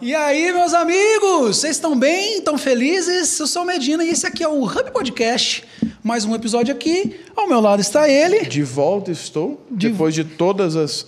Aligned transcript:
E 0.00 0.14
aí, 0.14 0.52
meus 0.52 0.74
amigos, 0.74 1.56
vocês 1.58 1.76
estão 1.76 1.98
bem? 1.98 2.38
Estão 2.38 2.58
felizes? 2.58 3.38
Eu 3.40 3.46
sou 3.46 3.62
o 3.62 3.66
Medina 3.66 4.04
e 4.04 4.10
esse 4.10 4.26
aqui 4.26 4.42
é 4.44 4.48
o 4.48 4.62
Hub 4.64 4.90
Podcast. 4.92 5.64
Mais 6.02 6.24
um 6.24 6.34
episódio 6.34 6.74
aqui. 6.74 7.18
Ao 7.34 7.48
meu 7.48 7.60
lado 7.60 7.80
está 7.80 8.08
ele. 8.08 8.40
De 8.44 8.62
volta 8.62 9.10
estou, 9.10 9.60
De- 9.70 9.88
depois 9.88 10.14
de 10.14 10.22
todas 10.24 10.76
as 10.76 11.06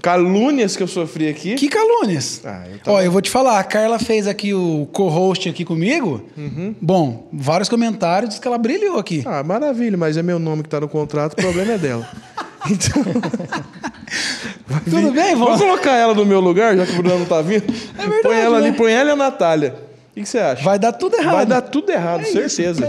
calúnias 0.00 0.74
que 0.74 0.82
eu 0.82 0.88
sofri 0.88 1.28
aqui. 1.28 1.54
Que 1.54 1.68
calúnias. 1.68 2.40
Ah, 2.44 2.64
eu 2.72 2.78
tava- 2.78 2.96
Ó, 2.96 3.02
eu 3.02 3.12
vou 3.12 3.20
te 3.20 3.28
falar, 3.30 3.58
a 3.58 3.64
Carla 3.64 3.98
fez 3.98 4.26
aqui 4.26 4.54
o 4.54 4.88
co-host 4.92 5.46
aqui 5.48 5.64
comigo. 5.64 6.24
Uhum. 6.36 6.74
Bom, 6.80 7.28
vários 7.32 7.68
comentários, 7.68 8.30
diz 8.30 8.38
que 8.38 8.48
ela 8.48 8.56
brilhou 8.58 8.98
aqui. 8.98 9.22
Ah, 9.26 9.42
maravilha, 9.44 9.98
mas 9.98 10.16
é 10.16 10.22
meu 10.22 10.38
nome 10.38 10.62
que 10.62 10.68
tá 10.70 10.80
no 10.80 10.88
contrato, 10.88 11.34
o 11.34 11.36
problema 11.36 11.72
é 11.72 11.78
dela. 11.78 12.08
Então. 12.70 13.02
Vai 14.70 14.80
Tudo 14.84 14.96
vir- 15.02 15.12
bem, 15.12 15.34
vó? 15.34 15.46
Vamos 15.46 15.60
colocar 15.60 15.92
ela 15.96 16.14
no 16.14 16.24
meu 16.24 16.38
lugar, 16.40 16.76
já 16.76 16.86
que 16.86 16.92
o 16.92 16.96
Bruno 16.96 17.18
não 17.18 17.26
tá 17.26 17.42
vindo? 17.42 17.64
É 17.98 18.02
verdade, 18.02 18.22
Põe 18.22 18.36
ela 18.38 18.60
né? 18.60 18.68
ali, 18.68 18.76
põe 18.76 18.92
ela 18.92 19.10
e 19.10 19.12
a 19.12 19.16
Natália. 19.16 19.74
O 20.10 20.20
que 20.20 20.24
você 20.26 20.38
acha? 20.38 20.62
Vai 20.62 20.78
dar 20.78 20.92
tudo 20.92 21.16
errado. 21.16 21.34
Vai 21.34 21.46
dar 21.46 21.60
tudo 21.60 21.90
errado, 21.90 22.20
É 22.20 22.24
certeza. 22.24 22.88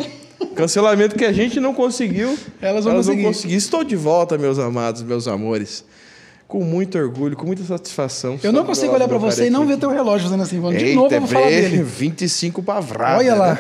Cancelamento 0.55 1.15
que 1.15 1.23
a 1.25 1.31
gente 1.31 1.59
não 1.59 1.73
conseguiu. 1.73 2.37
Elas 2.61 2.85
vão 2.85 2.95
conseguir. 2.95 3.23
conseguir. 3.23 3.55
Estou 3.55 3.83
de 3.83 3.95
volta, 3.95 4.37
meus 4.37 4.59
amados, 4.59 5.01
meus 5.01 5.27
amores. 5.27 5.83
Com 6.47 6.63
muito 6.63 6.97
orgulho, 6.97 7.35
com 7.37 7.45
muita 7.45 7.63
satisfação. 7.63 8.37
Eu 8.43 8.51
não 8.51 8.65
consigo 8.65 8.93
olhar 8.93 9.07
meu 9.07 9.19
você 9.19 9.47
e 9.47 9.49
não 9.49 9.65
ver 9.65 9.77
teu 9.77 9.89
relógio 9.89 10.27
fazendo 10.27 10.43
assim. 10.43 10.59
Falando, 10.59 10.77
de 10.77 10.85
Eita, 10.85 10.95
novo 10.99 11.13
eu 11.15 11.19
vou 11.21 11.29
falar 11.29 11.45
dele. 11.47 11.81
25 11.83 12.61
pavradas. 12.61 13.19
Olha 13.19 13.35
lá. 13.35 13.53
né? 13.53 13.59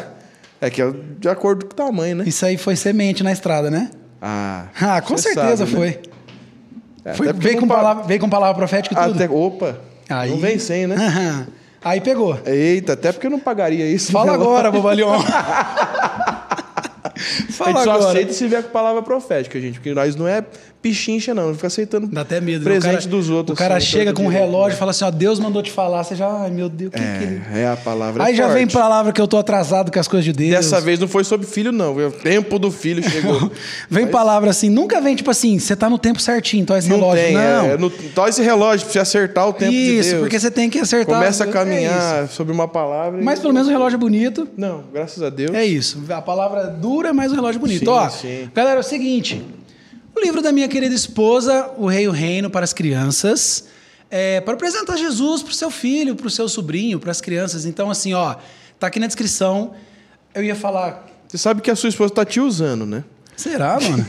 É 0.59 0.69
que 0.69 0.81
é 0.81 0.91
de 1.17 1.29
acordo 1.29 1.65
com 1.65 1.71
o 1.71 1.75
tamanho, 1.75 2.17
né? 2.17 2.23
Isso 2.27 2.45
aí 2.45 2.57
foi 2.57 2.75
semente 2.75 3.23
na 3.23 3.31
estrada, 3.31 3.71
né? 3.71 3.89
Ah, 4.21 4.65
Ah, 4.79 5.01
com 5.01 5.17
certeza 5.17 5.65
sabe, 5.65 5.71
né? 5.79 5.95
É, 7.03 7.13
Foi- 7.13 7.33
veio, 7.33 7.59
com 7.59 7.67
palavra, 7.67 8.03
veio 8.03 8.19
com 8.19 8.29
palavra 8.29 8.55
profética 8.55 8.93
e 8.93 8.97
tudo. 9.05 9.15
Até, 9.15 9.29
opa, 9.33 9.77
Aí- 10.09 10.29
não 10.29 10.37
vem 10.37 10.59
sem, 10.59 10.85
né? 10.87 11.47
Aí 11.83 11.99
pegou. 11.99 12.37
Eita, 12.45 12.93
até 12.93 13.11
porque 13.11 13.25
eu 13.27 13.31
não 13.31 13.39
pagaria 13.39 13.85
isso. 13.87 14.11
Fala 14.11 14.33
agora, 14.33 14.69
bobalhão. 14.71 15.09
A 17.13 17.51
Fala 17.51 17.71
gente 17.73 17.83
só 17.83 17.91
agora. 17.91 18.09
aceita 18.11 18.33
se 18.33 18.47
vier 18.47 18.63
com 18.63 18.69
palavra 18.69 19.01
profética, 19.01 19.59
gente. 19.59 19.75
Porque 19.75 19.93
nós 19.93 20.15
não 20.15 20.27
é 20.27 20.43
pichincha, 20.81 21.33
não. 21.33 21.47
Não 21.47 21.53
fica 21.55 21.67
aceitando 21.67 22.07
Dá 22.07 22.21
até 22.21 22.41
medo. 22.41 22.59
né? 22.65 22.71
presente 22.71 22.93
cara- 22.99 23.07
dos 23.07 23.29
outros. 23.29 23.55
O 23.55 23.57
cara 23.57 23.75
assim, 23.77 23.85
chega 23.87 24.13
com 24.13 24.23
um 24.23 24.27
relógio 24.27 24.75
e 24.75 24.79
fala 24.79 24.91
assim, 24.91 25.03
ó, 25.05 25.11
Deus 25.11 25.39
mandou 25.39 25.61
te 25.61 25.71
falar. 25.71 26.03
Você 26.03 26.15
já, 26.15 26.27
ai 26.27 26.49
meu 26.51 26.67
Deus, 26.69 26.89
o 26.89 26.91
que 26.93 26.99
que 26.99 27.23
ele... 27.23 27.41
É, 27.53 27.61
é 27.61 27.67
a 27.67 27.75
palavra 27.77 28.23
Aí 28.23 28.35
já 28.35 28.45
forte. 28.45 28.57
vem 28.57 28.67
palavra 28.67 29.11
que 29.11 29.21
eu 29.21 29.27
tô 29.27 29.37
atrasado 29.37 29.91
com 29.91 29.99
as 29.99 30.07
coisas 30.07 30.25
de 30.25 30.33
Deus. 30.33 30.51
Dessa 30.51 30.81
vez 30.81 30.99
não 30.99 31.07
foi 31.07 31.23
sobre 31.23 31.45
filho, 31.45 31.71
não. 31.71 31.95
O 31.95 32.11
tempo 32.11 32.57
do 32.57 32.71
filho 32.71 33.03
chegou. 33.07 33.51
Vem 33.89 34.07
palavra 34.07 34.49
assim, 34.49 34.69
nunca 34.69 34.99
vem 35.01 35.15
tipo 35.15 35.29
assim, 35.29 35.59
você 35.59 35.75
tá 35.75 35.89
no 35.89 35.97
tempo 35.97 36.19
certinho, 36.21 36.61
então 36.63 36.75
esse 36.77 36.89
não 36.89 36.97
relógio. 36.97 37.23
tem, 37.25 37.33
não. 37.33 37.65
é, 37.65 37.77
no, 37.77 37.89
tó 37.89 38.27
esse 38.27 38.41
relógio 38.41 38.85
pra 38.85 38.93
você 38.93 38.99
acertar 38.99 39.47
o 39.47 39.53
tempo 39.53 39.71
de 39.71 39.77
isso, 39.99 40.09
Deus. 40.11 40.21
porque 40.21 40.39
você 40.39 40.49
tem 40.51 40.69
que 40.69 40.79
acertar. 40.79 41.15
Começa 41.19 41.43
a 41.43 41.47
é 41.47 41.51
caminhar 41.51 42.25
isso. 42.25 42.33
sobre 42.35 42.53
uma 42.53 42.67
palavra. 42.67 43.21
e- 43.21 43.23
Mas 43.23 43.39
pelo 43.39 43.53
menos 43.53 43.67
o 43.67 43.71
relógio 43.71 43.95
é 43.97 43.99
bonito. 43.99 44.47
Não, 44.57 44.83
graças 44.93 45.21
a 45.21 45.29
Deus. 45.29 45.53
É 45.53 45.65
isso. 45.65 46.01
A 46.09 46.21
palavra 46.21 46.65
dura, 46.67 47.13
mas 47.13 47.31
o 47.31 47.35
relógio 47.35 47.57
é 47.57 47.61
bonito. 47.61 47.85
Sim, 47.85 47.89
Ó, 47.91 48.09
sim. 48.09 48.49
galera, 48.53 48.77
é 48.77 48.79
o 48.79 48.83
seguinte. 48.83 49.41
O 50.21 50.23
livro 50.23 50.39
da 50.39 50.51
minha 50.51 50.67
querida 50.67 50.93
esposa, 50.93 51.71
O 51.79 51.87
Rei 51.87 52.03
e 52.03 52.07
o 52.07 52.11
Reino 52.11 52.47
para 52.47 52.63
as 52.63 52.73
Crianças, 52.73 53.65
é 54.07 54.39
para 54.39 54.53
apresentar 54.53 54.95
Jesus 54.95 55.41
para 55.41 55.49
o 55.49 55.55
seu 55.55 55.71
filho, 55.71 56.15
para 56.15 56.27
o 56.27 56.29
seu 56.29 56.47
sobrinho, 56.47 56.99
para 56.99 57.09
as 57.09 57.19
crianças. 57.19 57.65
Então, 57.65 57.89
assim, 57.89 58.13
ó, 58.13 58.35
tá 58.79 58.85
aqui 58.85 58.99
na 58.99 59.07
descrição. 59.07 59.71
Eu 60.35 60.43
ia 60.43 60.55
falar. 60.55 61.07
Você 61.27 61.39
sabe 61.39 61.59
que 61.63 61.71
a 61.71 61.75
sua 61.75 61.89
esposa 61.89 62.13
tá 62.13 62.23
te 62.23 62.39
usando, 62.39 62.85
né? 62.85 63.03
Será, 63.35 63.79
mano? 63.81 64.05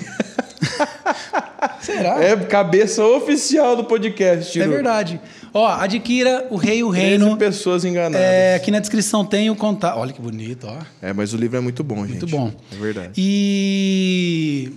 Será? 1.81 2.23
É 2.23 2.37
cabeça 2.37 3.03
oficial 3.03 3.75
do 3.75 3.85
podcast, 3.85 4.51
É 4.59 4.63
Tiro. 4.65 4.75
verdade. 4.75 5.19
Ó, 5.55 5.67
adquira 5.67 6.47
O 6.51 6.57
Rei 6.57 6.79
e 6.81 6.85
o 6.85 6.91
13 6.91 7.07
Reino. 7.07 7.37
pessoas 7.39 7.87
enganadas. 7.87 8.21
É, 8.21 8.53
É... 8.53 8.55
aqui 8.57 8.71
na 8.71 8.81
descrição 8.81 9.25
tem 9.25 9.49
o 9.49 9.57
contato. 9.57 9.97
Olha 9.99 10.13
que 10.13 10.21
bonito, 10.21 10.67
ó. 10.67 10.77
mas 11.15 11.33
o 11.33 11.39
livro 11.39 11.57
é 11.57 11.61
muito 11.61 11.83
bom, 11.83 12.01
gente. 12.07 12.11
Muito 12.21 12.27
bom. 12.27 12.53
É 12.71 12.77
verdade. 12.77 13.11
E 13.17 14.73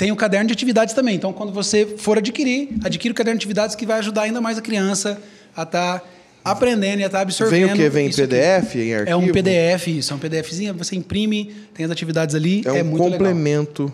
tem 0.00 0.10
o 0.10 0.16
caderno 0.16 0.46
de 0.46 0.54
atividades 0.54 0.94
também. 0.94 1.14
Então, 1.14 1.30
quando 1.30 1.52
você 1.52 1.84
for 1.84 2.16
adquirir, 2.16 2.70
adquira 2.82 3.12
o 3.12 3.14
caderno 3.14 3.38
de 3.38 3.44
atividades 3.44 3.76
que 3.76 3.84
vai 3.84 3.98
ajudar 3.98 4.22
ainda 4.22 4.40
mais 4.40 4.56
a 4.56 4.62
criança 4.62 5.20
a 5.54 5.62
estar 5.62 6.02
aprendendo 6.42 7.00
e 7.00 7.02
a 7.02 7.06
estar 7.06 7.20
absorvendo. 7.20 7.66
Vem 7.66 7.74
o 7.74 7.76
quê? 7.76 7.90
Vem 7.90 8.06
em. 8.06 8.10
PDF, 8.10 8.76
em 8.76 8.94
arquivo? 8.94 9.10
É 9.10 9.14
um 9.14 9.30
PDF, 9.30 9.88
isso. 9.88 10.14
É 10.14 10.16
um 10.16 10.18
PDFzinho. 10.18 10.72
Você 10.72 10.96
imprime, 10.96 11.54
tem 11.74 11.84
as 11.84 11.92
atividades 11.92 12.34
ali. 12.34 12.62
É 12.64 12.78
É, 12.78 12.82
um 12.82 12.86
muito 12.86 13.02
legal. 13.04 13.10
complemento 13.18 13.92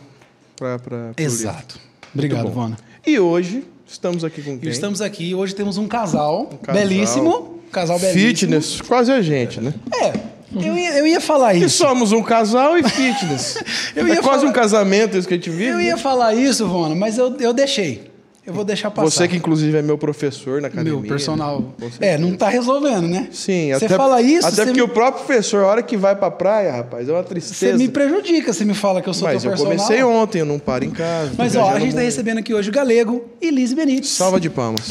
para 0.54 1.10
Exato. 1.16 1.80
Obrigado. 2.14 2.50
Vona. 2.52 2.76
E 3.04 3.18
hoje 3.18 3.64
estamos 3.84 4.22
aqui 4.22 4.42
com 4.42 4.56
quem? 4.60 4.70
Estamos 4.70 5.00
aqui. 5.00 5.34
Hoje 5.34 5.56
temos 5.56 5.76
um 5.76 5.88
casal, 5.88 6.46
casal. 6.62 6.80
belíssimo. 6.84 7.60
Um 7.66 7.70
casal 7.72 7.98
belíssimo. 7.98 8.28
Fitness, 8.28 8.80
quase 8.80 9.10
a 9.10 9.20
gente, 9.20 9.60
né? 9.60 9.74
É. 9.92 10.35
Eu 10.54 10.76
ia, 10.76 10.98
eu 10.98 11.06
ia 11.06 11.20
falar 11.20 11.54
E 11.54 11.64
isso. 11.64 11.78
somos 11.78 12.12
um 12.12 12.22
casal 12.22 12.78
e 12.78 12.82
fitness. 12.88 13.58
Eu 13.96 14.06
é 14.06 14.16
quase 14.16 14.40
falar- 14.40 14.50
um 14.50 14.52
casamento 14.52 15.16
isso 15.18 15.26
que 15.26 15.34
a 15.34 15.36
gente 15.36 15.50
vive. 15.50 15.70
Eu 15.70 15.80
ia 15.80 15.96
falar 15.96 16.34
isso, 16.34 16.66
Vona, 16.68 16.94
mas 16.94 17.18
eu, 17.18 17.34
eu 17.40 17.52
deixei. 17.52 18.10
Eu 18.46 18.54
vou 18.54 18.64
deixar 18.64 18.92
passar. 18.92 19.10
Você 19.10 19.26
que 19.26 19.36
inclusive 19.36 19.76
é 19.76 19.82
meu 19.82 19.98
professor 19.98 20.60
na 20.62 20.68
academia. 20.68 21.00
Meu 21.00 21.08
personal. 21.08 21.74
né? 21.80 21.90
É, 22.00 22.16
não 22.16 22.32
tá 22.36 22.48
resolvendo, 22.48 23.08
né? 23.08 23.26
Sim, 23.32 23.72
Você 23.74 23.86
até, 23.86 23.96
fala 23.96 24.22
isso, 24.22 24.46
até 24.46 24.54
você 24.56 24.64
porque 24.66 24.80
me- 24.80 24.86
o 24.86 24.88
próprio 24.88 25.24
professor, 25.24 25.64
a 25.64 25.66
hora 25.66 25.82
que 25.82 25.96
vai 25.96 26.14
pra 26.14 26.30
praia, 26.30 26.70
rapaz, 26.76 27.08
é 27.08 27.12
uma 27.12 27.22
Você 27.22 27.28
tristeza. 27.28 27.76
me 27.76 27.88
prejudica 27.88 28.52
se 28.52 28.64
me 28.64 28.72
fala 28.72 29.02
que 29.02 29.08
eu 29.08 29.14
sou 29.14 29.26
Mas 29.26 29.42
teu 29.42 29.50
eu 29.50 29.56
personal. 29.56 29.76
comecei 29.76 30.04
ontem, 30.04 30.38
eu 30.38 30.46
não 30.46 30.60
paro 30.60 30.84
em 30.84 30.90
casa. 30.90 31.32
Mas 31.36 31.56
ó, 31.56 31.70
a 31.72 31.80
gente 31.80 31.96
tá 31.96 32.02
recebendo 32.02 32.38
aqui 32.38 32.54
hoje 32.54 32.68
o 32.70 32.72
Galego 32.72 33.24
e 33.42 33.50
Liz 33.50 33.72
Benites. 33.72 34.10
Salva 34.10 34.38
de 34.38 34.48
palmas. 34.48 34.86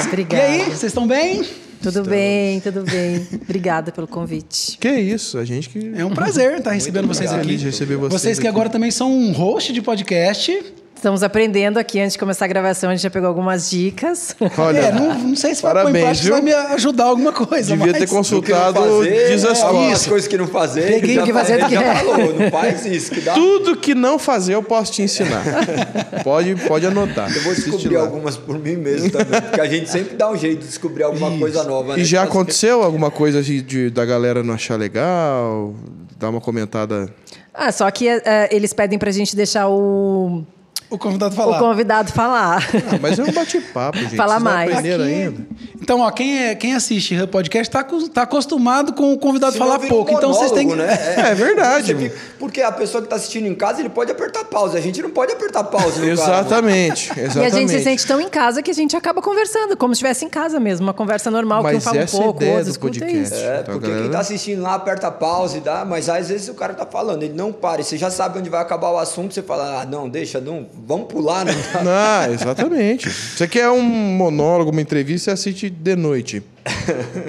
E 0.00 0.06
Obrigada. 0.06 0.44
aí, 0.44 0.58
vocês 0.64 0.84
estão 0.84 1.06
bem? 1.08 1.42
Tudo 1.82 2.04
bem, 2.04 2.60
tudo 2.60 2.82
bem. 2.84 3.26
Obrigada 3.42 3.90
pelo 3.90 4.06
convite. 4.06 4.78
Que 4.78 4.88
isso, 4.90 5.38
a 5.38 5.44
gente 5.44 5.68
que. 5.68 5.92
É 5.96 6.04
um 6.04 6.10
prazer 6.10 6.58
estar 6.58 6.70
recebendo 6.72 7.06
vocês 7.08 7.30
obrigado. 7.30 7.38
aqui. 7.40 7.46
Feliz 7.46 7.60
de 7.60 7.66
receber 7.66 7.96
vocês 7.96 8.20
Vocês 8.22 8.38
que 8.38 8.46
aqui. 8.46 8.54
agora 8.54 8.68
também 8.70 8.90
são 8.90 9.10
um 9.12 9.32
host 9.32 9.72
de 9.72 9.82
podcast. 9.82 10.62
Estamos 11.02 11.24
aprendendo 11.24 11.78
aqui 11.78 11.98
antes 11.98 12.12
de 12.12 12.18
começar 12.20 12.44
a 12.44 12.48
gravação, 12.48 12.88
a 12.88 12.92
gente 12.94 13.02
já 13.02 13.10
pegou 13.10 13.26
algumas 13.26 13.68
dicas. 13.68 14.36
Olha, 14.56 14.78
é, 14.78 14.92
não, 14.92 15.18
não 15.18 15.34
sei 15.34 15.52
se 15.52 15.60
vai 15.60 15.74
parabéns, 15.74 16.04
prática, 16.04 16.22
viu? 16.22 16.32
vai 16.34 16.42
me 16.42 16.52
ajudar 16.52 17.06
alguma 17.06 17.32
coisa. 17.32 17.76
devia 17.76 17.90
mas... 17.90 18.02
ter 18.02 18.08
consultado 18.08 18.80
que 19.02 19.10
Desastroso. 19.10 19.66
algumas 19.78 20.06
coisas 20.06 20.28
que 20.28 20.38
não 20.38 20.46
fazer. 20.46 21.00
Peguei 21.00 21.18
o 21.18 21.24
que 21.24 21.32
fazer 21.32 21.58
do 21.58 21.66
que 21.66 21.74
já 21.74 21.82
é. 21.82 21.94
falou, 21.96 22.32
não 22.38 22.50
faz 22.52 22.86
isso, 22.86 23.10
que 23.10 23.20
dá. 23.20 23.34
Tudo 23.34 23.76
que 23.76 23.96
não 23.96 24.16
fazer 24.16 24.54
eu 24.54 24.62
posso 24.62 24.92
te 24.92 25.02
ensinar. 25.02 25.42
pode, 26.22 26.54
pode 26.68 26.86
anotar. 26.86 27.34
Eu 27.34 27.42
vou 27.42 27.50
Assiste 27.50 27.72
descobrir 27.72 27.96
lá. 27.96 28.02
algumas 28.02 28.36
por 28.36 28.56
mim 28.60 28.76
mesmo 28.76 29.10
também, 29.10 29.40
porque 29.42 29.60
a 29.60 29.66
gente 29.66 29.90
sempre 29.90 30.14
dá 30.14 30.30
um 30.30 30.36
jeito 30.36 30.60
de 30.60 30.68
descobrir 30.68 31.02
alguma 31.02 31.36
coisa 31.36 31.64
nova. 31.64 31.96
né? 31.96 32.02
E 32.02 32.04
já 32.04 32.20
Mas- 32.20 32.30
aconteceu 32.30 32.80
alguma 32.80 33.10
coisa 33.10 33.40
assim 33.40 33.60
de, 33.60 33.90
da 33.90 34.04
galera 34.04 34.44
não 34.44 34.54
achar 34.54 34.78
legal? 34.78 35.74
Dar 36.16 36.30
uma 36.30 36.40
comentada. 36.40 37.12
Ah, 37.52 37.72
só 37.72 37.90
que 37.90 38.08
eh, 38.08 38.48
eles 38.52 38.72
pedem 38.72 39.00
pra 39.00 39.10
gente 39.10 39.34
deixar 39.34 39.68
o, 39.68 40.44
O 40.92 40.98
convidado 40.98 41.32
o 41.32 41.36
falar. 41.36 41.58
convidado 41.58 42.12
falar. 42.12 42.58
Ah, 42.92 42.98
mas 43.00 43.18
é 43.18 43.22
um 43.22 43.32
bate-papo, 43.32 43.98
gente. 43.98 44.14
Fala 44.16 44.34
Vocês 44.34 44.44
não 44.44 44.52
mais. 44.52 44.76
Aqui- 44.78 44.90
ainda? 44.92 45.46
Então, 45.80 46.00
ó, 46.00 46.10
quem, 46.12 46.38
é, 46.38 46.54
quem 46.54 46.74
assiste 46.74 47.20
o 47.20 47.26
podcast 47.26 47.68
tá, 47.70 47.80
acos- 47.80 48.08
tá 48.08 48.22
acostumado 48.22 48.92
com 48.92 49.12
o 49.12 49.18
convidado 49.18 49.52
Senão 49.54 49.66
falar 49.66 49.78
vira 49.80 49.92
um 49.92 49.96
pouco. 49.96 50.12
Então 50.12 50.32
vocês 50.32 50.52
têm 50.52 50.68
que. 50.68 50.76
né? 50.76 50.96
É 51.16 51.34
verdade. 51.34 51.86
Você 51.86 51.94
fica- 51.96 52.16
Porque 52.38 52.60
a 52.62 52.70
pessoa 52.70 53.00
que 53.02 53.06
está 53.06 53.16
assistindo 53.16 53.46
em 53.46 53.54
casa, 53.54 53.80
ele 53.80 53.88
pode 53.88 54.12
apertar 54.12 54.44
pause. 54.44 54.76
A 54.76 54.80
gente 54.80 55.02
não 55.02 55.10
pode 55.10 55.32
apertar 55.32 55.64
cara, 56.04 56.12
Exatamente, 56.12 57.10
exatamente. 57.18 57.38
E 57.42 57.44
a 57.46 57.48
gente 57.50 57.70
se 57.72 57.80
sente 57.82 58.06
tão 58.06 58.20
em 58.20 58.28
casa 58.28 58.62
que 58.62 58.70
a 58.70 58.74
gente 58.74 58.96
acaba 58.96 59.20
conversando, 59.22 59.76
como 59.76 59.94
se 59.94 59.98
estivesse 59.98 60.24
em 60.24 60.28
casa 60.28 60.60
mesmo. 60.60 60.86
Uma 60.86 60.94
conversa 60.94 61.30
normal, 61.30 61.62
que 61.62 61.70
um 61.70 61.72
Mas 61.74 61.84
fala 61.84 61.96
um 61.96 62.00
é 62.00 62.04
a 62.04 62.06
pouco, 62.06 62.44
o 62.44 62.48
outro 62.48 62.70
escuta 62.70 62.98
podcast. 63.00 63.18
isso. 63.34 63.34
É, 63.34 63.60
Então, 63.62 63.74
porque 63.74 63.86
galera- 63.88 64.02
quem 64.02 64.10
tá 64.12 64.20
assistindo 64.20 64.62
lá 64.62 64.74
aperta 64.74 65.10
pause, 65.10 65.60
dá, 65.60 65.84
mas 65.84 66.08
às 66.08 66.28
vezes 66.28 66.48
o 66.48 66.54
cara 66.54 66.74
tá 66.74 66.86
falando, 66.86 67.22
ele 67.22 67.34
não 67.34 67.52
para, 67.52 67.80
e 67.80 67.84
você 67.84 67.96
já 67.96 68.10
sabe 68.10 68.38
onde 68.38 68.50
vai 68.50 68.60
acabar 68.60 68.90
o 68.90 68.98
assunto, 68.98 69.34
você 69.34 69.42
fala, 69.42 69.80
ah, 69.82 69.86
não, 69.86 70.08
deixa, 70.08 70.40
não, 70.40 70.66
vamos 70.86 71.06
pular, 71.06 71.44
não 71.44 71.54
dá. 71.54 71.82
Não, 72.26 72.34
exatamente. 72.34 73.10
Você 73.10 73.46
quer 73.46 73.68
um 73.70 73.82
monólogo, 73.82 74.70
uma 74.70 74.80
entrevista, 74.80 75.24
você 75.24 75.30
assiste 75.30 75.70
de 75.70 75.96
noite. 75.96 76.42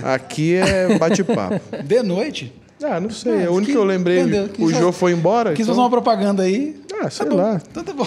Aqui 0.03 0.55
é 0.55 0.97
bate-papo. 0.97 1.61
De 1.83 2.01
noite. 2.01 2.53
Ah, 2.83 2.99
não 2.99 3.09
sei. 3.09 3.31
Ah, 3.31 3.41
é 3.43 3.49
o 3.49 3.53
único 3.53 3.65
que- 3.67 3.71
que 3.71 3.77
eu 3.77 3.83
lembrei. 3.83 4.19
entendeu? 4.19 4.49
Quis 4.49 4.65
O 4.65 4.69
fazer- 4.69 4.81
Jô 4.83 4.91
foi 4.91 5.11
embora. 5.13 5.51
Quis 5.53 5.61
então- 5.65 5.73
fazer 5.73 5.79
uma 5.83 5.89
propaganda 5.89 6.43
aí. 6.43 6.75
Ah, 7.01 7.09
sei 7.09 7.25
Tá 7.25 7.31
bom. 7.31 7.37
lá. 7.37 7.61
Então 7.71 7.83
tá 7.83 7.93
bom. 7.93 8.05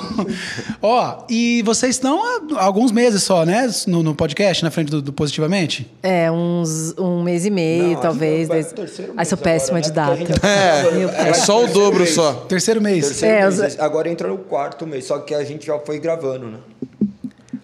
Ó, 0.83 1.25
e 1.29 1.63
vocês 1.63 1.97
estão 1.97 2.21
há 2.57 2.63
alguns 2.65 2.93
meses 2.93 3.23
só, 3.23 3.45
né? 3.45 3.69
No, 3.87 4.03
no 4.03 4.15
podcast, 4.15 4.63
na 4.65 4.71
frente 4.71 4.91
do, 4.91 5.03
do 5.03 5.13
Positivamente? 5.13 5.91
É, 6.03 6.31
uns 6.31 6.95
um 6.99 7.23
mês 7.23 7.45
e 7.45 7.51
meio, 7.51 7.83
Não, 7.85 7.93
acho 7.95 8.03
talvez. 8.03 8.49
dois... 8.49 8.75
Ai, 9.17 9.25
sou 9.25 9.37
agora, 9.37 9.37
péssima 9.43 9.75
né? 9.79 9.81
de 9.81 9.89
Porque 9.93 10.01
a 10.01 10.05
data. 10.07 10.17
gente 10.17 10.29
já 10.29 10.39
tá 10.39 10.49
É, 10.49 11.29
É 11.29 11.33
pro 11.33 11.41
só 11.41 11.65
o 11.65 11.67
dobro 11.69 12.01
mês. 12.01 12.15
só. 12.15 12.33
Terceiro 12.49 12.81
mês. 12.81 13.07
Terceiro 13.07 13.35
É, 13.35 13.43
mês, 13.43 13.75
os- 13.75 13.81
Agora 13.81 14.09
entrou 14.11 14.31
no 14.33 14.39
quarto 14.39 14.87
mês, 14.87 15.05
só 15.07 15.19
que 15.19 15.35
a 15.35 15.43
gente 15.45 15.67
já 15.67 15.79
foi 15.81 15.99
gravando, 15.99 16.47
né? 16.47 16.59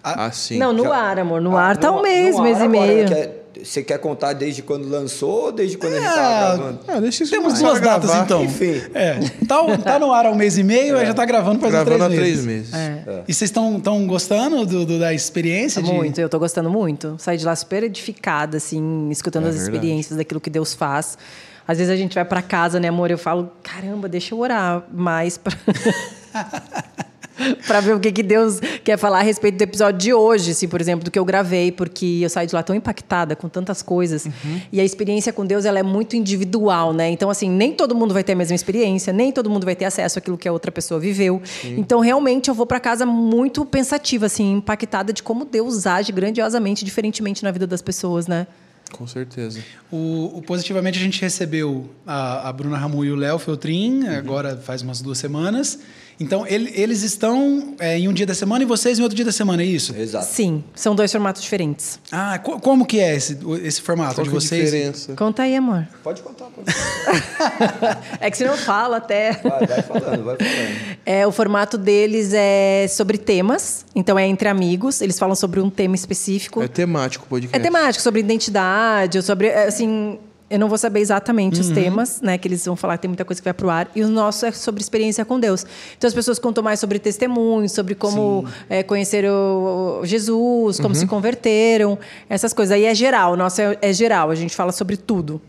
Assim. 0.03 0.57
Não, 0.57 0.73
no 0.73 0.83
Já- 0.83 0.95
ar, 0.95 1.19
amor. 1.19 1.39
No 1.41 1.55
Ah, 1.55 1.63
ar 1.69 1.77
tá 1.77 1.89
no- 1.89 1.99
um 1.99 2.01
mês, 2.01 2.37
mês 2.39 2.57
ar 2.57 2.63
e 2.63 2.65
agora, 2.67 2.85
meio. 2.87 3.13
é- 3.13 3.31
Você 3.63 3.81
quer 3.81 3.97
contar 3.99 4.33
desde 4.33 4.61
quando 4.61 4.89
lançou 4.89 5.45
ou 5.45 5.51
desde 5.51 5.77
quando 5.77 5.93
a 5.93 5.99
gente 5.99 6.07
É, 6.07 6.13
tava 6.13 6.55
gravando? 6.57 6.79
Ah, 6.87 6.99
deixa 6.99 7.23
isso 7.23 7.31
Temos 7.31 7.59
duas 7.59 7.79
datas, 7.79 8.09
gravar. 8.09 8.25
então. 8.25 8.43
Enfim. 8.43 8.81
É. 8.93 9.19
Tá, 9.47 9.77
tá 9.77 9.99
no 9.99 10.11
ar 10.11 10.25
há 10.25 10.31
um 10.31 10.35
mês 10.35 10.57
e 10.57 10.63
meio, 10.63 10.97
aí 10.97 11.05
já 11.05 11.13
tá 11.13 11.23
gravando 11.25 11.59
faz 11.59 11.71
Gravando 11.71 12.03
há 12.03 12.07
três 12.07 12.19
três 12.21 12.45
meses. 12.45 12.71
meses. 12.71 12.73
É. 13.07 13.23
E 13.27 13.33
vocês 13.33 13.49
estão 13.49 13.79
tão 13.79 14.05
gostando 14.05 14.65
do, 14.65 14.85
do- 14.85 14.99
da 14.99 15.13
experiência? 15.13 15.81
de- 15.81 15.91
Muito, 15.93 16.19
eu 16.19 16.27
tô 16.27 16.37
gostando 16.39 16.69
muito. 16.69 17.15
Saí 17.17 17.37
de 17.37 17.45
lá 17.45 17.55
super 17.55 17.83
edificada, 17.83 18.57
assim, 18.57 19.09
escutando 19.09 19.45
É 19.45 19.49
as 19.49 19.55
verdade. 19.55 19.75
experiências 19.77 20.17
daquilo 20.17 20.41
que 20.41 20.49
Deus 20.49 20.73
faz. 20.73 21.17
Às 21.65 21.77
vezes 21.77 21.93
a 21.93 21.95
gente 21.95 22.13
vai 22.15 22.25
pra 22.25 22.41
casa, 22.41 22.77
né, 22.81 22.89
amor? 22.89 23.09
Eu 23.11 23.17
falo, 23.17 23.49
caramba, 23.63 24.09
deixa 24.09 24.35
eu 24.35 24.39
orar 24.39 24.83
mais 24.91 25.37
pra. 25.37 25.53
pra 27.65 27.79
ver 27.79 27.95
o 27.95 27.99
que, 27.99 28.11
que 28.11 28.23
Deus 28.23 28.59
quer 28.83 28.97
falar 28.97 29.19
a 29.19 29.23
respeito 29.23 29.57
do 29.57 29.61
episódio 29.61 29.99
de 29.99 30.13
hoje, 30.13 30.51
assim, 30.51 30.67
por 30.67 30.79
exemplo, 30.79 31.03
do 31.03 31.11
que 31.11 31.17
eu 31.17 31.25
gravei, 31.25 31.71
porque 31.71 32.19
eu 32.21 32.29
saí 32.29 32.47
de 32.47 32.53
lá 32.53 32.63
tão 32.63 32.75
impactada 32.75 33.35
com 33.35 33.49
tantas 33.49 33.81
coisas. 33.81 34.25
Uhum. 34.25 34.61
E 34.71 34.79
a 34.79 34.83
experiência 34.83 35.33
com 35.33 35.45
Deus, 35.45 35.65
ela 35.65 35.79
é 35.79 35.83
muito 35.83 36.15
individual, 36.15 36.93
né? 36.93 37.09
Então, 37.09 37.29
assim, 37.29 37.49
nem 37.49 37.73
todo 37.73 37.95
mundo 37.95 38.13
vai 38.13 38.23
ter 38.23 38.33
a 38.33 38.35
mesma 38.35 38.55
experiência, 38.55 39.11
nem 39.11 39.31
todo 39.31 39.49
mundo 39.49 39.65
vai 39.65 39.75
ter 39.75 39.85
acesso 39.85 40.19
àquilo 40.19 40.37
que 40.37 40.47
a 40.47 40.51
outra 40.51 40.71
pessoa 40.71 40.99
viveu. 40.99 41.41
Então, 41.63 41.99
realmente, 41.99 42.49
eu 42.49 42.53
vou 42.53 42.65
pra 42.65 42.79
casa 42.79 43.05
muito 43.05 43.65
pensativa, 43.65 44.25
assim, 44.25 44.53
impactada 44.53 45.11
de 45.11 45.23
como 45.23 45.45
Deus 45.45 45.85
age 45.87 46.11
grandiosamente, 46.11 46.85
diferentemente 46.85 47.43
na 47.43 47.51
vida 47.51 47.67
das 47.67 47.81
pessoas, 47.81 48.27
né? 48.27 48.47
Com 48.93 49.07
certeza. 49.07 49.59
O, 49.91 50.37
o 50.37 50.41
Positivamente 50.41 50.99
a 50.99 51.01
gente 51.01 51.19
recebeu 51.19 51.89
a, 52.05 52.49
a 52.49 52.53
Bruna 52.53 52.77
Ramu 52.77 53.03
e 53.03 53.11
o 53.11 53.15
Léo 53.15 53.39
Feltrin, 53.39 54.07
agora 54.07 54.55
faz 54.55 54.81
umas 54.81 55.01
duas 55.01 55.17
semanas. 55.17 55.79
Então, 56.19 56.45
ele- 56.47 56.71
eles 56.75 57.01
estão 57.03 57.75
é, 57.79 57.97
em 57.97 58.07
um 58.07 58.13
dia 58.13 58.25
da 58.25 58.33
semana 58.35 58.63
e 58.63 58.65
vocês 58.67 58.99
em 58.99 59.01
outro 59.01 59.15
dia 59.15 59.25
da 59.25 59.31
semana, 59.31 59.61
é 59.63 59.65
isso? 59.65 59.95
Exato. 59.95 60.25
Sim, 60.25 60.63
são 60.75 60.95
dois 60.95 61.11
formatos 61.11 61.41
diferentes. 61.41 61.99
Ah, 62.11 62.37
co- 62.39 62.59
como 62.59 62.85
que 62.85 62.99
é 62.99 63.15
esse, 63.15 63.37
esse 63.63 63.81
formato 63.81 64.15
Qual 64.15 64.23
de 64.23 64.29
é 64.29 64.33
vocês? 64.33 64.65
diferença? 64.65 65.13
Conta 65.15 65.43
aí, 65.43 65.55
amor. 65.55 65.87
Pode 66.03 66.21
contar, 66.21 66.45
pode 66.45 66.71
contar. 66.73 68.03
É 68.19 68.29
que 68.31 68.37
você 68.37 68.45
não 68.45 68.57
fala 68.57 68.97
até. 68.97 69.33
Vai, 69.33 69.65
vai 69.67 69.81
falando, 69.81 70.23
vai 70.23 70.37
falando. 70.37 70.97
É, 71.05 71.27
o 71.27 71.31
formato 71.31 71.77
deles 71.77 72.31
é 72.33 72.85
sobre 72.89 73.17
temas, 73.17 73.85
então 73.95 74.17
é 74.17 74.25
entre 74.27 74.47
amigos, 74.47 75.01
eles 75.01 75.17
falam 75.19 75.35
sobre 75.35 75.59
um 75.59 75.69
tema 75.69 75.95
específico. 75.95 76.61
É 76.61 76.67
temático 76.67 77.25
o 77.25 77.27
podcast. 77.27 77.57
É 77.57 77.61
temático, 77.61 78.01
sobre 78.03 78.19
identidade, 78.21 79.17
ou 79.17 79.21
sobre. 79.23 79.47
é, 79.47 79.67
Assim, 79.67 80.19
eu 80.53 80.59
não 80.59 80.69
vou 80.69 80.77
saber 80.77 80.99
exatamente 80.99 81.59
os 81.59 81.69
temas, 81.69 82.21
né? 82.21 82.37
Que 82.37 82.47
eles 82.47 82.63
vão 82.65 82.75
falar, 82.75 82.97
tem 82.97 83.09
muita 83.09 83.25
coisa 83.25 83.41
que 83.41 83.45
vai 83.45 83.53
pro 83.53 83.69
ar. 83.69 83.89
E 83.95 84.03
o 84.03 84.07
nosso 84.07 84.45
é 84.45 84.51
sobre 84.51 84.81
experiência 84.81 85.25
com 85.25 85.39
Deus. 85.39 85.65
Então 85.97 86.07
as 86.07 86.13
pessoas 86.13 86.37
contam 86.37 86.63
mais 86.63 86.79
sobre 86.79 86.99
testemunhos, 86.99 87.71
sobre 87.71 87.95
como 87.95 88.45
é, 88.69 88.83
conheceram 88.83 89.99
o- 90.01 90.05
Jesus, 90.05 90.79
como 90.79 90.93
se 90.93 91.07
converteram, 91.07 91.97
essas 92.29 92.53
coisas. 92.53 92.71
Aí 92.75 92.85
é 92.85 92.93
geral, 92.93 93.33
o 93.33 93.35
nosso 93.35 93.59
é, 93.61 93.77
é 93.81 93.91
geral, 93.91 94.29
a 94.29 94.35
gente 94.35 94.55
fala 94.55 94.71
sobre 94.71 94.95
tudo. 94.95 95.41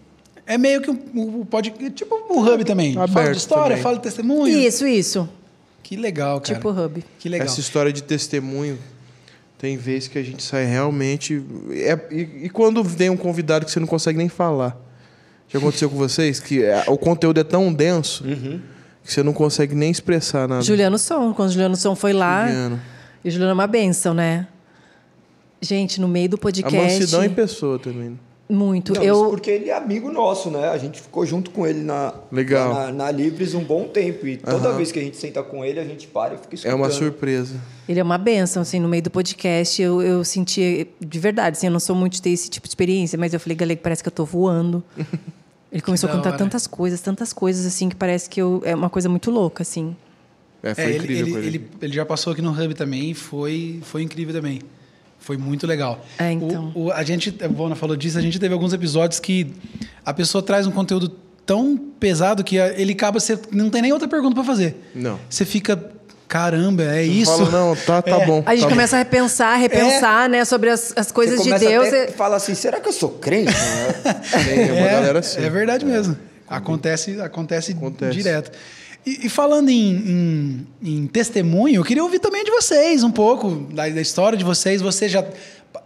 É 0.47 0.57
meio 0.59 0.81
que 0.81 0.91
um, 0.91 0.99
um 1.15 1.45
pode 1.45 1.71
tipo 1.91 2.15
o 2.31 2.41
Hub 2.41 2.65
também. 2.65 2.95
fala 2.95 3.05
Aberto 3.05 3.33
de 3.33 3.37
história, 3.39 3.69
também. 3.71 3.83
fala 3.83 3.97
de 3.97 4.03
testemunho. 4.03 4.59
Isso, 4.59 4.87
isso. 4.87 5.29
Que 5.83 5.97
legal, 5.97 6.41
cara. 6.41 6.55
Tipo 6.55 6.71
Hub. 6.71 7.05
Que 7.19 7.29
legal. 7.29 7.47
Essa 7.47 7.61
história 7.61 7.93
de 7.93 8.03
testemunho, 8.03 8.79
tem 9.59 9.77
vezes 9.77 10.09
que 10.09 10.19
a 10.19 10.23
gente 10.23 10.43
sai 10.43 10.65
realmente. 10.67 11.43
é- 11.73 11.99
e, 12.11 12.45
e 12.45 12.49
quando 12.51 12.83
vem 12.85 13.09
um 13.11 13.17
convidado 13.17 13.65
que 13.65 13.71
você 13.73 13.81
não 13.81 13.87
consegue 13.87 14.19
nem 14.19 14.29
falar? 14.29 14.77
Já 15.55 15.59
aconteceu 15.61 15.89
com 15.89 15.97
vocês? 15.97 16.41
Que 16.41 16.65
é, 16.65 16.85
o 16.89 16.99
conteúdo 16.99 17.39
é 17.41 17.45
tão 17.45 17.73
denso 17.73 18.25
que 18.25 19.13
você 19.13 19.23
não 19.23 19.33
consegue 19.33 19.75
nem 19.75 19.91
expressar 19.91 20.49
nada. 20.49 20.63
Juliano 20.63 20.99
Som, 20.99 21.33
quando 21.33 21.51
o 21.51 21.53
Juliano 21.53 21.77
Som 21.77 21.95
foi 21.95 22.13
lá. 22.13 22.47
Juliano. 22.49 22.81
E 23.25 23.29
o 23.29 23.31
Juliano 23.31 23.51
é 23.53 23.55
uma 23.55 23.67
benção, 23.67 24.13
né? 24.13 24.49
Gente, 25.63 26.01
no 26.01 26.09
meio 26.09 26.29
do 26.29 26.37
A 26.37 26.39
podcast. 26.41 26.77
mansidão 26.77 27.25
em 27.25 27.31
pessoa 27.31 27.79
também. 27.79 28.19
Muito. 28.47 28.93
Não, 28.93 29.03
eu 29.03 29.15
isso 29.15 29.31
porque 29.31 29.51
ele 29.51 29.71
é 29.71 29.77
amigo 29.77 30.13
nosso, 30.13 30.51
né? 30.51 30.69
A 30.69 30.77
gente 30.77 31.01
ficou 31.01 31.25
junto 31.25 31.51
com 31.51 31.67
ele 31.67 31.81
na, 31.81 32.13
Legal. 32.31 32.75
na, 32.75 32.93
na 32.93 33.11
Libres 33.11 33.55
um 33.55 33.65
bom 33.65 33.85
tempo. 33.85 34.27
E 34.27 34.37
toda 34.37 34.73
vez 34.73 34.93
que 34.93 34.99
a 34.99 35.03
gente 35.03 35.17
senta 35.17 35.43
com 35.43 35.65
ele, 35.65 35.81
a 35.81 35.85
gente 35.85 36.07
para 36.07 36.35
e 36.35 36.37
fica 36.37 36.53
É 36.53 36.55
escutando. 36.57 36.77
uma 36.77 36.91
surpresa. 36.91 37.55
Ele 37.89 38.01
é 38.01 38.03
uma 38.03 38.19
benção, 38.19 38.61
assim, 38.61 38.79
no 38.81 38.89
meio 38.89 39.03
do 39.03 39.11
podcast. 39.11 39.81
Eu, 39.81 40.03
eu 40.03 40.23
senti, 40.25 40.87
de 41.01 41.19
verdade, 41.19 41.57
assim, 41.57 41.69
eu 41.69 41.73
não 41.73 41.81
sou 41.81 41.97
muito 41.97 42.15
de 42.15 42.23
ter 42.23 42.31
esse 42.31 42.51
tipo 42.51 42.67
de 42.67 42.73
experiência, 42.73 43.17
mas 43.19 43.33
eu 43.33 43.41
falei, 43.41 43.57
Galego, 43.57 43.81
parece 43.83 44.03
que 44.03 44.09
eu 44.09 44.13
tô 44.13 44.25
voando. 44.27 44.83
Ele 45.75 45.83
começou 45.83 46.09
a 46.09 46.13
contar 46.13 46.31
hora. 46.31 46.39
tantas 46.39 46.67
coisas, 46.67 47.01
tantas 47.01 47.33
coisas, 47.33 47.67
assim, 47.67 47.89
que 47.91 47.97
parece 47.97 48.31
que 48.31 48.41
eu, 48.41 48.63
é 48.65 48.75
uma 48.75 48.89
coisa 48.89 49.09
muito 49.09 49.31
louca, 49.31 49.63
assim. 49.63 49.95
É, 50.63 50.75
foi 50.75 50.85
É, 50.85 50.89
ele, 50.91 50.99
incrível 50.99 51.27
ele, 51.39 51.47
ele. 51.49 51.57
ele, 51.57 51.69
ele 51.83 51.93
já 51.93 52.07
passou 52.07 52.33
aqui 52.33 52.41
no 52.41 52.51
Hub 52.53 52.73
também 52.75 53.11
e 53.11 53.15
foi, 53.15 53.81
foi 53.83 54.03
incrível 54.03 54.33
também. 54.33 54.61
Foi 55.19 55.37
muito 55.37 55.67
legal. 55.67 56.05
É, 56.19 56.33
então. 56.33 56.71
O, 56.75 56.85
o- 56.85 56.93
a 56.93 57.03
gente, 57.03 57.35
a 57.43 57.49
Bona 57.49 57.75
falou 57.75 57.97
disso, 57.97 58.17
a 58.17 58.21
gente 58.23 58.39
teve 58.39 58.55
alguns 58.55 58.73
episódios 58.73 59.19
que 59.21 59.53
a 60.07 60.15
pessoa 60.15 60.43
traz 60.43 60.67
um 60.67 60.71
conteúdo 60.71 61.09
tão 61.45 61.77
pesado 61.77 62.43
que 62.45 62.57
ele 62.57 62.93
acaba, 62.93 63.19
você 63.21 63.39
não 63.51 63.69
tem 63.69 63.83
nem 63.83 63.93
outra 63.93 64.07
pergunta 64.09 64.35
para 64.37 64.45
fazer. 64.45 64.77
Não. 64.95 65.19
Você 65.29 65.45
fica, 65.45 65.93
caramba, 66.29 66.83
é 66.85 67.03
isso? 67.05 67.31
Fala, 67.47 67.51
não, 67.51 67.77
tá, 67.77 68.03
tá 68.03 68.17
É. 68.23 68.27
bom. 68.27 68.43
A 68.47 68.55
gente 68.55 68.65
tá 68.65 68.71
começa 68.71 68.97
a 68.97 68.99
repensar, 68.99 69.57
repensar, 69.57 70.29
né, 70.29 70.45
sobre 70.45 70.71
as, 70.71 70.93
as 70.97 71.13
coisas 71.13 71.39
de 71.43 71.45
começa 71.45 71.65
Deus. 71.69 71.89
até 71.89 72.05
e- 72.07 72.13
fala 72.13 72.37
assim, 72.37 72.55
será 72.55 72.81
que 72.81 72.89
eu 72.89 72.93
sou 72.93 73.11
crente? 73.11 73.53
né? 74.05 74.69
bom. 74.69 74.85
Galera 74.85 75.19
assim. 75.21 75.45
É 75.45 75.51
verdade 75.51 75.85
mesmo. 75.85 76.17
Acontece, 76.49 77.21
acontece, 77.21 77.73
Acontece. 77.73 78.13
direto. 78.17 78.51
E, 79.07 79.27
e 79.27 79.29
falando 79.29 79.69
em, 79.71 80.67
em- 80.83 80.93
em 81.03 81.07
testemunho, 81.07 81.77
eu 81.77 81.85
queria 81.85 82.03
ouvir 82.03 82.19
também 82.19 82.43
de 82.45 82.51
vocês 82.51 83.03
um 83.03 83.11
pouco 83.11 83.67
da, 83.73 83.89
da 83.89 84.01
história 84.01 84.37
de 84.37 84.45
vocês. 84.45 84.81
Você 84.83 85.09
já, 85.09 85.25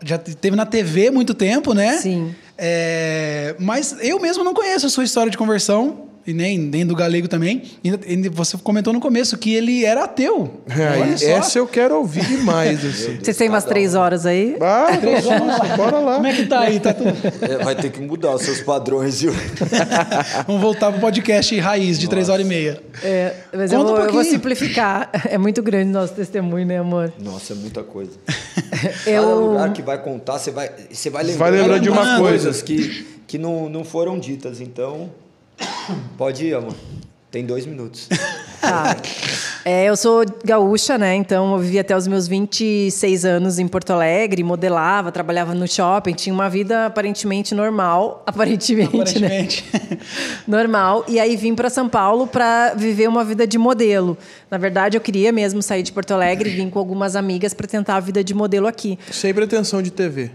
já 0.04 0.18
teve 0.18 0.56
na 0.56 0.64
TV 0.66 1.10
muito 1.10 1.34
tempo, 1.34 1.74
né? 1.74 1.98
Sim. 1.98 2.34
É, 2.56 3.54
mas 3.58 3.96
eu 4.00 4.18
mesmo 4.20 4.42
não 4.44 4.52
conheço 4.54 4.86
a 4.86 4.88
sua 4.90 5.04
história 5.04 5.30
de 5.30 5.38
conversão. 5.38 6.07
E 6.28 6.34
nem, 6.34 6.58
nem 6.58 6.84
do 6.84 6.94
galego 6.94 7.26
também. 7.26 7.62
E, 7.82 7.88
e 7.88 8.28
você 8.28 8.54
comentou 8.58 8.92
no 8.92 9.00
começo 9.00 9.38
que 9.38 9.54
ele 9.54 9.82
era 9.86 10.04
ateu. 10.04 10.60
É, 10.68 11.00
Olha 11.00 11.16
só. 11.16 11.26
essa 11.26 11.58
eu 11.58 11.66
quero 11.66 11.96
ouvir 11.96 12.22
demais. 12.22 12.84
Assim. 12.84 13.16
Vocês 13.18 13.34
têm 13.34 13.48
umas 13.48 13.64
três 13.64 13.94
horas 13.94 14.26
aí? 14.26 14.54
Ah, 14.60 14.88
vamos, 15.22 15.76
bora 15.78 15.98
lá. 15.98 16.14
Como 16.16 16.26
é 16.26 16.34
que 16.34 16.44
tá 16.46 16.60
aí? 16.60 16.80
Tá 16.80 16.92
tudo... 16.92 17.08
É, 17.40 17.64
vai 17.64 17.74
ter 17.74 17.90
que 17.90 17.98
mudar 18.02 18.34
os 18.34 18.42
seus 18.42 18.60
padrões, 18.60 19.22
viu? 19.22 19.32
Vamos 20.46 20.60
voltar 20.60 20.92
pro 20.92 21.00
podcast 21.00 21.58
raiz 21.58 21.98
de 21.98 22.06
três 22.10 22.28
horas 22.28 22.44
e 22.44 22.48
meia. 22.48 22.78
É, 23.02 23.32
mas 23.54 23.72
eu 23.72 23.78
Conta 23.78 23.90
um 23.92 23.94
vou, 23.94 24.04
eu 24.04 24.04
vou 24.04 24.12
pouquinho. 24.12 24.34
simplificar. 24.34 25.10
É 25.30 25.38
muito 25.38 25.62
grande 25.62 25.90
nosso 25.90 26.12
testemunho, 26.12 26.66
né, 26.66 26.78
amor? 26.78 27.10
Nossa, 27.18 27.54
é 27.54 27.56
muita 27.56 27.82
coisa. 27.82 28.12
Eu- 29.06 29.22
Cada 29.22 29.34
lugar 29.34 29.72
que 29.72 29.80
vai 29.82 29.96
contar, 30.02 30.38
você 30.38 30.50
vai, 30.50 30.70
você 30.90 31.08
vai 31.08 31.22
lembrar, 31.24 31.50
Vai 31.50 31.58
lembrar 31.60 31.78
de 31.78 31.88
uma 31.88 32.18
coisas 32.18 32.60
que, 32.60 33.06
que 33.26 33.38
não, 33.38 33.68
não 33.70 33.82
foram 33.82 34.18
ditas. 34.18 34.60
Então, 34.60 35.08
pode 36.16 36.46
ir, 36.46 36.54
amor. 36.54 36.74
Tem 37.30 37.44
dois 37.44 37.66
minutos. 37.66 38.08
Tá. 38.60 38.96
É, 39.64 39.84
eu 39.84 39.96
sou 39.96 40.24
gaúcha, 40.44 40.98
né? 40.98 41.14
Então 41.14 41.52
eu 41.52 41.58
vivi 41.60 41.78
até 41.78 41.96
os 41.96 42.08
meus 42.08 42.26
26 42.26 43.24
anos 43.24 43.60
em 43.60 43.68
Porto 43.68 43.92
Alegre, 43.92 44.42
modelava, 44.42 45.12
trabalhava 45.12 45.54
no 45.54 45.68
shopping, 45.68 46.12
tinha 46.12 46.34
uma 46.34 46.50
vida 46.50 46.86
aparentemente 46.86 47.54
normal, 47.54 48.24
aparentemente, 48.26 49.20
né? 49.20 49.26
Aparentemente. 49.28 49.64
Normal. 50.44 51.04
E 51.06 51.20
aí 51.20 51.36
vim 51.36 51.54
para 51.54 51.70
São 51.70 51.88
Paulo 51.88 52.26
para 52.26 52.74
viver 52.74 53.08
uma 53.08 53.24
vida 53.24 53.46
de 53.46 53.58
modelo. 53.58 54.18
Na 54.50 54.58
verdade, 54.58 54.96
eu 54.96 55.00
queria 55.00 55.30
mesmo 55.30 55.62
sair 55.62 55.84
de 55.84 55.92
Porto 55.92 56.10
Alegre 56.10 56.50
e 56.50 56.56
vim 56.56 56.68
com 56.68 56.80
algumas 56.80 57.14
amigas 57.14 57.54
para 57.54 57.68
tentar 57.68 57.94
a 57.94 58.00
vida 58.00 58.24
de 58.24 58.34
modelo 58.34 58.66
aqui. 58.66 58.98
Sem 59.12 59.32
pretensão 59.32 59.80
de 59.80 59.92
TV. 59.92 60.32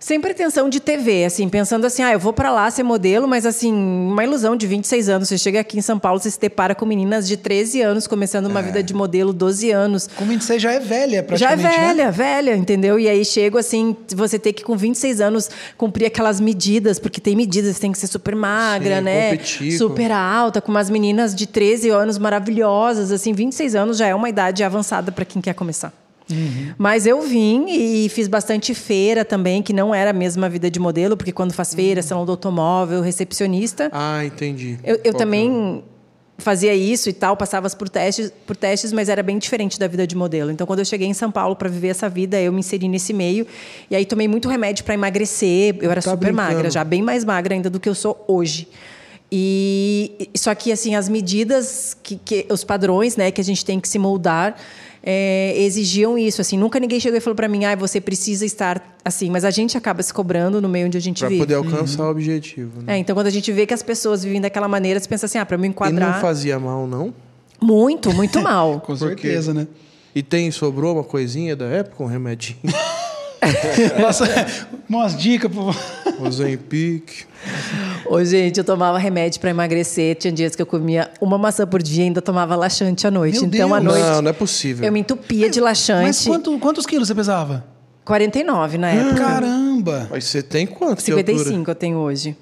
Sem 0.00 0.20
pretensão 0.20 0.68
de 0.68 0.78
TV, 0.78 1.24
assim, 1.24 1.48
pensando 1.48 1.84
assim, 1.84 2.02
ah, 2.04 2.12
eu 2.12 2.20
vou 2.20 2.32
pra 2.32 2.52
lá 2.52 2.70
ser 2.70 2.84
modelo, 2.84 3.26
mas 3.26 3.44
assim, 3.44 3.72
uma 3.74 4.22
ilusão 4.22 4.54
de 4.54 4.64
26 4.64 5.08
anos. 5.08 5.28
Você 5.28 5.36
chega 5.36 5.58
aqui 5.58 5.76
em 5.76 5.82
São 5.82 5.98
Paulo, 5.98 6.20
você 6.20 6.30
se 6.30 6.38
depara 6.38 6.72
com 6.72 6.86
meninas 6.86 7.26
de 7.26 7.36
13 7.36 7.82
anos 7.82 8.06
começando 8.06 8.46
uma 8.46 8.62
vida 8.62 8.80
de 8.80 8.94
modelo, 8.94 9.32
12 9.32 9.72
anos. 9.72 10.08
Com 10.14 10.24
26 10.24 10.62
já 10.62 10.72
é 10.72 10.78
velha, 10.78 11.14
Já 11.36 11.50
é 11.50 11.56
praticamente. 11.56 11.62
né? 11.80 11.86
velha, 11.88 12.10
velha, 12.12 12.56
entendeu? 12.56 12.96
E 13.00 13.08
aí 13.08 13.24
chego 13.24 13.58
assim, 13.58 13.96
você 14.14 14.38
tem 14.38 14.52
que 14.52 14.62
com 14.62 14.76
26 14.76 15.20
anos 15.20 15.50
cumprir 15.76 16.06
aquelas 16.06 16.40
medidas, 16.40 17.00
porque 17.00 17.20
tem 17.20 17.34
medidas, 17.34 17.74
você 17.74 17.80
tem 17.80 17.90
que 17.90 17.98
ser 17.98 18.06
super 18.06 18.36
magra, 18.36 18.98
Sim, 18.98 19.02
né? 19.02 19.30
competir 19.32 19.72
com- 19.72 19.78
Super 19.78 20.12
alta, 20.12 20.60
com 20.60 20.70
umas 20.70 20.88
meninas 20.88 21.34
de 21.34 21.44
13 21.48 21.90
anos 21.90 22.18
maravilhosas, 22.18 23.10
assim, 23.10 23.32
26 23.32 23.74
anos 23.74 23.98
já 23.98 24.06
é 24.06 24.14
uma 24.14 24.28
idade 24.28 24.62
avançada 24.62 25.10
para 25.10 25.24
quem 25.24 25.42
quer 25.42 25.54
começar. 25.54 25.92
Uhum. 26.30 26.74
Mas 26.76 27.06
eu 27.06 27.22
vim 27.22 27.66
e 27.68 28.08
fiz 28.10 28.28
bastante 28.28 28.74
feira 28.74 29.24
também, 29.24 29.62
que 29.62 29.72
não 29.72 29.94
era 29.94 30.10
a 30.10 30.12
mesma 30.12 30.48
vida 30.48 30.70
de 30.70 30.78
modelo, 30.78 31.16
porque 31.16 31.32
quando 31.32 31.52
faz 31.52 31.74
feira, 31.74 32.02
salão 32.02 32.26
do 32.26 32.32
automóvel, 32.32 33.00
recepcionista, 33.00 33.88
Ah, 33.92 34.24
entendi. 34.24 34.78
eu, 34.84 35.00
eu 35.04 35.10
é 35.12 35.14
também 35.14 35.82
fazia 36.40 36.72
isso 36.74 37.08
e 37.08 37.12
tal, 37.12 37.36
passava 37.36 37.68
por 37.70 37.88
testes, 37.88 38.32
por 38.46 38.54
testes, 38.56 38.92
mas 38.92 39.08
era 39.08 39.22
bem 39.24 39.38
diferente 39.38 39.76
da 39.76 39.88
vida 39.88 40.06
de 40.06 40.14
modelo. 40.14 40.50
Então, 40.52 40.66
quando 40.66 40.78
eu 40.78 40.84
cheguei 40.84 41.08
em 41.08 41.14
São 41.14 41.32
Paulo 41.32 41.56
para 41.56 41.68
viver 41.68 41.88
essa 41.88 42.08
vida, 42.08 42.40
eu 42.40 42.52
me 42.52 42.60
inseri 42.60 42.86
nesse 42.88 43.12
meio 43.12 43.44
e 43.90 43.96
aí 43.96 44.04
tomei 44.06 44.28
muito 44.28 44.48
remédio 44.48 44.84
para 44.84 44.94
emagrecer. 44.94 45.76
Eu 45.80 45.90
era 45.90 46.00
Tá 46.00 46.10
super 46.12 46.26
brincando. 46.32 46.52
magra, 46.54 46.70
já 46.70 46.84
bem 46.84 47.02
mais 47.02 47.24
magra 47.24 47.54
ainda 47.54 47.68
do 47.68 47.80
que 47.80 47.88
eu 47.88 47.94
sou 47.94 48.24
hoje. 48.28 48.68
E 49.30 50.12
e- 50.32 50.38
só 50.38 50.54
que 50.54 50.72
assim 50.72 50.94
as 50.94 51.08
medidas 51.08 51.96
que, 52.02 52.16
que 52.16 52.46
os 52.50 52.64
padrões, 52.64 53.16
né, 53.16 53.30
que 53.30 53.40
a 53.40 53.44
gente 53.44 53.64
tem 53.64 53.78
que 53.80 53.88
se 53.88 53.98
moldar 53.98 54.56
é, 55.10 55.54
exigiam 55.62 56.18
isso. 56.18 56.42
Assim, 56.42 56.58
nunca 56.58 56.78
ninguém 56.78 57.00
chegou 57.00 57.16
e 57.16 57.20
falou 57.20 57.34
para 57.34 57.48
mim, 57.48 57.64
ah, 57.64 57.74
você 57.74 57.98
precisa 57.98 58.44
estar 58.44 58.98
assim. 59.02 59.30
Mas 59.30 59.42
a 59.42 59.50
gente 59.50 59.74
acaba 59.78 60.02
se 60.02 60.12
cobrando 60.12 60.60
no 60.60 60.68
meio 60.68 60.86
onde 60.86 60.98
a 60.98 61.00
gente 61.00 61.20
Pra 61.20 61.30
vive. 61.30 61.40
poder 61.40 61.54
alcançar 61.54 62.04
o 62.04 62.10
objetivo. 62.10 62.82
Né? 62.82 62.94
É, 62.94 62.98
então, 62.98 63.14
quando 63.16 63.26
a 63.26 63.30
gente 63.30 63.50
vê 63.50 63.64
que 63.64 63.72
as 63.72 63.82
pessoas 63.82 64.22
vivem 64.22 64.38
daquela 64.40 64.68
maneira, 64.68 65.00
você 65.00 65.08
pensa 65.08 65.24
assim, 65.24 65.38
ah, 65.38 65.46
para 65.46 65.56
me 65.56 65.66
E 65.66 65.70
enquadrar. 65.70 66.14
não 66.16 66.20
fazia 66.20 66.58
mal, 66.58 66.86
não? 66.86 67.14
Muito, 67.58 68.12
muito 68.12 68.38
mal. 68.42 68.80
Com 68.80 68.94
certeza, 68.94 69.54
né? 69.54 69.66
E 70.14 70.22
tem, 70.22 70.50
sobrou 70.50 70.94
uma 70.94 71.04
coisinha 71.04 71.56
da 71.56 71.64
época, 71.66 72.02
um 72.04 72.06
remedinho. 72.06 72.58
Nossa, 74.00 74.24
umas 74.88 75.16
dicas 75.16 75.50
pro. 75.50 75.74
Ozempic. 76.26 77.26
Ô, 78.06 78.22
gente, 78.24 78.58
eu 78.58 78.64
tomava 78.64 78.98
remédio 78.98 79.40
para 79.40 79.50
emagrecer. 79.50 80.16
Tinha 80.16 80.32
dias 80.32 80.56
que 80.56 80.62
eu 80.62 80.66
comia 80.66 81.10
uma 81.20 81.38
maçã 81.38 81.66
por 81.66 81.80
dia 81.82 82.02
e 82.04 82.06
ainda 82.06 82.20
tomava 82.20 82.56
laxante 82.56 83.06
à 83.06 83.10
noite. 83.10 83.38
Meu 83.38 83.46
então, 83.48 83.74
à 83.74 83.78
Deus. 83.80 83.92
noite, 83.92 84.06
Não, 84.06 84.22
não 84.22 84.30
é 84.30 84.32
possível. 84.32 84.84
eu 84.86 84.92
me 84.92 85.00
entupia 85.00 85.48
de 85.48 85.60
laxante. 85.60 86.02
Mas 86.06 86.26
quanto- 86.26 86.58
quantos 86.58 86.86
quilos 86.86 87.06
você 87.08 87.14
pesava? 87.14 87.64
49 88.04 88.78
na 88.78 88.88
época. 88.90 89.14
Caramba! 89.16 90.08
Mas 90.10 90.24
você 90.24 90.42
tem 90.42 90.66
quanto 90.66 91.04
de 91.04 91.12
altura? 91.12 91.26
55 91.38 91.70
eu 91.70 91.74
tenho 91.74 91.98
hoje. 91.98 92.36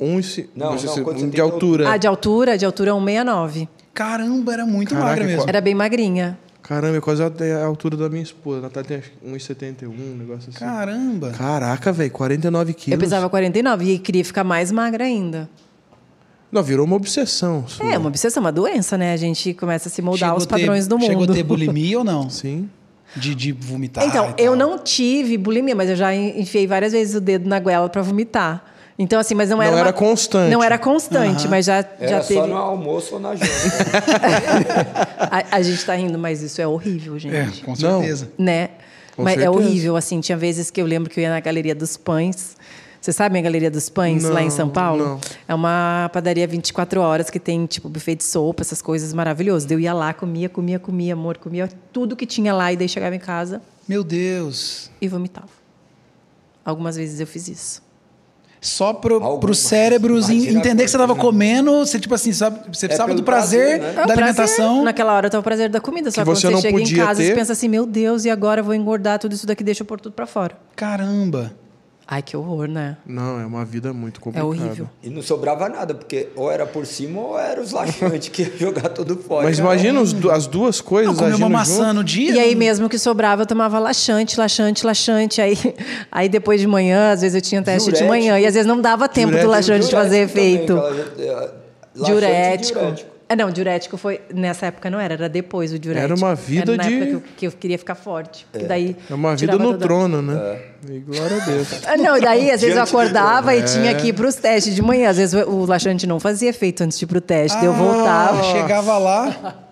Um, 0.00 0.20
e 0.20 0.50
Não, 0.54 0.72
você- 0.76 1.00
não, 1.00 1.10
um 1.12 1.30
de 1.30 1.40
altura. 1.40 1.90
Ah, 1.90 1.96
de 1.96 2.06
altura? 2.06 2.58
De 2.58 2.66
altura 2.66 2.92
169. 2.92 3.68
Caramba, 3.94 4.52
era 4.52 4.66
muito 4.66 4.90
Caraca, 4.94 5.08
magra 5.10 5.24
mesmo. 5.24 5.44
Era 5.48 5.60
bem 5.60 5.74
magrinha. 5.74 6.38
Caramba, 6.66 6.96
é 6.96 7.00
quase 7.00 7.22
a 7.22 7.26
a 7.26 7.64
altura 7.64 7.96
da 7.96 8.08
minha 8.08 8.24
esposa. 8.24 8.58
A 8.58 8.62
Natália 8.62 8.88
tem 8.88 8.96
acho 8.98 9.10
que 9.10 9.54
1,71, 9.54 9.88
um 9.88 10.16
negócio 10.16 10.50
assim. 10.50 10.58
Caramba! 10.58 11.30
Caraca, 11.30 11.92
velho, 11.92 12.10
49 12.10 12.74
quilos. 12.74 12.92
Eu 12.92 12.98
pesava 12.98 13.30
49 13.30 13.84
e 13.84 13.98
queria 14.00 14.24
ficar 14.24 14.42
mais 14.42 14.72
magra 14.72 15.04
ainda. 15.04 15.48
Não, 16.50 16.62
virou 16.64 16.84
uma 16.84 16.96
obsessão. 16.96 17.68
sua. 17.68 17.86
É, 17.92 17.96
uma 17.96 18.08
obsessão, 18.08 18.40
uma 18.40 18.50
doença, 18.50 18.98
né? 18.98 19.12
A 19.12 19.16
gente 19.16 19.54
começa 19.54 19.88
a 19.88 19.92
se 19.92 20.02
moldar 20.02 20.30
Chegou 20.30 20.34
aos 20.34 20.42
a 20.42 20.46
ter- 20.46 20.52
padrões 20.54 20.88
do 20.88 20.98
mundo. 20.98 21.06
Chegou 21.06 21.24
a 21.24 21.28
ter 21.28 21.42
bulimia 21.44 21.98
ou 21.98 22.04
não? 22.04 22.28
Sim. 22.30 22.68
De, 23.14 23.32
de 23.34 23.52
vomitar. 23.52 24.04
Então, 24.04 24.34
e 24.36 24.42
eu 24.42 24.56
não 24.56 24.76
tive 24.78 25.38
bulimia, 25.38 25.74
mas 25.76 25.88
eu 25.88 25.96
já 25.96 26.14
enfiei 26.14 26.66
várias 26.66 26.92
vezes 26.92 27.14
o 27.14 27.20
dedo 27.20 27.48
na 27.48 27.60
goela 27.60 27.88
para 27.88 28.02
vomitar. 28.02 28.75
Então, 28.98 29.20
assim, 29.20 29.34
mas 29.34 29.50
não, 29.50 29.58
Não 29.58 29.62
era. 29.64 29.76
era 29.76 29.86
uma- 29.88 29.92
constante. 29.92 30.50
Não 30.50 30.62
era 30.62 30.78
constante, 30.78 31.46
mas 31.48 31.66
já, 31.66 31.76
Era 31.98 32.08
já 32.08 32.22
só 32.22 32.28
teve. 32.28 32.46
no 32.46 32.56
almoço 32.56 33.14
ou 33.16 33.20
na 33.20 33.34
janta. 33.34 33.46
A, 35.30 35.56
a 35.56 35.62
gente 35.62 35.84
tá 35.84 35.94
rindo, 35.94 36.18
mas 36.18 36.40
isso 36.42 36.60
é 36.60 36.66
horrível, 36.66 37.18
gente. 37.18 37.34
É, 37.34 37.64
com 37.64 37.72
Não. 37.72 38.00
certeza. 38.00 38.30
Né? 38.38 38.68
Com 39.14 39.22
mas 39.22 39.34
é 39.34 39.42
certeza. 39.42 39.50
horrível, 39.50 39.96
assim. 39.96 40.20
Tinha 40.20 40.36
vezes 40.38 40.70
que 40.70 40.80
eu 40.80 40.86
lembro 40.86 41.10
que 41.10 41.20
eu 41.20 41.22
ia 41.22 41.30
na 41.30 41.40
Galeria 41.40 41.74
dos 41.74 41.96
Pães. 41.96 42.56
Você 43.00 43.12
sabe 43.12 43.38
a 43.38 43.42
Galeria 43.42 43.70
dos 43.70 43.88
Pães, 43.88 44.24
lá 44.24 44.42
em 44.42 44.50
São 44.50 44.66
Não, 44.66 44.72
Paulo? 44.72 45.04
não. 45.04 45.20
É 45.46 45.54
uma 45.54 46.10
padaria 46.12 46.46
24 46.46 47.00
horas 47.00 47.30
que 47.30 47.38
tem, 47.38 47.64
tipo, 47.66 47.88
buffet 47.88 48.16
de 48.16 48.24
sopa, 48.24 48.62
essas 48.62 48.80
coisas 48.82 49.12
maravilhosas. 49.12 49.70
Eu 49.70 49.78
ia 49.78 49.92
lá, 49.92 50.12
comia, 50.12 50.48
comia, 50.48 50.78
comia, 50.78 51.12
amor, 51.12 51.36
comia 51.38 51.68
tudo 51.92 52.16
que 52.16 52.26
tinha 52.26 52.52
lá. 52.52 52.72
E 52.72 52.76
daí 52.76 52.88
chegava 52.88 53.14
em 53.14 53.18
casa 53.20 53.60
Meu 53.86 54.02
Deus. 54.02 54.90
e 55.00 55.06
vomitava. 55.06 55.48
Algumas 56.64 56.96
vezes 56.96 57.20
eu 57.20 57.26
fiz 57.26 57.46
isso. 57.46 57.85
Só 58.66 58.92
pro, 58.92 59.38
pro 59.38 59.54
Imagina 60.34 60.58
entender 60.58 60.84
que 60.84 60.90
você 60.90 60.98
tava 60.98 61.14
né? 61.14 61.20
comendo, 61.20 61.86
você, 61.86 62.00
tipo 62.00 62.14
assim, 62.14 62.32
sabe, 62.32 62.58
você 62.72 62.88
precisava 62.88 63.06
pelo 63.06 63.20
do 63.20 63.24
prazer, 63.24 63.78
prazer, 63.78 63.80
né? 63.80 63.88
É 63.90 63.92
da 63.92 64.02
prazer. 64.02 64.24
alimentação. 64.24 64.84
Naquela 64.84 65.12
hora 65.14 65.30
tá 65.30 65.38
o 65.38 65.42
prazer 65.42 65.68
da 65.70 65.80
comida. 65.80 66.10
Só 66.10 66.14
Que 66.16 66.20
que 66.20 66.24
quando 66.26 66.36
você 66.36 66.46
você 66.48 66.52
não 66.52 66.60
chega 66.60 66.80
em 66.80 66.96
casa, 66.96 67.20
ter. 67.20 67.28
você 67.28 67.34
pensa 67.34 67.52
assim, 67.52 67.68
meu 67.68 67.86
Deus, 67.86 68.24
e 68.24 68.30
agora 68.30 68.60
eu 68.60 68.64
vou 68.64 68.74
engordar 68.74 69.20
tudo 69.20 69.32
isso 69.34 69.46
daqui, 69.46 69.62
deixa 69.62 69.82
eu 69.82 69.86
pôr 69.86 70.00
tudo 70.00 70.12
pra 70.14 70.26
fora. 70.26 70.56
Caramba. 70.74 71.52
Ai, 72.08 72.22
que 72.22 72.36
horror, 72.36 72.68
né? 72.68 72.96
Não, 73.04 73.40
é 73.40 73.44
uma 73.44 73.64
vida 73.64 73.92
muito 73.92 74.20
É 74.20 74.22
complicada. 74.22 74.46
horrível. 74.48 74.88
E 75.02 75.10
não 75.10 75.20
sobrava 75.22 75.68
nada, 75.68 75.92
porque 75.92 76.28
ou 76.36 76.48
era 76.52 76.64
por 76.64 76.86
cima 76.86 77.20
ou 77.20 77.36
era 77.36 77.60
os 77.60 77.72
laxantes 77.72 78.28
que 78.28 78.42
ia 78.46 78.52
jogar 78.56 78.90
tudo 78.90 79.16
fora. 79.16 79.42
Mas 79.42 79.58
imagina 79.58 80.00
as 80.00 80.46
duas 80.46 80.80
coisas 80.80 81.16
Não, 81.16 81.24
uma 81.26 81.34
agindo 81.34 81.50
maçã 81.50 81.82
junto. 81.88 81.94
no 81.94 82.04
dia. 82.04 82.32
E 82.34 82.38
aí 82.38 82.52
não- 82.52 82.58
mesmo 82.60 82.88
que 82.88 82.96
sobrava, 82.96 83.42
eu 83.42 83.46
tomava 83.46 83.80
laxante, 83.80 84.38
laxante, 84.38 84.86
laxante. 84.86 85.40
Aí, 85.40 85.56
aí 86.12 86.28
depois 86.28 86.60
de 86.60 86.68
manhã, 86.68 87.10
às 87.10 87.22
vezes 87.22 87.34
eu 87.34 87.40
tinha 87.42 87.60
teste 87.60 87.90
de 87.90 88.04
manhã. 88.04 88.38
E 88.38 88.46
às 88.46 88.54
vezes 88.54 88.68
não 88.68 88.80
dava 88.80 89.08
tempo 89.08 89.36
do 89.36 89.48
laxante 89.48 89.90
fazer 89.90 90.28
também, 90.28 90.54
efeito. 90.54 90.76
aquela- 90.78 90.90
é, 91.18 91.30
laxante 91.34 91.54
e 91.96 92.04
Diurético. 92.04 92.78
diurético. 92.78 93.10
É, 93.28 93.34
não, 93.34 93.50
diurético 93.50 93.96
foi. 93.96 94.20
Nessa 94.32 94.66
época 94.66 94.88
não 94.88 95.00
era, 95.00 95.14
era 95.14 95.28
depois 95.28 95.72
o 95.72 95.78
diurético. 95.80 96.12
Era 96.12 96.14
uma 96.14 96.34
vida 96.36 96.72
Era 96.72 96.76
na 96.76 96.88
de- 96.88 96.94
época 96.94 97.06
que 97.10 97.14
eu, 97.16 97.22
que 97.38 97.46
eu 97.48 97.52
queria 97.52 97.76
ficar 97.78 97.96
forte. 97.96 98.46
porque 98.52 98.66
daí 98.66 98.96
É 99.10 99.14
uma 99.14 99.34
vida 99.34 99.52
tirava 99.52 99.72
no 99.72 99.76
trono, 99.78 100.22
né? 100.22 100.60
E 100.88 101.00
glória 101.00 101.42
a 101.42 101.44
Deus. 101.44 101.68
Ah, 101.86 101.96
não, 101.96 102.16
e 102.16 102.20
daí 102.20 102.50
às 102.52 102.60
vezes 102.60 102.76
eu 102.76 102.82
acordava 102.84 103.52
É. 103.52 103.58
e 103.58 103.62
tinha 103.64 103.92
que 103.96 104.08
ir 104.08 104.12
para 104.12 104.28
os 104.28 104.36
testes 104.36 104.74
de 104.76 104.80
manhã. 104.82 105.10
Às 105.10 105.16
vezes 105.16 105.34
o 105.34 105.50
o 105.50 105.66
laxante 105.66 106.06
não 106.06 106.20
fazia 106.20 106.50
efeito 106.50 106.84
antes 106.84 106.96
de 106.98 107.04
ir 107.04 107.08
pro 107.08 107.20
teste. 107.20 107.56
daí 107.56 107.66
eu 107.66 107.72
Ah, 107.72 107.76
voltava, 107.76 108.42
Chegava 108.44 108.96
lá. 108.98 109.54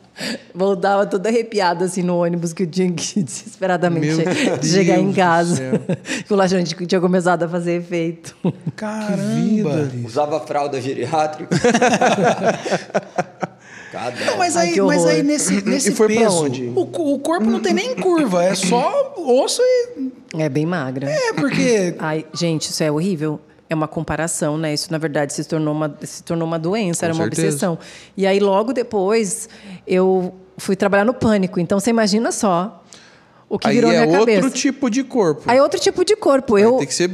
voltava 0.55 1.07
toda 1.07 1.29
arrepiada 1.29 1.85
assim 1.87 2.03
no 2.03 2.19
ônibus 2.23 2.53
que 2.53 2.63
eu 2.63 2.67
tinha 2.67 2.91
que 2.93 3.21
desesperadamente 3.25 4.07
Meu 4.15 4.33
che- 4.61 4.63
chegar 4.67 4.99
em 4.99 5.13
casa. 5.13 5.61
o 6.31 6.35
laxante 6.35 6.75
tinha 6.87 7.01
começado 7.01 7.43
a 7.45 7.49
fazer 7.49 7.81
efeito. 7.81 8.37
Caramba. 8.77 9.91
Usava 10.05 10.41
fralda 10.41 10.81
geriátrica. 10.81 11.57
Cada 13.93 14.25
Não, 14.27 14.39
mas 14.39 14.57
Ai, 14.57 14.71
aí, 14.71 14.81
mas 14.81 15.05
aí 15.07 15.23
nesse, 15.23 15.63
nesse 15.69 15.93
foi 15.93 16.09
pra 16.09 16.17
peso, 16.25 16.45
onde? 16.45 16.65
O, 16.75 16.81
o 17.15 17.19
corpo 17.21 17.47
não 17.47 17.61
tem 17.61 17.73
nem 17.73 17.95
curva, 17.95 18.43
é 18.45 18.55
só 18.55 19.15
osso 19.19 19.63
e. 19.63 20.13
É 20.37 20.49
bem 20.49 20.67
magra. 20.67 21.09
É, 21.09 21.33
porque. 21.33 21.95
Ai, 21.99 22.25
gente, 22.35 22.71
isso 22.71 22.83
é 22.83 22.91
horrível. 22.91 23.41
É 23.69 23.75
uma 23.75 23.89
comparação, 23.89 24.59
né? 24.59 24.75
Isso, 24.75 24.93
na 24.93 24.99
verdade, 24.99 25.33
se 25.33 25.45
tornou 25.45 25.73
uma, 25.75 25.97
se 26.03 26.23
tornou 26.23 26.47
uma 26.47 26.59
doença, 26.59 27.07
era 27.07 27.15
uma 27.15 27.25
certeza. 27.25 27.47
obsessão. 27.49 27.79
E 28.17 28.27
aí, 28.27 28.39
logo 28.39 28.73
depois, 28.73 29.49
eu 29.87 30.35
fui 30.59 30.77
trabalhar 30.77 31.05
no 31.05 31.15
pânico. 31.15 31.59
Então, 31.59 31.81
você 31.81 31.91
imagina 31.91 32.31
só 32.31 32.83
o 33.49 33.59
que 33.59 33.67
Aí 33.69 33.75
virou 33.77 33.91
é 33.91 34.07
minha 34.07 34.19
outro 34.19 34.35
cabeça. 34.35 34.51
tipo 34.55 34.91
de 34.91 35.03
corpo. 35.03 35.43
Aí, 35.47 35.61
outro 35.61 35.81
tipo 35.81 36.05
de 36.05 36.15
corpo. 36.15 36.57
Aí 36.57 36.63
Eu, 36.63 36.77
Tem 36.77 36.87
que 36.87 36.95
ser 36.95 37.11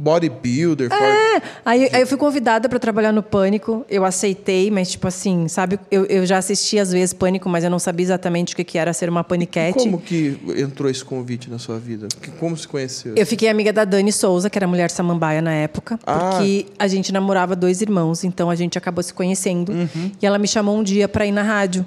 bodybuilder. 0.00 0.90
É, 0.92 1.42
aí, 1.64 1.88
aí 1.92 2.00
eu 2.00 2.06
fui 2.06 2.16
convidada 2.16 2.68
para 2.68 2.78
trabalhar 2.78 3.12
no 3.12 3.22
Pânico. 3.22 3.84
Eu 3.88 4.04
aceitei, 4.04 4.70
mas 4.70 4.90
tipo 4.90 5.06
assim, 5.06 5.46
sabe? 5.48 5.78
Eu, 5.90 6.04
eu 6.06 6.24
já 6.24 6.38
assisti 6.38 6.78
às 6.78 6.90
vezes 6.90 7.12
Pânico, 7.12 7.48
mas 7.48 7.62
eu 7.64 7.70
não 7.70 7.78
sabia 7.78 8.04
exatamente 8.04 8.54
o 8.54 8.56
que, 8.56 8.64
que 8.64 8.78
era 8.78 8.92
ser 8.92 9.08
uma 9.08 9.22
paniquete. 9.22 9.78
Como 9.78 9.98
que 10.00 10.38
entrou 10.56 10.90
esse 10.90 11.04
convite 11.04 11.50
na 11.50 11.58
sua 11.58 11.78
vida? 11.78 12.08
Como 12.38 12.56
se 12.56 12.66
conheceu? 12.66 13.14
Eu 13.14 13.26
fiquei 13.26 13.48
amiga 13.48 13.72
da 13.72 13.84
Dani 13.84 14.12
Souza, 14.12 14.48
que 14.48 14.58
era 14.58 14.66
mulher 14.66 14.90
samambaia 14.90 15.42
na 15.42 15.52
época, 15.52 15.98
Ah. 16.06 16.30
porque 16.30 16.66
a 16.78 16.88
gente 16.88 17.12
namorava 17.12 17.54
dois 17.54 17.80
irmãos, 17.82 18.24
então 18.24 18.48
a 18.50 18.54
gente 18.54 18.78
acabou 18.78 19.02
se 19.02 19.12
conhecendo. 19.12 19.70
Uhum. 19.72 20.10
E 20.20 20.26
ela 20.26 20.38
me 20.38 20.48
chamou 20.48 20.76
um 20.78 20.82
dia 20.82 21.06
para 21.08 21.26
ir 21.26 21.32
na 21.32 21.42
rádio, 21.42 21.84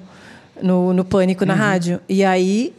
no, 0.62 0.92
no 0.92 1.04
Pânico 1.04 1.42
Uhum. 1.42 1.48
na 1.48 1.54
rádio. 1.54 2.00
E 2.08 2.24
aí 2.24 2.72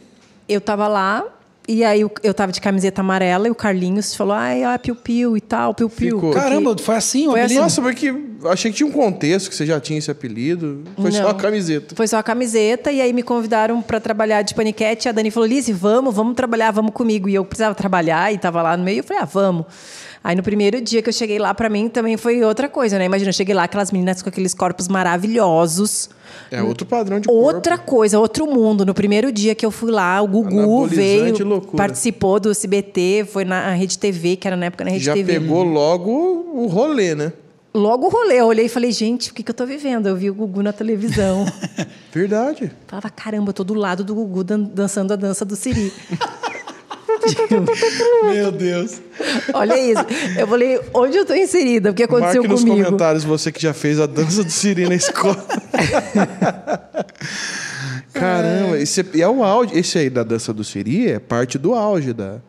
eu 0.48 0.60
tava 0.60 0.88
lá, 0.88 1.24
e 1.68 1.82
aí 1.82 2.00
eu, 2.00 2.10
eu 2.22 2.32
tava 2.32 2.52
de 2.52 2.60
camiseta 2.60 3.00
amarela, 3.00 3.48
e 3.48 3.50
o 3.50 3.54
Carlinhos 3.54 4.14
falou: 4.14 4.34
ai, 4.34 4.64
ó, 4.64 4.78
piu-piu 4.78 5.36
e 5.36 5.40
tal, 5.40 5.74
piu-piu. 5.74 6.30
Caramba, 6.30 6.76
foi 6.78 6.94
assim 6.94 7.26
o 7.26 7.32
Foi 7.32 7.40
apelido? 7.40 7.60
Nossa, 7.60 7.82
porque 7.82 8.14
achei 8.44 8.70
que 8.70 8.76
tinha 8.76 8.86
um 8.88 8.92
contexto, 8.92 9.48
que 9.48 9.56
você 9.56 9.66
já 9.66 9.80
tinha 9.80 9.98
esse 9.98 10.10
apelido. 10.10 10.84
Foi 11.00 11.10
só 11.10 11.22
Não. 11.22 11.30
a 11.30 11.34
camiseta. 11.34 11.96
Foi 11.96 12.06
só 12.06 12.18
a 12.18 12.22
camiseta 12.22 12.92
e 12.92 13.00
aí 13.00 13.12
me 13.12 13.22
convidaram 13.22 13.82
para 13.82 13.98
trabalhar 13.98 14.42
de 14.42 14.54
paniquete. 14.54 15.08
A 15.08 15.12
Dani 15.12 15.30
falou: 15.30 15.48
Lise, 15.48 15.72
vamos, 15.72 16.14
vamos 16.14 16.34
trabalhar, 16.34 16.70
vamos 16.70 16.92
comigo. 16.92 17.28
E 17.28 17.34
eu 17.34 17.44
precisava 17.44 17.74
trabalhar 17.74 18.32
e 18.32 18.38
tava 18.38 18.62
lá 18.62 18.76
no 18.76 18.84
meio. 18.84 19.00
Eu 19.00 19.04
falei: 19.04 19.22
ah, 19.22 19.26
vamos. 19.26 19.66
Aí 20.26 20.34
no 20.34 20.42
primeiro 20.42 20.80
dia 20.80 21.00
que 21.02 21.08
eu 21.08 21.12
cheguei 21.12 21.38
lá, 21.38 21.54
para 21.54 21.68
mim 21.68 21.88
também 21.88 22.16
foi 22.16 22.42
outra 22.42 22.68
coisa, 22.68 22.98
né? 22.98 23.04
Imagina, 23.04 23.28
eu 23.28 23.32
cheguei 23.32 23.54
lá, 23.54 23.62
aquelas 23.62 23.92
meninas 23.92 24.20
com 24.22 24.28
aqueles 24.28 24.52
corpos 24.54 24.88
maravilhosos. 24.88 26.10
É 26.50 26.60
outro 26.60 26.84
padrão 26.84 27.20
de 27.20 27.30
Outra 27.30 27.76
corpo. 27.78 27.90
coisa, 27.92 28.18
outro 28.18 28.44
mundo. 28.44 28.84
No 28.84 28.92
primeiro 28.92 29.30
dia 29.30 29.54
que 29.54 29.64
eu 29.64 29.70
fui 29.70 29.92
lá, 29.92 30.20
o 30.20 30.26
Gugu 30.26 30.86
veio, 30.86 31.46
loucura. 31.46 31.76
participou 31.76 32.40
do 32.40 32.50
SBT, 32.50 33.24
foi 33.30 33.44
na 33.44 33.70
Rede 33.70 33.96
TV, 33.96 34.34
que 34.34 34.48
era 34.48 34.56
na 34.56 34.66
época 34.66 34.82
na 34.84 34.90
Rede 34.90 35.04
Já 35.04 35.14
TV. 35.14 35.34
pegou 35.34 35.62
logo 35.62 36.10
o 36.10 36.66
rolê, 36.66 37.14
né? 37.14 37.32
Logo 37.72 38.06
o 38.06 38.08
rolê, 38.10 38.40
eu 38.40 38.46
olhei 38.46 38.66
e 38.66 38.68
falei, 38.68 38.90
gente, 38.90 39.30
o 39.30 39.34
que, 39.34 39.44
que 39.44 39.50
eu 39.50 39.54
tô 39.54 39.64
vivendo? 39.64 40.08
Eu 40.08 40.16
vi 40.16 40.28
o 40.28 40.34
Gugu 40.34 40.60
na 40.60 40.72
televisão. 40.72 41.44
Verdade. 42.12 42.72
Falava, 42.88 43.10
caramba, 43.10 43.50
eu 43.50 43.52
tô 43.52 43.62
do 43.62 43.74
lado 43.74 44.02
do 44.02 44.12
Gugu 44.14 44.42
dan- 44.42 44.58
dançando 44.62 45.12
a 45.12 45.16
dança 45.16 45.44
do 45.44 45.54
Siri. 45.54 45.92
Meu 48.32 48.52
Deus. 48.52 49.00
Olha 49.52 49.78
isso. 49.78 50.04
Eu 50.38 50.46
falei, 50.46 50.80
onde 50.94 51.16
eu 51.16 51.24
tô 51.24 51.34
inserida? 51.34 51.90
O 51.90 51.94
que 51.94 52.02
aconteceu 52.02 52.42
Marque 52.42 52.48
nos 52.48 52.60
comigo? 52.62 52.84
comentários 52.84 53.24
você 53.24 53.50
que 53.52 53.60
já 53.60 53.72
fez 53.72 54.00
a 54.00 54.06
dança 54.06 54.44
do 54.44 54.50
Siri 54.50 54.88
na 54.88 54.94
escola. 54.94 55.44
Caramba, 58.12 58.78
esse 58.78 59.00
é, 59.00 59.04
e 59.14 59.22
é 59.22 59.28
o 59.28 59.44
auge. 59.44 59.78
Esse 59.78 59.98
aí 59.98 60.08
da 60.08 60.22
dança 60.22 60.52
do 60.52 60.64
Siri 60.64 61.10
é 61.10 61.18
parte 61.18 61.58
do 61.58 61.74
auge 61.74 62.12
da, 62.12 62.40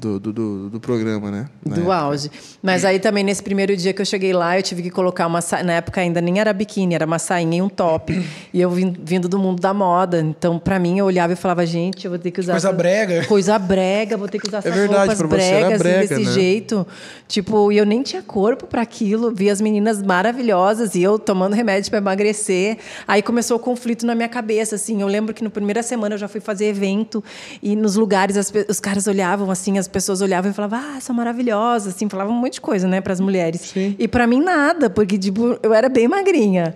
do, 0.00 0.18
do, 0.20 0.32
do, 0.32 0.70
do 0.70 0.80
programa, 0.80 1.30
né? 1.30 1.48
Na 1.64 1.74
Do 1.74 1.80
época. 1.80 1.96
auge. 1.96 2.30
Mas 2.62 2.84
aí 2.84 2.98
também, 2.98 3.24
nesse 3.24 3.42
primeiro 3.42 3.76
dia 3.76 3.92
que 3.92 4.00
eu 4.00 4.06
cheguei 4.06 4.32
lá, 4.32 4.56
eu 4.58 4.62
tive 4.62 4.82
que 4.82 4.90
colocar 4.90 5.26
uma 5.26 5.40
sa... 5.40 5.62
Na 5.62 5.74
época 5.74 6.00
ainda 6.00 6.20
nem 6.20 6.38
era 6.38 6.52
biquíni, 6.52 6.94
era 6.94 7.04
uma 7.04 7.18
sainha 7.18 7.58
e 7.58 7.62
um 7.62 7.68
top. 7.68 8.12
e 8.54 8.60
eu 8.60 8.70
vim, 8.70 8.94
vindo 9.02 9.28
do 9.28 9.38
mundo 9.38 9.60
da 9.60 9.74
moda. 9.74 10.20
Então, 10.20 10.58
pra 10.58 10.78
mim, 10.78 10.98
eu 10.98 11.06
olhava 11.06 11.32
e 11.32 11.36
falava, 11.36 11.66
gente, 11.66 12.04
eu 12.04 12.10
vou 12.10 12.18
ter 12.18 12.30
que 12.30 12.40
usar. 12.40 12.52
Coisa 12.52 12.68
essa- 12.68 12.76
brega. 12.76 13.24
Coisa 13.28 13.58
brega, 13.58 14.16
vou 14.16 14.28
ter 14.28 14.38
que 14.38 14.46
usar 14.48 14.58
essas 14.58 14.72
verdade, 14.74 14.98
roupas 15.00 15.18
pra 15.18 15.26
você 15.28 15.42
era 15.44 15.78
bregas 15.78 15.78
brega, 15.78 16.08
desse 16.08 16.24
né? 16.24 16.32
jeito. 16.32 16.86
Tipo, 17.26 17.72
e 17.72 17.78
eu 17.78 17.84
nem 17.86 18.02
tinha 18.02 18.22
corpo 18.22 18.66
pra 18.66 18.82
aquilo. 18.82 19.34
Vi 19.34 19.50
as 19.50 19.60
meninas 19.60 20.02
maravilhosas 20.02 20.94
e 20.94 21.02
eu 21.02 21.18
tomando 21.18 21.54
remédio 21.54 21.90
pra 21.90 21.98
emagrecer. 21.98 22.78
Aí 23.06 23.22
começou 23.22 23.56
o 23.56 23.60
conflito 23.60 24.06
na 24.06 24.14
minha 24.14 24.28
cabeça, 24.28 24.76
assim. 24.76 25.00
Eu 25.00 25.08
lembro 25.08 25.34
que 25.34 25.42
na 25.42 25.50
primeira 25.50 25.82
semana 25.82 26.14
eu 26.14 26.18
já 26.18 26.28
fui 26.28 26.40
fazer 26.40 26.66
evento 26.66 27.22
e 27.62 27.74
nos 27.74 27.96
lugares 27.96 28.36
as 28.36 28.52
os 28.68 28.80
caras 28.80 29.06
olhavam 29.06 29.50
assim, 29.50 29.78
as 29.78 29.87
pessoas 29.88 30.20
olhavam 30.20 30.50
e 30.50 30.54
falavam, 30.54 30.78
ah, 30.78 31.00
são 31.00 31.14
maravilhosas, 31.14 31.94
assim, 31.94 32.08
falavam 32.08 32.32
um 32.34 32.38
monte 32.38 32.54
de 32.54 32.60
coisa, 32.60 32.86
né, 32.86 33.00
para 33.00 33.12
as 33.12 33.20
mulheres. 33.20 33.74
E 33.98 34.06
para 34.06 34.26
mim 34.26 34.40
nada, 34.40 34.88
porque 34.88 35.18
tipo, 35.18 35.58
eu 35.62 35.74
era 35.74 35.88
bem 35.88 36.06
magrinha. 36.06 36.74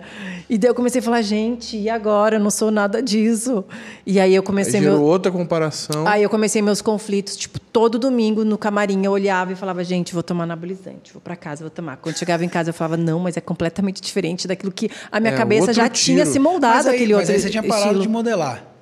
E 0.49 0.57
daí 0.57 0.69
eu 0.69 0.75
comecei 0.75 0.99
a 0.99 1.03
falar, 1.03 1.21
gente, 1.21 1.77
e 1.77 1.89
agora? 1.89 2.35
Eu 2.35 2.39
não 2.39 2.49
sou 2.51 2.69
nada 2.69 3.01
disso. 3.01 3.63
E 4.05 4.19
aí 4.19 4.35
eu 4.35 4.41
Aí 4.41 4.45
comecei 4.45 4.81
gerou 4.81 4.97
meu 4.99 5.07
outra 5.07 5.31
comparação. 5.31 6.05
Aí 6.05 6.21
eu 6.21 6.29
comecei 6.29 6.61
meus 6.61 6.81
conflitos, 6.81 7.37
tipo, 7.37 7.59
todo 7.59 7.97
domingo 7.97 8.43
no 8.43 8.57
camarim 8.57 9.03
eu 9.05 9.11
olhava 9.11 9.53
e 9.53 9.55
falava, 9.55 9.83
gente, 9.83 10.13
vou 10.13 10.21
tomar 10.21 10.43
anabolizante, 10.43 11.13
vou 11.13 11.21
pra 11.21 11.35
casa, 11.35 11.61
vou 11.63 11.71
tomar. 11.71 11.97
Quando 11.97 12.17
chegava 12.17 12.43
em 12.43 12.49
casa 12.49 12.69
eu 12.69 12.73
falava, 12.73 12.97
não, 12.97 13.19
mas 13.19 13.37
é 13.37 13.41
completamente 13.41 14.01
diferente 14.01 14.47
daquilo 14.47 14.71
que 14.71 14.89
a 15.11 15.19
minha 15.19 15.33
É, 15.33 15.37
cabeça 15.37 15.71
já 15.73 15.87
tiro. 15.89 16.17
tinha 16.17 16.25
se 16.25 16.37
moldado 16.39 16.75
Mas 16.75 16.87
aí, 16.87 16.95
aquele 16.95 17.13
mas 17.13 17.21
outro 17.21 17.33
aí 17.35 17.39
você 17.41 17.49
tinha 17.49 17.63
parado 17.63 17.85
estilo. 17.85 18.01
de 18.01 18.09
modelar. 18.09 18.72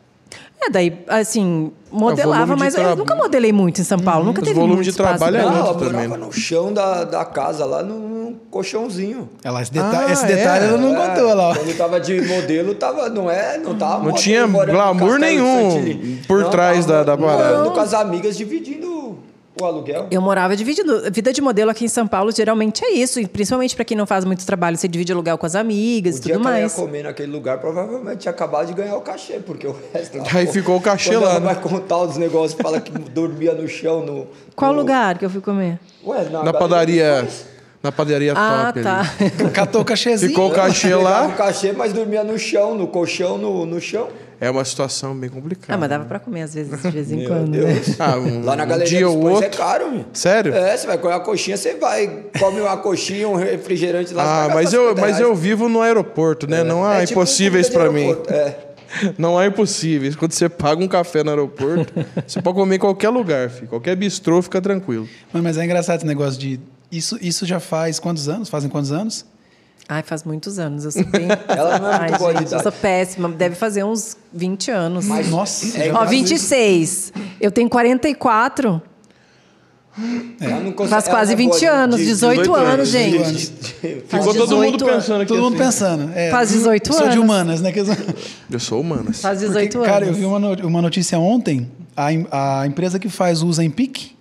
É, 0.64 0.70
daí, 0.70 1.04
assim, 1.08 1.72
modelava, 1.92 2.56
mas 2.56 2.76
eu 2.76 2.82
traba- 2.82 2.96
nunca 2.96 3.16
modelei 3.16 3.52
muito 3.52 3.82
em 3.82 3.84
São 3.84 3.98
Paulo, 3.98 4.26
nunca 4.26 4.42
Os 4.42 4.48
teve 4.48 4.56
volume 4.60 4.76
muito 4.76 4.84
de 4.86 4.90
espaço 4.92 5.18
trabalho 5.18 5.38
é 5.38 5.40
ela 5.42 5.70
outro 5.70 5.86
também, 5.88 6.08
morava 6.08 6.18
né? 6.18 6.26
no 6.26 6.32
chão 6.32 6.72
da, 6.72 7.04
da 7.04 7.26
casa, 7.26 7.66
lá 7.66 7.82
num, 7.82 8.36
colchãozinho. 8.52 9.28
Ela, 9.44 9.62
esse, 9.62 9.72
deta- 9.72 10.06
Ah, 10.08 10.12
esse 10.12 10.24
é? 10.24 10.28
detalhe 10.28 10.66
ela 10.66 10.78
não 10.78 10.96
É, 10.96 11.08
contou 11.10 11.34
lá. 11.34 11.56
Quando 11.56 11.76
tava 11.78 12.00
de 12.00 12.22
modelo, 12.22 12.76
tava, 12.76 13.10
não 13.10 13.30
é, 13.32 13.58
não 13.58 13.76
tava 13.76 13.94
Não 13.94 14.00
modelo 14.04 14.18
tinha 14.18 14.46
morando 14.46 14.76
glamour 14.76 15.18
nenhum 15.18 16.18
por 16.28 16.42
Não, 16.44 16.50
trás 16.52 16.86
tava 16.86 16.98
da- 17.06 17.16
da 17.16 17.18
morando 17.18 17.42
parada. 17.44 17.70
com 17.72 17.80
as 17.80 17.94
amigas 17.96 18.38
dividindo 18.38 19.18
o 19.60 19.66
aluguel. 19.66 20.08
Eu 20.10 20.22
morava 20.22 20.56
dividindo. 20.56 21.12
Vida 21.12 21.34
de 21.34 21.42
modelo 21.42 21.70
aqui 21.72 21.86
em 21.86 21.88
São 21.88 22.08
Paulo 22.08 22.32
geralmente 22.32 22.84
é 22.86 22.92
isso, 22.92 23.20
e 23.20 23.28
principalmente 23.28 23.76
para 23.76 23.84
quem 23.86 23.98
não 23.98 24.06
faz 24.06 24.24
muito 24.24 24.46
trabalho, 24.46 24.78
você 24.78 24.88
divide 24.88 25.12
aluguel 25.12 25.38
com 25.38 25.46
as 25.46 25.56
amigas 25.56 26.16
O 26.16 26.18
e 26.20 26.22
dia 26.22 26.34
tudo 26.36 26.42
que 26.44 26.48
ela 26.48 26.58
ia 26.58 26.62
mais. 26.64 26.74
comer 26.74 27.04
naquele 27.04 27.32
lugar, 27.32 27.58
provavelmente 27.60 28.20
tinha 28.20 28.32
acabado 28.32 28.68
de 28.68 28.74
ganhar 28.74 28.96
o 28.96 29.02
cachê, 29.02 29.40
porque 29.40 29.68
o 29.68 29.76
resto... 29.94 30.18
Aí 30.36 30.48
ficou 30.48 30.78
o 30.78 30.82
cachê 30.82 31.16
lá, 31.18 31.32
ela 31.32 31.40
né? 31.40 31.46
vai 31.54 31.56
contar 31.62 31.98
os 31.98 32.18
negócios, 32.18 32.60
fala 32.62 32.80
que 32.80 32.92
dormia 33.12 33.54
no 33.54 33.68
chão, 33.68 34.06
no... 34.06 34.28
Qual 34.56 34.72
no- 34.74 34.80
lugar 34.80 35.18
que 35.18 35.26
eu 35.26 35.30
fui 35.30 35.42
comer? 35.42 35.80
Ué, 36.06 36.30
na, 36.30 36.44
Na 36.44 36.54
padaria. 36.54 37.28
Na 37.84 37.92
padaria 37.92 38.34
Ah, 38.36 38.66
top. 38.68 38.84
tá. 38.84 39.00
ali. 39.20 39.52
Catou 39.52 39.82
o 39.82 39.86
cachezinho. 39.86 40.30
Ficou 40.30 40.50
o 40.50 40.54
cachê 40.54 40.94
lá. 40.94 41.28
o 41.28 41.32
cachê, 41.34 41.72
mas 41.72 41.92
dormia 41.92 42.24
no 42.24 42.38
chão, 42.38 42.76
no 42.76 42.88
colchão, 42.88 43.40
no, 43.40 43.66
no 43.66 43.82
chão. 43.82 44.08
É 44.42 44.50
uma 44.50 44.66
situação 44.66 45.16
bem 45.16 45.30
complicada. 45.30 45.72
Ah, 45.74 45.78
mas 45.78 45.88
dava 45.88 46.04
pra 46.06 46.18
comer 46.18 46.42
às 46.42 46.56
vezes, 46.56 46.82
de 46.82 46.90
vez 46.90 47.12
em 47.12 47.18
Meu 47.18 47.28
quando. 47.28 47.52
Deus. 47.52 47.90
né? 47.90 47.96
Ah, 48.00 48.18
um, 48.18 48.42
Lá 48.44 48.56
na 48.56 48.64
um 48.64 48.68
Galeria 48.68 48.98
dia 48.98 49.06
dos 49.06 49.16
outro. 49.16 49.46
é 49.46 49.50
caro, 49.50 49.92
meu. 49.92 50.06
Sério? 50.14 50.52
É, 50.56 50.76
você 50.76 50.88
vai 50.88 50.98
comer 50.98 51.14
uma 51.14 51.20
coxinha, 51.20 51.56
você 51.56 51.76
vai, 51.76 52.26
come 52.40 52.60
uma 52.60 52.76
coxinha, 52.78 53.30
um 53.30 53.36
refrigerante 53.36 54.16
lá. 54.16 54.46
Ah, 54.46 54.50
mas 54.50 54.74
eu, 54.74 54.90
50 54.90 55.00
mas 55.02 55.20
eu 55.20 55.36
vivo 55.36 55.70
no 55.70 55.80
aeroporto, 55.80 56.48
né? 56.50 56.64
Não 56.64 56.84
há 56.84 56.96
É 57.04 57.06
tipo 57.06 57.20
impossíveis 57.20 57.70
de 57.70 57.90
mim. 57.90 58.18
É. 58.30 58.56
Não 59.18 59.38
há 59.38 59.46
impossíveis. 59.46 60.16
Quando 60.18 60.34
você 60.34 60.50
paga 60.50 60.84
um 60.84 60.88
café 60.88 61.24
no 61.24 61.30
aeroporto, 61.30 61.94
você 62.28 62.42
pode 62.42 62.58
comer 62.58 62.76
em 62.76 62.80
qualquer 62.80 63.10
lugar, 63.10 63.50
filho. 63.50 63.68
Qualquer 63.68 63.96
bistrô 63.96 64.42
fica 64.42 64.60
tranquilo. 64.60 65.08
Mas, 65.32 65.42
mas 65.44 65.58
é 65.58 65.64
engraçado 65.64 65.98
esse 65.98 66.06
negócio 66.06 66.40
de. 66.40 66.60
Isso, 66.92 67.18
isso 67.22 67.46
já 67.46 67.60
faz 67.60 68.00
quantos 68.00 68.28
anos? 68.28 68.50
Fazem 68.50 68.70
quantos 68.70 68.92
anos? 68.92 69.26
Ai, 69.94 70.04
faz 70.04 70.24
muitos 70.24 70.58
anos. 70.58 70.86
Eu 70.86 70.92
sou 70.92 71.04
bem. 71.04 71.28
Ela 71.50 71.78
não 71.78 71.92
é 71.92 72.00
muito 72.00 72.14
Ai, 72.14 72.18
boa 72.18 72.34
de 72.34 72.40
gente, 72.40 72.54
eu 72.54 72.62
sou 72.62 72.72
péssima. 72.72 73.28
Deve 73.28 73.56
fazer 73.56 73.84
uns 73.84 74.16
20 74.32 74.72
anos. 74.72 75.06
Mas 75.06 75.30
Nossa, 75.30 75.78
é 75.78 75.92
Ó, 75.92 75.96
faz 75.98 76.10
26. 76.12 77.12
Eu 77.42 77.52
tenho 77.52 77.68
44. 77.70 78.82
ela 80.40 80.60
não 80.62 80.72
consegue- 80.72 80.90
Faz 80.90 81.08
quase 81.10 81.34
é 81.34 81.36
boa 81.36 81.50
20 81.52 81.60
de- 81.60 81.66
anos, 81.66 81.98
de- 81.98 82.06
18, 82.06 82.38
18 82.44 82.56
anos, 82.56 82.74
anos, 82.74 82.88
gente. 82.90 83.18
18 83.18 83.28
anos. 83.28 83.52
Ficou 84.08 84.34
todo 84.34 84.56
mundo 84.56 84.78
18 84.78 84.86
pensando 84.86 85.18
aqui. 85.22 85.28
Todo 85.28 85.42
mundo 85.44 85.54
assim. 85.56 85.64
pensando. 85.66 86.12
É, 86.16 86.32
Faz 86.32 86.50
18 86.52 86.88
eu 86.90 86.94
Sou 86.94 87.02
de 87.08 87.12
anos. 87.12 87.24
humanas, 87.26 87.62
né? 87.62 87.74
Eu 88.50 88.60
sou- 88.62 88.80
humanas. 88.80 89.22
Faz 89.22 89.40
18 89.42 89.74
Porque, 89.78 89.92
Cara, 89.92 90.06
eu 90.06 90.08
anos. 90.10 90.20
vi 90.20 90.26
uma, 90.26 90.40
no- 90.40 90.68
uma 90.68 90.82
notícia 90.82 91.20
ontem. 91.20 91.70
A, 91.98 92.62
a 92.62 92.66
empresa 92.66 92.98
que 92.98 93.10
faz 93.10 93.44
o 93.44 93.52
Zempic 93.52 94.12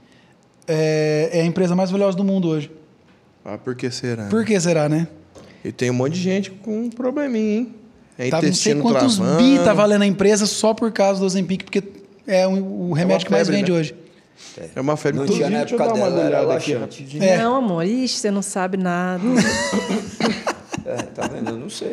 é, 0.66 1.30
é 1.32 1.40
a 1.42 1.44
empresa 1.44 1.76
mais 1.76 1.92
valiosa 1.92 2.16
do 2.16 2.24
mundo 2.24 2.48
hoje. 2.48 2.72
Ah, 3.44 3.56
por 3.56 3.76
que 3.76 3.88
será? 3.92 4.24
Por 4.24 4.44
que 4.44 4.58
será, 4.58 4.88
né? 4.88 5.06
E 5.64 5.72
tem 5.72 5.90
um 5.90 5.94
monte 5.94 6.14
de 6.14 6.20
gente 6.22 6.50
com 6.50 6.84
um 6.84 6.90
probleminha, 6.90 7.58
hein? 7.58 7.74
É 8.18 8.28
Tá, 8.28 8.36
não 8.36 8.40
sei 8.42 8.48
intestino 8.50 8.82
quantos 8.82 9.16
travando. 9.16 9.42
bi 9.42 9.58
tá 9.64 9.72
valendo 9.72 10.02
a 10.02 10.06
empresa 10.06 10.44
só 10.46 10.74
por 10.74 10.90
causa 10.92 11.20
do 11.20 11.28
Zempic, 11.28 11.64
porque 11.64 11.82
é 12.26 12.46
o, 12.46 12.88
o 12.90 12.92
remédio 12.92 13.26
que 13.26 13.32
mais 13.32 13.46
febre, 13.46 13.60
vende 13.60 13.72
né? 13.72 13.78
hoje. 13.78 13.94
É 14.74 14.80
uma 14.80 14.96
febre. 14.96 15.20
Não 15.20 15.26
tinha 15.26 15.48
na 15.50 15.58
época 15.60 15.78
dar 15.78 15.92
uma 15.94 16.10
dela, 16.10 16.20
era 16.22 16.38
olhada 16.42 16.54
aqui. 16.54 16.74
É. 17.20 17.38
Não, 17.38 17.56
amor. 17.56 17.84
Ixi, 17.86 18.16
você 18.18 18.30
não 18.30 18.42
sabe 18.42 18.76
nada. 18.76 19.22
É, 20.86 20.94
tá 21.02 21.28
vendo? 21.28 21.50
Eu 21.50 21.56
não 21.58 21.68
sei. 21.70 21.92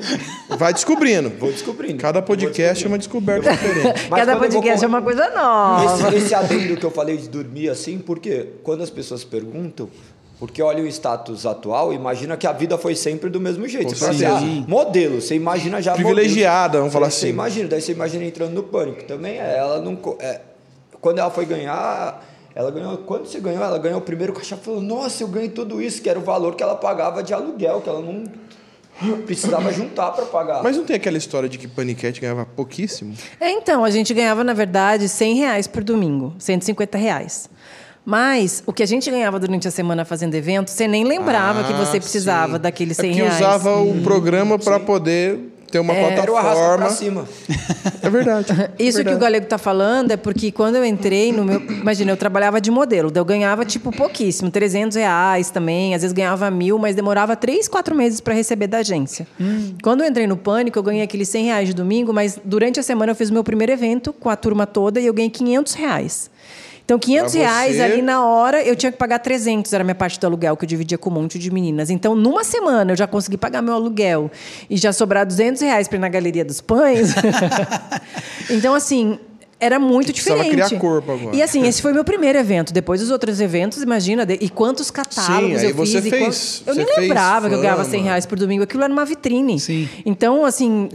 Vai 0.57 0.73
descobrindo. 0.73 1.29
Vou 1.39 1.51
descobrindo. 1.51 1.97
Cada 1.99 2.21
podcast 2.21 2.83
é 2.83 2.87
uma 2.87 2.97
descoberta 2.97 3.51
diferente. 3.51 4.07
Mas 4.09 4.19
Cada 4.19 4.31
vou 4.33 4.41
podcast 4.43 4.79
com- 4.79 4.85
é 4.85 4.87
uma 4.87 5.01
coisa 5.01 5.29
nova. 5.29 6.07
Esse, 6.09 6.17
esse 6.25 6.35
adendo 6.35 6.77
que 6.77 6.85
eu 6.85 6.91
falei 6.91 7.17
de 7.17 7.27
dormir 7.29 7.69
assim, 7.69 7.99
porque 7.99 8.47
quando 8.63 8.81
as 8.83 8.89
pessoas 8.89 9.23
perguntam, 9.23 9.89
porque 10.39 10.61
olha 10.61 10.83
o 10.83 10.87
status 10.87 11.45
atual, 11.45 11.91
imagina 11.91 12.37
que 12.37 12.45
a 12.45 12.51
vida 12.51 12.77
foi 12.77 12.95
sempre 12.95 13.29
do 13.29 13.39
mesmo 13.41 13.67
jeito. 13.67 13.89
Você 13.89 13.95
fala 13.95 14.11
assim, 14.11 14.25
ah, 14.25 14.65
modelo, 14.67 15.19
você 15.21 15.35
imagina 15.35 15.81
já 15.81 15.93
Privilegiada, 15.93 16.79
modelo. 16.79 16.81
vamos 16.83 16.93
falar 16.93 17.09
Você- 17.09 17.17
assim. 17.17 17.27
Você 17.27 17.33
imagina, 17.33 17.69
daí 17.69 17.81
você 17.81 17.91
imagina 17.91 18.23
entrando 18.25 18.53
no 18.53 18.63
pânico. 18.63 19.03
Também 19.05 19.39
é, 19.39 19.57
ela 19.57 19.79
não. 19.81 19.97
é, 20.19 20.41
quando 21.01 21.19
ela 21.19 21.29
foi 21.31 21.45
ganhar, 21.45 22.23
ela 22.53 22.69
ganhou. 22.71 22.97
Quando 22.99 23.25
você 23.25 23.39
ganhou, 23.39 23.63
ela 23.63 23.79
ganhou 23.79 23.97
o 23.99 24.01
primeiro 24.01 24.33
caixa 24.33 24.55
falou: 24.57 24.81
Nossa, 24.81 25.23
eu 25.23 25.27
ganhei 25.27 25.49
tudo 25.49 25.81
isso, 25.81 26.01
que 26.01 26.09
era 26.09 26.19
o 26.19 26.23
valor 26.23 26.55
que 26.55 26.61
ela 26.63 26.75
pagava 26.75 27.23
de 27.23 27.33
aluguel, 27.33 27.81
que 27.81 27.89
ela 27.89 28.01
não 28.01 28.23
precisava 29.25 29.71
juntar 29.71 30.11
para 30.11 30.25
pagar. 30.25 30.63
Mas 30.63 30.75
não 30.77 30.83
tem 30.83 30.95
aquela 30.95 31.17
história 31.17 31.47
de 31.47 31.57
que 31.57 31.67
Paniquete 31.67 32.19
ganhava 32.19 32.45
pouquíssimo? 32.45 33.13
É, 33.39 33.51
então, 33.51 33.83
a 33.83 33.89
gente 33.91 34.13
ganhava, 34.13 34.43
na 34.43 34.53
verdade, 34.53 35.07
100 35.07 35.35
reais 35.35 35.67
por 35.67 35.83
domingo, 35.83 36.33
150 36.39 36.97
reais. 36.97 37.49
Mas 38.09 38.63
o 38.65 38.71
que 38.71 38.81
a 38.81 38.85
gente 38.85 39.11
ganhava 39.11 39.37
durante 39.37 39.67
a 39.67 39.71
semana 39.71 40.05
fazendo 40.05 40.33
evento, 40.33 40.71
você 40.71 40.87
nem 40.87 41.03
lembrava 41.03 41.65
que 41.65 41.73
você 41.73 41.97
Ah, 41.97 41.99
precisava 41.99 42.53
sim. 42.55 42.61
daqueles 42.61 42.97
é 42.97 43.01
100 43.01 43.09
porque 43.11 43.21
reais. 43.23 43.35
usava 43.41 43.81
o 43.81 44.01
programa 44.01 44.57
para 44.57 44.79
poder 44.79 45.37
ter 45.69 45.79
uma 45.79 45.93
era 45.93 46.31
o 46.31 46.37
arrasta 46.37 46.55
plataforma. 46.55 46.85
pra 46.85 46.89
cima. 46.95 47.25
É 48.01 48.09
verdade. 48.09 48.47
Isso 48.79 49.03
que 49.03 49.13
o 49.13 49.17
Galego 49.17 49.43
está 49.43 49.57
falando 49.57 50.11
é 50.11 50.15
porque 50.15 50.53
quando 50.53 50.75
eu 50.75 50.85
entrei 50.85 51.33
no 51.33 51.43
meu. 51.43 51.59
Imagina, 51.59 52.13
eu 52.13 52.15
trabalhava 52.15 52.61
de 52.61 52.71
modelo, 52.71 53.11
eu 53.13 53.25
ganhava 53.25 53.65
tipo 53.65 53.91
pouquíssimo, 53.91 54.49
300 54.49 54.95
reais 54.95 55.49
também, 55.49 55.93
às 55.93 56.01
vezes 56.03 56.13
ganhava 56.13 56.49
mil, 56.49 56.77
mas 56.79 56.95
demorava 56.95 57.35
três, 57.35 57.67
quatro 57.67 57.93
meses 57.93 58.21
para 58.21 58.33
receber 58.33 58.67
da 58.67 58.77
agência. 58.77 59.27
Quando 59.83 60.01
eu 60.05 60.07
entrei 60.07 60.25
no 60.27 60.37
Pânico, 60.37 60.79
eu 60.79 60.83
ganhei 60.83 61.03
aqueles 61.03 61.27
100 61.27 61.45
reais 61.47 61.67
de 61.67 61.73
domingo, 61.73 62.13
mas 62.13 62.39
durante 62.45 62.79
a 62.79 62.83
semana 62.83 63.11
eu 63.11 63.15
fiz 63.17 63.29
o 63.29 63.33
meu 63.33 63.43
primeiro 63.43 63.73
evento 63.73 64.13
com 64.13 64.29
a 64.29 64.37
turma 64.37 64.65
toda 64.65 65.01
e 65.01 65.05
eu 65.05 65.13
ganhei 65.13 65.29
500 65.29 65.73
reais. 65.73 66.29
Então, 66.87 66.97
500 66.97 67.33
Pra 67.33 67.41
reais 67.41 67.75
você- 67.75 67.81
ali 67.81 68.01
na 68.01 68.25
hora, 68.25 68.63
eu 68.63 68.73
tinha 68.73 68.89
que 68.89 68.97
pagar 68.97 69.19
300, 69.19 69.73
era 69.73 69.81
a 69.81 69.83
minha 69.83 69.93
parte 69.93 70.17
do 70.17 70.25
aluguel, 70.25 70.55
que 70.55 70.63
eu 70.63 70.67
dividia 70.69 70.97
com 70.97 71.09
um 71.09 71.13
monte 71.13 71.37
de 71.37 71.51
meninas. 71.51 71.89
Então, 71.89 72.15
numa 72.15 72.45
semana, 72.45 72.93
eu 72.93 72.95
já 72.95 73.05
consegui 73.05 73.35
pagar 73.35 73.61
meu 73.61 73.73
aluguel 73.73 74.31
e 74.69 74.77
já 74.77 74.93
sobrar 74.93 75.25
200 75.25 75.61
reais 75.61 75.89
para 75.89 75.97
ir 75.97 75.99
na 75.99 76.07
Galeria 76.07 76.45
dos 76.45 76.61
Pães. 76.61 77.09
então, 78.49 78.73
assim, 78.73 79.19
era 79.59 79.79
muito 79.79 80.13
diferente. 80.13 80.49
criar 80.51 80.69
corpo 80.79 81.11
agora. 81.11 81.35
E 81.35 81.41
assim, 81.41 81.67
esse 81.67 81.81
foi 81.81 81.91
meu 81.91 82.05
primeiro 82.05 82.37
evento. 82.39 82.71
Depois 82.71 83.01
dos 83.01 83.09
outros 83.11 83.41
eventos, 83.41 83.81
imagina, 83.83 84.25
e 84.39 84.49
quantos 84.49 84.89
catálogos 84.91 85.59
Sim, 85.59 85.67
eu 85.67 85.75
você 85.75 86.01
fiz. 86.01 86.09
fez- 86.09 86.23
quantos- 86.23 86.63
Eu 86.67 86.73
você 86.75 86.85
nem 86.85 86.99
lembrava 87.01 87.49
que 87.49 87.55
eu 87.55 87.59
ganhava 87.61 87.83
100 87.83 87.91
fama. 87.99 88.03
reais 88.03 88.25
por 88.25 88.37
domingo. 88.39 88.63
Aquilo 88.63 88.83
era 88.83 88.93
uma 88.93 89.03
vitrine. 89.03 89.59
Sim. 89.59 89.89
Então, 90.05 90.45
assim, 90.45 90.87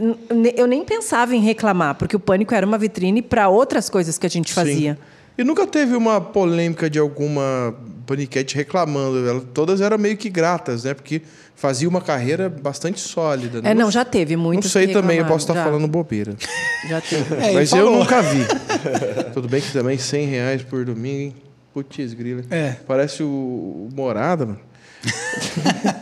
eu 0.55 0.65
nem 0.65 0.83
pensava 0.83 1.35
em 1.35 1.39
reclamar, 1.39 1.95
porque 1.95 2.15
o 2.15 2.19
Pânico 2.19 2.55
era 2.55 2.65
uma 2.65 2.77
vitrine 2.77 3.21
para 3.21 3.47
outras 3.49 3.89
coisas 3.89 4.17
que 4.17 4.25
a 4.25 4.29
gente 4.29 4.53
fazia. 4.53 4.93
Sim. 4.95 5.12
E 5.37 5.43
nunca 5.43 5.65
teve 5.65 5.95
uma 5.95 6.21
polêmica 6.21 6.89
de 6.89 6.99
alguma 6.99 7.73
paniquete 8.05 8.55
reclamando. 8.55 9.27
Ela- 9.27 9.41
todas 9.53 9.81
eram 9.81 9.97
meio 9.97 10.15
que 10.17 10.29
gratas, 10.29 10.83
né? 10.83 10.93
Porque 10.93 11.21
fazia 11.55 11.87
uma 11.89 12.01
carreira 12.01 12.49
bastante 12.49 12.99
sólida. 12.99 13.61
né? 13.61 13.71
É, 13.71 13.73
não, 13.73 13.89
já 13.89 14.03
teve 14.05 14.35
Não 14.35 14.43
muitas 14.43 14.71
sei 14.71 14.87
que 14.87 14.93
também, 14.93 15.17
eu 15.19 15.25
posso 15.25 15.45
estar 15.45 15.53
já. 15.55 15.63
falando 15.63 15.87
bobeira. 15.87 16.35
Já 16.89 16.99
teve. 16.99 17.35
É, 17.35 17.53
Mas 17.53 17.71
eu 17.71 17.89
nunca 17.89 18.21
vi. 18.21 18.45
Tudo 19.33 19.47
bem 19.47 19.61
que 19.61 19.71
também 19.71 19.97
100 19.97 20.27
reais 20.27 20.61
por 20.63 20.83
domingo, 20.83 21.15
hein? 21.21 21.35
Putz, 21.73 22.13
grila. 22.13 22.43
É. 22.51 22.75
Parece 22.85 23.23
o, 23.23 23.27
o 23.27 23.89
Morada, 23.95 24.45
mano. 24.45 24.59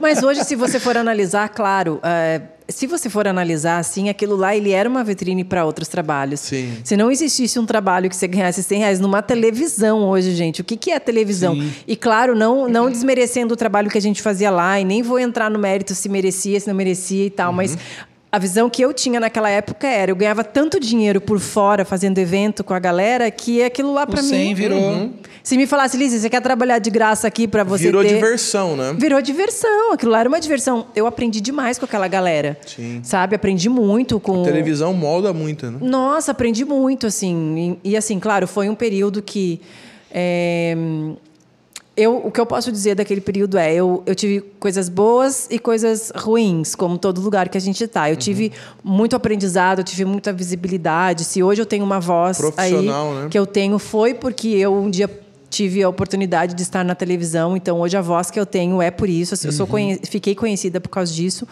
Mas 0.00 0.22
hoje, 0.22 0.44
se 0.44 0.54
você 0.56 0.78
for 0.78 0.96
analisar, 0.96 1.48
claro, 1.48 2.00
é, 2.02 2.42
se 2.68 2.86
você 2.86 3.08
for 3.10 3.26
analisar 3.28 3.78
assim, 3.78 4.08
aquilo 4.08 4.36
lá 4.36 4.56
ele 4.56 4.70
era 4.70 4.88
uma 4.88 5.04
vitrine 5.04 5.44
para 5.44 5.64
outros 5.64 5.88
trabalhos. 5.88 6.40
Sim. 6.40 6.78
Se 6.82 6.96
não 6.96 7.10
existisse 7.10 7.58
um 7.58 7.66
trabalho 7.66 8.08
que 8.08 8.16
você 8.16 8.26
ganhasse 8.26 8.62
100 8.62 8.78
reais 8.78 9.00
numa 9.00 9.22
televisão 9.22 10.08
hoje, 10.08 10.34
gente, 10.34 10.60
o 10.60 10.64
que, 10.64 10.76
que 10.76 10.90
é 10.90 10.98
televisão? 10.98 11.54
Sim. 11.54 11.72
E 11.86 11.96
claro, 11.96 12.34
não, 12.34 12.68
não 12.68 12.90
desmerecendo 12.90 13.54
o 13.54 13.56
trabalho 13.56 13.90
que 13.90 13.98
a 13.98 14.02
gente 14.02 14.22
fazia 14.22 14.50
lá, 14.50 14.80
e 14.80 14.84
nem 14.84 15.02
vou 15.02 15.18
entrar 15.18 15.50
no 15.50 15.58
mérito 15.58 15.94
se 15.94 16.08
merecia, 16.08 16.58
se 16.58 16.68
não 16.68 16.74
merecia 16.74 17.26
e 17.26 17.30
tal, 17.30 17.52
mas 17.52 17.76
a 18.32 18.38
visão 18.38 18.70
que 18.70 18.80
eu 18.80 18.94
tinha 18.94 19.20
naquela 19.20 19.50
época 19.50 19.86
era, 19.86 20.10
eu 20.10 20.16
ganhava 20.16 20.42
tanto 20.42 20.80
dinheiro 20.80 21.20
por 21.20 21.38
fora 21.38 21.84
fazendo 21.84 22.16
evento 22.16 22.64
com 22.64 22.72
a 22.72 22.78
galera 22.78 23.30
que 23.30 23.62
aquilo 23.62 23.92
lá 23.92 24.06
para 24.06 24.22
mim. 24.22 24.28
100 24.28 24.54
virou. 24.54 24.80
Uhum. 24.80 25.12
Se 25.44 25.54
me 25.54 25.66
falasse, 25.66 25.98
Liz, 25.98 26.14
você 26.14 26.30
quer 26.30 26.40
trabalhar 26.40 26.78
de 26.78 26.88
graça 26.88 27.28
aqui 27.28 27.46
para 27.46 27.62
você 27.62 27.84
Virou 27.84 28.02
ter... 28.02 28.14
diversão, 28.14 28.74
né? 28.74 28.96
Virou 28.96 29.20
diversão, 29.20 29.92
aquilo 29.92 30.12
lá 30.12 30.20
era 30.20 30.28
uma 30.30 30.40
diversão. 30.40 30.86
Eu 30.96 31.06
aprendi 31.06 31.42
demais 31.42 31.78
com 31.78 31.84
aquela 31.84 32.08
galera. 32.08 32.56
Sim. 32.66 33.00
Sabe? 33.04 33.36
Aprendi 33.36 33.68
muito 33.68 34.18
com. 34.18 34.42
Televisão 34.42 34.94
molda 34.94 35.34
muito, 35.34 35.70
né? 35.70 35.76
Nossa, 35.82 36.30
aprendi 36.32 36.64
muito, 36.64 37.06
assim. 37.06 37.78
E, 37.84 37.90
e, 37.90 37.96
assim, 37.98 38.18
claro, 38.18 38.48
foi 38.48 38.70
um 38.70 38.74
período 38.74 39.20
que. 39.20 39.60
é, 40.10 40.74
eu, 41.96 42.16
o 42.26 42.30
que 42.30 42.40
eu 42.40 42.46
posso 42.46 42.72
dizer 42.72 42.94
daquele 42.94 43.20
período 43.20 43.58
é, 43.58 43.74
eu, 43.74 44.02
eu 44.06 44.14
tive 44.14 44.40
coisas 44.58 44.88
boas 44.88 45.46
e 45.50 45.58
coisas 45.58 46.10
ruins, 46.14 46.74
como 46.74 46.96
todo 46.96 47.20
lugar 47.20 47.48
que 47.48 47.58
a 47.58 47.60
gente 47.60 47.84
está. 47.84 48.10
Eu 48.10 48.16
tive 48.16 48.52
muito 48.82 49.14
aprendizado, 49.14 49.80
eu 49.80 49.84
tive 49.84 50.04
muita 50.04 50.32
visibilidade. 50.32 51.24
Se 51.24 51.42
hoje 51.42 51.60
eu 51.60 51.66
tenho 51.66 51.84
uma 51.84 52.00
voz 52.00 52.40
aí 52.56 52.86
né? 52.86 53.28
que 53.30 53.38
eu 53.38 53.46
tenho, 53.46 53.78
foi 53.78 54.14
porque 54.14 54.48
eu 54.48 54.74
um 54.74 54.88
dia 54.88 55.08
tive 55.52 55.82
a 55.82 55.88
oportunidade 55.88 56.54
de 56.54 56.62
estar 56.62 56.82
na 56.82 56.94
televisão, 56.94 57.54
então 57.54 57.78
hoje 57.78 57.94
a 57.94 58.00
voz 58.00 58.30
que 58.30 58.40
eu 58.40 58.46
tenho 58.46 58.80
é 58.80 58.90
por 58.90 59.06
isso. 59.08 59.34
Eu 59.46 59.52
sou 59.52 59.66
conhe- 59.66 60.00
fiquei 60.08 60.34
conhecida 60.34 60.80
por 60.80 60.88
causa 60.88 61.12
disso. 61.12 61.46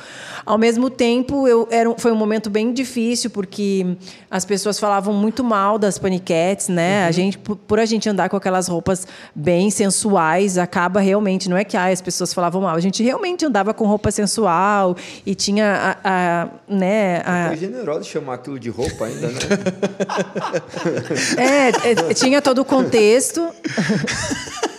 Ao 0.47 0.57
mesmo 0.57 0.89
tempo, 0.89 1.47
eu 1.47 1.69
era 1.71 1.89
um- 1.91 1.99
foi 1.99 2.11
um 2.11 2.17
momento 2.17 2.49
bem 2.49 2.73
difícil 2.73 3.29
porque 3.29 3.87
as 4.31 4.45
pessoas 4.47 4.79
falavam 4.81 5.13
muito 5.13 5.45
mal 5.45 5.79
das 5.79 5.99
paniquetes, 5.99 6.69
né? 6.69 7.05
A 7.05 7.11
gente 7.11 7.37
por, 7.37 7.57
por 7.57 7.79
a 7.79 7.85
gente 7.85 8.09
andar 8.09 8.31
com 8.31 8.37
aquelas 8.37 8.69
roupas 8.69 9.07
bem 9.35 9.71
sensuais, 9.71 10.57
acaba 10.57 10.99
realmente, 11.01 11.49
não 11.51 11.57
é 11.59 11.63
que 11.65 11.77
ah, 11.77 11.89
as 11.89 12.01
pessoas 12.01 12.33
falavam 12.33 12.63
mal, 12.63 12.75
a 12.75 12.81
gente 12.81 13.03
realmente 13.03 13.45
andava 13.45 13.75
com 13.75 13.85
roupa 13.87 14.11
sensual 14.11 14.97
e 15.27 15.35
tinha 15.35 15.97
a, 16.03 16.11
a 16.45 16.49
né, 16.67 17.23
a, 17.27 17.49
Foi 17.49 17.57
generoso 17.59 18.05
chamar 18.09 18.35
aquilo 18.37 18.59
de 18.59 18.71
roupa 18.71 19.05
ainda, 19.05 19.29
né? 19.29 19.39
É, 21.37 21.91
é, 21.91 22.15
tinha 22.15 22.41
todo 22.41 22.61
o 22.61 22.65
contexto. 22.65 23.49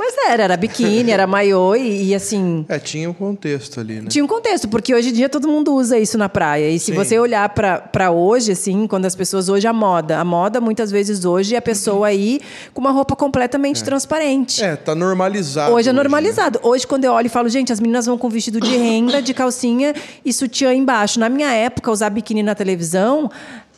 Mas 0.00 0.14
era, 0.26 0.44
era 0.44 0.56
biquíni, 0.56 1.10
era 1.10 1.26
maiô 1.26 1.76
e, 1.76 2.08
e, 2.08 2.14
assim. 2.14 2.64
É, 2.70 2.78
tinha 2.78 3.10
um 3.10 3.12
contexto 3.12 3.80
ali, 3.80 4.00
né? 4.00 4.08
Tinha 4.08 4.24
um 4.24 4.26
contexto, 4.26 4.66
porque 4.66 4.94
hoje 4.94 5.10
em 5.10 5.12
dia 5.12 5.28
todo 5.28 5.46
mundo 5.46 5.74
usa 5.74 5.98
isso 5.98 6.16
na 6.16 6.26
praia. 6.26 6.70
E 6.70 6.78
se 6.78 6.86
Sim. 6.86 6.94
você 6.94 7.18
olhar 7.18 7.46
para 7.50 8.10
hoje, 8.10 8.52
assim, 8.52 8.86
quando 8.86 9.04
as 9.04 9.14
pessoas 9.14 9.50
hoje, 9.50 9.66
a 9.66 9.74
moda. 9.74 10.18
A 10.18 10.24
moda, 10.24 10.58
muitas 10.58 10.90
vezes, 10.90 11.26
hoje, 11.26 11.54
é 11.54 11.58
a 11.58 11.62
pessoa 11.62 12.06
aí 12.06 12.40
com 12.72 12.80
uma 12.80 12.90
roupa 12.92 13.14
completamente 13.14 13.84
transparente. 13.84 14.64
É, 14.64 14.74
tá 14.74 14.94
normalizado. 14.94 15.74
Hoje 15.74 15.90
é 15.90 15.92
né? 15.92 15.96
normalizado. 15.96 16.58
Hoje, 16.62 16.86
quando 16.86 17.04
eu 17.04 17.12
olho 17.12 17.26
e 17.26 17.30
falo, 17.30 17.50
gente, 17.50 17.70
as 17.70 17.78
meninas 17.78 18.06
vão 18.06 18.16
com 18.16 18.30
vestido 18.30 18.58
de 18.58 18.74
renda, 18.74 19.20
de 19.20 19.34
calcinha 19.34 19.94
e 20.24 20.32
sutiã 20.32 20.72
embaixo. 20.72 21.20
Na 21.20 21.28
minha 21.28 21.52
época, 21.52 21.90
usar 21.90 22.08
biquíni 22.08 22.42
na 22.42 22.54
televisão 22.54 23.30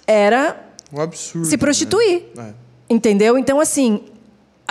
era 0.06 0.56
Um 0.92 1.00
absurdo. 1.00 1.48
se 1.48 1.58
prostituir. 1.58 2.26
Né? 2.36 2.54
Entendeu? 2.88 3.36
Então, 3.36 3.58
assim, 3.58 4.02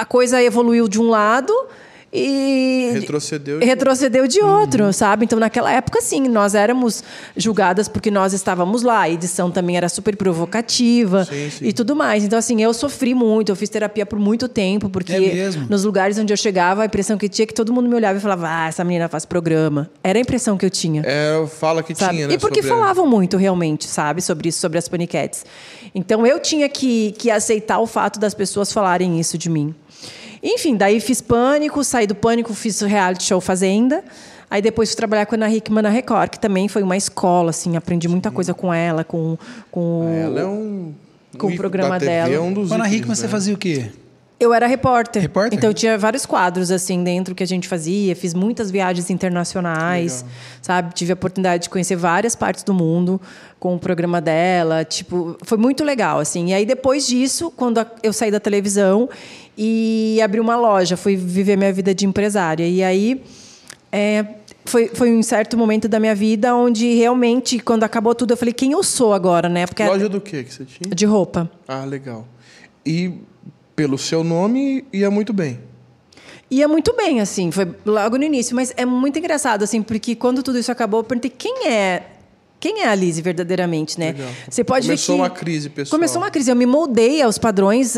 a 0.02 0.06
coisa 0.06 0.42
evoluiu 0.42 0.88
de 0.88 1.00
um 1.00 1.12
lado 1.12 1.54
e. 2.14 2.92
Retrocedeu 2.94 3.60
de 3.60 3.66
Retrocedeu 3.66 4.28
de 4.28 4.42
outro, 4.42 4.92
sabe? 4.92 5.26
Então, 5.26 5.40
naquela 5.40 5.72
época, 5.72 6.02
sim, 6.02 6.28
nós 6.28 6.54
éramos 6.54 7.04
julgadas 7.38 7.88
porque 7.88 8.12
nós 8.12 8.34
estávamos 8.34 8.82
lá. 8.82 9.02
A 9.02 9.10
edição 9.10 9.50
também 9.50 9.78
era 9.78 9.88
super 9.88 10.16
provocativa 10.18 11.24
Sim, 11.26 11.50
sim. 11.50 11.66
e 11.66 11.74
tudo 11.74 11.96
mais. 11.96 12.24
Então, 12.24 12.38
assim, 12.38 12.62
eu 12.62 12.74
sofri 12.74 13.14
muito, 13.14 13.50
eu 13.50 13.56
fiz 13.56 13.70
terapia 13.70 14.06
por 14.06 14.20
muito 14.20 14.48
tempo, 14.48 14.90
porque 14.90 15.14
É 15.14 15.50
nos 15.70 15.84
lugares 15.84 16.18
onde 16.18 16.34
eu 16.34 16.38
chegava, 16.38 16.84
a 16.84 16.86
impressão 16.86 17.18
que 17.18 17.30
tinha 17.30 17.44
é 17.44 17.48
que 17.48 17.54
todo 17.54 17.72
mundo 17.72 17.88
me 17.88 17.96
olhava 17.96 18.18
e 18.18 18.22
falava, 18.22 18.48
ah, 18.50 18.68
essa 18.68 18.84
menina 18.84 19.08
faz 19.08 19.26
programa. 19.26 19.90
Era 20.04 20.20
a 20.20 20.22
impressão 20.22 20.58
que 20.58 20.66
eu 20.66 20.70
tinha. 20.70 21.04
É, 21.06 21.46
fala 21.48 21.82
que 21.82 21.96
Sabe? 21.96 22.16
tinha, 22.16 22.28
né? 22.28 22.34
E 22.34 22.38
porque 22.38 22.62
falavam 22.62 23.08
muito, 23.08 23.38
realmente, 23.38 23.88
sabe, 23.88 24.22
sobre 24.22 24.50
isso, 24.50 24.60
sobre 24.60 24.78
as 24.78 24.88
paniquetes. 24.88 25.46
Então 25.96 26.26
eu 26.26 26.40
tinha 26.40 26.68
que, 26.68 27.14
que 27.14 27.32
aceitar 27.32 27.80
o 27.80 27.88
fato 27.88 28.20
das 28.20 28.34
pessoas 28.34 28.72
falarem 28.72 29.20
isso 29.20 29.38
de 29.38 29.50
mim. 29.50 29.74
Enfim, 30.44 30.76
daí 30.76 31.00
fiz 31.00 31.22
pânico, 31.22 31.84
saí 31.84 32.08
do 32.08 32.16
pânico, 32.16 32.54
fiz 32.54 32.82
o 32.82 32.86
reality 32.86 33.24
show 33.24 33.40
Fazenda. 33.40 34.04
Aí 34.50 34.62
depois 34.62 34.90
fui 34.90 34.98
trabalhar 34.98 35.26
com 35.26 35.36
a 35.36 35.38
Ana 35.38 35.50
Hickman 35.50 35.82
na 35.82 35.90
Record, 35.90 36.32
que 36.32 36.40
também 36.40 36.68
foi 36.68 36.84
uma 36.84 36.98
escola, 36.98 37.52
assim, 37.52 37.78
aprendi 37.78 38.10
muita 38.10 38.30
coisa 38.30 38.54
com 38.54 38.74
ela, 38.74 39.02
com, 39.04 39.38
com 39.72 40.12
Ela 40.14 40.42
é 40.42 40.46
um. 40.46 40.94
Com 41.38 41.48
o 41.48 41.56
programa 41.56 41.92
da 41.92 42.00
TV, 42.00 42.12
dela. 42.12 42.34
É 42.34 42.40
um 42.40 42.52
dos 42.52 42.70
Ana 42.70 42.90
Hickman, 42.90 43.16
você 43.16 43.24
né? 43.24 43.30
fazia 43.30 43.54
o 43.54 43.58
quê? 43.58 43.90
Eu 44.42 44.54
era 44.54 44.66
repórter. 44.66 45.22
Repórter? 45.22 45.56
Então 45.56 45.70
eu 45.70 45.74
tinha 45.74 45.98
vários 46.00 46.26
quadros 46.26 46.72
assim 46.72 47.04
dentro 47.04 47.36
que 47.36 47.44
a 47.44 47.48
gente 47.48 47.68
fazia, 47.68 48.16
fiz 48.16 48.34
muitas 48.34 48.72
viagens 48.72 49.12
internacionais, 49.12 50.26
sabe? 50.64 50.96
Tive 50.96 51.12
a 51.12 51.14
oportunidade 51.14 51.64
de 51.64 51.70
conhecer 51.70 51.96
várias 51.96 52.36
partes 52.36 52.64
do 52.64 52.74
mundo 52.74 53.22
com 53.60 53.76
o 53.76 53.80
programa 53.80 54.20
dela, 54.20 54.84
tipo, 54.84 55.38
foi 55.44 55.60
muito 55.60 55.84
legal 55.84 56.20
assim. 56.20 56.48
E 56.48 56.54
aí 56.56 56.66
depois 56.66 57.06
disso, 57.06 57.54
quando 57.56 57.86
eu 58.02 58.12
saí 58.12 58.32
da 58.32 58.40
televisão 58.40 59.08
e 59.58 60.20
abri 60.24 60.40
uma 60.40 60.56
loja, 60.56 60.96
fui 60.98 61.16
viver 61.16 61.58
minha 61.58 61.74
vida 61.74 61.94
de 61.94 62.06
empresária. 62.06 62.68
E 62.68 62.84
aí 62.84 63.22
é, 63.92 64.26
foi, 64.66 64.88
foi 64.88 65.12
um 65.12 65.24
certo 65.24 65.58
momento 65.58 65.88
da 65.88 66.00
minha 66.00 66.16
vida 66.16 66.56
onde 66.56 66.94
realmente, 66.94 67.60
quando 67.60 67.84
acabou 67.84 68.16
tudo, 68.16 68.32
eu 68.32 68.38
falei, 68.38 68.54
quem 68.54 68.72
eu 68.72 68.84
sou 68.84 69.14
agora, 69.14 69.50
né? 69.50 69.66
Porque 69.66 69.84
Loja 69.84 70.08
do 70.08 70.22
quê 70.22 70.44
que 70.44 70.54
você 70.54 70.66
tinha? 70.66 70.96
de 70.96 71.06
roupa. 71.06 71.50
Ah, 71.68 71.84
legal. 71.86 72.28
E 72.86 73.12
pelo 73.76 73.98
seu 73.98 74.24
nome, 74.24 74.86
ia 74.94 75.10
muito 75.10 75.34
bem. 75.34 75.60
Ia 76.50 76.68
muito 76.68 76.94
bem, 76.96 77.22
assim, 77.22 77.50
foi 77.50 77.66
logo 77.86 78.18
no 78.18 78.24
início, 78.26 78.54
mas 78.56 78.74
é 78.76 78.86
muito 78.86 79.18
engraçado, 79.18 79.64
assim, 79.64 79.82
porque 79.82 80.16
quando 80.16 80.44
tudo 80.44 80.60
isso 80.60 80.72
acabou, 80.72 81.00
eu 81.00 81.04
perguntei 81.04 81.32
quem 81.36 81.68
é. 81.68 82.04
Quem 82.60 82.82
é 82.82 82.88
a 82.90 82.94
Lizzie 82.94 83.24
verdadeiramente, 83.24 84.00
né? 84.00 84.12
Legal. 84.12 84.30
Você 84.48 84.64
pode 84.64 84.86
Começou 84.86 85.16
ver 85.16 85.22
que 85.24 85.30
uma 85.30 85.36
crise 85.36 85.70
pessoal. 85.70 85.98
Começou 85.98 86.22
uma 86.22 86.30
crise. 86.30 86.52
Eu 86.52 86.56
me 86.56 86.68
moldei 86.68 87.20
aos 87.20 87.40
padrões, 87.40 87.98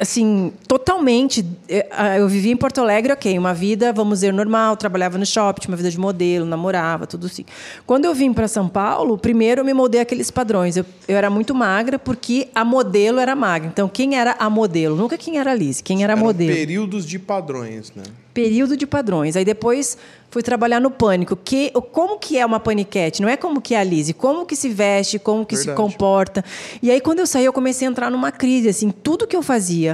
assim, 0.00 0.52
totalmente. 0.66 1.44
Eu- 1.68 1.84
ah, 1.90 2.18
Eu 2.18 2.28
vivia 2.28 2.50
em 2.52 2.56
Porto 2.56 2.80
Alegre, 2.80 3.12
ok, 3.12 3.38
uma 3.38 3.52
vida, 3.54 3.92
vamos 3.92 4.18
dizer, 4.20 4.32
normal, 4.32 4.76
trabalhava 4.76 5.16
no 5.18 5.24
shopping, 5.26 5.60
tinha 5.62 5.70
uma 5.70 5.76
vida 5.76 5.90
de 5.90 5.98
modelo, 5.98 6.44
namorava, 6.46 7.06
tudo 7.06 7.26
assim. 7.26 7.44
Quando 7.86 8.04
eu 8.06 8.14
vim 8.14 8.32
para 8.32 8.48
São 8.48 8.68
Paulo, 8.68 9.16
primeiro 9.18 9.60
eu 9.60 9.64
me 9.64 9.72
moldei 9.74 10.00
aqueles 10.00 10.30
padrões. 10.30 10.76
Eu, 10.76 10.84
eu 11.06 11.16
era 11.16 11.28
muito 11.30 11.54
magra 11.54 11.98
porque 11.98 12.48
a 12.54 12.64
modelo 12.64 13.20
era 13.20 13.36
magra. 13.36 13.68
Então, 13.68 13.88
quem 13.88 14.16
era 14.16 14.34
a 14.38 14.48
modelo? 14.50 14.96
Nunca 14.96 15.16
quem 15.18 15.38
era 15.38 15.52
a 15.52 15.54
Lizzie, 15.54 15.82
quem 15.84 16.02
era 16.02 16.14
a 16.14 16.16
modelo 16.16 16.54
períodos 16.54 17.06
de 17.06 17.18
padrões, 17.18 17.92
né? 17.94 18.02
período 18.32 18.76
de 18.76 18.86
padrões. 18.86 19.34
Aí 19.36 19.44
depois 19.44 19.98
fui 20.30 20.40
trabalhar 20.40 20.80
no 20.80 20.88
pânico. 20.90 21.34
Que, 21.36 21.70
como 21.92 22.16
que 22.16 22.38
é 22.38 22.46
uma 22.46 22.60
paniquete? 22.60 23.20
Não 23.20 23.28
é 23.28 23.36
como 23.36 23.60
que 23.60 23.74
é 23.74 23.80
a 23.80 23.84
Lise, 23.84 24.14
como 24.14 24.46
que 24.46 24.54
se 24.54 24.68
veste, 24.68 25.18
como 25.18 25.44
que 25.44 25.56
se 25.56 25.66
Verdade. 25.66 25.88
comporta. 25.90 26.44
E 26.80 26.90
aí 26.92 27.00
quando 27.00 27.18
eu 27.18 27.26
saí, 27.26 27.44
eu 27.44 27.52
comecei 27.52 27.88
a 27.88 27.90
entrar 27.90 28.08
numa 28.08 28.30
crise, 28.30 28.68
assim, 28.68 28.90
tudo 28.90 29.26
que 29.26 29.34
eu 29.36 29.42
fazia 29.42 29.89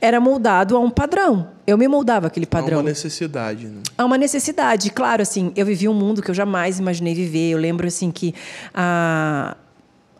era 0.00 0.18
moldado 0.20 0.76
a 0.76 0.80
um 0.80 0.90
padrão. 0.90 1.48
Eu 1.66 1.78
me 1.78 1.86
moldava 1.88 2.26
aquele 2.26 2.44
Há 2.44 2.48
padrão. 2.48 2.78
uma 2.78 2.82
necessidade, 2.88 3.66
né? 3.66 3.80
Há 3.96 4.04
uma 4.04 4.18
necessidade. 4.18 4.90
Claro, 4.90 5.22
assim, 5.22 5.52
eu 5.56 5.64
vivi 5.64 5.88
um 5.88 5.94
mundo 5.94 6.20
que 6.22 6.30
eu 6.30 6.34
jamais 6.34 6.78
imaginei 6.78 7.14
viver. 7.14 7.50
Eu 7.50 7.58
lembro, 7.58 7.86
assim, 7.86 8.10
que 8.10 8.34
há, 8.74 9.56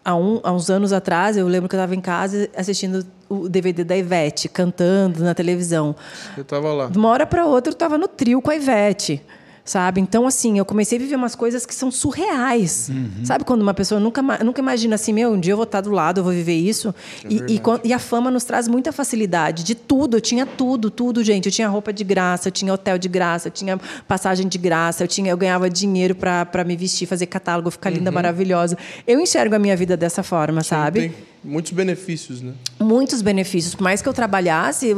há, 0.05 0.15
um- 0.15 0.41
há 0.43 0.53
uns 0.53 0.71
anos 0.71 0.93
atrás, 0.93 1.37
eu 1.37 1.47
lembro 1.49 1.69
que 1.69 1.75
eu 1.75 1.79
estava 1.79 1.95
em 1.95 2.01
casa 2.01 2.49
assistindo 2.57 3.05
o 3.29 3.49
DVD 3.49 3.83
da 3.83 3.97
Ivete, 3.97 4.49
cantando 4.49 5.25
na 5.25 5.35
televisão. 5.35 5.97
Eu 6.37 6.45
tava 6.45 6.73
lá. 6.73 6.87
De 6.89 6.99
uma 6.99 7.09
hora 7.09 7.27
para 7.27 7.47
outra, 7.47 7.71
eu 7.71 7.75
estava 7.75 7.97
no 7.99 8.07
trio 8.07 8.41
com 8.43 8.51
a 8.51 8.57
Ivete. 8.57 9.23
Sabe? 9.65 10.01
Então, 10.01 10.27
assim, 10.27 10.59
eu 10.59 10.65
comecei 10.65 10.99
a 10.99 11.01
viver 11.01 11.15
umas 11.15 11.37
coisas 11.37 11.65
que 11.65 11.73
são 11.73 11.89
surreais. 11.89 12.91
Sabe 13.25 13.45
quando 13.45 13.63
uma 13.63 13.73
pessoa 13.73 14.01
nunca, 14.01 14.21
nunca 14.43 14.61
imagina 14.61 14.97
assim, 14.97 15.13
meu, 15.13 15.31
um 15.31 15.39
dia 15.39 15.53
eu 15.53 15.57
vou 15.57 15.63
estar 15.63 15.81
do 15.81 15.91
lado, 15.93 16.19
eu 16.19 16.25
vou 16.25 16.33
viver 16.33 16.55
isso. 16.57 16.93
e, 17.29 17.37
e, 17.55 17.59
quan- 17.61 17.79
e 17.85 17.93
a 17.93 17.99
fama 18.01 18.29
nos 18.31 18.43
traz 18.43 18.67
muita 18.67 18.91
facilidade 18.91 19.63
de 19.63 19.75
tudo. 19.77 20.17
Eu 20.17 20.21
tinha 20.21 20.45
tudo, 20.45 20.91
tudo, 20.91 21.23
gente. 21.23 21.47
Eu 21.47 21.53
tinha 21.53 21.69
roupa 21.69 21.93
de 21.93 22.03
graça, 22.03 22.49
eu 22.49 22.53
tinha 22.53 22.73
hotel 22.75 22.99
de 22.99 23.09
graça, 23.09 23.49
eu 23.49 23.53
tinha 23.53 23.79
passagem 24.09 24.49
de 24.49 24.59
graça, 24.59 25.05
eu, 25.05 25.09
tinha, 25.09 25.31
eu 25.31 25.37
ganhava 25.37 25.71
dinheiro 25.71 26.15
para 26.17 26.65
me 26.67 26.77
vestir, 26.77 27.07
fazer 27.07 27.27
catálogo, 27.27 27.71
ficar 27.71 27.91
linda, 27.91 28.11
maravilhosa. 28.11 28.77
Eu 29.07 29.21
enxergo 29.21 29.55
a 29.55 29.59
minha 29.61 29.77
vida 29.77 29.97
dessa 29.97 30.25
forma, 30.25 30.63
sabe? 30.65 31.01
Tem 31.01 31.32
muitos 31.45 31.73
benefícios, 31.73 32.41
né? 32.41 32.53
muitos 32.81 33.23
benefícios. 33.23 33.75
Por 33.75 33.83
mais 33.83 34.01
que 34.03 34.09
eu 34.09 34.13
trabalhasse, 34.13 34.95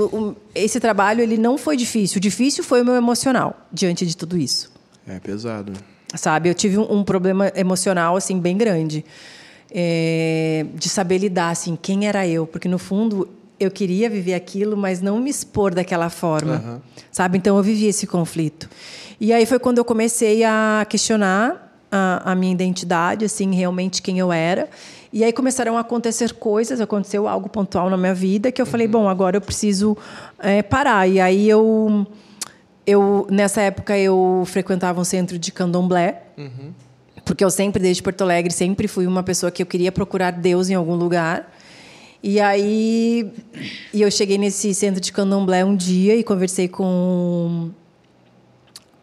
esse 0.54 0.78
trabalho 0.80 1.20
ele 1.22 1.36
não 1.36 1.56
foi 1.58 1.76
difícil. 1.76 2.18
O 2.18 2.20
difícil 2.20 2.62
foi 2.64 2.82
o 2.82 2.84
meu 2.84 2.94
emocional 2.94 3.56
diante 3.72 4.06
de 4.06 4.16
tudo 4.16 4.36
isso. 4.36 4.70
É 5.06 5.18
pesado. 5.20 5.72
Sabe, 6.14 6.48
eu 6.48 6.54
tive 6.54 6.78
um, 6.78 6.98
um 6.98 7.04
problema 7.04 7.50
emocional 7.56 8.16
assim 8.16 8.38
bem 8.38 8.56
grande 8.56 9.04
É, 9.76 10.66
de 10.74 10.88
saber 10.88 11.18
lidar 11.18 11.50
assim 11.50 11.76
quem 11.80 12.06
era 12.06 12.24
eu, 12.28 12.46
porque 12.46 12.68
no 12.68 12.78
fundo 12.78 13.28
eu 13.58 13.70
queria 13.70 14.08
viver 14.08 14.34
aquilo, 14.34 14.76
mas 14.76 15.00
não 15.00 15.18
me 15.18 15.28
expor 15.28 15.74
daquela 15.74 16.08
forma, 16.10 16.80
sabe? 17.10 17.38
Então 17.38 17.56
eu 17.56 17.62
vivi 17.62 17.86
esse 17.86 18.06
conflito. 18.06 18.68
E 19.20 19.32
aí 19.32 19.44
foi 19.46 19.58
quando 19.58 19.78
eu 19.78 19.84
comecei 19.84 20.44
a 20.44 20.86
questionar 20.88 21.74
a, 21.90 22.32
a 22.32 22.34
minha 22.36 22.52
identidade, 22.52 23.24
assim, 23.24 23.52
realmente 23.54 24.00
quem 24.02 24.18
eu 24.18 24.32
era. 24.32 24.68
E 25.14 25.22
aí 25.22 25.32
começaram 25.32 25.76
a 25.76 25.80
acontecer 25.80 26.32
coisas, 26.32 26.80
aconteceu 26.80 27.28
algo 27.28 27.48
pontual 27.48 27.88
na 27.88 27.96
minha 27.96 28.12
vida 28.12 28.50
que 28.50 28.60
eu 28.60 28.66
falei, 28.66 28.88
bom, 28.88 29.08
agora 29.08 29.36
eu 29.36 29.40
preciso 29.40 29.96
é, 30.40 30.60
parar. 30.60 31.06
E 31.06 31.20
aí 31.20 31.48
eu, 31.48 32.04
eu, 32.84 33.24
nessa 33.30 33.62
época, 33.62 33.96
eu 33.96 34.42
frequentava 34.44 35.00
um 35.00 35.04
centro 35.04 35.38
de 35.38 35.52
candomblé. 35.52 36.20
Porque 37.24 37.44
eu 37.44 37.50
sempre, 37.50 37.80
desde 37.80 38.02
Porto 38.02 38.22
Alegre, 38.22 38.52
sempre 38.52 38.88
fui 38.88 39.06
uma 39.06 39.22
pessoa 39.22 39.52
que 39.52 39.62
eu 39.62 39.66
queria 39.66 39.92
procurar 39.92 40.32
Deus 40.32 40.68
em 40.68 40.74
algum 40.74 40.96
lugar. 40.96 41.48
E 42.20 42.40
aí, 42.40 43.32
e 43.92 44.02
eu 44.02 44.10
cheguei 44.10 44.36
nesse 44.36 44.74
centro 44.74 45.00
de 45.00 45.12
candomblé 45.12 45.64
um 45.64 45.76
dia 45.76 46.16
e 46.16 46.24
conversei 46.24 46.66
com 46.66 47.70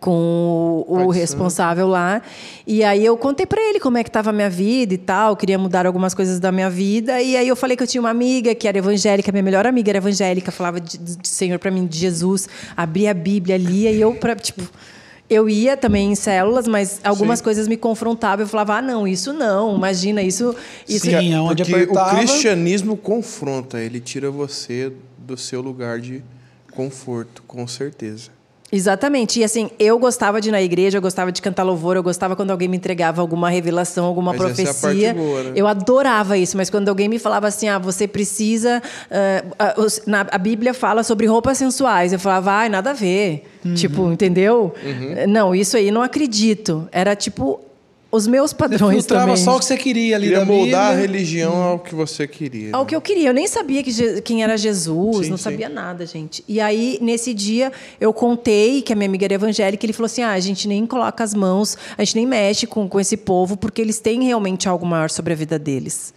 com 0.02 0.84
o 0.88 1.14
de 1.14 1.20
responsável 1.20 1.88
lá. 1.88 2.24
E 2.66 2.84
aí 2.84 3.06
eu 3.06 3.16
contei 3.16 3.46
para 3.46 3.62
ele 3.62 3.80
como 3.80 4.00
é 4.00 4.04
que 4.04 4.10
estava 4.10 4.32
a 4.32 4.34
minha 4.34 4.50
vida 4.50 4.96
e 4.96 4.98
tal, 4.98 5.36
queria 5.38 5.60
mudar 5.60 5.86
algumas 5.86 6.16
coisas 6.16 6.40
da 6.40 6.52
minha 6.52 6.70
vida. 6.72 7.22
E 7.22 7.38
aí 7.38 7.48
eu 7.48 7.56
falei 7.56 7.78
que 7.78 7.84
eu 7.84 7.88
tinha 7.88 8.02
uma 8.02 8.10
amiga 8.10 8.54
que 8.56 8.68
era 8.68 8.80
evangélica, 8.80 9.32
minha 9.32 9.44
melhor 9.44 9.66
amiga 9.68 9.92
era 9.92 10.00
evangélica, 10.00 10.52
falava 10.52 10.82
de, 10.82 10.98
de 10.98 11.28
Senhor 11.30 11.60
para 11.60 11.70
mim, 11.70 11.86
de 11.86 12.00
Jesus, 12.00 12.50
abria 12.76 13.12
a 13.12 13.14
Bíblia, 13.14 13.56
lia 13.58 13.92
e 13.92 14.02
eu 14.02 14.16
para 14.16 14.36
tipo 14.36 14.64
eu 15.30 15.48
ia 15.48 15.78
também 15.78 16.12
em 16.12 16.16
células, 16.16 16.68
mas 16.68 17.00
algumas 17.06 17.40
Sim. 17.40 17.46
coisas 17.46 17.66
me 17.66 17.78
confrontavam. 17.78 18.44
Eu 18.44 18.50
falava, 18.50 18.76
ah, 18.80 18.82
não, 18.82 19.08
isso 19.08 19.32
não, 19.32 19.78
imagina, 19.78 20.22
isso. 20.22 20.54
isso 20.90 21.06
Sim, 21.06 21.34
aonde 21.34 21.64
Porque 21.64 21.74
apertava- 21.84 22.12
o 22.12 22.18
cristianismo 22.18 22.98
confronta, 22.98 23.80
ele 23.80 24.02
tira 24.02 24.30
você 24.30 24.92
do 25.18 25.38
seu 25.38 25.62
lugar 25.62 26.02
de 26.02 26.22
conforto, 26.74 27.44
com 27.48 27.66
certeza. 27.66 28.30
Exatamente. 28.72 29.40
E 29.40 29.44
assim, 29.44 29.70
eu 29.78 30.00
gostava 30.00 30.40
de 30.40 30.50
ir 30.50 30.52
na 30.52 30.62
igreja, 30.62 30.98
eu 30.98 31.02
gostava 31.02 31.32
de 31.32 31.42
cantar 31.42 31.64
louvor, 31.64 31.96
eu 31.98 32.04
gostava 32.04 32.36
quando 32.36 32.52
alguém 32.52 32.68
me 32.68 32.78
entregava 32.78 33.22
alguma 33.22 33.50
revelação, 33.50 34.06
alguma 34.06 34.32
Mas 34.34 34.42
essa 34.42 34.62
é 34.62 34.64
a 34.64 34.74
profecia. 34.74 35.14
parte 35.14 35.20
boa, 35.20 35.44
né? 35.44 35.52
Eu 35.56 35.68
adorava 35.68 36.38
isso, 36.38 36.56
mas 36.56 36.70
quando 36.70 36.88
alguém 36.90 37.10
me 37.10 37.20
falava 37.20 37.48
assim, 37.48 37.68
ah, 37.68 37.78
você 37.78 38.08
precisa. 38.08 38.82
ah, 39.12 39.44
ah, 39.60 39.74
os- 39.78 40.02
na, 40.06 40.26
a 40.32 40.38
Bíblia 40.38 40.74
fala 40.74 41.04
sobre 41.04 41.26
roupas 41.26 41.58
sensuais. 41.58 42.14
Eu 42.14 42.20
falava, 42.20 42.52
ai, 42.52 42.70
nada 42.70 42.92
a 42.92 42.94
ver. 42.94 43.44
Uhum. 43.66 43.74
Tipo, 43.74 44.12
entendeu? 44.12 44.74
Não, 45.28 45.54
isso 45.54 45.76
aí 45.78 45.92
não 45.92 46.02
acredito. 46.02 46.88
Era 46.92 47.16
tipo 47.16 47.60
os 48.12 48.28
meus 48.28 48.52
padrões 48.54 48.98
filtrava 48.98 49.28
também. 49.28 49.44
só 49.44 49.56
o 49.56 49.60
que 49.60 49.66
você 49.66 49.78
queria 49.78 50.16
ali 50.18 50.26
Queria 50.28 50.40
da 50.40 50.46
moldar 50.46 50.88
a 50.88 50.90
Bíblia. 50.96 51.08
religião 51.08 51.54
ao 51.64 51.80
que 51.80 51.96
você 51.96 52.28
queria. 52.28 52.70
Ao 52.76 52.82
né? 52.84 52.90
que 52.90 52.96
eu 52.96 53.02
queria. 53.02 53.30
Eu 53.30 53.34
nem 53.34 53.48
sabia 53.48 53.82
que 53.82 54.22
quem 54.22 54.44
era 54.44 54.58
Jesus, 54.58 55.26
Sim, 55.26 55.30
não 55.32 55.38
sim. 55.38 55.44
sabia 55.44 55.70
nada, 55.70 56.06
gente. 56.06 56.44
E 56.48 56.60
aí, 56.60 56.98
nesse 57.02 57.34
dia, 57.34 57.72
eu 58.00 58.12
contei 58.14 58.82
que 58.82 58.92
a 58.92 58.96
minha 58.96 59.08
amiga 59.08 59.26
era 59.26 59.34
evangélica, 59.36 59.86
e 59.86 59.88
ele 59.88 59.94
falou 59.94 60.08
assim: 60.08 60.22
ah, 60.24 60.32
a 60.34 60.40
gente 60.40 60.68
nem 60.68 60.86
coloca 60.86 61.24
as 61.24 61.34
mãos, 61.34 61.78
a 61.98 62.04
gente 62.04 62.16
nem 62.16 62.26
mexe 62.26 62.68
com, 62.68 62.88
com 62.90 63.00
esse 63.00 63.16
povo, 63.16 63.56
porque 63.56 63.82
eles 63.82 64.00
têm 64.00 64.24
realmente 64.26 64.68
algo 64.68 64.86
maior 64.86 65.10
sobre 65.10 65.34
a 65.34 65.36
vida 65.36 65.58
deles. 65.58 66.14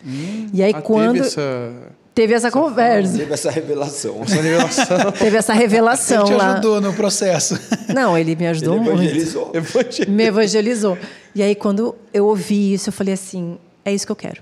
E 0.52 0.62
aí, 0.62 0.72
Ah, 0.74 0.82
quando. 0.82 1.14
Teve 1.14 1.26
essa, 1.28 1.72
Teve 2.14 2.32
essa 2.34 2.50
conversa, 2.50 3.18
Teve 3.18 3.34
essa 3.34 3.50
revelação. 3.50 4.22
essa 4.22 4.36
revelação. 4.40 5.12
teve 5.18 5.36
essa 5.36 5.52
Ele 5.52 5.60
revelação 5.62 6.24
te 6.24 6.32
lá. 6.34 6.52
ajudou 6.52 6.80
no 6.80 6.92
processo. 6.92 7.58
Não, 7.92 8.16
ele 8.16 8.36
me 8.36 8.46
ajudou 8.46 8.76
Ele 8.76 8.84
muito. 8.84 9.02
evangelizou. 9.02 9.52
Me 10.08 10.24
evangelizou. 10.24 10.98
E 11.34 11.42
aí, 11.42 11.54
quando 11.56 11.94
eu 12.12 12.26
ouvi 12.26 12.72
isso, 12.74 12.88
eu 12.90 12.92
falei 12.92 13.14
assim: 13.14 13.58
é 13.84 13.92
isso 13.92 14.06
que 14.06 14.12
eu 14.12 14.16
quero. 14.16 14.40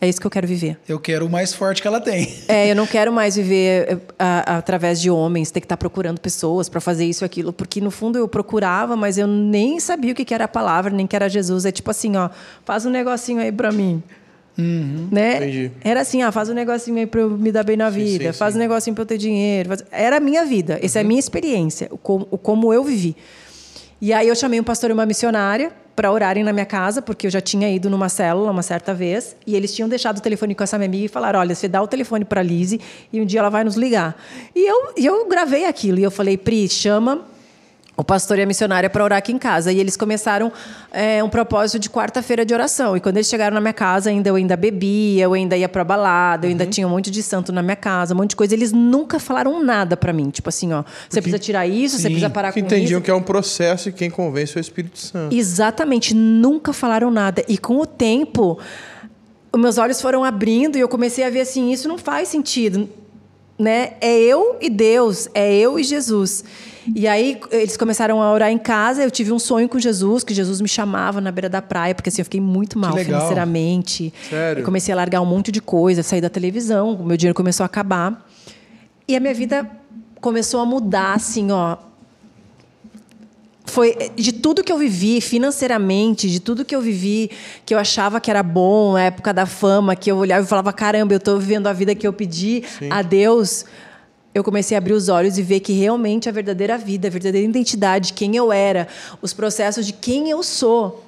É 0.00 0.08
isso 0.08 0.20
que 0.20 0.26
eu 0.26 0.30
quero 0.30 0.46
viver. 0.46 0.78
Eu 0.88 0.98
quero 1.00 1.26
o 1.26 1.28
mais 1.30 1.52
forte 1.52 1.82
que 1.82 1.88
ela 1.88 2.00
tem. 2.00 2.32
É, 2.46 2.70
eu 2.70 2.76
não 2.76 2.86
quero 2.86 3.12
mais 3.12 3.34
viver 3.34 3.86
eh, 3.88 3.98
a- 4.16 4.54
a- 4.54 4.58
através 4.58 5.00
de 5.00 5.10
homens, 5.10 5.50
ter 5.50 5.58
que 5.60 5.64
estar 5.66 5.76
procurando 5.76 6.20
pessoas 6.20 6.68
para 6.68 6.80
fazer 6.80 7.04
isso 7.04 7.24
e 7.24 7.26
aquilo, 7.26 7.52
porque 7.52 7.80
no 7.80 7.90
fundo 7.90 8.16
eu 8.16 8.28
procurava, 8.28 8.94
mas 8.94 9.18
eu 9.18 9.26
nem 9.26 9.80
sabia 9.80 10.12
o 10.12 10.14
que 10.14 10.24
que 10.24 10.32
era 10.32 10.44
a 10.44 10.48
palavra, 10.48 10.92
nem 10.94 11.04
que 11.04 11.16
era 11.16 11.28
Jesus. 11.28 11.64
É 11.64 11.72
tipo 11.72 11.90
assim, 11.90 12.16
ó, 12.16 12.30
faz 12.64 12.86
um 12.86 12.90
negocinho 12.90 13.40
aí 13.40 13.50
para 13.50 13.72
mim. 13.72 14.00
Né? 14.60 15.36
Entendi. 15.36 15.70
Era 15.84 16.00
assim, 16.00 16.20
ah, 16.22 16.32
faz 16.32 16.48
um 16.50 16.54
negocinho 16.54 16.96
aí 16.98 17.06
para 17.06 17.20
eu 17.20 17.30
me 17.30 17.52
dar 17.52 17.62
bem 17.62 17.76
na 17.76 17.88
vida, 17.88 18.32
sim, 18.32 18.38
faz 18.38 18.54
sim. 18.54 18.58
um 18.58 18.62
negocinho 18.62 18.94
para 18.94 19.02
eu 19.02 19.06
ter 19.06 19.16
dinheiro. 19.18 19.68
faz- 19.68 19.84
Era 19.92 20.16
a 20.16 20.20
minha 20.20 20.44
vida, 20.44 20.78
essa 20.82 20.98
é 20.98 21.02
a 21.02 21.04
minha 21.04 21.20
experiência, 21.20 21.86
o 21.92 21.96
como, 21.96 22.26
o 22.30 22.36
como 22.36 22.72
eu 22.74 22.82
vivi. 22.82 23.14
E 24.00 24.12
aí 24.12 24.26
eu 24.28 24.34
chamei 24.34 24.58
um 24.60 24.64
pastor 24.64 24.90
e 24.90 24.92
uma 24.92 25.06
missionária 25.06 25.70
para 25.94 26.10
orarem 26.12 26.42
na 26.44 26.52
minha 26.52 26.66
casa, 26.66 27.00
porque 27.02 27.26
eu 27.26 27.30
já 27.30 27.40
tinha 27.40 27.68
ido 27.70 27.88
numa 27.90 28.08
célula 28.08 28.50
uma 28.50 28.62
certa 28.62 28.94
vez, 28.94 29.34
e 29.46 29.54
eles 29.56 29.74
tinham 29.74 29.88
deixado 29.88 30.18
o 30.18 30.20
telefone 30.20 30.54
com 30.54 30.62
essa 30.62 30.76
minha 30.78 30.86
amiga 30.88 31.04
e 31.04 31.08
falaram: 31.08 31.40
"Olha, 31.40 31.54
você 31.54 31.66
dá 31.68 31.80
o 31.82 31.86
telefone 31.88 32.24
para 32.24 32.40
Lise 32.42 32.80
e 33.12 33.20
um 33.20 33.24
dia 33.26 33.40
ela 33.40 33.48
vai 33.50 33.62
nos 33.64 33.74
ligar". 33.76 34.16
E 34.54 34.68
eu, 34.68 34.92
e 34.96 35.06
eu 35.06 35.26
gravei 35.28 35.64
aquilo 35.66 35.98
e 35.98 36.02
eu 36.04 36.10
falei: 36.10 36.36
"Pri, 36.36 36.68
chama 36.68 37.22
o 38.00 38.04
pastor 38.04 38.38
e 38.38 38.42
a 38.42 38.46
missionária 38.46 38.88
para 38.88 39.02
orar 39.02 39.18
aqui 39.18 39.32
em 39.32 39.38
casa. 39.38 39.72
E 39.72 39.80
eles 39.80 39.96
começaram 39.96 40.52
é, 40.92 41.22
um 41.22 41.28
propósito 41.28 41.80
de 41.80 41.90
quarta-feira 41.90 42.46
de 42.46 42.54
oração. 42.54 42.96
E 42.96 43.00
quando 43.00 43.16
eles 43.16 43.26
chegaram 43.26 43.54
na 43.56 43.60
minha 43.60 43.72
casa, 43.72 44.08
ainda 44.08 44.28
eu 44.30 44.36
ainda 44.36 44.56
bebia, 44.56 45.24
eu 45.24 45.32
ainda 45.32 45.56
ia 45.56 45.68
para 45.68 45.82
balada, 45.82 46.46
eu 46.46 46.50
ainda 46.50 46.62
Uhum. 46.62 46.70
tinha 46.70 46.86
um 46.86 46.90
monte 46.90 47.10
de 47.10 47.20
santo 47.24 47.52
na 47.52 47.60
minha 47.60 47.74
casa, 47.74 48.14
um 48.14 48.16
monte 48.18 48.30
de 48.30 48.36
coisa. 48.36 48.54
Eles 48.54 48.70
nunca 48.70 49.18
falaram 49.18 49.60
nada 49.64 49.96
para 49.96 50.12
mim. 50.12 50.30
Tipo 50.30 50.48
assim, 50.48 50.72
ó, 50.72 50.84
você 51.10 51.20
precisa 51.20 51.40
tirar 51.40 51.66
isso, 51.66 51.96
você 51.98 52.04
precisa 52.08 52.30
parar 52.30 52.52
com 52.52 52.60
entendiam 52.60 52.98
isso. 52.98 53.04
que 53.04 53.10
é 53.10 53.14
um 53.14 53.20
processo 53.22 53.88
e 53.88 53.92
quem 53.92 54.08
convence 54.08 54.56
é 54.56 54.60
o 54.60 54.62
Espírito 54.62 54.96
Santo. 54.96 55.34
Exatamente, 55.34 56.14
nunca 56.14 56.72
falaram 56.72 57.10
nada. 57.10 57.44
E 57.48 57.58
com 57.58 57.78
o 57.80 57.86
tempo, 57.86 58.60
os 59.52 59.60
meus 59.60 59.76
olhos 59.76 60.00
foram 60.00 60.22
abrindo 60.22 60.78
e 60.78 60.80
eu 60.80 60.88
comecei 60.88 61.24
a 61.24 61.30
ver 61.30 61.40
assim, 61.40 61.72
isso 61.72 61.88
não 61.88 61.98
faz 61.98 62.28
sentido, 62.28 62.88
né? 63.58 63.94
É 64.00 64.16
eu 64.16 64.56
e 64.60 64.70
Deus, 64.70 65.28
é 65.34 65.52
eu 65.52 65.80
e 65.80 65.82
Jesus. 65.82 66.44
E 66.94 67.06
aí 67.06 67.40
eles 67.50 67.76
começaram 67.76 68.20
a 68.22 68.32
orar 68.32 68.50
em 68.50 68.58
casa, 68.58 69.02
eu 69.02 69.10
tive 69.10 69.32
um 69.32 69.38
sonho 69.38 69.68
com 69.68 69.78
Jesus, 69.78 70.24
que 70.24 70.34
Jesus 70.34 70.60
me 70.60 70.68
chamava 70.68 71.20
na 71.20 71.30
beira 71.30 71.48
da 71.48 71.60
praia, 71.60 71.94
porque 71.94 72.08
assim 72.08 72.20
eu 72.20 72.24
fiquei 72.24 72.40
muito 72.40 72.78
mal 72.78 72.96
financeiramente. 72.96 74.12
Sério? 74.28 74.60
Eu 74.60 74.64
comecei 74.64 74.92
a 74.92 74.96
largar 74.96 75.20
um 75.20 75.26
monte 75.26 75.52
de 75.52 75.60
coisa, 75.60 76.02
sair 76.02 76.20
da 76.20 76.30
televisão, 76.30 76.94
o 76.94 77.04
meu 77.04 77.16
dinheiro 77.16 77.34
começou 77.34 77.64
a 77.64 77.66
acabar. 77.66 78.26
E 79.06 79.16
a 79.16 79.20
minha 79.20 79.34
vida 79.34 79.68
começou 80.20 80.60
a 80.60 80.66
mudar 80.66 81.14
assim, 81.14 81.50
ó, 81.50 81.76
foi 83.64 84.10
de 84.16 84.32
tudo 84.32 84.64
que 84.64 84.72
eu 84.72 84.78
vivi 84.78 85.20
financeiramente, 85.20 86.28
de 86.28 86.40
tudo 86.40 86.64
que 86.64 86.74
eu 86.74 86.80
vivi, 86.80 87.30
que 87.64 87.74
eu 87.74 87.78
achava 87.78 88.20
que 88.20 88.30
era 88.30 88.42
bom, 88.42 88.96
época 88.96 89.32
da 89.32 89.46
fama, 89.46 89.94
que 89.94 90.10
eu 90.10 90.16
olhava 90.16 90.44
e 90.44 90.48
falava, 90.48 90.72
caramba, 90.72 91.12
eu 91.12 91.18
estou 91.18 91.38
vivendo 91.38 91.66
a 91.66 91.72
vida 91.72 91.94
que 91.94 92.06
eu 92.06 92.12
pedi 92.12 92.64
a 92.90 93.02
Deus. 93.02 93.64
Eu 94.38 94.44
comecei 94.44 94.76
a 94.76 94.78
abrir 94.78 94.92
os 94.92 95.08
olhos 95.08 95.36
e 95.36 95.42
ver 95.42 95.58
que 95.58 95.72
realmente 95.72 96.28
a 96.28 96.32
verdadeira 96.32 96.78
vida, 96.78 97.08
a 97.08 97.10
verdadeira 97.10 97.46
identidade, 97.46 98.12
quem 98.12 98.36
eu 98.36 98.52
era, 98.52 98.86
os 99.20 99.32
processos 99.32 99.84
de 99.84 99.92
quem 99.92 100.30
eu 100.30 100.42
sou 100.44 101.04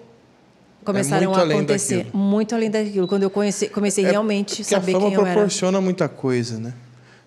começaram 0.85 1.27
muito 1.27 1.39
a 1.39 1.43
além 1.43 1.59
acontecer. 1.59 1.97
daquilo. 1.99 2.19
Muito 2.19 2.55
além 2.55 2.71
daquilo. 2.71 3.07
Quando 3.07 3.23
eu 3.23 3.31
conheci, 3.31 3.69
comecei 3.69 4.05
realmente 4.05 4.63
a 4.63 4.65
saber 4.65 4.93
a 4.93 4.95
fama 4.95 5.07
quem 5.07 5.15
eu 5.15 5.21
era. 5.23 5.33
proporciona 5.33 5.81
muita 5.81 6.09
coisa, 6.09 6.59
né? 6.59 6.75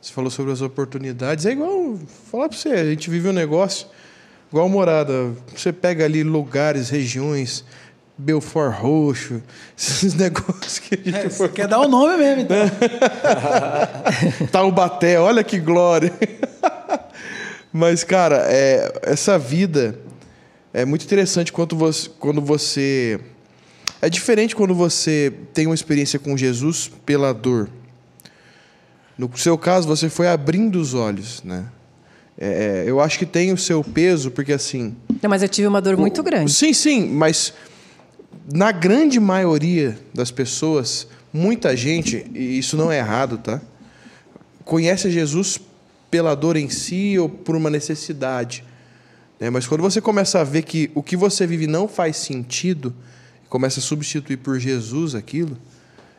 Você 0.02 0.12
falou 0.12 0.30
sobre 0.30 0.52
as 0.52 0.62
oportunidades. 0.62 1.46
É 1.46 1.52
igual, 1.52 1.98
falar 2.30 2.50
pra 2.50 2.58
você, 2.58 2.70
a 2.70 2.86
gente 2.86 3.10
vive 3.10 3.30
um 3.30 3.34
negócio 3.34 3.88
igual 4.52 4.68
morada. 4.68 5.32
Você 5.56 5.72
pega 5.72 6.04
ali 6.04 6.22
lugares, 6.22 6.90
regiões, 6.90 7.64
Belfort 8.18 8.76
Roxo, 8.80 9.42
esses 9.78 10.14
negócios 10.14 10.80
que 10.80 10.96
a 10.96 10.98
gente 10.98 11.16
É, 11.16 11.30
foi 11.30 11.48
você 11.48 11.54
quer 11.54 11.68
dar 11.68 11.80
o 11.80 11.88
nome 11.88 12.18
mesmo, 12.18 12.42
então. 12.42 12.58
Taubaté, 14.52 15.20
olha 15.20 15.44
que 15.44 15.60
glória. 15.60 16.14
Mas, 17.74 18.04
cara, 18.04 18.46
é, 18.50 18.94
essa 19.02 19.40
vida 19.40 20.00
é 20.72 20.86
muito 20.86 21.06
interessante 21.06 21.52
quando 21.52 21.76
você, 21.76 22.10
quando 22.20 22.40
você. 22.40 23.20
É 24.00 24.10
diferente 24.10 24.56
quando 24.56 24.76
você 24.76 25.34
tem 25.54 25.66
uma 25.66 25.74
experiência 25.74 26.20
com 26.20 26.38
Jesus 26.38 26.92
pela 27.06 27.34
dor. 27.34 27.70
No 29.18 29.30
seu 29.38 29.58
caso, 29.58 29.88
você 29.88 30.10
foi 30.10 30.28
abrindo 30.28 30.80
os 30.80 30.94
olhos, 30.94 31.42
né? 31.44 31.66
É, 32.38 32.84
eu 32.86 33.00
acho 33.00 33.18
que 33.18 33.26
tem 33.26 33.52
o 33.54 33.58
seu 33.58 33.84
peso, 33.84 34.30
porque 34.30 34.54
assim. 34.54 34.96
Não, 35.22 35.30
mas 35.30 35.42
eu 35.42 35.50
tive 35.50 35.68
uma 35.68 35.82
dor 35.82 35.98
muito 35.98 36.22
grande. 36.22 36.52
Sim, 36.52 36.74
sim, 36.74 37.08
mas 37.08 37.54
na 38.52 38.72
grande 38.72 39.20
maioria 39.20 39.98
das 40.14 40.32
pessoas, 40.32 41.08
muita 41.32 41.76
gente, 41.76 42.26
e 42.34 42.58
isso 42.58 42.76
não 42.78 42.92
é 42.92 42.98
errado, 42.98 43.38
tá? 43.38 43.62
Conhece 44.66 45.10
Jesus 45.12 45.60
pela 46.10 46.36
dor 46.36 46.56
em 46.58 46.70
si 46.70 47.18
ou 47.18 47.28
por 47.28 47.56
uma 47.56 47.70
necessidade. 47.70 48.64
né? 49.40 49.50
Mas 49.50 49.66
quando 49.68 49.82
você 49.82 50.00
começa 50.00 50.40
a 50.40 50.44
ver 50.44 50.62
que 50.64 50.92
o 50.96 51.02
que 51.04 51.18
você 51.18 51.46
vive 51.48 51.68
não 51.68 51.88
faz 51.88 52.18
sentido, 52.18 52.94
começa 53.50 53.80
a 53.80 53.84
substituir 53.84 54.38
por 54.38 54.60
Jesus 54.60 55.16
aquilo, 55.16 55.58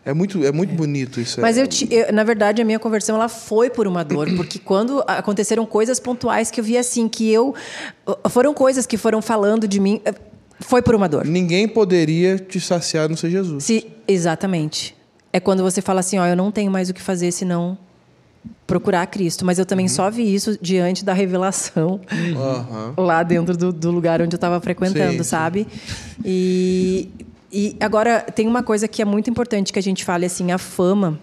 é 0.04 0.12
muito, 0.12 0.44
é 0.44 0.52
muito 0.52 0.74
bonito 0.74 1.18
isso. 1.20 1.40
Mas 1.40 1.56
é, 1.56 1.62
eu, 1.62 1.66
ti- 1.66 1.88
eu- 1.90 2.12
na 2.12 2.22
verdade, 2.24 2.60
a 2.60 2.64
minha 2.64 2.78
conversão 2.78 3.16
ela 3.16 3.28
foi 3.28 3.70
por 3.70 3.86
uma 3.86 4.04
dor, 4.04 4.28
porque 4.36 4.58
quando 4.58 5.02
aconteceram 5.06 5.64
coisas 5.64 5.98
pontuais 5.98 6.50
que 6.50 6.60
eu 6.60 6.64
vi 6.64 6.76
assim, 6.76 7.08
que 7.08 7.30
eu. 7.32 7.54
Foram 8.28 8.52
coisas 8.52 8.84
que 8.84 8.98
foram 8.98 9.22
falando 9.22 9.66
de 9.66 9.80
mim, 9.80 10.02
foi 10.60 10.82
por 10.82 10.94
uma 10.94 11.08
dor. 11.08 11.24
Ninguém 11.24 11.66
poderia 11.68 12.38
te 12.38 12.60
saciar 12.60 13.08
no 13.08 13.16
ser 13.16 13.30
Jesus. 13.30 13.64
Se, 13.64 13.86
exatamente. 14.06 14.94
É 15.32 15.40
quando 15.40 15.62
você 15.62 15.82
fala 15.82 16.00
assim, 16.00 16.18
ó, 16.18 16.26
eu 16.26 16.36
não 16.36 16.50
tenho 16.52 16.70
mais 16.70 16.88
o 16.88 16.94
que 16.94 17.02
fazer 17.02 17.32
senão 17.32 17.76
procurar 18.66 19.06
Cristo. 19.06 19.44
Mas 19.44 19.58
eu 19.58 19.66
também 19.66 19.88
só 19.88 20.10
vi 20.10 20.32
isso 20.34 20.58
diante 20.60 21.04
da 21.04 21.12
revelação 21.12 22.00
Aham. 22.36 22.94
lá 22.96 23.22
dentro 23.22 23.56
do, 23.56 23.72
do 23.72 23.90
lugar 23.90 24.22
onde 24.22 24.34
eu 24.34 24.38
estava 24.38 24.60
frequentando, 24.60 25.12
Sim, 25.12 25.18
sim. 25.18 25.24
sabe? 25.24 25.66
E, 26.24 27.08
e 27.52 27.76
agora 27.80 28.20
tem 28.20 28.46
uma 28.46 28.62
coisa 28.62 28.86
que 28.88 29.02
é 29.02 29.04
muito 29.04 29.28
importante 29.28 29.72
que 29.72 29.78
a 29.78 29.82
gente 29.82 30.04
fale 30.04 30.26
assim, 30.26 30.52
a 30.52 30.58
fama. 30.58 31.18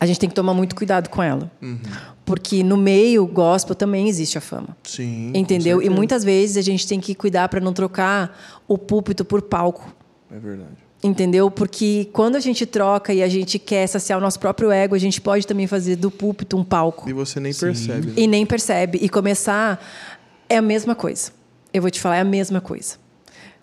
A 0.00 0.06
gente 0.06 0.18
tem 0.18 0.28
que 0.28 0.34
tomar 0.34 0.54
muito 0.54 0.74
cuidado 0.74 1.08
com 1.10 1.22
ela. 1.22 1.50
Uhum. 1.60 1.78
Porque 2.24 2.62
no 2.62 2.76
meio 2.76 3.26
gospel 3.26 3.74
também 3.74 4.08
existe 4.08 4.38
a 4.38 4.40
fama. 4.40 4.76
Sim. 4.82 5.30
Entendeu? 5.34 5.82
E 5.82 5.90
muitas 5.90 6.24
vezes 6.24 6.56
a 6.56 6.62
gente 6.62 6.86
tem 6.86 6.98
que 6.98 7.14
cuidar 7.14 7.48
para 7.48 7.60
não 7.60 7.72
trocar 7.72 8.62
o 8.66 8.78
púlpito 8.78 9.24
por 9.24 9.42
palco. 9.42 9.94
É 10.30 10.38
verdade. 10.38 10.70
Entendeu? 11.02 11.50
Porque 11.50 12.08
quando 12.12 12.36
a 12.36 12.40
gente 12.40 12.64
troca 12.66 13.12
e 13.12 13.22
a 13.22 13.28
gente 13.28 13.58
quer 13.58 13.86
saciar 13.86 14.18
o 14.18 14.22
nosso 14.22 14.38
próprio 14.38 14.70
ego, 14.70 14.94
a 14.94 14.98
gente 14.98 15.20
pode 15.20 15.46
também 15.46 15.66
fazer 15.66 15.96
do 15.96 16.10
púlpito 16.10 16.56
um 16.56 16.64
palco. 16.64 17.08
E 17.08 17.12
você 17.12 17.40
nem 17.40 17.52
percebe. 17.54 18.06
né? 18.08 18.12
E 18.16 18.26
nem 18.26 18.46
percebe. 18.46 18.98
E 19.02 19.08
começar 19.08 19.82
é 20.48 20.56
a 20.58 20.62
mesma 20.62 20.94
coisa. 20.94 21.32
Eu 21.72 21.82
vou 21.82 21.90
te 21.90 22.00
falar, 22.00 22.16
é 22.16 22.20
a 22.20 22.24
mesma 22.24 22.60
coisa. 22.60 22.96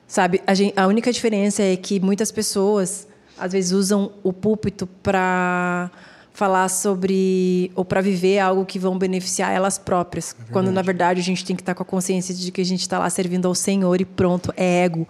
Sabe? 0.08 0.42
A, 0.48 0.54
gen- 0.54 0.74
a 0.76 0.88
única 0.88 1.12
diferença 1.12 1.62
é 1.62 1.76
que 1.78 2.00
muitas 2.00 2.32
pessoas, 2.32 3.08
às 3.38 3.52
vezes, 3.54 3.72
usam 3.72 4.12
o 4.24 4.34
púlpito 4.34 4.88
para 5.04 5.92
falar 6.38 6.70
sobre. 6.70 7.72
ou 7.74 7.84
para 7.84 8.00
viver 8.00 8.38
algo 8.38 8.64
que 8.64 8.78
vão 8.78 8.96
beneficiar 8.96 9.52
elas 9.52 9.80
próprias. 9.80 10.36
quando, 10.52 10.72
na 10.72 10.84
verdade, 10.84 11.20
a 11.20 11.24
gente 11.24 11.44
tem 11.44 11.56
que 11.56 11.64
estar 11.64 11.74
com 11.74 11.82
a 11.82 11.86
consciência 11.86 12.32
de 12.32 12.52
que 12.52 12.62
a 12.62 12.64
gente 12.64 12.82
está 12.82 13.00
lá 13.00 13.10
servindo 13.10 13.48
ao 13.48 13.56
Senhor 13.56 14.00
e 14.00 14.06
pronto. 14.06 14.54
É 14.56 14.84
ego. 14.84 15.08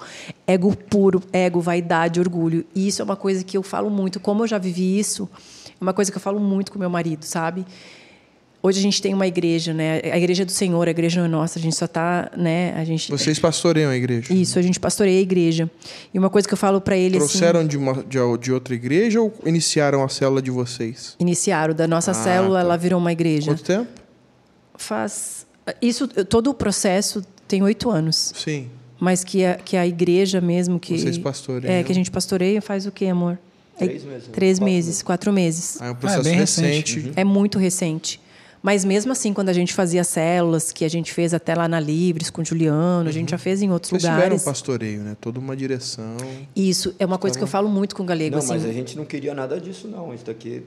Ego 0.47 0.73
puro, 0.73 1.21
ego, 1.33 1.59
vaidade, 1.59 2.21
orgulho. 2.21 2.65
E 2.73 2.87
isso 2.87 3.01
é 3.01 3.05
uma 3.05 3.17
coisa 3.17 3.43
que 3.43 3.57
eu 3.57 3.61
falo 3.61 3.89
muito. 3.89 4.21
Como 4.21 4.43
eu 4.43 4.47
já 4.47 4.57
vivi 4.57 4.97
isso, 4.97 5.29
é 5.67 5.83
uma 5.83 5.93
coisa 5.93 6.09
que 6.09 6.17
eu 6.17 6.21
falo 6.21 6.39
muito 6.39 6.71
com 6.71 6.79
meu 6.79 6.89
marido, 6.89 7.23
sabe? 7.23 7.65
Hoje 8.67 8.80
a 8.80 8.82
gente 8.82 9.01
tem 9.01 9.13
uma 9.13 9.25
igreja, 9.25 9.73
né? 9.73 10.01
A 10.12 10.17
igreja 10.17 10.43
é 10.43 10.45
do 10.45 10.51
Senhor, 10.51 10.88
a 10.88 10.91
igreja 10.91 11.19
não 11.19 11.25
é 11.25 11.30
nossa. 11.30 11.58
A 11.58 11.62
gente 11.62 11.75
só 11.75 11.86
está, 11.86 12.30
né? 12.36 12.73
A 12.75 12.84
gente 12.84 13.10
Vocês 13.10 13.39
pastoreiam 13.39 13.89
a 13.91 13.95
igreja? 13.95 14.34
isso, 14.34 14.60
a 14.60 14.62
gente 14.62 14.80
pastoreia 14.80 15.19
a 15.19 15.21
igreja. 15.21 15.69
E 16.13 16.19
uma 16.19 16.30
coisa 16.30 16.47
que 16.47 16.53
eu 16.53 16.58
falo 16.58 16.82
para 16.82 16.97
ele 16.97 17.17
assim, 17.17 17.27
Trouxeram 17.27 17.65
de, 17.65 17.77
uma, 17.77 17.93
de, 18.03 18.17
de 18.41 18.51
outra 18.51 18.75
igreja 18.75 19.21
ou 19.21 19.34
iniciaram 19.45 20.03
a 20.03 20.10
célula 20.10 20.41
de 20.41 20.51
vocês? 20.51 21.15
iniciaram 21.19 21.73
da 21.73 21.88
nossa 21.88 22.12
Ah, 22.12 22.13
célula, 22.13 22.60
tá. 22.60 22.65
ela 22.65 22.77
virou 22.77 22.99
uma 22.99 23.12
igreja. 23.12 23.51
Quanto 23.51 23.63
tempo? 23.63 23.88
Faz 24.75 25.45
isso, 25.82 26.08
todo 26.08 26.49
o 26.49 26.53
processo 26.53 27.23
tem 27.47 27.63
oito 27.63 27.89
anos, 27.89 28.32
Sim. 28.36 28.69
mas 28.99 29.23
que 29.23 29.43
a, 29.43 29.56
que 29.56 29.75
a 29.75 29.88
igreja 29.88 30.39
mesmo 30.41 30.80
que 30.80 30.97
Vocês 30.97 31.17
pastoreiam. 31.17 31.73
é 31.73 31.84
que 31.84 31.91
a 31.91 31.95
gente 31.95 32.12
pastoreia 32.12 32.62
faz 32.62 32.86
o 32.86 32.91
quê, 32.91 33.06
amor? 33.08 33.38
É 33.80 33.86
Três 33.86 34.03
meses, 34.03 34.27
né? 34.27 34.34
Três 34.34 34.58
Quatro 34.60 34.65
meses, 34.73 35.01
quatro 35.03 35.34
meses. 35.34 35.77
Ah, 35.82 35.88
é 35.88 35.91
um 35.91 35.95
processo 35.95 36.23
bem 36.23 36.34
recente. 36.36 36.95
recente. 36.99 37.13
É 37.15 37.23
muito 37.23 37.58
recente. 37.60 38.19
Mas 38.67 38.84
mesmo 38.84 39.13
assim, 39.13 39.32
quando 39.32 39.47
a 39.47 39.53
gente 39.53 39.73
fazia 39.73 40.03
células, 40.03 40.73
que 40.73 40.84
a 40.84 40.89
gente 40.89 41.13
fez 41.13 41.34
até 41.34 41.56
lá 41.56 41.69
na 41.69 41.80
Livres 41.80 42.30
com 42.30 42.41
o 42.41 42.45
Juliano, 42.45 43.08
a 43.08 43.13
gente 43.13 43.32
já 43.32 43.38
fez 43.38 43.62
em 43.62 43.71
outros 43.71 43.91
Vocês 43.91 44.01
tiveram 44.01 44.17
um 44.17 44.23
lugares. 44.25 44.43
pastoreio, 44.43 45.03
né? 45.03 45.15
Toda 45.21 45.39
uma 45.39 45.56
direção. 45.56 46.17
Isso 46.53 46.93
é 46.99 47.06
uma 47.06 47.17
coisa 47.17 47.38
que 47.38 47.43
eu 47.45 47.47
falo 47.47 47.69
muito 47.69 47.95
com 47.95 48.03
o 48.03 48.06
Galego. 48.06 48.32
Não, 48.32 48.39
assim, 48.39 48.49
mas 48.49 48.65
a 48.65 48.73
gente 48.73 48.97
não 48.97 49.06
queria 49.06 49.34
nada 49.34 49.58
disso, 49.58 49.88
não. 49.88 50.13
Isso 50.13 50.25
daqui 50.25 50.63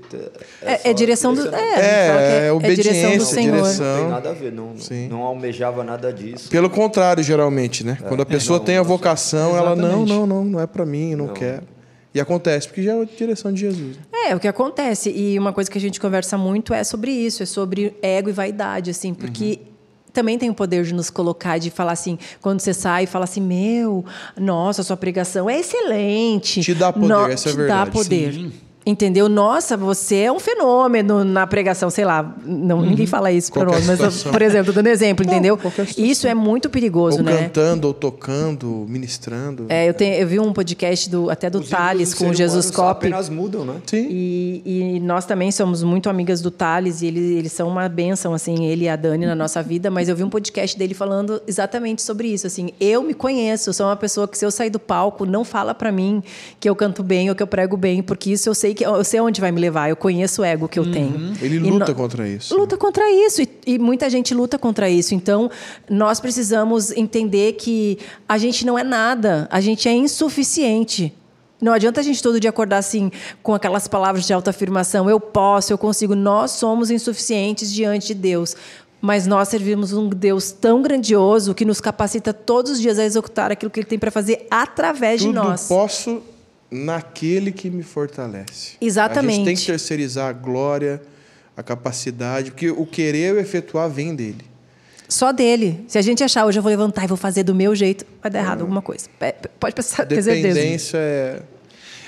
é, 0.62 0.78
só 0.78 0.88
é 0.88 0.94
direção 0.94 1.34
do. 1.34 1.46
É, 1.54 1.58
É, 1.58 1.58
é, 1.58 2.46
é 2.46 2.48
direção 2.48 2.54
do 2.54 2.56
obediência, 2.56 3.20
Senhor. 3.26 3.56
direção. 3.56 3.84
Não 3.84 4.00
tem 4.00 4.08
nada 4.08 4.30
a 4.30 4.32
ver, 4.32 4.50
não, 4.50 4.78
Sim. 4.78 5.08
não 5.08 5.20
almejava 5.20 5.84
nada 5.84 6.10
disso. 6.10 6.48
Pelo 6.48 6.70
contrário, 6.70 7.22
geralmente, 7.22 7.84
né? 7.84 7.98
Quando 8.08 8.22
a 8.22 8.26
pessoa 8.26 8.60
não, 8.60 8.64
tem 8.64 8.78
a 8.78 8.82
vocação, 8.82 9.54
ela 9.58 9.76
não, 9.76 10.06
não, 10.06 10.26
não, 10.26 10.42
não 10.42 10.58
é 10.58 10.66
pra 10.66 10.86
mim, 10.86 11.14
não, 11.14 11.26
Não. 11.26 11.34
quero. 11.34 11.64
E 12.12 12.20
acontece, 12.20 12.66
porque 12.66 12.82
já 12.82 12.92
é 12.94 13.02
a 13.02 13.04
direção 13.04 13.52
de 13.52 13.60
Jesus. 13.60 13.96
É, 14.12 14.34
o 14.34 14.40
que 14.40 14.48
acontece. 14.48 15.10
E 15.10 15.38
uma 15.38 15.52
coisa 15.52 15.70
que 15.70 15.78
a 15.78 15.80
gente 15.80 16.00
conversa 16.00 16.36
muito 16.36 16.74
é 16.74 16.82
sobre 16.82 17.12
isso, 17.12 17.42
é 17.42 17.46
sobre 17.46 17.96
ego 18.02 18.28
e 18.28 18.32
vaidade, 18.32 18.90
assim, 18.90 19.14
porque. 19.14 19.60
Também 20.12 20.36
tem 20.36 20.50
o 20.50 20.54
poder 20.54 20.82
de 20.82 20.92
nos 20.92 21.08
colocar, 21.08 21.58
de 21.58 21.70
falar 21.70 21.92
assim, 21.92 22.18
quando 22.40 22.58
você 22.58 22.74
sai, 22.74 23.06
fala 23.06 23.22
assim, 23.22 23.40
meu, 23.40 24.04
nossa, 24.36 24.82
sua 24.82 24.96
pregação 24.96 25.48
é 25.48 25.60
excelente. 25.60 26.62
Te 26.62 26.74
dá 26.74 26.92
poder, 26.92 27.30
essa 27.30 27.48
é 27.48 27.52
te 27.52 27.56
verdade, 27.56 27.90
dá 27.90 27.92
poder. 27.92 28.50
Entendeu? 28.84 29.28
Nossa, 29.28 29.76
você 29.76 30.16
é 30.16 30.32
um 30.32 30.38
fenômeno 30.38 31.22
na 31.22 31.46
pregação, 31.46 31.90
sei 31.90 32.04
lá. 32.04 32.34
Não, 32.44 32.80
Ninguém 32.80 33.06
fala 33.06 33.30
isso 33.30 33.52
para 33.52 33.66
nós, 33.66 33.86
mas, 33.86 34.22
por 34.24 34.40
exemplo, 34.40 34.72
dando 34.72 34.86
exemplo, 34.86 35.24
entendeu? 35.24 35.56
qualquer 35.56 35.86
situação. 35.86 36.10
Isso 36.10 36.26
é 36.26 36.34
muito 36.34 36.70
perigoso, 36.70 37.18
ou 37.18 37.22
né? 37.24 37.44
cantando, 37.44 37.86
ou 37.88 37.94
tocando, 37.94 38.86
ministrando. 38.88 39.66
É, 39.68 39.86
eu, 39.88 39.92
tenho, 39.92 40.14
eu 40.14 40.26
vi 40.26 40.40
um 40.40 40.52
podcast 40.52 41.10
do, 41.10 41.28
até 41.30 41.50
do 41.50 41.60
Os 41.60 41.68
Thales 41.68 42.10
do 42.12 42.16
com 42.16 42.30
o 42.30 42.34
Jesus 42.34 42.70
Cop. 42.70 42.90
apenas 42.90 43.28
mudam, 43.28 43.64
né? 43.64 43.74
Sim. 43.86 44.06
E, 44.10 44.62
e 44.64 45.00
nós 45.00 45.26
também 45.26 45.52
somos 45.52 45.82
muito 45.82 46.08
amigas 46.08 46.40
do 46.40 46.50
Thales 46.50 47.02
e 47.02 47.06
eles, 47.06 47.30
eles 47.30 47.52
são 47.52 47.68
uma 47.68 47.86
benção, 47.88 48.32
assim, 48.32 48.64
ele 48.64 48.84
e 48.84 48.88
a 48.88 48.96
Dani 48.96 49.26
na 49.26 49.34
nossa 49.34 49.62
vida, 49.62 49.90
mas 49.90 50.08
eu 50.08 50.16
vi 50.16 50.24
um 50.24 50.30
podcast 50.30 50.78
dele 50.78 50.94
falando 50.94 51.40
exatamente 51.46 52.00
sobre 52.00 52.28
isso, 52.28 52.46
assim, 52.46 52.70
eu 52.80 53.02
me 53.02 53.12
conheço, 53.12 53.68
eu 53.68 53.74
sou 53.74 53.86
uma 53.86 53.96
pessoa 53.96 54.26
que 54.26 54.38
se 54.38 54.44
eu 54.44 54.50
sair 54.50 54.70
do 54.70 54.80
palco, 54.80 55.26
não 55.26 55.44
fala 55.44 55.74
pra 55.74 55.92
mim 55.92 56.22
que 56.58 56.68
eu 56.68 56.74
canto 56.74 57.02
bem 57.02 57.28
ou 57.28 57.36
que 57.36 57.42
eu 57.42 57.46
prego 57.46 57.76
bem, 57.76 58.02
porque 58.02 58.32
isso 58.32 58.48
eu 58.48 58.54
sei 58.54 58.69
que 58.74 58.84
eu 58.84 59.02
sei 59.04 59.20
onde 59.20 59.40
vai 59.40 59.50
me 59.52 59.60
levar, 59.60 59.88
eu 59.90 59.96
conheço 59.96 60.42
o 60.42 60.44
ego 60.44 60.68
que 60.68 60.78
eu 60.78 60.90
tenho. 60.90 61.32
Ele 61.40 61.56
E 61.56 61.58
luta 61.70 61.86
no- 61.88 61.94
contra 61.94 62.28
isso. 62.28 62.56
Luta 62.56 62.76
contra 62.76 63.10
isso 63.10 63.42
e, 63.42 63.48
e 63.66 63.78
muita 63.78 64.08
gente 64.10 64.34
luta 64.34 64.58
contra 64.58 64.88
isso. 64.88 65.14
Então, 65.14 65.50
nós 65.88 66.20
precisamos 66.20 66.90
entender 66.92 67.54
que 67.54 67.98
a 68.28 68.38
gente 68.38 68.64
não 68.66 68.78
é 68.78 68.82
nada, 68.84 69.48
a 69.50 69.60
gente 69.60 69.88
é 69.88 69.92
insuficiente. 69.92 71.12
Não 71.60 71.72
adianta 71.74 72.00
a 72.00 72.02
gente 72.02 72.22
todo 72.22 72.40
dia 72.40 72.48
acordar 72.50 72.78
assim 72.78 73.10
com 73.42 73.54
aquelas 73.54 73.86
palavras 73.86 74.26
de 74.26 74.32
autoafirmação, 74.32 75.10
eu 75.10 75.20
posso, 75.20 75.72
eu 75.72 75.76
consigo. 75.78 76.14
Nós 76.14 76.52
somos 76.52 76.90
insuficientes 76.90 77.70
diante 77.70 78.08
de 78.08 78.14
Deus. 78.14 78.56
Mas 79.02 79.26
nós 79.26 79.48
servimos 79.48 79.92
um 79.94 80.08
Deus 80.10 80.52
tão 80.52 80.82
grandioso 80.82 81.54
que 81.54 81.64
nos 81.64 81.80
capacita 81.80 82.34
todos 82.34 82.72
os 82.72 82.80
dias 82.80 82.98
a 82.98 83.04
executar 83.04 83.50
aquilo 83.50 83.70
que 83.70 83.80
Ele 83.80 83.86
tem 83.86 83.98
para 83.98 84.10
fazer 84.10 84.46
através 84.50 85.22
Tudo 85.22 85.28
de 85.30 85.34
nós. 85.36 85.66
posso 85.68 86.20
naquele 86.70 87.50
que 87.50 87.68
me 87.68 87.82
fortalece. 87.82 88.76
A 88.80 88.84
Exatamente. 88.84 89.36
gente 89.36 89.44
tem 89.44 89.56
que 89.56 89.66
terceirizar 89.66 90.28
a 90.28 90.32
glória, 90.32 91.02
a 91.56 91.62
capacidade, 91.62 92.50
porque 92.52 92.70
o 92.70 92.86
querer 92.86 93.30
e 93.30 93.32
o 93.32 93.38
efetuar 93.40 93.88
vem 93.88 94.14
dele. 94.14 94.44
Só 95.08 95.32
dele. 95.32 95.84
Se 95.88 95.98
a 95.98 96.02
gente 96.02 96.22
achar 96.22 96.46
hoje 96.46 96.58
eu 96.58 96.62
vou 96.62 96.70
levantar 96.70 97.04
e 97.04 97.08
vou 97.08 97.16
fazer 97.16 97.42
do 97.42 97.54
meu 97.54 97.74
jeito, 97.74 98.06
vai 98.22 98.30
dar 98.30 98.38
errado 98.38 98.60
alguma 98.60 98.80
coisa. 98.80 99.08
É, 99.20 99.32
Pode 99.32 99.74
pensar, 99.74 100.06
ter 100.06 100.22
certeza. 100.22 100.54
Dependência 100.54 100.98
é. 100.98 101.42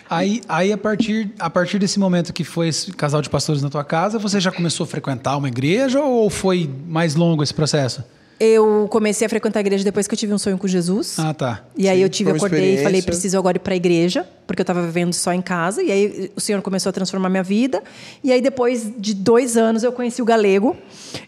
Aí, 0.09 0.43
aí 0.47 0.73
a, 0.73 0.79
partir, 0.79 1.33
a 1.39 1.49
partir 1.49 1.79
desse 1.79 1.99
momento 1.99 2.33
que 2.35 2.45
foi 2.45 2.69
esse 2.69 2.93
casal 2.93 3.23
de 3.23 3.31
pastores 3.31 3.63
na 3.63 3.71
tua 3.71 3.83
casa, 3.83 4.19
você 4.19 4.39
já 4.39 4.53
começou 4.53 4.85
a 4.85 4.87
frequentar 4.87 5.37
uma 5.39 5.49
igreja 5.49 6.01
ou 6.01 6.29
foi 6.29 6.71
mais 6.87 7.15
longo 7.15 7.43
esse 7.43 7.55
processo? 7.55 8.05
Eu 8.41 8.89
comecei 8.91 9.27
a 9.27 9.29
frequentar 9.29 9.61
a 9.61 9.63
igreja 9.63 9.85
depois 9.85 10.09
que 10.09 10.15
eu 10.15 10.19
tive 10.19 10.35
um 10.35 10.39
sonho 10.39 10.59
com 10.59 10.67
Jesus. 10.67 11.17
Ah, 11.19 11.33
tá. 11.33 11.65
E 11.77 11.89
aí 11.89 11.99
Sim, 11.99 12.03
eu 12.03 12.09
tive, 12.09 12.31
acordei 12.33 12.75
e 12.75 12.83
falei, 12.83 13.01
preciso 13.01 13.39
agora 13.39 13.57
ir 13.57 13.61
para 13.61 13.75
a 13.75 13.77
igreja, 13.77 14.27
porque 14.47 14.61
eu 14.61 14.65
estava 14.65 14.83
vivendo 14.83 15.13
só 15.13 15.33
em 15.33 15.41
casa. 15.41 15.83
E 15.83 15.93
aí 15.93 16.33
o 16.35 16.41
Senhor 16.41 16.61
começou 16.61 16.91
a 16.91 16.93
transformar 16.93 17.29
minha 17.29 17.43
vida. 17.43 17.83
E 18.23 18.33
aí 18.33 18.41
depois 18.41 18.91
de 18.99 19.15
dois 19.15 19.57
anos 19.57 19.85
eu 19.85 19.93
conheci 19.93 20.21
o 20.21 20.25
Galego. 20.25 20.77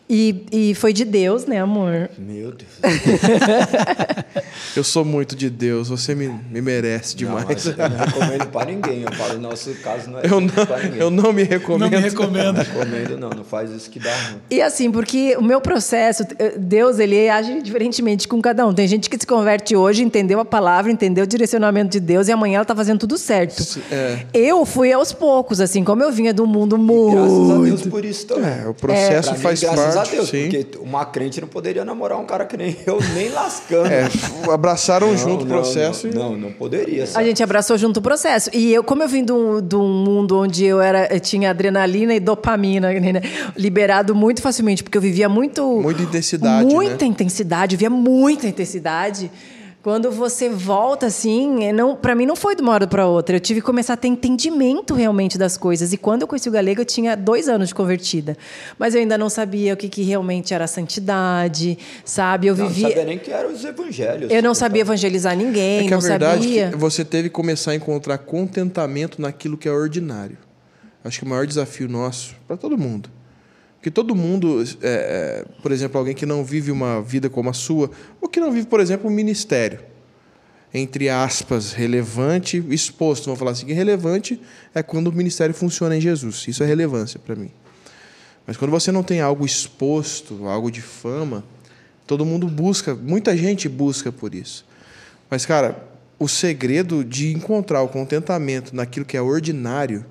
E, 0.08 0.44
e 0.52 0.74
foi 0.74 0.92
de 0.92 1.04
Deus, 1.04 1.46
né, 1.46 1.58
amor? 1.60 2.10
Meu 2.18 2.52
Deus. 2.52 2.70
Eu 4.76 4.84
sou 4.84 5.04
muito 5.04 5.36
de 5.36 5.48
Deus, 5.48 5.88
você 5.88 6.14
me, 6.14 6.28
me 6.28 6.60
merece 6.60 7.14
Não, 7.14 7.18
demais. 7.18 7.46
mas 7.46 7.66
eu 7.66 7.76
não 7.76 7.96
recomendo 7.96 8.46
pra 8.48 8.64
ninguém. 8.64 9.02
Eu 9.02 9.12
falo, 9.12 9.40
nosso 9.40 9.72
caso 9.76 10.10
não 10.10 10.18
é 10.18 10.26
eu, 10.26 10.28
pra 10.52 10.76
não, 10.76 10.82
ninguém. 10.84 11.00
eu 11.00 11.10
não 11.10 11.32
me 11.32 11.42
recomendo. 11.42 11.90
Não 11.90 11.90
me 11.90 12.04
recomendo. 12.08 12.56
Não 12.56 12.64
recomendo, 12.64 13.18
não. 13.18 13.30
Não 13.30 13.44
faz 13.44 13.70
isso 13.70 13.88
que 13.88 14.00
dá 14.00 14.14
ruim. 14.14 14.40
E 14.50 14.60
assim, 14.60 14.90
porque 14.90 15.36
o 15.38 15.42
meu 15.42 15.60
processo, 15.60 16.24
eh, 16.38 16.54
Deus, 16.94 16.98
ele 16.98 17.28
age 17.28 17.60
diferentemente 17.62 18.26
com 18.28 18.40
cada 18.40 18.66
um. 18.66 18.72
Tem 18.72 18.86
gente 18.86 19.10
que 19.10 19.18
se 19.18 19.26
converte 19.26 19.74
hoje, 19.74 20.02
entendeu 20.02 20.40
a 20.40 20.44
palavra, 20.44 20.90
entendeu 20.90 21.24
o 21.24 21.26
direcionamento 21.26 21.90
de 21.90 22.00
Deus 22.00 22.28
e 22.28 22.32
amanhã 22.32 22.56
ela 22.56 22.64
tá 22.64 22.74
fazendo 22.74 23.00
tudo 23.00 23.18
certo. 23.18 23.80
É. 23.90 24.18
Eu 24.32 24.64
fui 24.64 24.92
aos 24.92 25.12
poucos, 25.12 25.60
assim, 25.60 25.84
como 25.84 26.02
eu 26.02 26.12
vinha 26.12 26.32
do 26.32 26.46
mundo 26.46 26.76
Graças 26.76 27.50
a 27.50 27.54
muito. 27.54 27.76
Deus 27.76 27.86
por 27.86 28.04
isso 28.04 28.26
também. 28.26 28.44
É, 28.44 28.68
o 28.68 28.74
processo 28.74 29.32
mim, 29.32 29.38
faz 29.38 29.60
graças 29.60 29.94
parte. 29.94 30.08
a 30.08 30.16
Deus, 30.16 30.28
sim. 30.28 30.48
porque 30.48 30.78
uma 30.78 31.04
crente 31.04 31.40
não 31.40 31.48
poderia 31.48 31.84
namorar 31.84 32.18
um 32.18 32.24
cara 32.24 32.44
que 32.44 32.56
nem 32.56 32.76
eu, 32.86 32.98
nem 33.14 33.28
lascando. 33.34 33.88
É, 33.88 34.08
abraçaram 34.52 35.08
Não, 35.08 35.16
junto 35.16 35.44
o 35.44 35.46
não, 35.46 35.56
processo 35.56 36.06
Não, 36.08 36.30
não, 36.30 36.36
não 36.36 36.52
poderia. 36.52 37.04
A 37.04 37.06
sabe? 37.06 37.26
gente 37.26 37.42
abraçou 37.42 37.76
junto 37.76 37.98
o 37.98 38.02
processo. 38.02 38.50
E 38.52 38.72
eu, 38.72 38.84
como 38.84 39.02
eu 39.02 39.08
vim 39.08 39.24
de 39.24 39.32
um, 39.32 39.60
de 39.60 39.76
um 39.76 39.88
mundo 39.88 40.38
onde 40.38 40.64
eu 40.64 40.80
era, 40.80 41.08
eu 41.12 41.20
tinha 41.20 41.50
adrenalina 41.50 42.14
e 42.14 42.20
dopamina 42.20 42.92
né, 42.92 43.20
liberado 43.56 44.14
muito 44.14 44.40
facilmente, 44.42 44.82
porque 44.82 44.96
eu 44.96 45.02
vivia 45.02 45.28
muito. 45.28 45.64
Muita 45.80 46.02
intensidade, 46.02 46.72
Muita 46.72 46.83
né? 46.90 47.06
intensidade, 47.06 47.74
eu 47.74 47.78
vivia 47.78 47.90
muita 47.90 48.46
intensidade. 48.46 49.30
Quando 49.82 50.10
você 50.10 50.48
volta 50.48 51.04
assim, 51.08 51.62
é, 51.64 51.70
não, 51.70 51.94
para 51.94 52.14
mim 52.14 52.24
não 52.24 52.34
foi 52.34 52.56
de 52.56 52.62
uma 52.62 52.72
hora 52.72 52.86
para 52.86 53.06
outra. 53.06 53.36
Eu 53.36 53.40
tive 53.40 53.60
que 53.60 53.66
começar 53.66 53.92
a 53.92 53.96
ter 53.98 54.08
entendimento 54.08 54.94
realmente 54.94 55.36
das 55.36 55.58
coisas. 55.58 55.92
E 55.92 55.98
quando 55.98 56.22
eu 56.22 56.26
conheci 56.26 56.48
o 56.48 56.52
Galego, 56.52 56.80
eu 56.80 56.86
tinha 56.86 57.14
dois 57.14 57.50
anos 57.50 57.68
de 57.68 57.74
convertida. 57.74 58.34
Mas 58.78 58.94
eu 58.94 59.02
ainda 59.02 59.18
não 59.18 59.28
sabia 59.28 59.74
o 59.74 59.76
que, 59.76 59.90
que 59.90 60.02
realmente 60.02 60.54
era 60.54 60.66
santidade, 60.66 61.76
sabe? 62.02 62.46
Eu 62.46 62.56
Não, 62.56 62.64
não 62.64 62.70
vivia. 62.70 62.88
sabia 62.88 63.04
nem 63.04 63.18
que 63.18 63.30
eram 63.30 63.52
os 63.52 63.62
evangelhos. 63.62 64.30
eu 64.32 64.42
não 64.42 64.54
sabia 64.54 64.80
evangelizar 64.80 65.36
ninguém, 65.36 65.80
É 65.84 65.88
que 65.88 65.92
a 65.92 65.96
não 65.96 66.00
verdade 66.00 66.42
sabia. 66.44 66.66
é 66.68 66.70
que 66.70 66.76
você 66.78 67.04
teve 67.04 67.28
que 67.28 67.34
começar 67.34 67.72
a 67.72 67.74
encontrar 67.74 68.16
contentamento 68.16 69.20
naquilo 69.20 69.58
que 69.58 69.68
é 69.68 69.70
ordinário. 69.72 70.38
acho 71.04 71.18
que 71.18 71.26
o 71.26 71.28
maior 71.28 71.46
desafio 71.46 71.90
nosso, 71.90 72.34
para 72.46 72.56
todo 72.56 72.78
mundo, 72.78 73.10
porque 73.84 73.90
todo 73.90 74.14
mundo, 74.14 74.64
é, 74.80 75.44
é, 75.44 75.44
por 75.60 75.70
exemplo, 75.70 75.98
alguém 75.98 76.14
que 76.14 76.24
não 76.24 76.42
vive 76.42 76.70
uma 76.70 77.02
vida 77.02 77.28
como 77.28 77.50
a 77.50 77.52
sua, 77.52 77.90
ou 78.18 78.30
que 78.30 78.40
não 78.40 78.50
vive, 78.50 78.66
por 78.66 78.80
exemplo, 78.80 79.10
um 79.10 79.12
ministério, 79.12 79.78
entre 80.72 81.10
aspas, 81.10 81.74
relevante, 81.74 82.64
exposto, 82.70 83.26
vamos 83.26 83.38
falar 83.38 83.50
assim, 83.50 83.70
relevante 83.74 84.40
é 84.74 84.82
quando 84.82 85.08
o 85.08 85.12
ministério 85.12 85.54
funciona 85.54 85.94
em 85.94 86.00
Jesus. 86.00 86.46
Isso 86.48 86.62
é 86.62 86.66
relevância 86.66 87.20
para 87.20 87.36
mim. 87.36 87.50
Mas 88.46 88.56
quando 88.56 88.70
você 88.70 88.90
não 88.90 89.02
tem 89.02 89.20
algo 89.20 89.44
exposto, 89.44 90.48
algo 90.48 90.70
de 90.70 90.80
fama, 90.80 91.44
todo 92.06 92.24
mundo 92.24 92.48
busca, 92.48 92.94
muita 92.94 93.36
gente 93.36 93.68
busca 93.68 94.10
por 94.10 94.34
isso. 94.34 94.64
Mas, 95.28 95.44
cara, 95.44 95.86
o 96.18 96.26
segredo 96.26 97.04
de 97.04 97.34
encontrar 97.34 97.82
o 97.82 97.88
contentamento 97.88 98.74
naquilo 98.74 99.04
que 99.04 99.18
é 99.18 99.20
ordinário, 99.20 100.06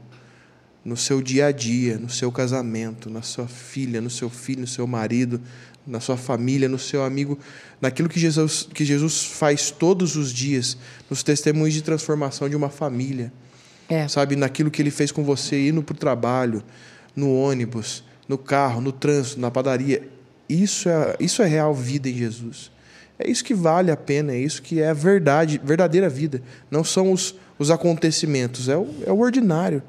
no 0.83 0.97
seu 0.97 1.21
dia 1.21 1.47
a 1.47 1.51
dia, 1.51 1.97
no 1.97 2.09
seu 2.09 2.31
casamento, 2.31 3.09
na 3.09 3.21
sua 3.21 3.47
filha, 3.47 4.01
no 4.01 4.09
seu 4.09 4.29
filho, 4.29 4.61
no 4.61 4.67
seu 4.67 4.85
marido, 4.85 5.39
na 5.85 5.99
sua 5.99 6.17
família, 6.17 6.67
no 6.67 6.79
seu 6.79 7.03
amigo, 7.03 7.37
naquilo 7.79 8.09
que 8.09 8.19
Jesus, 8.19 8.67
que 8.73 8.83
Jesus 8.85 9.23
faz 9.23 9.71
todos 9.71 10.15
os 10.15 10.31
dias, 10.31 10.77
nos 11.09 11.23
testemunhos 11.23 11.73
de 11.73 11.81
transformação 11.81 12.49
de 12.49 12.55
uma 12.55 12.69
família. 12.69 13.31
É. 13.89 14.07
Sabe, 14.07 14.35
naquilo 14.35 14.71
que 14.71 14.81
ele 14.81 14.91
fez 14.91 15.11
com 15.11 15.23
você 15.23 15.69
indo 15.69 15.83
para 15.83 15.93
o 15.93 15.97
trabalho, 15.97 16.63
no 17.15 17.33
ônibus, 17.35 18.03
no 18.27 18.37
carro, 18.37 18.81
no 18.81 18.91
trânsito, 18.91 19.39
na 19.39 19.51
padaria. 19.51 20.07
Isso 20.47 20.89
é, 20.89 21.15
isso 21.19 21.41
é 21.41 21.47
real 21.47 21.73
vida 21.73 22.09
em 22.09 22.15
Jesus. 22.15 22.71
É 23.19 23.29
isso 23.29 23.43
que 23.43 23.53
vale 23.53 23.91
a 23.91 23.97
pena, 23.97 24.33
é 24.33 24.39
isso 24.39 24.61
que 24.61 24.81
é 24.81 24.89
a 24.89 24.93
verdade, 24.93 25.61
verdadeira 25.63 26.09
vida. 26.09 26.41
Não 26.71 26.83
são 26.83 27.11
os, 27.11 27.35
os 27.59 27.69
acontecimentos, 27.69 28.67
é 28.67 28.77
o, 28.77 28.87
é 29.05 29.11
o 29.11 29.19
ordinário. 29.19 29.83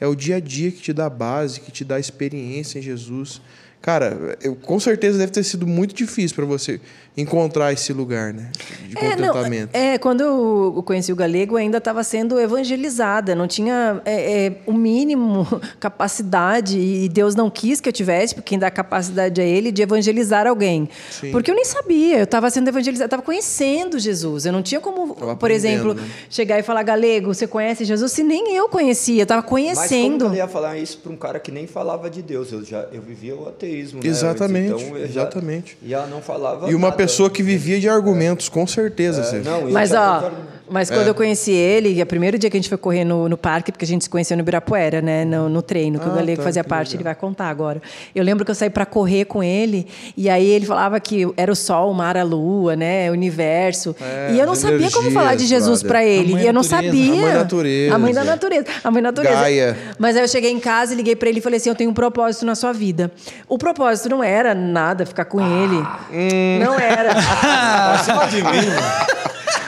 É 0.00 0.06
o 0.06 0.14
dia 0.14 0.36
a 0.36 0.40
dia 0.40 0.70
que 0.70 0.80
te 0.80 0.92
dá 0.92 1.10
base, 1.10 1.60
que 1.60 1.70
te 1.70 1.84
dá 1.84 1.98
experiência 1.98 2.78
em 2.78 2.82
Jesus. 2.82 3.40
Cara, 3.82 4.36
eu, 4.42 4.54
com 4.56 4.80
certeza 4.80 5.18
deve 5.18 5.32
ter 5.32 5.44
sido 5.44 5.66
muito 5.66 5.94
difícil 5.94 6.34
para 6.34 6.44
você 6.44 6.80
encontrar 7.16 7.72
esse 7.72 7.92
lugar, 7.92 8.32
né? 8.32 8.50
De 8.88 8.96
É, 8.98 9.14
não, 9.16 9.28
contentamento. 9.28 9.70
é, 9.72 9.98
quando 9.98 10.20
eu 10.22 10.82
conheci 10.86 11.12
o 11.12 11.16
Galego, 11.16 11.56
ainda 11.56 11.78
estava 11.78 12.02
sendo 12.02 12.40
evangelizada, 12.40 13.34
não 13.34 13.46
tinha 13.46 14.00
é, 14.04 14.46
é, 14.46 14.52
o 14.66 14.72
mínimo 14.72 15.46
capacidade, 15.78 16.78
e 16.78 17.08
Deus 17.08 17.34
não 17.34 17.50
quis 17.50 17.80
que 17.80 17.88
eu 17.88 17.92
tivesse, 17.92 18.34
porque 18.34 18.50
quem 18.50 18.58
dá 18.58 18.70
capacidade 18.70 19.40
a 19.40 19.44
Ele 19.44 19.70
de 19.70 19.82
evangelizar 19.82 20.46
alguém. 20.46 20.88
Sim. 21.10 21.30
Porque 21.30 21.50
eu 21.50 21.54
nem 21.54 21.64
sabia, 21.64 22.18
eu 22.18 22.24
estava 22.24 22.50
sendo 22.50 22.68
evangelizada, 22.68 23.06
estava 23.06 23.22
conhecendo 23.22 23.98
Jesus. 23.98 24.46
Eu 24.46 24.52
não 24.52 24.62
tinha 24.62 24.80
como, 24.80 25.14
Tava 25.14 25.36
por 25.36 25.50
exemplo, 25.50 25.94
né? 25.94 26.02
chegar 26.28 26.58
e 26.58 26.62
falar, 26.62 26.82
Galego, 26.82 27.32
você 27.34 27.46
conhece 27.46 27.84
Jesus? 27.84 28.12
Se 28.12 28.22
nem 28.22 28.54
eu 28.56 28.68
conhecia, 28.68 29.20
eu 29.20 29.22
estava 29.24 29.40
Mas 29.42 29.48
como 29.50 29.60
conhecendo. 29.62 30.24
eu 30.26 30.34
ia 30.34 30.48
falar 30.48 30.78
isso 30.78 30.98
para 30.98 31.12
um 31.12 31.16
cara 31.16 31.38
que 31.38 31.50
nem 31.52 31.66
falava 31.66 32.08
de 32.10 32.22
Deus? 32.22 32.50
Eu 32.52 32.64
já 32.64 32.86
eu 32.92 33.02
vivia 33.02 33.36
o 33.36 33.48
ateísmo, 33.48 34.00
né? 34.02 34.08
Exatamente, 34.08 34.72
Então, 34.84 34.96
eu 34.96 35.00
já- 35.06 35.22
exatamente. 35.22 35.76
E 35.82 35.92
ela 35.94 36.06
não 36.06 36.20
falava 36.22 36.70
E 36.70 36.74
uma 36.74 36.88
nada. 36.88 36.96
Pessoa 37.00 37.30
que 37.30 37.42
vivia 37.42 37.80
de 37.80 37.88
argumentos, 37.88 38.48
com 38.48 38.66
certeza. 38.66 39.22
Sérgio. 39.24 39.50
Não, 39.50 39.70
Mas, 39.70 39.88
tinha 39.90 40.00
ó, 40.00 40.30
mas 40.72 40.88
quando 40.88 41.08
eu 41.08 41.14
conheci 41.16 41.50
ele, 41.50 42.00
o 42.00 42.06
primeiro 42.06 42.38
dia 42.38 42.48
que 42.48 42.56
a 42.56 42.60
gente 42.60 42.68
foi 42.68 42.78
correr 42.78 43.04
no, 43.04 43.28
no 43.28 43.36
parque, 43.36 43.72
porque 43.72 43.84
a 43.84 43.88
gente 43.88 44.04
se 44.04 44.10
conheceu 44.10 44.36
no 44.36 44.42
Ibirapuera, 44.42 45.02
né? 45.02 45.24
No, 45.24 45.48
no 45.48 45.62
treino, 45.62 45.98
que 45.98 46.06
o 46.06 46.12
Ah, 46.12 46.14
Galego 46.14 46.36
tá, 46.36 46.44
fazia 46.44 46.62
parte, 46.62 46.90
legal. 46.90 46.98
ele 46.98 47.04
vai 47.04 47.14
contar 47.16 47.48
agora. 47.48 47.82
Eu 48.14 48.22
lembro 48.22 48.44
que 48.44 48.52
eu 48.52 48.54
saí 48.54 48.70
para 48.70 48.86
correr 48.86 49.24
com 49.24 49.42
ele, 49.42 49.88
e 50.16 50.30
aí 50.30 50.46
ele 50.48 50.64
falava 50.66 51.00
que 51.00 51.26
era 51.36 51.50
o 51.50 51.56
sol, 51.56 51.90
o 51.90 51.94
mar, 51.94 52.16
a 52.16 52.22
lua, 52.22 52.76
né? 52.76 53.10
O 53.10 53.14
universo. 53.14 53.96
É, 54.00 54.32
e 54.32 54.38
eu 54.38 54.46
não 54.46 54.54
sabia 54.54 54.88
como 54.92 55.08
energias, 55.08 55.12
falar 55.14 55.34
de 55.34 55.46
Jesus 55.46 55.82
para 55.82 56.04
ele. 56.04 56.34
E 56.40 56.46
eu 56.46 56.52
não 56.52 56.62
natureza. 56.62 56.86
sabia. 56.86 57.10
A 57.14 57.18
mãe 57.18 57.34
natureza. 57.34 57.94
A 57.94 57.98
mãe 57.98 58.12
da 58.14 58.24
natureza. 58.24 58.66
A 58.84 58.90
mãe 58.92 59.02
natureza. 59.02 59.34
Gaia. 59.40 59.76
Mas 59.98 60.14
aí 60.16 60.22
eu 60.22 60.28
cheguei 60.28 60.52
em 60.52 60.60
casa 60.60 60.92
e 60.92 60.96
liguei 60.96 61.16
para 61.16 61.28
ele 61.28 61.38
e 61.40 61.42
falei 61.42 61.56
assim: 61.56 61.68
eu 61.70 61.74
tenho 61.74 61.90
um 61.90 61.94
propósito 61.94 62.46
na 62.46 62.54
sua 62.54 62.72
vida. 62.72 63.10
O 63.48 63.58
propósito 63.58 64.08
não 64.08 64.22
era 64.22 64.54
nada 64.54 65.04
ficar 65.04 65.24
com 65.24 65.40
ele. 65.40 65.78
Hum. 66.12 66.60
Não 66.64 66.78
era. 66.78 66.89
Pra 66.96 67.98
cima 67.98 68.26
de 68.26 68.36
mim, 68.36 68.42
mano. 68.42 69.10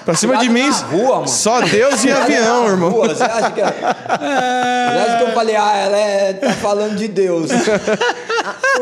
Pra 0.05 0.15
cima 0.15 0.37
de 0.39 0.49
mim, 0.49 0.69
rua, 0.91 1.17
mano. 1.17 1.29
só 1.29 1.61
Deus 1.61 2.05
e 2.05 2.11
avião, 2.11 2.67
irmão. 2.67 2.91
rua, 2.91 3.09
Você 3.15 3.23
acha 3.23 3.51
que 3.51 3.61
é... 3.61 3.65
Você 3.67 4.99
acha 5.11 5.17
que 5.19 5.23
eu 5.25 5.33
falei, 5.35 5.57
ah, 5.57 5.77
ela 5.77 5.97
é... 5.97 6.33
tá 6.33 6.51
falando 6.55 6.97
de 6.97 7.09
Deus. 7.09 7.51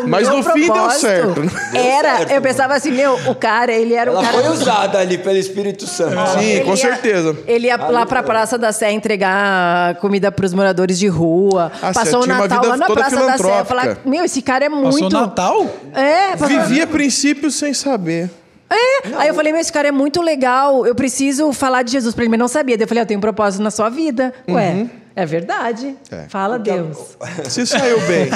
O 0.03 0.07
Mas 0.09 0.29
no 0.29 0.43
fim 0.43 0.71
deu 0.73 0.91
certo. 0.91 1.43
Era, 1.75 2.19
certo, 2.19 2.31
eu 2.33 2.41
pensava 2.43 2.75
assim, 2.75 2.91
meu, 2.93 3.15
o 3.29 3.35
cara, 3.35 3.73
ele 3.73 3.95
era 3.95 4.11
Ela 4.11 4.21
o 4.21 4.25
cara. 4.25 4.39
foi 4.39 4.49
usada 4.53 4.99
ali 4.99 5.19
pelo 5.19 5.37
Espírito 5.37 5.87
Santo. 5.87 6.17
Sim, 6.39 6.45
Ele 6.45 6.65
com 6.65 6.71
ia- 6.71 6.77
certeza. 6.77 7.37
Ele 7.47 7.67
ia 7.67 7.77
lá 7.77 8.07
pra 8.07 8.23
Praça 8.23 8.57
da 8.57 8.73
Sé 8.73 8.91
entregar 8.91 9.97
comida 9.97 10.33
pros 10.33 10.55
moradores 10.55 10.99
de 10.99 11.09
rua. 11.09 11.71
Ah, 11.83 11.93
passou 11.93 12.23
o 12.23 12.27
Natal 12.27 12.65
lá 12.65 12.77
na 12.77 12.87
Praça 12.87 13.17
da 13.17 13.37
Sé. 13.37 13.65
Falar, 13.65 13.99
meu, 14.05 14.25
esse 14.25 14.41
cara 14.43 14.65
é 14.65 14.69
muito. 14.69 15.11
Passou 15.11 15.11
Natal? 15.11 15.67
É, 15.95 16.37
passou- 16.37 16.49
Vivia 16.49 16.87
princípios 16.87 17.55
sem 17.57 17.75
saber. 17.75 18.31
É. 18.71 19.15
Aí 19.17 19.29
eu 19.29 19.35
falei, 19.35 19.53
meu, 19.53 19.61
esse 19.61 19.73
cara 19.73 19.89
é 19.89 19.93
muito 19.93 20.23
legal, 20.23 20.87
eu 20.87 20.95
preciso 20.95 21.53
falar 21.53 21.83
de 21.83 21.91
Jesus 21.93 22.15
pra 22.15 22.23
ele, 22.25 22.31
mas 22.31 22.39
não 22.39 22.49
sabia. 22.49 22.77
Daí 22.77 22.85
eu 22.85 22.89
falei, 22.89 23.03
eu 23.03 23.07
tenho 23.07 23.19
um 23.19 23.21
propósito 23.21 23.63
na 23.63 23.71
sua 23.71 23.89
vida. 23.89 24.33
Ué, 24.49 24.87
é 25.17 25.27
verdade. 25.27 25.97
É. 26.11 26.27
Fala, 26.29 26.59
Deus. 26.59 27.17
Se 27.49 27.67
saiu 27.67 28.01
bem. 28.03 28.31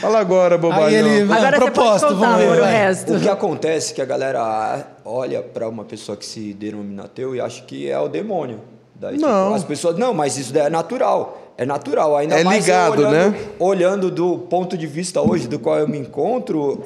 Fala 0.00 0.18
agora. 0.18 0.58
Aí 0.86 0.94
ele. 0.94 1.32
Agora 1.32 1.58
propósito, 1.58 2.16
vamos 2.16 2.38
ver. 2.38 2.60
o 2.60 2.64
resto. 2.64 3.14
O 3.14 3.20
que 3.20 3.28
acontece 3.28 3.92
é 3.92 3.94
que 3.96 4.02
a 4.02 4.06
galera 4.06 4.86
olha 5.04 5.42
pra 5.42 5.68
uma 5.68 5.84
pessoa 5.84 6.16
que 6.16 6.24
se 6.24 6.54
denomina 6.54 7.04
ateu 7.04 7.34
e 7.34 7.40
acha 7.40 7.62
que 7.62 7.88
é 7.90 7.98
o 7.98 8.08
demônio. 8.08 8.60
Daí, 8.98 9.16
tipo, 9.16 9.28
Não. 9.28 9.54
as 9.54 9.62
pessoas, 9.62 9.98
não, 9.98 10.14
mas 10.14 10.38
isso 10.38 10.52
daí 10.54 10.66
é 10.66 10.70
natural. 10.70 11.42
É 11.58 11.64
natural, 11.66 12.16
ainda 12.16 12.38
É 12.38 12.44
mais 12.44 12.64
ligado, 12.64 12.98
olhando, 12.98 13.12
né? 13.32 13.38
olhando 13.58 14.10
do 14.10 14.38
ponto 14.38 14.76
de 14.76 14.86
vista 14.86 15.20
hoje 15.22 15.48
do 15.48 15.58
qual 15.58 15.78
eu 15.78 15.88
me 15.88 15.98
encontro, 15.98 16.84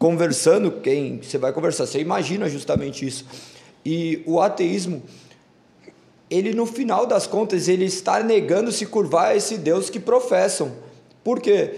conversando, 0.00 0.72
quem 0.82 1.20
você 1.22 1.36
vai 1.36 1.52
conversar, 1.52 1.84
você 1.86 2.00
imagina 2.00 2.48
justamente 2.48 3.06
isso. 3.06 3.26
E 3.84 4.22
o 4.26 4.40
ateísmo, 4.40 5.02
ele 6.30 6.54
no 6.54 6.64
final 6.64 7.04
das 7.04 7.26
contas, 7.26 7.68
ele 7.68 7.84
está 7.84 8.22
negando 8.22 8.72
se 8.72 8.86
curvar 8.86 9.26
a 9.32 9.36
esse 9.36 9.58
Deus 9.58 9.90
que 9.90 10.00
professam. 10.00 10.72
Por 11.22 11.38
quê? 11.38 11.74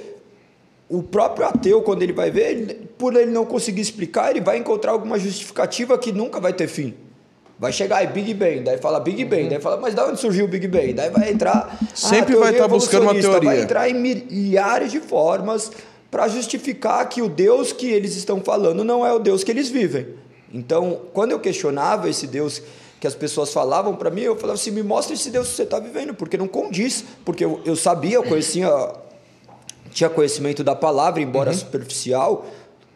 O 0.89 1.03
próprio 1.03 1.47
ateu, 1.49 1.83
quando 1.83 2.03
ele 2.03 2.13
vai 2.13 2.31
ver, 2.31 2.51
ele- 2.53 2.75
por 2.97 3.17
ele 3.17 3.33
não 3.33 3.45
conseguir 3.45 3.81
explicar, 3.81 4.31
ele 4.31 4.41
vai 4.41 4.57
encontrar 4.57 4.93
alguma 4.93 5.19
justificativa 5.19 5.99
que 5.99 6.13
nunca 6.13 6.39
vai 6.39 6.53
ter 6.53 6.69
fim. 6.69 6.95
Vai 7.59 7.73
chegar 7.73 7.99
aí 7.99 8.07
Big 8.07 8.35
Bang, 8.35 8.61
daí 8.61 8.79
fala 8.79 9.01
Big 9.01 9.25
Bang, 9.25 9.49
daí 9.49 9.61
fala, 9.61 9.79
mas 9.79 9.95
da 9.95 10.07
onde 10.07 10.21
surgiu 10.21 10.45
o 10.45 10.49
Big 10.49 10.69
Bang? 10.69 10.93
Daí 10.93 11.11
vai 11.11 11.31
entrar. 11.33 11.77
Sempre 11.95 12.35
vai 12.37 12.51
teoria 12.51 12.51
estar 12.53 12.69
buscando 12.69 13.03
uma 13.03 13.11
evolucionista, 13.17 13.31
Vai 13.33 13.41
teoria. 13.41 13.63
entrar 13.63 13.89
em 13.89 13.95
milhares 13.95 14.93
de 14.93 15.01
formas 15.01 15.73
para 16.13 16.29
justificar 16.29 17.09
que 17.09 17.23
o 17.23 17.29
Deus 17.29 17.73
que 17.73 17.87
eles 17.87 18.15
estão 18.17 18.41
falando 18.43 18.85
não 18.85 19.05
é 19.05 19.13
o 19.13 19.19
Deus 19.19 19.43
que 19.43 19.51
eles 19.51 19.69
vivem. 19.71 20.09
Então, 20.53 21.01
quando 21.15 21.31
eu 21.33 21.41
questionava 21.41 22.09
esse 22.11 22.27
Deus 22.27 22.63
que 23.01 23.07
as 23.07 23.15
pessoas 23.15 23.51
falavam 23.53 23.97
para 23.97 24.11
mim, 24.11 24.21
eu 24.21 24.37
falava 24.37 24.59
assim: 24.59 24.71
me 24.71 24.83
mostra 24.83 25.15
esse 25.15 25.31
Deus 25.31 25.49
que 25.49 25.55
você 25.55 25.63
está 25.63 25.79
vivendo, 25.81 26.13
porque 26.15 26.37
não 26.37 26.47
condiz. 26.47 27.03
Porque 27.25 27.43
eu, 27.45 27.61
eu 27.65 27.75
sabia, 27.75 28.17
eu 28.17 28.23
conhecia 28.23 28.69
tinha 29.91 30.09
conhecimento 30.11 30.63
da 30.63 30.75
palavra, 30.75 31.21
embora 31.21 31.53
superficial, 31.53 32.47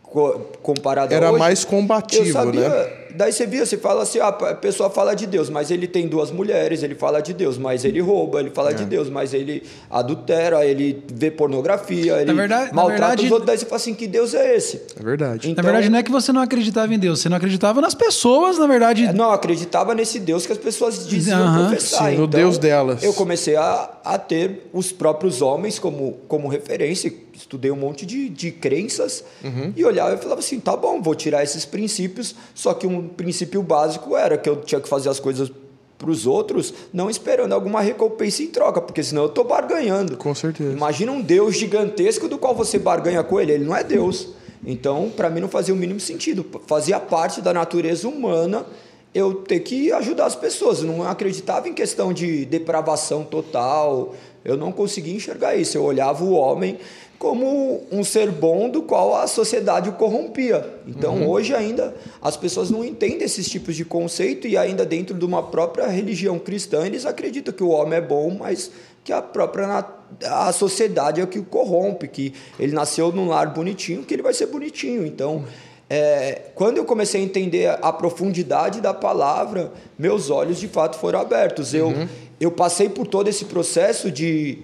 co- 0.03 0.41
comparado 0.63 1.13
a 1.13 1.17
Era 1.17 1.31
hoje. 1.31 1.39
mais 1.39 1.65
combativo, 1.65 2.27
eu 2.27 2.33
sabia, 2.33 2.69
né? 2.69 3.06
Daí 3.15 3.33
você 3.33 3.47
via, 3.47 3.65
você 3.65 3.77
fala 3.77 4.03
assim, 4.03 4.19
ah, 4.19 4.29
a 4.29 4.55
pessoa 4.55 4.91
fala 4.91 5.15
de 5.15 5.27
Deus, 5.27 5.49
mas 5.51 5.71
ele 5.71 5.87
tem 5.87 6.07
duas 6.09 6.31
mulheres, 6.31 6.83
ele 6.83 6.95
fala 6.95 7.21
de 7.21 7.33
Deus, 7.33 7.57
mas 7.59 7.85
ele 7.85 8.01
rouba, 8.01 8.41
ele 8.41 8.51
fala 8.51 8.73
de 8.75 8.83
É. 8.83 8.87
Deus, 8.87 9.09
mas 9.09 9.33
ele 9.35 9.63
adultera, 9.91 10.65
ele 10.65 11.03
vê 11.13 11.31
pornografia, 11.31 12.21
ele 12.21 12.33
verdade- 12.33 12.69
na 12.71 12.75
maltrata 12.75 13.01
verdade- 13.03 13.27
os 13.27 13.31
outros. 13.33 13.47
Daí 13.47 13.59
você 13.59 13.65
fala 13.67 13.77
assim, 13.77 13.95
que 13.95 14.07
Deus 14.07 14.35
é 14.35 14.57
esse? 14.57 14.83
É 14.99 15.03
verdade. 15.03 15.47
Na 15.49 15.53
Então- 15.53 15.65
verdade, 15.65 15.89
não 15.89 15.99
é 15.99 16.03
que 16.03 16.11
você 16.11 16.33
não 16.33 16.41
acreditava 16.41 16.95
em 16.95 16.99
Deus, 16.99 17.21
você 17.21 17.29
não 17.29 17.37
acreditava 17.37 17.81
nas 17.81 17.95
pessoas, 17.95 18.59
na 18.59 18.67
verdade. 18.67 19.05
É, 19.07 19.13
Não, 19.13 19.31
acreditava 19.31 19.95
nesse 19.95 20.19
Deus 20.19 20.47
que 20.47 20.53
as 20.53 20.59
pessoas 20.59 21.07
diziam 21.07 21.41
Aham, 21.41 21.69
professar. 21.69 22.11
sim, 22.11 22.17
no 22.19 22.27
Deus 22.27 22.59
delas. 22.59 23.03
Eu 23.03 23.13
comecei 23.15 23.57
a, 23.57 23.91
a 24.05 24.19
ter 24.19 24.69
os 24.73 24.93
próprios 24.93 25.41
homens 25.43 25.79
como, 25.79 26.19
como 26.29 26.49
referência. 26.49 27.13
Estudei 27.35 27.71
um 27.71 27.77
monte 27.77 28.07
de, 28.07 28.29
de 28.31 28.51
crenças 28.51 29.23
Uhum. 29.45 29.71
e 29.77 29.85
olhava 29.85 30.15
e 30.15 30.17
falava 30.19 30.41
assim: 30.41 30.59
tá 30.59 30.75
bom, 30.75 31.03
vou 31.03 31.15
tirar 31.15 31.43
esses 31.43 31.65
princípios. 31.67 32.35
Só 32.55 32.73
que 32.73 32.87
um 32.87 32.96
princípio 33.03 33.63
básico 33.63 34.17
era 34.17 34.37
que 34.37 34.49
eu 34.49 34.57
tinha 34.57 34.81
que 34.81 34.89
fazer 34.89 35.09
as 35.09 35.21
coisas 35.21 35.51
para 35.99 36.11
os 36.11 36.27
outros, 36.27 36.75
não 36.93 37.09
esperando 37.09 37.53
alguma 37.53 37.81
recompensa 37.81 38.43
em 38.43 38.49
troca, 38.49 38.81
porque 38.81 39.03
senão 39.03 39.23
eu 39.23 39.29
estou 39.29 39.45
barganhando. 39.45 40.17
Com 40.17 40.35
certeza. 40.35 40.73
Imagina 40.73 41.13
um 41.13 41.21
Deus 41.21 41.57
gigantesco 41.57 42.29
do 42.29 42.39
qual 42.39 42.55
você 42.55 42.79
barganha 42.79 43.23
com 43.23 43.41
ele. 43.41 43.53
Ele 43.53 43.65
não 43.65 43.75
é 43.75 43.83
Deus. 43.83 44.29
Então, 44.65 45.11
para 45.15 45.31
mim, 45.31 45.41
não 45.41 45.49
fazia 45.49 45.73
o 45.73 45.77
mínimo 45.77 46.01
sentido. 46.01 46.45
Fazia 46.67 47.01
parte 47.01 47.41
da 47.41 47.53
natureza 47.53 48.09
humana 48.09 48.67
eu 49.15 49.35
ter 49.35 49.61
que 49.61 49.91
ajudar 49.93 50.27
as 50.27 50.37
pessoas. 50.37 50.81
Eu 50.81 50.87
não 50.87 51.03
acreditava 51.09 51.69
em 51.69 51.73
questão 51.73 52.13
de 52.13 52.45
depravação 52.45 53.25
total. 53.25 54.15
Eu 54.45 54.57
não 54.57 54.71
conseguia 54.71 55.15
enxergar 55.15 55.57
isso. 55.57 55.79
Eu 55.79 55.85
olhava 55.85 56.23
o 56.23 56.33
homem 56.33 56.79
como 57.19 57.87
um 57.91 58.05
ser 58.05 58.31
bom 58.31 58.69
do 58.69 58.83
qual 58.83 59.17
a 59.17 59.27
sociedade 59.27 59.89
o 59.89 59.93
corrompia. 59.93 60.65
Então, 60.87 61.27
hoje 61.29 61.55
ainda 61.55 61.95
as 62.21 62.37
pessoas 62.37 62.71
não 62.71 62.85
entendem 62.85 63.23
esses 63.23 63.49
tipos 63.49 63.75
de 63.75 63.85
conceito 63.85 64.47
e 64.47 64.57
ainda 64.57 64.85
dentro 64.85 65.15
de 65.15 65.25
uma 65.25 65.43
própria 65.43 65.87
religião 65.87 66.39
cristã, 66.39 66.87
eles 66.87 67.07
acreditam 67.07 67.55
que 67.55 67.63
o 67.63 67.69
homem 67.69 67.99
é 67.99 68.01
bom, 68.01 68.37
mas 68.39 68.71
que 69.03 69.13
a 69.13 69.23
própria 69.23 69.85
a 70.25 70.53
sociedade 70.53 71.21
é 71.21 71.25
o 71.25 71.27
que 71.27 71.39
o 71.39 71.45
corrompe, 71.45 72.09
que 72.09 72.33
ele 72.59 72.73
nasceu 72.73 73.11
num 73.13 73.29
lar 73.29 73.53
bonitinho, 73.53 74.03
que 74.03 74.15
ele 74.15 74.23
vai 74.23 74.35
ser 74.35 74.47
bonitinho. 74.47 75.07
Então, 75.07 75.45
é, 75.89 76.43
quando 76.55 76.79
eu 76.79 76.85
comecei 76.85 77.21
a 77.21 77.25
entender 77.25 77.79
a 77.81 77.93
profundidade 77.93 78.81
da 78.81 78.93
palavra, 78.93 79.73
meus 79.99 80.31
olhos 80.31 80.59
de 80.59 80.67
fato 80.67 80.99
foram 80.99 81.21
abertos. 81.21 81.73
Eu, 81.73 81.93
eu 82.41 82.51
passei 82.51 82.89
por 82.89 83.07
todo 83.07 83.29
esse 83.29 83.45
processo 83.45 84.11
de, 84.11 84.59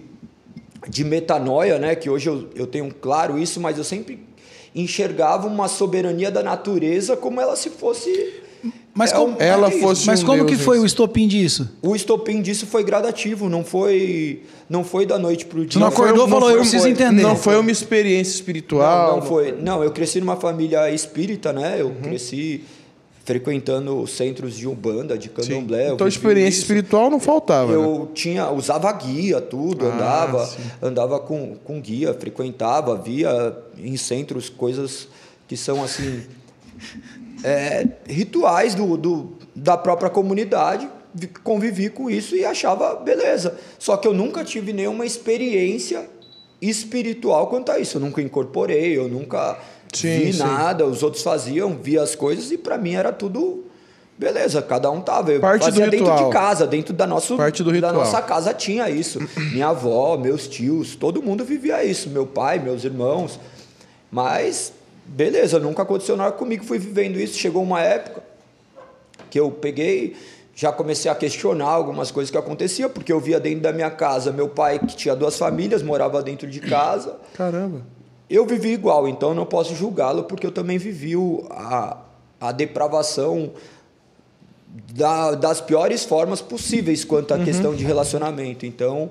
de 0.89 1.05
metanoia, 1.05 1.79
né? 1.79 1.95
que 1.95 2.11
hoje 2.11 2.29
eu, 2.29 2.49
eu 2.55 2.67
tenho 2.67 2.93
claro 2.93 3.39
isso, 3.39 3.61
mas 3.61 3.79
eu 3.79 3.85
sempre 3.85 4.19
enxergava 4.75 5.47
uma 5.47 5.69
soberania 5.69 6.31
da 6.31 6.43
natureza 6.43 7.17
como 7.17 7.41
ela 7.41 7.57
se 7.57 7.71
fosse. 7.71 8.41
Mas 8.95 9.11
é 9.11 9.17
como- 9.17 9.35
um- 9.37 9.41
Ela 9.41 9.69
é 9.69 9.71
isso. 9.71 9.81
fosse 9.81 10.07
Mas 10.07 10.23
um 10.23 10.27
como 10.27 10.45
Deus, 10.45 10.51
que 10.59 10.63
foi 10.65 10.77
isso. 10.77 10.83
o 10.83 10.87
estopim 10.87 11.27
disso? 11.27 11.71
O 11.83 11.97
estopim 11.97 12.43
disso 12.43 12.67
foi 12.67 12.85
gradativo, 12.85 13.49
não 13.49 13.65
foi, 13.65 14.43
não 14.69 14.85
foi 14.85 15.07
da 15.07 15.19
noite 15.19 15.47
para 15.47 15.61
o 15.61 15.65
dia. 15.67 15.81
não 15.81 15.91
foi- 15.91 16.07
acordou 16.07 16.27
e 16.27 16.31
falou, 16.31 16.51
eu 16.51 16.59
preciso 16.59 16.87
entender. 16.89 17.23
Não 17.23 17.35
foi 17.37 17.59
uma 17.59 17.71
experiência 17.71 18.33
espiritual. 18.35 19.09
Não, 19.09 19.17
não 19.21 19.27
foi. 19.27 19.53
Não, 19.53 19.83
eu 19.83 19.91
cresci 19.91 20.21
numa 20.21 20.37
família 20.37 20.91
espírita, 20.91 21.53
né? 21.53 21.75
Uhum. 21.83 21.89
Eu 21.89 21.91
cresci 22.03 22.65
frequentando 23.25 24.05
centros 24.07 24.57
de 24.57 24.67
umbanda, 24.67 25.17
de 25.17 25.29
candomblé. 25.29 25.91
Então, 25.93 26.09
experiência 26.09 26.49
isso. 26.51 26.61
espiritual 26.63 27.09
não 27.11 27.21
faltava. 27.21 27.69
né? 27.71 27.75
Eu 27.77 28.11
tinha, 28.13 28.51
usava 28.51 28.91
guia, 28.93 29.41
tudo, 29.41 29.87
Ah, 29.87 29.95
andava, 29.95 30.47
sim. 30.47 30.59
andava 30.83 31.21
com, 31.21 31.55
com 31.65 31.81
guia, 31.81 32.13
frequentava, 32.15 32.97
via 32.97 33.57
em 33.79 33.97
centros 33.97 34.49
coisas 34.49 35.07
que 35.47 35.57
são 35.57 35.83
assim 35.85 36.23
é, 37.45 37.87
rituais 38.09 38.75
do, 38.75 38.97
do, 38.97 39.33
da 39.55 39.77
própria 39.77 40.11
comunidade. 40.11 40.89
Vi- 41.15 41.29
Convivi 41.45 41.91
com 41.91 42.11
isso 42.11 42.35
e 42.35 42.45
achava 42.45 42.97
beleza. 42.97 43.57
Só 43.79 43.97
que 43.97 44.09
eu 44.09 44.15
nunca 44.15 44.43
tive 44.45 44.73
nenhuma 44.73 45.05
experiência 45.07 46.09
espiritual 46.61 47.49
quanto 47.49 47.71
a 47.73 47.79
isso. 47.79 47.97
Eu 47.99 48.01
nunca 48.01 48.23
incorporei, 48.23 48.97
eu 48.97 49.09
nunca 49.09 49.59
Sim, 49.93 50.19
vi 50.19 50.33
sim. 50.33 50.39
nada. 50.39 50.87
Os 50.87 51.03
outros 51.03 51.23
faziam, 51.23 51.77
via 51.77 52.03
as 52.03 52.15
coisas 52.15 52.51
e 52.51 52.59
para 52.59 52.79
mim 52.79 52.95
era 52.95 53.13
tudo 53.13 53.65
beleza. 54.23 54.63
Cada 54.63 54.91
um 54.91 55.01
tava. 55.01 55.33
Eu 55.33 55.41
Parte 55.41 55.61
do 55.63 55.65
fazia 55.67 55.85
dentro 55.89 56.07
ritual. 56.07 56.27
de 56.27 56.33
casa, 56.33 56.67
dentro 56.67 56.95
da, 56.95 57.07
nosso, 57.07 57.37
Parte 57.37 57.63
do 57.63 57.71
da 57.71 57.75
ritual. 57.75 57.95
nossa 57.95 58.23
casa 58.23 58.55
tinha 58.55 58.89
isso. 58.89 59.19
Minha 59.53 59.69
avó, 59.69 60.17
meus 60.17 60.47
tios, 60.47 60.95
todo 60.95 61.23
mundo 61.23 61.45
vivia 61.45 61.85
isso. 61.85 62.09
Meu 62.09 62.27
pai, 62.27 62.59
meus 62.59 62.85
irmãos. 62.85 63.39
Mas, 64.11 64.73
beleza, 65.05 65.59
nunca 65.59 65.83
aconteceu 65.83 66.17
nada 66.17 66.33
comigo. 66.33 66.65
Fui 66.65 66.79
vivendo 66.79 67.19
isso. 67.19 67.37
Chegou 67.39 67.63
uma 67.63 67.81
época 67.81 68.23
que 69.31 69.41
eu 69.41 69.51
peguei, 69.51 70.15
já 70.55 70.71
comecei 70.71 71.11
a 71.11 71.15
questionar 71.15 71.69
algumas 71.69 72.11
coisas 72.11 72.31
que 72.31 72.37
aconteciam, 72.37 72.91
porque 72.91 73.11
eu 73.11 73.19
via 73.19 73.41
dentro 73.41 73.61
da 73.61 73.73
minha 73.73 73.91
casa 73.91 74.31
meu 74.31 74.49
pai, 74.49 74.79
que 74.79 74.95
tinha 74.95 75.17
duas 75.17 75.39
famílias, 75.39 75.83
morava 75.83 76.23
dentro 76.23 76.47
de 76.47 76.61
casa. 76.61 77.17
Caramba. 77.33 77.81
Eu 78.35 78.47
vivi 78.47 78.71
igual, 78.73 79.07
então 79.07 79.29
eu 79.29 79.35
não 79.35 79.45
posso 79.45 79.75
julgá-lo, 79.75 80.25
porque 80.25 80.47
eu 80.47 80.51
também 80.51 80.79
vivi 80.79 81.15
o- 81.15 81.47
a, 81.51 81.99
a 82.41 82.51
depravação 82.51 83.51
da- 84.95 85.33
das 85.35 85.61
piores 85.61 86.05
formas 86.05 86.41
possíveis 86.41 87.05
quanto 87.05 87.35
à 87.35 87.39
questão 87.39 87.75
de 87.75 87.85
relacionamento. 87.85 88.65
Então, 88.65 89.11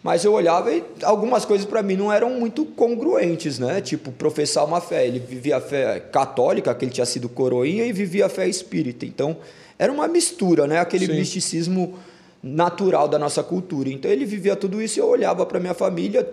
mas 0.00 0.24
eu 0.24 0.32
olhava 0.32 0.72
e 0.72 0.82
algumas 1.02 1.44
coisas 1.44 1.66
para 1.66 1.82
mim 1.82 1.96
não 1.96 2.12
eram 2.12 2.30
muito 2.38 2.64
congruentes, 2.64 3.58
né? 3.58 3.80
Tipo, 3.80 4.12
professar 4.12 4.64
uma 4.64 4.80
fé. 4.80 5.06
Ele 5.08 5.18
vivia 5.18 5.56
a 5.56 5.60
fé 5.60 5.98
católica, 5.98 6.72
que 6.74 6.84
ele 6.84 6.92
tinha 6.92 7.06
sido 7.06 7.28
coroinha, 7.28 7.84
e 7.84 7.92
vivia 7.92 8.26
a 8.26 8.28
fé 8.28 8.48
espírita. 8.48 9.04
Então, 9.04 9.36
era 9.76 9.90
uma 9.92 10.06
mistura, 10.06 10.68
né? 10.68 10.78
Aquele 10.78 11.06
Sim. 11.06 11.14
misticismo 11.16 11.94
natural 12.40 13.08
da 13.08 13.18
nossa 13.18 13.42
cultura. 13.42 13.88
Então, 13.90 14.08
ele 14.08 14.24
vivia 14.24 14.54
tudo 14.54 14.80
isso 14.80 14.98
e 14.98 15.00
eu 15.00 15.08
olhava 15.08 15.44
para 15.46 15.58
minha 15.58 15.74
família 15.74 16.28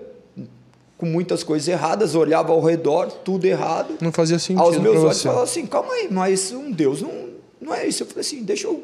com 0.99 1.05
muitas 1.05 1.41
coisas 1.43 1.67
erradas, 1.67 2.13
olhava 2.13 2.51
ao 2.51 2.61
redor, 2.61 3.07
tudo 3.23 3.45
errado 3.45 3.95
Não 4.01 4.11
fazia 4.11 4.37
sentido 4.37 4.61
aos 4.61 4.77
meus 4.77 4.97
olhos 5.01 5.23
falava 5.23 5.43
assim, 5.43 5.65
calma 5.65 5.93
aí, 5.93 6.07
mas 6.11 6.51
um 6.51 6.69
Deus 6.69 7.01
não, 7.01 7.11
não 7.59 7.73
é 7.73 7.87
isso. 7.87 8.03
Eu 8.03 8.07
falei 8.07 8.21
assim, 8.21 8.43
deixa 8.43 8.67
eu 8.67 8.83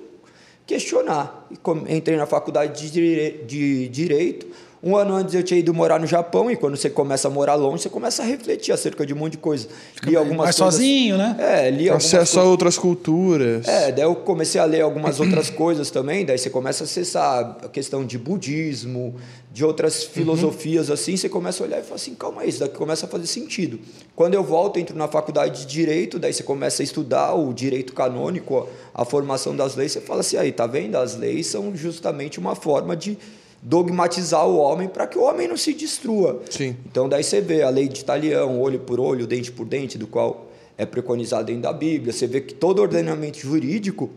questionar. 0.65 1.47
E 1.51 1.93
entrei 1.95 2.17
na 2.17 2.25
faculdade 2.25 2.89
de, 2.89 3.31
de 3.45 3.87
Direito. 3.89 4.47
Um 4.83 4.95
ano 4.95 5.15
antes 5.15 5.33
eu 5.33 5.41
tinha 5.41 5.59
ido 5.59 5.73
morar 5.73 5.99
no 5.99 6.05
Japão 6.05 6.51
e 6.51 6.55
quando 6.55 6.77
você 6.77 6.91
começa 6.91 7.27
a 7.27 7.31
morar 7.31 7.55
longe, 7.55 7.81
você 7.81 7.89
começa 7.89 8.21
a 8.21 8.25
refletir 8.25 8.71
acerca 8.71 9.03
de 9.03 9.15
um 9.15 9.17
monte 9.17 9.31
de 9.31 9.37
coisa. 9.39 9.67
Li 10.03 10.15
algumas 10.15 10.45
mais 10.45 10.55
coisas- 10.57 10.75
sozinho, 10.75 11.17
né? 11.17 11.35
É, 11.39 11.71
li 11.71 11.89
algumas 11.89 12.05
Acesso 12.05 12.33
a 12.33 12.41
coisas- 12.41 12.51
outras 12.51 12.77
culturas. 12.77 13.67
é, 13.67 13.91
daí 13.91 14.05
eu 14.05 14.13
comecei 14.15 14.61
a 14.61 14.65
ler 14.65 14.81
algumas 14.81 15.19
outras 15.21 15.49
coisas 15.49 15.89
também, 15.89 16.23
daí 16.23 16.37
você 16.37 16.51
começa 16.51 16.83
a 16.83 16.85
acessar 16.85 17.57
a 17.63 17.67
questão 17.67 18.05
de 18.05 18.19
budismo, 18.19 19.15
de 19.55 19.63
outras 19.63 20.03
filosofias 20.03 20.91
assim, 20.91 21.15
você 21.15 21.29
começa 21.29 21.63
a 21.63 21.65
olhar 21.65 21.79
e 21.79 21.81
fala 21.81 21.95
assim, 21.95 22.13
calma 22.13 22.41
aí, 22.41 22.49
isso 22.49 22.59
daqui 22.59 22.75
começa 22.75 23.05
a 23.05 23.09
fazer 23.09 23.25
sentido. 23.25 23.79
Quando 24.13 24.33
eu 24.33 24.43
volto, 24.43 24.77
entro 24.77 24.97
na 24.97 25.07
faculdade 25.07 25.61
de 25.61 25.65
Direito, 25.65 26.19
daí 26.19 26.33
você 26.33 26.43
começa 26.43 26.83
a 26.83 26.83
estudar 26.83 27.33
o 27.35 27.53
direito 27.53 27.93
canônico, 27.93 28.67
a 28.93 29.05
formação 29.05 29.55
das 29.55 29.73
leis, 29.73 29.93
você 29.93 30.01
fala 30.01 30.19
assim, 30.19 30.35
aí, 30.35 30.51
tá 30.51 30.67
vendo? 30.67 30.97
As 30.97 31.15
leis 31.15 31.47
são 31.47 31.73
justamente 31.73 32.37
uma 32.37 32.53
forma 32.53 32.97
de 32.97 33.17
dogmatizar 33.61 34.45
o 34.45 34.57
homem 34.57 34.89
para 34.89 35.07
que 35.07 35.17
o 35.17 35.21
homem 35.21 35.47
não 35.47 35.55
se 35.55 35.73
destrua. 35.73 36.41
Sim. 36.49 36.75
Então 36.85 37.07
daí 37.07 37.23
você 37.23 37.39
vê 37.39 37.61
a 37.61 37.69
lei 37.69 37.87
de 37.87 38.01
Italião, 38.01 38.59
olho 38.59 38.81
por 38.81 38.99
olho, 38.99 39.25
dente 39.25 39.53
por 39.53 39.65
dente, 39.65 39.97
do 39.97 40.05
qual 40.05 40.51
é 40.77 40.85
preconizado 40.85 41.45
dentro 41.45 41.61
da 41.61 41.71
Bíblia. 41.71 42.11
Você 42.11 42.27
vê 42.27 42.41
que 42.41 42.53
todo 42.53 42.81
ordenamento 42.81 43.39
jurídico 43.39 44.09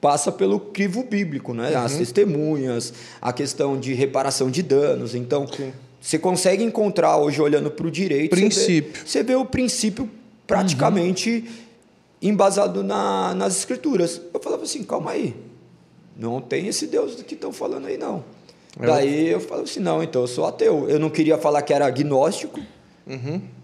passa 0.00 0.32
pelo 0.32 0.58
crivo 0.58 1.02
bíblico, 1.04 1.52
né? 1.52 1.70
Uhum. 1.76 1.84
As 1.84 1.94
testemunhas, 1.96 2.92
a 3.20 3.32
questão 3.32 3.78
de 3.78 3.92
reparação 3.94 4.50
de 4.50 4.62
danos. 4.62 5.14
Então, 5.14 5.46
você 6.00 6.18
consegue 6.18 6.62
encontrar 6.64 7.18
hoje 7.18 7.40
olhando 7.42 7.70
para 7.70 7.86
o 7.86 7.90
direito, 7.90 8.34
você 8.34 8.40
vê- 8.40 8.46
Princípio. 8.48 9.02
Você 9.06 9.22
vê, 9.22 9.34
o 9.34 9.44
princípio 9.44 10.08
praticamente 10.46 11.44
embasado 12.22 12.82
na- 12.82 13.34
nas 13.34 13.56
escrituras. 13.56 14.20
Eu 14.32 14.40
falava 14.40 14.62
assim, 14.64 14.82
calma 14.84 15.12
aí, 15.12 15.34
não 16.16 16.40
tem 16.40 16.66
esse 16.66 16.86
Deus 16.86 17.14
que 17.22 17.34
estão 17.34 17.52
falando 17.52 17.86
aí 17.86 17.96
não. 17.96 18.22
É 18.80 18.86
Daí 18.86 19.28
eu 19.28 19.40
falava 19.40 19.64
assim, 19.64 19.80
não, 19.80 20.02
então 20.02 20.22
eu 20.22 20.28
sou 20.28 20.46
ateu. 20.46 20.88
Eu 20.88 20.98
não 20.98 21.10
queria 21.10 21.36
falar 21.38 21.60
que 21.62 21.72
era 21.72 21.86
agnóstico. 21.86 22.60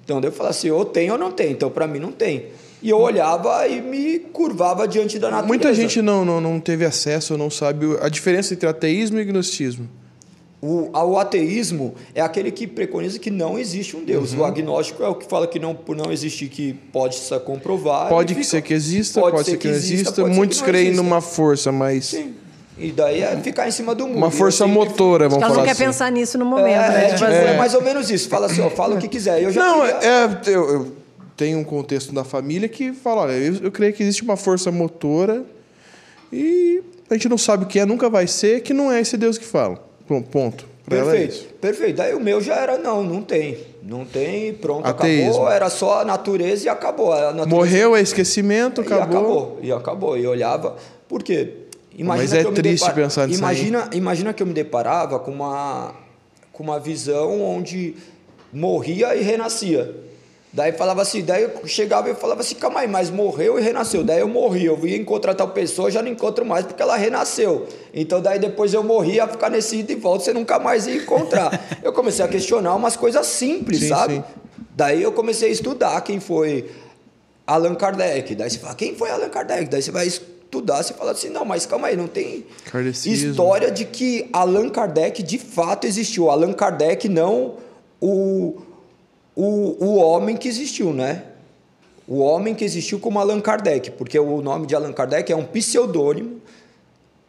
Então 0.04 0.20
daí 0.20 0.28
eu 0.30 0.32
falava 0.32 0.50
assim, 0.54 0.70
ou 0.70 0.84
tem 0.84 1.10
ou 1.10 1.16
não 1.18 1.30
tem. 1.30 1.52
Então 1.52 1.70
para 1.70 1.86
mim 1.86 1.98
não 2.00 2.10
tem. 2.12 2.46
E 2.82 2.90
eu 2.90 2.98
olhava 2.98 3.66
e 3.66 3.80
me 3.80 4.18
curvava 4.18 4.86
diante 4.86 5.18
da 5.18 5.28
natureza. 5.28 5.48
Muita 5.48 5.74
gente 5.74 6.00
não, 6.02 6.24
não, 6.24 6.40
não 6.40 6.60
teve 6.60 6.84
acesso 6.84 7.32
ou 7.34 7.38
não 7.38 7.50
sabe 7.50 7.86
a 8.00 8.08
diferença 8.08 8.52
entre 8.54 8.68
ateísmo 8.68 9.18
e 9.18 9.24
gnosticismo. 9.24 9.88
O, 10.60 10.90
o 10.92 11.18
ateísmo 11.18 11.94
é 12.14 12.20
aquele 12.20 12.50
que 12.50 12.66
preconiza 12.66 13.18
que 13.18 13.30
não 13.30 13.58
existe 13.58 13.96
um 13.96 14.04
Deus. 14.04 14.32
Uhum. 14.32 14.40
O 14.40 14.44
agnóstico 14.44 15.02
é 15.02 15.08
o 15.08 15.14
que 15.14 15.26
fala 15.26 15.46
que 15.46 15.58
não, 15.58 15.74
por 15.74 15.94
não 15.94 16.10
existir, 16.10 16.48
que 16.48 16.72
pode 16.92 17.14
se 17.16 17.38
comprovar. 17.40 18.08
Pode 18.08 18.34
que 18.34 18.40
fica- 18.40 18.50
ser 18.50 18.62
que 18.62 18.74
exista, 18.74 19.20
pode, 19.20 19.44
ser 19.44 19.56
que 19.58 19.68
não 19.68 19.74
exista. 19.74 20.12
pode 20.12 20.28
ser 20.28 20.34
Muitos 20.36 20.58
que 20.58 20.62
não 20.64 20.68
creem 20.70 20.86
exista. 20.88 21.02
numa 21.02 21.20
força, 21.20 21.70
mas 21.72 22.06
Sim. 22.06 22.34
E 22.78 22.92
daí 22.92 23.22
é 23.22 23.34
ficar 23.38 23.66
em 23.66 23.70
cima 23.70 23.94
do 23.94 24.06
muro. 24.06 24.18
uma 24.18 24.30
força 24.30 24.64
que- 24.66 24.70
motora, 24.70 25.28
vamos 25.30 25.42
Ela 25.42 25.48
não 25.48 25.54
falar 25.56 25.66
quer 25.66 25.72
assim. 25.72 25.84
pensar 25.84 26.12
nisso 26.12 26.36
no 26.36 26.44
momento, 26.44 26.66
É, 26.74 26.88
né? 26.90 26.96
é, 26.96 27.04
Tipo 27.06 27.14
tipo, 27.20 27.24
assim, 27.30 27.34
é 27.36 27.56
mais 27.56 27.74
ou 27.74 27.82
menos 27.82 28.10
isso. 28.10 28.28
Fala 28.28 28.46
assim, 28.46 28.60
ó, 28.60 28.68
fala 28.68 28.96
o 28.96 28.98
que 28.98 29.08
quiser. 29.08 29.42
Eu 29.42 29.50
já 29.50 29.60
Não, 29.64 29.80
queria- 29.80 29.98
é, 30.02 30.38
eu, 30.54 30.70
eu 30.70 30.95
tenho 31.36 31.58
um 31.58 31.64
contexto 31.64 32.12
da 32.14 32.24
família 32.24 32.68
que 32.68 32.92
fala, 32.92 33.22
olha, 33.22 33.32
eu, 33.32 33.54
eu 33.64 33.72
creio 33.72 33.92
que 33.92 34.02
existe 34.02 34.22
uma 34.22 34.36
força 34.36 34.70
motora 34.72 35.44
e 36.32 36.82
a 37.10 37.14
gente 37.14 37.28
não 37.28 37.38
sabe 37.38 37.64
o 37.64 37.66
que 37.66 37.78
é, 37.78 37.84
nunca 37.86 38.08
vai 38.08 38.26
ser, 38.26 38.62
que 38.62 38.72
não 38.72 38.90
é 38.90 39.00
esse 39.00 39.16
Deus 39.16 39.38
que 39.38 39.44
fala. 39.44 39.78
Ponto. 40.06 40.66
Pra 40.84 40.98
ela 40.98 41.14
é 41.16 41.18
Perfeito, 41.26 41.54
perfeito. 41.54 41.96
Daí 41.96 42.14
o 42.14 42.20
meu 42.20 42.40
já 42.40 42.54
era, 42.56 42.78
não, 42.78 43.02
não 43.02 43.20
tem. 43.20 43.58
Não 43.82 44.04
tem, 44.04 44.52
pronto, 44.54 44.86
Ateísmo. 44.86 45.30
acabou. 45.32 45.50
Era 45.50 45.70
só 45.70 46.00
a 46.00 46.04
natureza 46.04 46.66
e 46.66 46.68
acabou. 46.68 47.12
A 47.12 47.26
natureza 47.32 47.48
Morreu, 47.48 47.96
é 47.96 48.00
esquecimento, 48.00 48.80
E 48.82 48.84
acabou. 48.84 49.02
acabou. 49.18 49.58
E 49.62 49.72
acabou. 49.72 50.18
E 50.18 50.26
olhava. 50.26 50.76
Por 51.08 51.22
quê? 51.22 51.52
Mas 51.98 52.32
é 52.32 52.42
que 52.42 52.46
eu 52.46 52.52
triste 52.52 52.92
pensar 52.92 53.26
nisso 53.26 53.44
aí. 53.44 53.56
imagina, 53.56 53.90
Imagina 53.92 54.32
que 54.32 54.42
eu 54.42 54.46
me 54.46 54.52
deparava 54.52 55.18
com 55.18 55.30
uma, 55.30 55.94
com 56.52 56.62
uma 56.62 56.78
visão 56.78 57.40
onde 57.42 57.94
morria 58.52 59.14
e 59.16 59.22
renascia. 59.22 59.94
Daí 60.56 60.72
falava 60.72 61.02
assim, 61.02 61.22
daí 61.22 61.42
eu 61.42 61.66
chegava 61.66 62.08
e 62.08 62.14
falava 62.14 62.40
assim, 62.40 62.54
calma 62.54 62.80
aí, 62.80 62.88
mas 62.88 63.10
morreu 63.10 63.58
e 63.58 63.62
renasceu. 63.62 64.02
Daí 64.02 64.20
eu 64.20 64.26
morri, 64.26 64.64
eu 64.64 64.86
ia 64.86 64.96
encontrar 64.96 65.34
tal 65.34 65.48
pessoa, 65.48 65.90
já 65.90 66.00
não 66.00 66.10
encontro 66.10 66.46
mais 66.46 66.64
porque 66.64 66.80
ela 66.82 66.96
renasceu. 66.96 67.66
Então 67.92 68.22
daí 68.22 68.38
depois 68.38 68.72
eu 68.72 68.82
morri, 68.82 69.16
ia 69.16 69.28
ficar 69.28 69.50
nesse 69.50 69.76
ida 69.76 69.92
e 69.92 69.96
volta, 69.96 70.24
você 70.24 70.32
nunca 70.32 70.58
mais 70.58 70.86
ia 70.86 70.96
encontrar. 70.96 71.62
eu 71.84 71.92
comecei 71.92 72.24
a 72.24 72.28
questionar 72.28 72.74
umas 72.74 72.96
coisas 72.96 73.26
simples, 73.26 73.80
Sim, 73.80 73.88
sabe? 73.88 74.14
sim. 74.14 74.24
Daí 74.74 75.02
eu 75.02 75.12
comecei 75.12 75.50
a 75.50 75.52
estudar 75.52 76.00
quem 76.00 76.20
foi 76.20 76.64
Allan 77.46 77.74
Kardec. 77.74 78.34
Daí 78.34 78.48
você 78.48 78.58
fala, 78.58 78.74
quem 78.74 78.94
foi 78.94 79.10
Allan 79.10 79.28
Kardec? 79.28 79.68
Daí 79.68 79.82
você 79.82 79.90
vai 79.90 80.06
estudar, 80.06 80.82
você 80.82 80.94
fala 80.94 81.10
assim, 81.10 81.28
não, 81.28 81.44
mas 81.44 81.66
calma 81.66 81.88
aí, 81.88 81.96
não 81.98 82.06
tem 82.06 82.46
Kardecismo. 82.72 83.28
história 83.30 83.70
de 83.70 83.84
que 83.84 84.26
Allan 84.32 84.70
Kardec 84.70 85.22
de 85.22 85.38
fato 85.38 85.86
existiu. 85.86 86.30
Allan 86.30 86.54
Kardec 86.54 87.10
não 87.10 87.56
o, 88.00 88.56
o, 89.36 89.76
o 89.84 89.96
homem 89.96 90.34
que 90.34 90.48
existiu, 90.48 90.94
né? 90.94 91.22
O 92.08 92.20
homem 92.20 92.54
que 92.54 92.64
existiu 92.64 92.98
como 92.98 93.18
Allan 93.18 93.40
Kardec, 93.40 93.90
porque 93.92 94.18
o 94.18 94.40
nome 94.40 94.66
de 94.66 94.74
Allan 94.74 94.92
Kardec 94.92 95.30
é 95.30 95.36
um 95.36 95.44
pseudônimo 95.44 96.40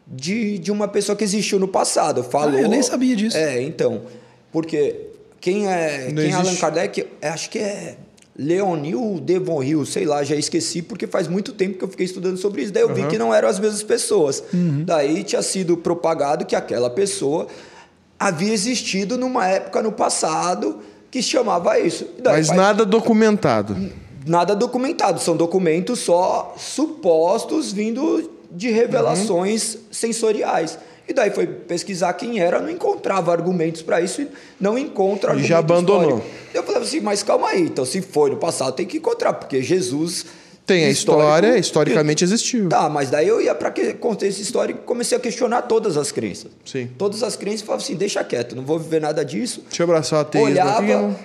de, 0.08 0.58
de 0.58 0.72
uma 0.72 0.88
pessoa 0.88 1.16
que 1.16 1.24
existiu 1.24 1.60
no 1.60 1.68
passado. 1.68 2.24
Falou, 2.24 2.58
Ah, 2.58 2.62
eu 2.62 2.70
nem 2.70 2.82
sabia 2.82 3.16
disso. 3.16 3.36
É, 3.36 3.62
então. 3.62 4.04
Porque 4.52 5.08
quem 5.42 5.68
é, 5.68 6.08
Não 6.08 6.24
quem 6.24 6.32
é 6.32 6.34
Allan. 6.34 6.56
Kardec, 6.56 7.06
é, 7.20 7.28
acho 7.28 7.50
que 7.50 7.60
é 7.60 7.98
Leonil 8.38 9.20
Devon 9.20 9.62
Hill, 9.62 9.86
sei 9.86 10.06
lá, 10.06 10.24
já 10.24 10.36
esqueci, 10.36 10.82
porque 10.82 11.08
faz 11.08 11.28
muito 11.28 11.52
tempo 11.52 11.78
que 11.78 11.84
eu 11.84 11.90
fiquei 11.90 12.06
estudando 12.06 12.38
sobre 12.38 12.62
isso. 12.62 12.72
Daí 12.72 12.84
eu 12.84 12.94
vi 12.94 13.06
que 13.08 13.18
não 13.18 13.34
eram 13.34 13.50
as 13.50 13.60
mesmas 13.60 13.84
pessoas. 13.84 14.44
Uhum. 14.54 14.84
Daí 14.86 15.24
tinha 15.24 15.42
sido 15.42 15.76
propagado 15.76 16.46
que 16.46 16.56
aquela 16.56 16.90
pessoa 16.90 17.48
havia 18.18 18.54
existido 18.54 19.18
numa 19.18 19.48
época 19.48 19.82
no 19.82 19.92
passado 19.92 20.80
que 21.12 21.22
se 21.22 21.30
chamava 21.30 21.80
isso. 21.80 22.06
E 22.18 22.22
daí 22.22 22.38
Mas 22.38 22.48
faz- 22.48 22.58
nada 22.58 22.86
documentado. 22.86 23.76
nada 24.26 24.56
documentado, 24.56 25.20
são 25.22 25.36
documentos 25.38 26.00
só 26.00 26.54
supostos 26.58 27.72
vindo 27.72 28.30
de 28.52 28.70
revelações 28.70 29.76
Uhum. 29.76 29.82
sensoriais. 29.92 30.78
E 31.08 31.14
daí 31.14 31.32
foi 31.32 31.48
pesquisar 31.48 32.12
quem 32.14 32.40
era, 32.40 32.60
não 32.60 32.70
encontrava 32.70 33.32
argumentos 33.32 33.82
para 33.82 34.02
isso 34.02 34.22
e 34.22 34.28
não 34.60 34.78
encontra 34.78 35.30
E 35.30 35.32
argumento 35.32 35.48
já 35.50 35.58
abandonou. 35.60 36.02
histórico. 36.18 36.28
Eu 36.54 36.64
falava 36.64 36.84
assim, 36.84 37.00
mas 37.00 37.24
calma 37.24 37.48
aí, 37.50 37.62
então 37.62 37.86
se 37.86 38.02
foi 38.02 38.30
no 38.32 38.38
passado 38.38 38.74
tem 38.74 38.86
que 38.86 38.98
encontrar, 38.98 39.34
porque 39.34 39.62
Jesus 39.62 40.26
Tem 40.68 40.84
a 40.86 40.90
histórico- 40.90 41.24
história, 41.30 41.58
historicamente 41.58 42.24
existiu. 42.26 42.68
Tá, 42.68 42.90
mas 42.90 43.10
daí 43.10 43.28
eu 43.28 43.42
ia 43.42 43.56
para 43.56 43.74
contexto 44.00 44.40
histórico 44.42 44.82
e 44.84 44.86
comecei 44.86 45.18
a 45.18 45.22
questionar 45.22 45.62
todas 45.64 45.96
as 45.96 46.12
crenças. 46.12 46.52
Sim. 46.66 46.90
Todas 46.98 47.24
as 47.24 47.38
crenças 47.38 47.62
e 47.62 47.64
falava 47.64 47.82
assim, 47.82 47.96
deixa 47.96 48.22
quieto, 48.24 48.54
não 48.56 48.64
vou 48.64 48.78
viver 48.78 49.00
nada 49.00 49.24
disso. 49.24 49.64
Deixa 49.70 49.82
eu 49.82 49.86
abraçar 49.86 50.20
o 50.20 50.22
ateísmo 50.24 50.52
Olhava. 50.52 51.16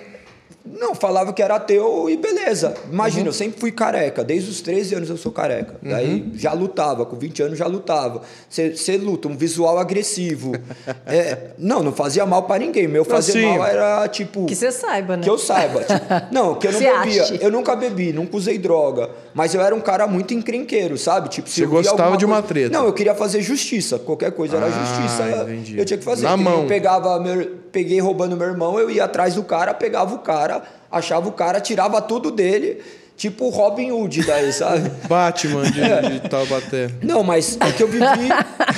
Não, 0.65 0.95
falava 0.95 1.33
que 1.33 1.41
era 1.41 1.55
ateu 1.55 2.09
e 2.09 2.15
beleza. 2.17 2.73
Imagina, 2.91 3.21
Uhum. 3.23 3.27
eu 3.27 3.33
sempre 3.33 3.59
fui 3.59 3.71
careca, 3.71 4.23
desde 4.23 4.49
os 4.49 4.61
13 4.61 4.95
anos 4.95 5.09
eu 5.09 5.17
sou 5.17 5.31
careca. 5.31 5.75
Daí 5.81 6.31
já 6.35 6.53
lutava, 6.53 7.05
com 7.05 7.17
20 7.17 7.43
anos 7.43 7.57
já 7.59 7.67
lutava. 7.67 8.21
Você 8.49 8.97
luta, 8.97 9.27
um 9.27 9.35
visual 9.37 9.77
agressivo. 9.77 10.53
É, 11.05 11.51
não, 11.57 11.83
não 11.83 11.91
fazia 11.91 12.25
mal 12.25 12.43
pra 12.43 12.57
ninguém. 12.57 12.87
Meu 12.87 13.03
fazer 13.05 13.31
Assim, 13.39 13.57
mal 13.57 13.67
era 13.67 14.07
tipo. 14.07 14.45
Que 14.45 14.55
você 14.55 14.71
saiba, 14.71 15.17
né? 15.17 15.23
Que 15.23 15.29
eu 15.29 15.37
saiba. 15.37 15.81
tipo, 15.81 16.05
não, 16.33 16.55
que 16.55 16.67
eu 16.67 16.71
não 16.71 16.79
Você 16.79 16.91
bebia. 16.91 17.23
ache. 17.23 17.39
Eu 17.41 17.51
nunca 17.51 17.75
bebi, 17.75 18.13
nunca 18.13 18.37
usei 18.37 18.57
droga. 18.57 19.09
Mas 19.33 19.53
eu 19.53 19.61
era 19.61 19.75
um 19.75 19.81
cara 19.81 20.07
muito 20.07 20.33
encrenqueiro, 20.33 20.97
sabe? 20.97 21.29
Tipo, 21.29 21.49
se 21.49 21.61
Você 21.61 21.65
gostava 21.67 22.15
de 22.17 22.25
uma 22.25 22.35
coisa- 22.35 22.47
treta. 22.47 22.69
Não, 22.77 22.85
eu 22.85 22.93
queria 22.93 23.13
fazer 23.15 23.41
justiça. 23.41 23.99
Qualquer 23.99 24.31
coisa 24.31 24.57
era 24.57 24.67
Ah, 24.67 24.69
justiça. 24.69 25.43
entendi. 25.43 25.77
Eu 25.77 25.85
tinha 25.85 25.97
que 25.97 26.05
fazer. 26.05 26.23
Na 26.23 26.37
mão. 26.37 26.61
Eu 26.61 26.67
pegava 26.67 27.19
meu, 27.19 27.51
peguei 27.71 27.99
roubando 27.99 28.35
meu 28.37 28.47
irmão, 28.47 28.79
eu 28.79 28.89
ia 28.89 29.03
atrás 29.03 29.35
do 29.35 29.43
cara, 29.43 29.73
pegava 29.73 30.15
o 30.15 30.19
cara, 30.19 30.52
achava 30.93 31.27
o 31.27 31.31
cara, 31.31 31.59
tirava 31.59 32.01
tudo 32.01 32.31
dele, 32.31 32.81
tipo 33.17 33.49
Robin 33.49 33.91
Hood 33.91 34.23
daí, 34.25 34.53
sabe? 34.53 34.89
Batman 35.09 35.63
de, 35.63 36.19
de 36.19 36.29
Taubaté. 36.29 36.91
Não, 37.01 37.23
mas 37.23 37.57
é 37.59 37.71
que 37.71 37.83
eu 37.83 37.87
vivi. 37.87 38.29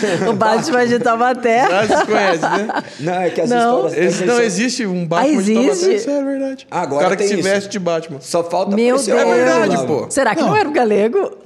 O 0.30 0.34
Batman 0.34 0.88
de 0.88 1.00
Taubaté. 1.00 1.66
Vocês 1.86 2.04
conhecem, 2.04 2.50
né? 2.50 2.84
Não, 3.00 3.14
é 3.14 3.30
que 3.30 3.42
as 3.42 3.50
Não. 3.50 3.88
histórias. 3.88 4.14
Esse- 4.16 4.26
não, 4.26 4.42
existe 4.42 4.86
um 4.86 5.06
Batman 5.06 5.38
Ah, 5.38 5.42
de 5.42 5.54
Taubaté. 5.54 5.72
existe? 5.72 5.96
Isso 5.96 6.10
é 6.10 6.24
verdade. 6.24 6.68
Agora 6.72 7.00
o 7.00 7.04
cara 7.04 7.16
que 7.16 7.28
se 7.28 7.34
isso. 7.34 7.44
veste 7.44 7.70
de 7.70 7.80
Batman. 7.80 8.22
Só 8.22 8.44
falta 8.44 8.76
Meu 8.76 8.96
Deus. 8.98 9.08
o 9.08 9.12
É 9.12 9.26
verdade, 9.26 9.88
pô. 9.88 10.06
Será 10.10 10.36
que 10.36 10.42
não, 10.42 10.56
era 10.56 10.68
o 10.70 10.72
galego? 10.72 11.32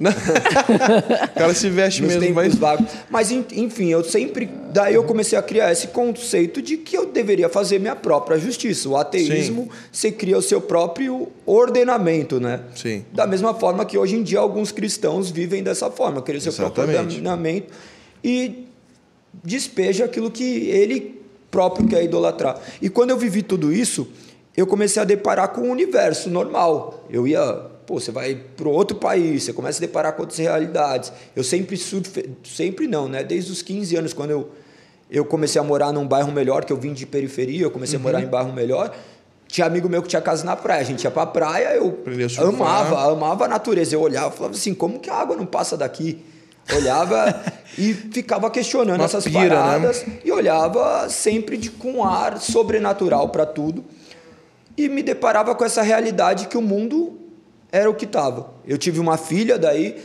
O 1.30 1.38
cara 1.38 1.54
se 1.54 1.68
veste 1.70 2.02
nos 2.02 2.10
mesmo, 2.14 2.22
tempos 2.22 2.34
mas... 2.44 2.54
vagos. 2.54 2.86
Mas 3.08 3.30
en- 3.30 3.44
enfim, 3.56 3.88
eu 3.88 4.04
sempre. 4.04 4.48
Daí 4.72 4.94
eu 4.94 5.02
comecei 5.04 5.38
a 5.38 5.42
criar 5.42 5.72
esse 5.72 5.88
conceito 5.88 6.62
de 6.62 6.76
que 6.76 6.96
eu 6.96 7.06
deveria 7.06 7.48
fazer 7.48 7.78
minha 7.78 7.96
própria 7.96 8.38
justiça. 8.38 8.88
O 8.88 8.96
ateísmo, 8.96 9.68
você 9.90 10.10
cria 10.12 10.36
o 10.38 10.42
seu 10.42 10.60
próprio 10.60 11.28
ordenamento, 11.46 12.38
né? 12.40 12.60
Sim. 12.74 13.04
Da 13.12 13.26
mesma 13.26 13.54
forma 13.54 13.84
que 13.84 13.96
hoje 13.98 14.16
em 14.16 14.22
dia 14.22 14.38
alguns 14.38 14.70
cristãos 14.72 15.30
vivem 15.30 15.62
dessa 15.62 15.90
forma, 15.90 16.20
o 16.20 16.40
seu 16.40 16.52
próprio 16.52 16.84
Exatamente. 16.84 16.98
ordenamento 17.16 17.72
e 18.22 18.66
despeja 19.42 20.04
aquilo 20.04 20.30
que 20.30 20.68
ele 20.68 21.20
próprio 21.50 21.86
quer 21.86 22.04
idolatrar. 22.04 22.60
E 22.80 22.88
quando 22.88 23.10
eu 23.10 23.16
vivi 23.16 23.42
tudo 23.42 23.72
isso, 23.72 24.08
eu 24.56 24.66
comecei 24.66 25.00
a 25.00 25.04
deparar 25.04 25.48
com 25.48 25.62
o 25.62 25.70
universo 25.70 26.30
normal. 26.30 27.04
Eu 27.10 27.26
ia, 27.26 27.42
pô, 27.86 27.98
você 27.98 28.10
vai 28.10 28.34
para 28.34 28.68
outro 28.68 28.96
país, 28.96 29.44
você 29.44 29.52
começa 29.52 29.78
a 29.78 29.80
deparar 29.80 30.12
com 30.12 30.22
outras 30.22 30.38
realidades. 30.38 31.12
Eu 31.34 31.42
sempre 31.42 31.76
surfe, 31.76 32.30
sempre 32.44 32.86
não, 32.86 33.08
né? 33.08 33.24
Desde 33.24 33.50
os 33.50 33.62
15 33.62 33.96
anos, 33.96 34.12
quando 34.12 34.30
eu, 34.30 34.50
eu 35.10 35.24
comecei 35.24 35.60
a 35.60 35.64
morar 35.64 35.92
num 35.92 36.06
bairro 36.06 36.30
melhor, 36.32 36.64
que 36.64 36.72
eu 36.72 36.76
vim 36.76 36.92
de 36.92 37.06
periferia, 37.06 37.62
eu 37.62 37.70
comecei 37.70 37.98
a 37.98 38.02
morar 38.02 38.22
em 38.22 38.26
bairro 38.26 38.52
melhor. 38.52 38.94
Tinha 39.48 39.66
amigo 39.66 39.88
meu 39.88 40.00
que 40.00 40.08
tinha 40.08 40.22
casa 40.22 40.44
na 40.44 40.54
praia, 40.54 40.80
a 40.80 40.84
gente 40.84 41.02
ia 41.02 41.10
pra 41.10 41.26
praia, 41.26 41.74
eu 41.74 41.98
amava, 42.46 43.10
amava 43.10 43.44
a 43.46 43.48
natureza. 43.48 43.96
Eu 43.96 44.00
olhava 44.00 44.32
e 44.32 44.36
falava 44.36 44.54
assim, 44.54 44.72
como 44.72 45.00
que 45.00 45.10
a 45.10 45.14
água 45.14 45.34
não 45.34 45.44
passa 45.44 45.76
daqui? 45.76 46.22
Olhava 46.76 47.42
e 47.76 47.94
ficava 47.94 48.50
questionando 48.50 49.00
Uma 49.00 49.04
essas 49.04 49.24
pira, 49.24 49.40
né? 49.40 49.48
paradas 49.48 50.04
e 50.24 50.30
olhava 50.30 51.08
sempre 51.08 51.56
de, 51.56 51.70
com 51.70 51.92
um 51.92 52.04
ar 52.04 52.40
sobrenatural 52.40 53.28
para 53.28 53.46
tudo 53.46 53.84
e 54.76 54.88
me 54.88 55.02
deparava 55.02 55.54
com 55.54 55.64
essa 55.64 55.82
realidade 55.82 56.48
que 56.48 56.56
o 56.56 56.62
mundo 56.62 57.18
era 57.70 57.88
o 57.88 57.94
que 57.94 58.04
estava. 58.04 58.50
Eu 58.66 58.78
tive 58.78 58.98
uma 58.98 59.16
filha 59.16 59.58
daí 59.58 59.96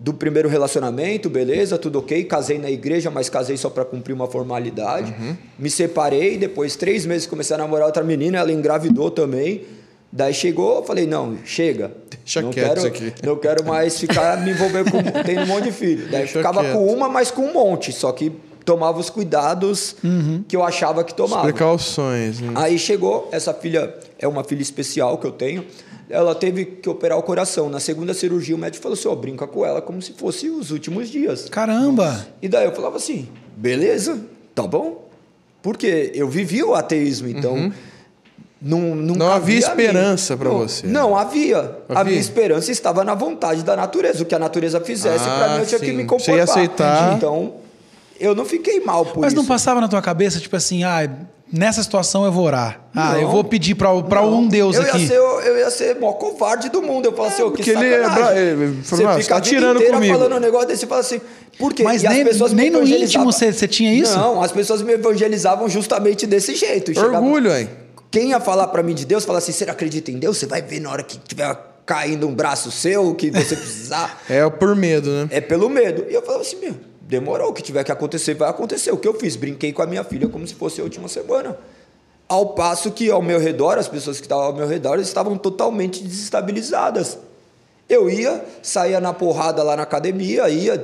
do 0.00 0.14
primeiro 0.14 0.48
relacionamento, 0.48 1.28
beleza, 1.28 1.76
tudo 1.76 1.98
ok. 1.98 2.24
Casei 2.24 2.58
na 2.58 2.70
igreja, 2.70 3.10
mas 3.10 3.28
casei 3.28 3.56
só 3.56 3.68
para 3.68 3.84
cumprir 3.84 4.12
uma 4.12 4.28
formalidade. 4.28 5.14
Uhum. 5.18 5.36
Me 5.58 5.70
separei, 5.70 6.36
depois 6.36 6.76
três 6.76 7.04
meses 7.04 7.26
comecei 7.26 7.54
a 7.54 7.58
namorar 7.58 7.86
outra 7.86 8.04
menina, 8.04 8.38
ela 8.38 8.52
engravidou 8.52 9.10
também. 9.10 9.66
Daí 10.10 10.32
chegou, 10.32 10.76
eu 10.76 10.82
falei, 10.84 11.06
não, 11.06 11.36
chega. 11.44 11.92
Deixa 12.24 12.40
não 12.40 12.50
quero, 12.50 12.78
isso 12.78 12.86
aqui. 12.86 13.12
Não 13.22 13.36
quero 13.36 13.64
mais 13.64 13.98
ficar 13.98 14.42
me 14.42 14.50
envolver 14.52 14.90
com. 14.90 14.98
Tem 15.24 15.38
um 15.38 15.46
monte 15.46 15.64
de 15.64 15.72
filho. 15.72 16.04
Daí 16.10 16.20
Deixa 16.22 16.38
ficava 16.38 16.60
quieto. 16.62 16.72
com 16.74 16.86
uma, 16.92 17.08
mas 17.08 17.30
com 17.30 17.42
um 17.42 17.52
monte. 17.52 17.92
Só 17.92 18.10
que 18.12 18.32
tomava 18.64 18.98
os 18.98 19.10
cuidados 19.10 19.96
Uhum. 20.02 20.42
que 20.48 20.56
eu 20.56 20.62
achava 20.62 21.04
que 21.04 21.12
tomava. 21.14 21.42
Precauções. 21.42 22.40
né? 22.40 22.52
Aí 22.54 22.78
chegou, 22.78 23.28
essa 23.32 23.52
filha 23.52 23.94
é 24.18 24.26
uma 24.26 24.42
filha 24.44 24.62
especial 24.62 25.18
que 25.18 25.26
eu 25.26 25.32
tenho. 25.32 25.64
Ela 26.10 26.34
teve 26.34 26.64
que 26.64 26.88
operar 26.88 27.18
o 27.18 27.22
coração. 27.22 27.68
Na 27.68 27.78
segunda 27.80 28.14
cirurgia, 28.14 28.56
o 28.56 28.58
médico 28.58 28.82
falou 28.82 28.96
assim: 28.96 29.08
ó, 29.08 29.14
brinca 29.14 29.46
com 29.46 29.64
ela 29.64 29.82
como 29.82 30.00
se 30.00 30.12
fosse 30.14 30.48
os 30.48 30.70
últimos 30.70 31.10
dias. 31.10 31.50
Caramba! 31.50 32.26
E 32.40 32.48
daí 32.48 32.64
eu 32.64 32.72
falava 32.74 32.96
assim: 32.96 33.28
beleza, 33.54 34.18
tá 34.54 34.66
bom. 34.66 35.06
Porque 35.62 36.12
eu 36.14 36.28
vivi 36.28 36.62
o 36.62 36.74
ateísmo, 36.74 37.28
então. 37.28 37.70
Não, 38.60 38.80
nunca 38.80 39.18
Não 39.20 39.30
havia 39.32 39.58
esperança 39.58 40.36
pra 40.36 40.48
Não, 40.48 40.58
você. 40.58 40.86
Não, 40.86 41.16
havia. 41.16 41.58
A 41.88 42.00
Havia? 42.00 42.04
minha 42.10 42.20
esperança 42.20 42.72
estava 42.72 43.04
na 43.04 43.14
vontade 43.14 43.62
da 43.62 43.76
natureza. 43.76 44.22
O 44.22 44.26
que 44.26 44.34
a 44.34 44.38
natureza 44.38 44.80
fizesse, 44.80 45.24
Ah, 45.28 45.36
pra 45.38 45.48
mim 45.54 45.60
eu 45.60 45.66
tinha 45.66 45.78
sim. 45.78 45.84
que 45.86 45.92
me 45.92 46.02
Você 46.02 46.08
comportar. 46.08 46.36
ia 46.36 46.42
aceitar. 46.42 47.14
Então, 47.16 47.54
eu 48.18 48.34
não 48.34 48.44
fiquei 48.44 48.80
mal 48.80 49.04
por 49.06 49.20
Mas 49.20 49.32
isso. 49.32 49.40
não 49.40 49.46
passava 49.46 49.80
na 49.80 49.86
tua 49.86 50.02
cabeça, 50.02 50.40
tipo 50.40 50.56
assim, 50.56 50.82
ah, 50.82 51.08
nessa 51.52 51.84
situação 51.84 52.24
eu 52.24 52.32
vou 52.32 52.44
orar. 52.46 52.80
Ah, 52.92 53.12
Não. 53.12 53.20
eu 53.20 53.28
vou 53.28 53.44
pedir 53.44 53.76
Não. 53.80 54.34
um 54.40 54.48
Deus 54.48 54.74
eu 54.74 54.82
aqui. 54.82 54.98
Ia 55.02 55.06
ser, 55.06 55.20
o- 55.20 55.40
eu 55.40 55.58
ia 55.58 55.70
ser 55.70 55.96
o 55.96 56.00
maior 56.00 56.14
covarde 56.14 56.68
do 56.68 56.82
mundo. 56.82 57.06
Eu 57.06 57.12
falo 57.12 57.28
assim, 57.28 57.42
ô, 57.44 57.52
que 57.52 57.58
porque 57.58 57.70
ele 57.70 57.86
é 57.94 58.00
bra- 58.10 58.36
ele 58.36 58.82
falou, 58.82 59.06
"Ah, 59.06 59.12
você 59.14 59.22
fica 59.22 59.34
tá 59.34 59.36
a 59.36 59.38
vida 59.44 59.56
tirando 59.56 59.76
inteira 59.76 59.94
comigo." 59.94 60.14
falando 60.18 60.34
um 60.36 60.40
negócio 60.40 60.66
desse 60.66 60.84
e 60.84 60.88
fala 60.88 61.00
assim, 61.00 61.20
por 61.56 61.72
quê? 61.72 61.84
Mas 61.84 62.02
E 62.02 62.08
as 62.08 62.12
nem- 62.12 62.24
pessoas 62.24 62.52
me 62.52 62.62
nem 62.62 62.70
no 62.72 62.82
íntimo 62.84 63.24
você- 63.32 63.52
você 63.52 63.68
tinha 63.68 63.94
isso? 63.94 64.18
Não, 64.18 64.42
as 64.42 64.50
pessoas 64.50 64.82
me 64.82 64.94
evangelizavam 64.94 65.68
justamente 65.68 66.26
desse 66.26 66.56
jeito. 66.56 66.92
Chegava- 66.92 67.18
Orgulho, 67.20 67.56
hein? 67.56 67.68
Quem 68.10 68.30
ia 68.30 68.40
falar 68.40 68.68
pra 68.68 68.82
mim 68.82 68.94
de 68.94 69.04
Deus, 69.04 69.24
fala 69.24 69.38
assim, 69.38 69.52
você 69.52 69.64
acredita 69.64 70.10
em 70.10 70.18
Deus? 70.18 70.38
Você 70.38 70.46
vai 70.46 70.62
ver 70.62 70.80
na 70.80 70.90
hora 70.90 71.02
que 71.02 71.18
tiver 71.18 71.56
caindo 71.84 72.26
um 72.26 72.34
braço 72.34 72.70
seu, 72.70 73.14
que 73.14 73.30
você 73.30 73.56
precisar. 73.56 74.22
É 74.28 74.48
por 74.48 74.74
medo, 74.76 75.10
né? 75.10 75.28
É 75.30 75.40
pelo 75.40 75.68
medo. 75.68 76.06
E 76.08 76.14
eu 76.14 76.22
falava 76.22 76.42
assim, 76.42 76.56
meu, 76.56 76.74
demorou, 77.00 77.50
o 77.50 77.52
que 77.52 77.62
tiver 77.62 77.82
que 77.84 77.92
acontecer, 77.92 78.34
vai 78.34 78.48
acontecer. 78.48 78.90
O 78.92 78.96
que 78.96 79.08
eu 79.08 79.14
fiz? 79.14 79.36
Brinquei 79.36 79.72
com 79.72 79.82
a 79.82 79.86
minha 79.86 80.04
filha 80.04 80.28
como 80.28 80.46
se 80.46 80.54
fosse 80.54 80.80
a 80.80 80.84
última 80.84 81.08
semana. 81.08 81.56
Ao 82.28 82.50
passo 82.50 82.90
que 82.90 83.10
ao 83.10 83.22
meu 83.22 83.40
redor, 83.40 83.78
as 83.78 83.88
pessoas 83.88 84.18
que 84.18 84.26
estavam 84.26 84.44
ao 84.44 84.54
meu 84.54 84.66
redor 84.66 84.98
estavam 84.98 85.38
totalmente 85.38 86.02
desestabilizadas. 86.02 87.18
Eu 87.88 88.10
ia, 88.10 88.44
saía 88.62 89.00
na 89.00 89.14
porrada 89.14 89.62
lá 89.62 89.74
na 89.74 89.82
academia, 89.82 90.46
ia, 90.50 90.78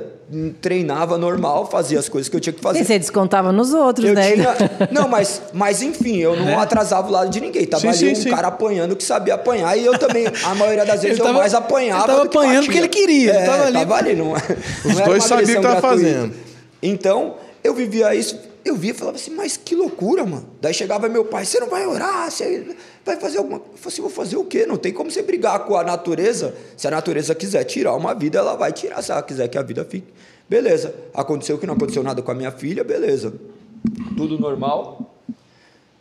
treinava 0.59 1.19
normal, 1.19 1.67
fazia 1.69 1.99
as 1.99 2.09
coisas 2.09 2.27
que 2.27 2.35
eu 2.35 2.39
tinha 2.39 2.51
que 2.53 2.59
fazer. 2.61 2.79
E 2.79 2.83
você 2.85 2.97
descontava 2.97 3.51
nos 3.51 3.73
outros, 3.75 4.09
Eu 4.09 4.15
né? 4.15 4.31
tinha... 4.33 4.55
Não, 4.91 5.07
mas, 5.07 5.39
mas 5.53 5.83
enfim, 5.83 6.17
eu 6.17 6.35
não 6.35 6.59
atrasava 6.59 7.07
o 7.07 7.11
lado 7.11 7.29
de 7.29 7.39
ninguém. 7.39 7.63
Tava 7.67 7.81
Sim, 7.81 7.87
ali 7.89 7.97
sim, 7.97 8.11
um 8.11 8.15
sim. 8.15 8.29
cara 8.31 8.47
apanhando 8.47 8.95
que 8.95 9.03
sabia 9.03 9.35
apanhar 9.35 9.77
e 9.77 9.85
eu 9.85 9.97
também, 9.99 10.25
a 10.43 10.55
maioria 10.55 10.83
das 10.83 11.01
vezes, 11.03 11.19
Ele 11.19 11.21
eu 11.21 11.25
tava- 11.25 11.37
mais 11.39 11.53
apanhava. 11.53 12.01
ele 12.05 12.07
tava 12.07 12.23
do 12.23 12.29
que 12.29 12.37
apanhando 12.37 12.65
batia. 12.65 12.65
porque 12.65 12.77
ele 12.79 12.87
queria, 12.87 13.29
ele 13.33 13.37
É, 13.37 13.45
tava 13.45 13.63
ali- 13.65 13.73
Tava 13.79 13.95
ali, 13.97 14.15
não, 14.15 14.25
não 14.33 14.33
Os 14.91 14.97
era 14.99 15.05
dois 15.05 15.23
sabiam 15.23 15.43
o 15.43 15.47
que 15.47 15.67
tava 15.67 15.79
gratuita. 15.81 15.87
fazendo. 16.11 16.33
Então, 16.81 17.35
eu 17.63 17.73
vivia 17.75 18.15
isso, 18.15 18.39
eu 18.65 18.75
via 18.75 18.91
e 18.91 18.93
falava 18.93 19.15
assim, 19.17 19.31
mas 19.31 19.55
que 19.55 19.75
loucura, 19.75 20.25
mano. 20.25 20.47
Daí 20.59 20.73
chegava 20.73 21.07
meu 21.07 21.23
pai, 21.23 21.45
você 21.45 21.59
não 21.59 21.69
vai 21.69 21.85
orar, 21.85 22.29
você 22.31 22.75
vai 23.05 23.15
fazer 23.17 23.37
alguma 23.37 23.59
coisa. 23.59 23.73
Eu 23.73 23.77
falei 23.77 23.93
assim, 23.93 24.01
vou 24.01 24.09
fazer 24.11 24.37
o 24.37 24.43
quê? 24.43 24.65
Não 24.65 24.75
tem 24.75 24.91
como 24.91 25.11
você 25.11 25.21
brigar 25.21 25.59
com 25.65 25.75
a 25.77 25.83
natureza. 25.83 26.55
Se 26.75 26.87
a 26.87 26.91
natureza 26.91 27.35
quiser 27.35 27.63
tirar 27.65 27.95
uma 27.95 28.13
vida, 28.15 28.39
ela 28.39 28.55
vai 28.55 28.73
tirar. 28.73 29.01
Se 29.03 29.11
ela 29.11 29.21
quiser 29.21 29.47
que 29.47 29.57
a 29.57 29.61
vida 29.61 29.85
fique. 29.85 30.07
Beleza. 30.49 30.93
Aconteceu 31.13 31.57
que 31.57 31.65
não 31.67 31.75
aconteceu 31.75 32.01
nada 32.03 32.21
com 32.21 32.31
a 32.31 32.33
minha 32.35 32.51
filha, 32.51 32.83
beleza. 32.83 33.33
Tudo 34.17 34.37
normal. 34.39 35.13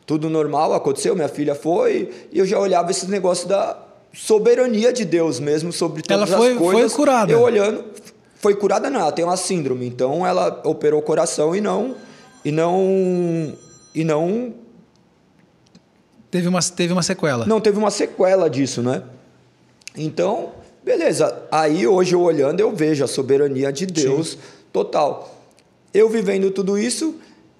Tudo 0.07 0.29
normal, 0.29 0.75
aconteceu, 0.75 1.15
minha 1.15 1.29
filha 1.29 1.55
foi, 1.55 2.11
e 2.31 2.39
eu 2.39 2.45
já 2.45 2.59
olhava 2.59 2.91
esse 2.91 3.07
negócio 3.11 3.49
da 3.49 3.79
soberania 4.12 4.93
de 4.93 5.03
Deus 5.05 5.41
mesmo 5.41 5.73
sobre 5.73 6.03
todas 6.03 6.29
Ela 6.31 6.39
foi- 6.39 6.53
as 6.53 6.59
foi 6.59 6.73
coisas. 6.75 6.93
curada. 6.93 7.33
Eu 7.33 7.41
olhando, 7.41 7.85
foi 8.37 8.55
curada 8.55 8.91
não, 8.91 9.01
ela 9.01 9.12
tem 9.12 9.25
uma 9.25 9.37
síndrome, 9.39 9.87
então 9.87 10.27
ela 10.27 10.61
operou 10.65 11.01
o 11.01 11.03
coração 11.03 11.57
e 11.57 11.61
não 11.62 11.95
e 12.45 12.53
não 12.53 13.53
e 13.95 14.05
não 14.05 14.55
Teve 16.30 16.49
uma, 16.49 16.61
teve 16.61 16.92
uma 16.92 17.03
sequela. 17.03 17.47
não 17.47 17.61
teve 17.61 17.78
uma 17.78 17.92
sequela 17.92 18.51
disso, 18.51 18.82
né? 18.82 19.05
Então, 19.97 20.51
beleza. 20.82 21.42
Aí 21.51 21.86
hoje 21.86 22.16
eu 22.16 22.20
olhando 22.20 22.59
eu 22.59 22.74
vejo 22.74 23.05
a 23.05 23.07
soberania 23.07 23.72
de 23.72 23.86
Deus 23.86 24.36
total. 24.72 25.32
Eu 25.92 26.09
vivendo 26.09 26.51
tudo 26.51 26.76
isso, 26.76 27.14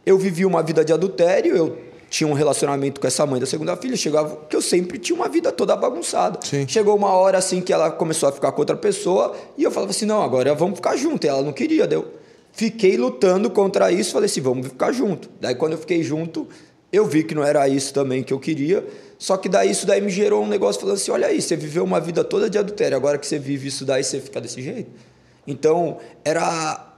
eu 0.05 0.18
vivi 0.18 0.45
uma 0.45 0.61
vida 0.61 0.85
de 0.85 0.93
adultério, 0.93 1.57
eu 1.57 1.78
tinha 2.11 2.26
um 2.26 2.32
relacionamento 2.32 3.01
com 3.01 3.07
essa 3.07 3.24
mãe 3.24 3.39
da 3.39 3.47
segunda 3.47 3.76
filha, 3.76 3.97
chegava 3.97 4.37
que 4.49 4.57
eu 4.57 4.62
sempre 4.62 4.99
tinha 4.99 5.14
uma 5.14 5.28
vida 5.28 5.53
toda 5.53 5.76
bagunçada. 5.76 6.41
Sim. 6.43 6.66
Chegou 6.66 6.97
uma 6.97 7.11
hora 7.12 7.39
assim 7.39 7.61
que 7.61 7.72
ela 7.72 7.93
começou 7.93 8.28
a 8.28 8.32
ficar 8.32 8.51
com 8.51 8.61
outra 8.61 8.76
pessoa 8.76 9.37
e 9.57 9.62
eu 9.62 9.70
falava 9.70 9.93
assim: 9.93 10.05
"Não, 10.05 10.20
agora 10.20 10.53
vamos 10.53 10.74
ficar 10.76 10.97
junto". 10.97 11.24
E 11.24 11.28
ela 11.28 11.43
não 11.43 11.53
queria, 11.53 11.87
deu. 11.87 12.12
Fiquei 12.55 12.97
lutando 12.97 13.51
contra 13.51 13.91
isso, 13.91 14.13
falei 14.13 14.27
assim: 14.27 14.41
"Vamos 14.41 14.69
ficar 14.69 14.93
junto". 14.93 15.29
Daí 15.41 15.55
quando 15.55 15.73
eu 15.73 15.79
fiquei 15.79 16.03
junto, 16.03 16.49
eu 16.93 17.05
vi 17.05 17.25
que 17.25 17.35
não 17.35 17.43
era 17.45 17.69
isso 17.69 17.93
também 17.93 18.23
que 18.23 18.33
eu 18.33 18.39
queria. 18.39 18.85
Só 19.19 19.37
que 19.37 19.49
daí 19.49 19.71
isso 19.71 19.87
daí 19.87 20.01
me 20.01 20.11
gerou 20.11 20.43
um 20.45 20.49
negócio 20.49 20.81
falando 20.81 20.97
assim: 20.97 21.11
"Olha 21.11 21.27
aí, 21.27 21.43
você 21.43 21.57
viveu 21.57 21.83
uma 21.83 22.01
vida 22.01 22.23
toda 22.23 22.49
de 22.49 22.57
adultério, 22.57 22.97
agora 22.97 23.19
que 23.19 23.27
você 23.27 23.39
vive 23.39 23.69
isso 23.69 23.85
daí, 23.85 24.05
você 24.05 24.21
fica 24.21 24.41
desse 24.41 24.63
jeito". 24.63 24.91
Então, 25.47 25.99
era 26.25 26.95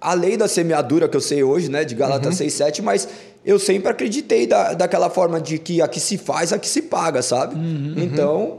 a 0.00 0.14
lei 0.14 0.36
da 0.36 0.48
semeadura 0.48 1.08
que 1.08 1.16
eu 1.16 1.20
sei 1.20 1.42
hoje, 1.42 1.70
né, 1.70 1.84
de 1.84 1.94
Gálatas 1.94 2.34
6, 2.36 2.52
7, 2.52 2.82
mas 2.82 3.08
eu 3.44 3.58
sempre 3.58 3.88
acreditei 3.88 4.46
da, 4.46 4.74
daquela 4.74 5.08
forma 5.08 5.40
de 5.40 5.58
que 5.58 5.80
a 5.80 5.88
que 5.88 6.00
se 6.00 6.18
faz, 6.18 6.52
a 6.52 6.58
que 6.58 6.68
se 6.68 6.82
paga, 6.82 7.22
sabe? 7.22 7.54
Então, 7.96 8.58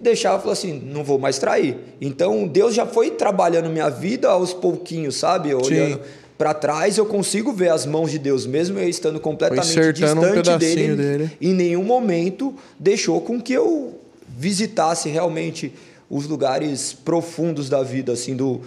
deixava, 0.00 0.38
falou 0.38 0.52
assim, 0.52 0.72
não 0.72 1.02
vou 1.02 1.18
mais 1.18 1.38
trair. 1.38 1.76
Então, 2.00 2.46
Deus 2.46 2.74
já 2.74 2.86
foi 2.86 3.10
trabalhando 3.10 3.68
minha 3.68 3.88
vida 3.88 4.28
aos 4.28 4.52
pouquinhos, 4.52 5.16
sabe? 5.16 5.54
Olhando 5.54 6.00
para 6.36 6.54
trás, 6.54 6.96
eu 6.96 7.04
consigo 7.04 7.52
ver 7.52 7.70
as 7.70 7.84
mãos 7.84 8.12
de 8.12 8.18
Deus, 8.18 8.46
mesmo 8.46 8.78
eu 8.78 8.88
estando 8.88 9.18
completamente 9.18 9.66
um 9.66 9.92
distante 9.92 10.32
pedacinho 10.34 10.96
dele, 10.96 11.18
dele. 11.18 11.30
em 11.40 11.52
nenhum 11.52 11.82
momento 11.82 12.54
deixou 12.78 13.20
com 13.20 13.40
que 13.40 13.52
eu 13.52 13.98
visitasse 14.28 15.08
realmente 15.08 15.72
os 16.08 16.26
lugares 16.26 16.92
profundos 16.92 17.68
da 17.68 17.82
vida, 17.82 18.12
assim, 18.12 18.36
do, 18.36 18.60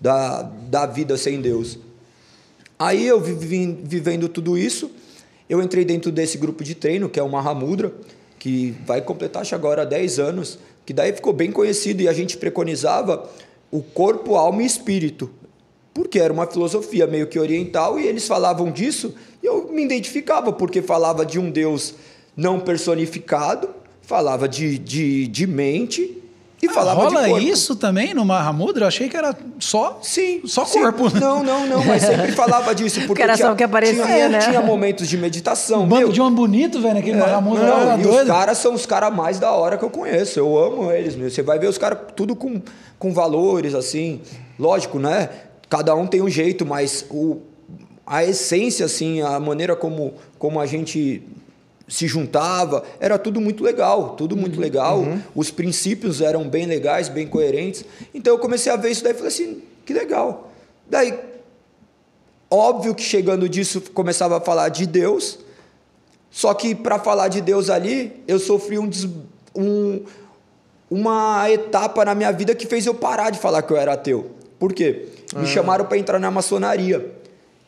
da, 0.00 0.42
da 0.42 0.86
vida 0.86 1.18
sem 1.18 1.40
Deus. 1.40 1.78
Aí 2.78 3.06
eu 3.06 3.20
vivi, 3.20 3.78
vivendo 3.84 4.28
tudo 4.28 4.56
isso, 4.56 4.90
eu 5.48 5.62
entrei 5.62 5.84
dentro 5.84 6.10
desse 6.10 6.38
grupo 6.38 6.64
de 6.64 6.74
treino, 6.74 7.08
que 7.08 7.20
é 7.20 7.22
o 7.22 7.28
Mahamudra, 7.28 7.92
que 8.38 8.74
vai 8.86 9.02
completar 9.02 9.42
acho, 9.42 9.54
agora 9.54 9.84
10 9.84 10.18
anos, 10.18 10.58
que 10.88 10.94
daí 10.94 11.12
ficou 11.12 11.34
bem 11.34 11.52
conhecido 11.52 12.00
e 12.00 12.08
a 12.08 12.14
gente 12.14 12.38
preconizava 12.38 13.28
o 13.70 13.82
corpo, 13.82 14.36
alma 14.36 14.62
e 14.62 14.64
espírito. 14.64 15.30
Porque 15.92 16.18
era 16.18 16.32
uma 16.32 16.46
filosofia 16.46 17.06
meio 17.06 17.26
que 17.26 17.38
oriental 17.38 18.00
e 18.00 18.06
eles 18.06 18.26
falavam 18.26 18.72
disso 18.72 19.14
e 19.42 19.46
eu 19.46 19.70
me 19.70 19.84
identificava, 19.84 20.50
porque 20.50 20.80
falava 20.80 21.26
de 21.26 21.38
um 21.38 21.50
Deus 21.50 21.94
não 22.34 22.58
personificado, 22.58 23.68
falava 24.00 24.48
de, 24.48 24.78
de, 24.78 25.26
de 25.26 25.46
mente 25.46 26.17
e 26.62 26.66
Ah, 26.66 26.72
falava 26.72 27.02
rola 27.04 27.22
de 27.22 27.28
corpo. 27.30 27.46
isso 27.46 27.76
também 27.76 28.12
no 28.14 28.24
Mahamudra? 28.24 28.84
Eu 28.84 28.88
achei 28.88 29.08
que 29.08 29.16
era 29.16 29.34
só, 29.60 29.98
Sim. 30.02 30.40
só 30.44 30.64
sim. 30.64 30.80
corpo. 30.80 31.08
Não, 31.18 31.42
não, 31.42 31.66
não, 31.66 31.84
mas 31.84 32.02
sempre 32.02 32.32
falava 32.36 32.74
disso. 32.74 33.00
Porque 33.06 33.22
era 33.22 33.34
só 33.36 33.44
tinha, 33.44 33.52
o 33.52 33.56
que 33.56 33.62
aparecia, 33.64 34.04
tinha, 34.04 34.28
né? 34.28 34.38
Tinha 34.40 34.60
momentos 34.60 35.08
de 35.08 35.16
meditação. 35.16 35.82
Um 35.84 35.86
bando 35.86 36.00
meu, 36.02 36.12
de 36.12 36.20
homem 36.20 36.34
bonito, 36.34 36.80
velho, 36.80 36.94
naquele 36.94 37.16
Mahamudra. 37.18 37.64
não, 37.66 37.80
era 37.80 37.98
e 38.00 38.02
doido. 38.02 38.22
os 38.22 38.26
caras 38.28 38.58
são 38.58 38.74
os 38.74 38.86
caras 38.86 39.14
mais 39.14 39.38
da 39.38 39.52
hora 39.52 39.78
que 39.78 39.84
eu 39.84 39.90
conheço. 39.90 40.38
Eu 40.38 40.58
amo 40.58 40.90
eles, 40.90 41.14
meu. 41.14 41.30
Você 41.30 41.42
vai 41.42 41.58
ver 41.58 41.68
os 41.68 41.78
caras 41.78 41.98
tudo 42.16 42.34
com, 42.34 42.60
com 42.98 43.12
valores, 43.12 43.74
assim. 43.74 44.20
Lógico, 44.58 44.98
né? 44.98 45.28
Cada 45.68 45.94
um 45.94 46.06
tem 46.06 46.22
um 46.22 46.28
jeito, 46.30 46.66
mas 46.66 47.04
o, 47.10 47.38
a 48.06 48.24
essência, 48.24 48.86
assim, 48.86 49.20
a 49.20 49.38
maneira 49.38 49.76
como, 49.76 50.14
como 50.38 50.58
a 50.58 50.66
gente 50.66 51.22
se 51.88 52.06
juntava, 52.06 52.84
era 53.00 53.18
tudo 53.18 53.40
muito 53.40 53.64
legal, 53.64 54.10
tudo 54.10 54.36
muito 54.36 54.60
legal. 54.60 55.02
Os 55.34 55.50
princípios 55.50 56.20
eram 56.20 56.46
bem 56.48 56.66
legais, 56.66 57.08
bem 57.08 57.26
coerentes. 57.26 57.84
Então 58.14 58.34
eu 58.34 58.38
comecei 58.38 58.70
a 58.70 58.76
ver 58.76 58.90
isso 58.90 59.02
daí 59.02 59.12
e 59.12 59.16
falei 59.16 59.28
assim, 59.28 59.62
que 59.86 59.92
legal. 59.94 60.52
Daí, 60.86 61.18
óbvio 62.50 62.94
que 62.94 63.02
chegando 63.02 63.48
disso, 63.48 63.80
começava 63.94 64.36
a 64.38 64.40
falar 64.40 64.68
de 64.68 64.86
Deus, 64.86 65.38
só 66.30 66.52
que 66.54 66.74
para 66.74 66.98
falar 66.98 67.28
de 67.28 67.40
Deus 67.40 67.70
ali, 67.70 68.22
eu 68.26 68.38
sofri 68.38 68.78
um, 68.78 68.86
des- 68.88 69.08
um- 69.54 70.02
uma 70.90 71.50
etapa 71.50 72.04
na 72.04 72.14
minha 72.14 72.32
vida 72.32 72.54
que 72.54 72.66
fez 72.66 72.86
eu 72.86 72.94
parar 72.94 73.30
de 73.30 73.38
falar 73.38 73.62
que 73.62 73.72
eu 73.72 73.76
era 73.76 73.92
ateu. 73.94 74.30
Por 74.58 74.72
quê? 74.72 75.06
Me 75.36 75.46
chamaram 75.46 75.84
para 75.84 75.98
entrar 75.98 76.18
na 76.18 76.30
maçonaria. 76.30 77.12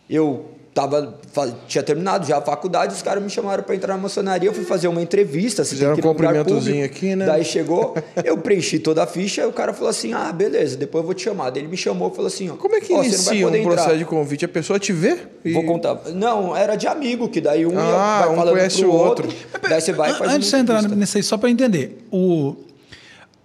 Eu 0.08 0.46
tava, 0.72 1.18
tinha 1.66 1.82
terminado 1.82 2.26
já 2.26 2.38
a 2.38 2.40
faculdade, 2.40 2.94
os 2.94 3.02
caras 3.02 3.22
me 3.22 3.28
chamaram 3.28 3.62
para 3.62 3.74
entrar 3.74 3.94
na 3.96 4.02
maçonaria, 4.02 4.48
eu 4.48 4.54
fui 4.54 4.64
fazer 4.64 4.88
uma 4.88 5.02
entrevista. 5.02 5.64
você 5.64 5.70
Fizeram 5.74 5.94
um 5.94 6.00
cumprimentozinho 6.00 6.74
público. 6.76 6.94
aqui, 6.96 7.16
né? 7.16 7.26
Daí 7.26 7.44
chegou, 7.44 7.94
eu 8.24 8.38
preenchi 8.38 8.78
toda 8.78 9.02
a 9.02 9.06
ficha, 9.06 9.46
o 9.48 9.52
cara 9.52 9.72
falou 9.72 9.90
assim: 9.90 10.12
ah, 10.12 10.32
beleza, 10.32 10.76
depois 10.76 11.02
eu 11.02 11.06
vou 11.06 11.14
te 11.14 11.22
chamar. 11.22 11.50
Daí 11.50 11.62
ele 11.62 11.68
me 11.68 11.76
chamou 11.76 12.10
e 12.10 12.14
falou 12.14 12.26
assim: 12.28 12.48
ó, 12.50 12.54
Como 12.54 12.74
é 12.76 12.80
que 12.80 12.92
ó, 12.92 13.02
inicia 13.02 13.46
um 13.46 13.54
entrar. 13.54 13.74
processo 13.74 13.98
de 13.98 14.04
convite? 14.04 14.44
A 14.44 14.48
pessoa 14.48 14.78
te 14.78 14.92
vê? 14.92 15.18
e- 15.44 15.52
Vou 15.52 15.64
contar. 15.64 16.00
Não, 16.14 16.56
era 16.56 16.76
de 16.76 16.86
amigo, 16.86 17.28
que 17.28 17.40
daí 17.40 17.66
um 17.66 17.76
Ah, 17.78 18.20
vai 18.20 18.28
um 18.32 18.36
falando 18.36 18.54
conhece 18.54 18.78
pro 18.80 18.90
o 18.90 18.94
outro. 18.94 19.28
Daí 19.68 19.80
você 19.80 19.92
vai 19.92 20.10
e 20.12 20.14
faz 20.14 20.32
Antes 20.32 20.50
de 20.50 20.56
entrar 20.56 20.82
nesse 20.82 21.16
aí, 21.18 21.22
só 21.22 21.36
para 21.36 21.50
entender, 21.50 21.98
o, 22.12 22.54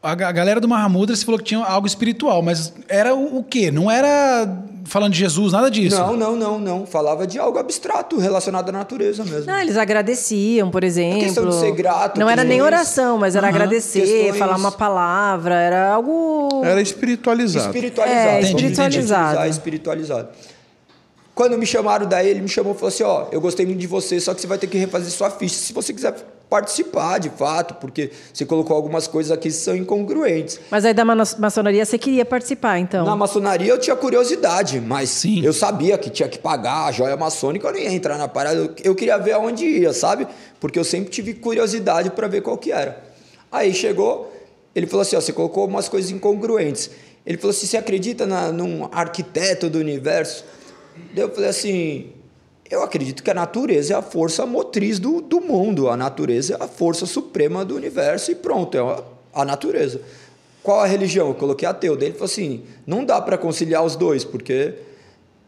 a, 0.06 0.16
ga- 0.16 0.30
a 0.30 0.32
galera 0.32 0.60
do 0.62 0.68
Mahamudra, 0.68 1.16
você 1.16 1.26
falou 1.26 1.38
que 1.40 1.46
tinha 1.46 1.64
algo 1.64 1.88
espiritual, 1.88 2.42
mas 2.42 2.74
era 2.88 3.14
o, 3.16 3.40
o 3.40 3.44
quê? 3.44 3.72
Não 3.72 3.90
era 3.90 4.48
falando 4.86 5.14
de 5.14 5.20
Jesus, 5.20 5.52
nada 5.52 5.70
disso? 5.72 5.98
Não, 6.00 6.16
não, 6.16 6.36
não, 6.36 6.60
não. 6.60 6.86
Falava 6.86 7.26
de 7.26 7.40
algo 7.40 7.58
abstrato 7.58 8.20
relacionado 8.20 8.70
à 8.70 8.72
natureza 8.72 9.26
mesmo. 9.26 9.48
Não, 9.52 9.60
eles 9.60 9.76
agradeciam, 9.78 10.70
por 10.70 10.84
exemplo. 10.84 11.20
questão 11.20 11.50
de 11.50 11.56
ser 11.56 11.72
grato, 11.72 12.20
Não 12.20 12.30
era 12.30 12.44
nem 12.44 12.62
oração, 12.62 13.18
mas 13.18 13.36
era 13.36 13.48
Aham. 13.48 13.56
agradecer, 13.56 14.02
Questões- 14.02 14.38
falar 14.38 14.58
uma 14.58 14.72
palavra, 14.72 15.56
era 15.56 15.90
algo. 15.92 16.62
Era 16.64 16.80
espiritualizado. 16.82 17.66
Espiritualizado. 17.66 18.28
É, 18.28 18.42
espiritualizado. 18.42 19.46
espiritualizado. 19.50 20.28
Quando 21.34 21.58
me 21.58 21.66
chamaram 21.66 22.08
daí, 22.08 22.30
ele 22.30 22.42
me 22.42 22.48
chamou 22.48 22.74
e 22.74 22.76
falou 22.76 22.88
assim: 22.90 23.04
Ó, 23.04 23.26
eu 23.32 23.42
gostei 23.42 23.66
muito 23.66 23.80
de 23.80 23.88
você, 23.88 24.20
só 24.22 24.34
que 24.34 24.40
você 24.40 24.48
vai 24.48 24.58
ter 24.58 24.68
que 24.68 24.78
refazer 24.78 25.12
sua 25.12 25.30
ficha 25.30 25.56
se 25.56 25.74
você 25.74 25.92
quiser 25.94 26.16
participar 26.50 27.20
de 27.20 27.30
fato, 27.30 27.74
porque 27.76 28.12
você 28.34 28.46
colocou 28.46 28.76
algumas 28.76 29.08
coisas 29.08 29.32
aqui 29.32 29.50
que 29.50 29.52
são 29.56 29.76
incongruentes. 29.76 30.60
Mas 30.70 30.86
aí 30.86 30.94
da 30.94 31.04
ma- 31.04 31.16
maçonaria 31.40 31.86
você 31.86 31.98
queria 31.98 32.26
participar, 32.26 32.80
então. 32.80 33.06
Na 33.06 33.16
maçonaria 33.16 33.72
eu 33.72 33.80
tinha 33.80 33.96
curiosidade, 33.96 34.80
mas 34.80 35.10
Sim. 35.10 35.44
eu 35.44 35.54
sabia 35.54 35.98
que 35.98 36.10
tinha 36.10 36.30
que 36.30 36.38
pagar 36.40 36.86
a 36.86 36.92
joia 36.92 37.18
maçônica, 37.18 37.68
eu 37.68 37.72
não 37.74 37.80
ia 37.80 37.92
entrar 37.92 38.18
na 38.18 38.28
parada, 38.28 38.56
eu- 38.58 38.76
eu 38.84 38.96
queria 38.96 39.18
ver 39.18 39.34
aonde 39.34 39.66
ia, 39.66 39.92
sabe? 39.94 40.28
Porque 40.60 40.78
eu 40.78 40.84
sempre 40.84 41.10
tive 41.10 41.34
curiosidade 41.34 42.10
para 42.12 42.28
ver 42.28 42.42
qual 42.42 42.58
que 42.58 42.72
era. 42.72 43.04
Aí 43.52 43.74
chegou, 43.74 44.32
ele 44.74 44.86
falou 44.88 45.02
assim, 45.02 45.16
ó, 45.16 45.22
você 45.22 45.34
colocou 45.34 45.66
umas 45.68 45.88
coisas 45.90 46.12
incongruentes. 46.12 46.90
Ele 47.26 47.38
falou 47.38 47.52
assim, 47.52 47.66
você 47.66 47.78
acredita 47.78 48.26
na, 48.26 48.52
num 48.52 48.88
arquiteto 48.92 49.70
do 49.70 49.80
universo? 49.80 50.46
Daí 51.14 51.24
eu 51.24 51.30
falei 51.34 51.50
assim, 51.50 52.10
eu 52.70 52.82
acredito 52.82 53.24
que 53.24 53.30
a 53.30 53.34
natureza 53.34 53.94
é 53.94 53.98
a 53.98 54.02
força 54.02 54.46
motriz 54.46 54.98
do, 54.98 55.22
do 55.22 55.40
mundo, 55.40 55.90
a 55.90 55.96
natureza 55.96 56.58
é 56.60 56.64
a 56.64 56.68
força 56.68 57.06
suprema 57.06 57.64
do 57.64 57.76
universo 57.76 58.32
e 58.32 58.36
pronto, 58.36 58.76
é 58.76 58.82
a, 58.82 59.04
a 59.42 59.46
natureza. 59.46 60.02
Qual 60.64 60.80
a 60.80 60.88
religião? 60.88 61.28
Eu 61.28 61.36
coloquei 61.36 61.68
ateu. 61.68 61.96
Daí 61.96 62.08
ele 62.08 62.16
falou 62.16 62.26
assim, 62.26 62.64
não 62.88 63.06
dá 63.06 63.22
para 63.22 63.38
conciliar 63.38 63.86
os 63.86 63.96
dois, 63.96 64.24
porque 64.24 64.74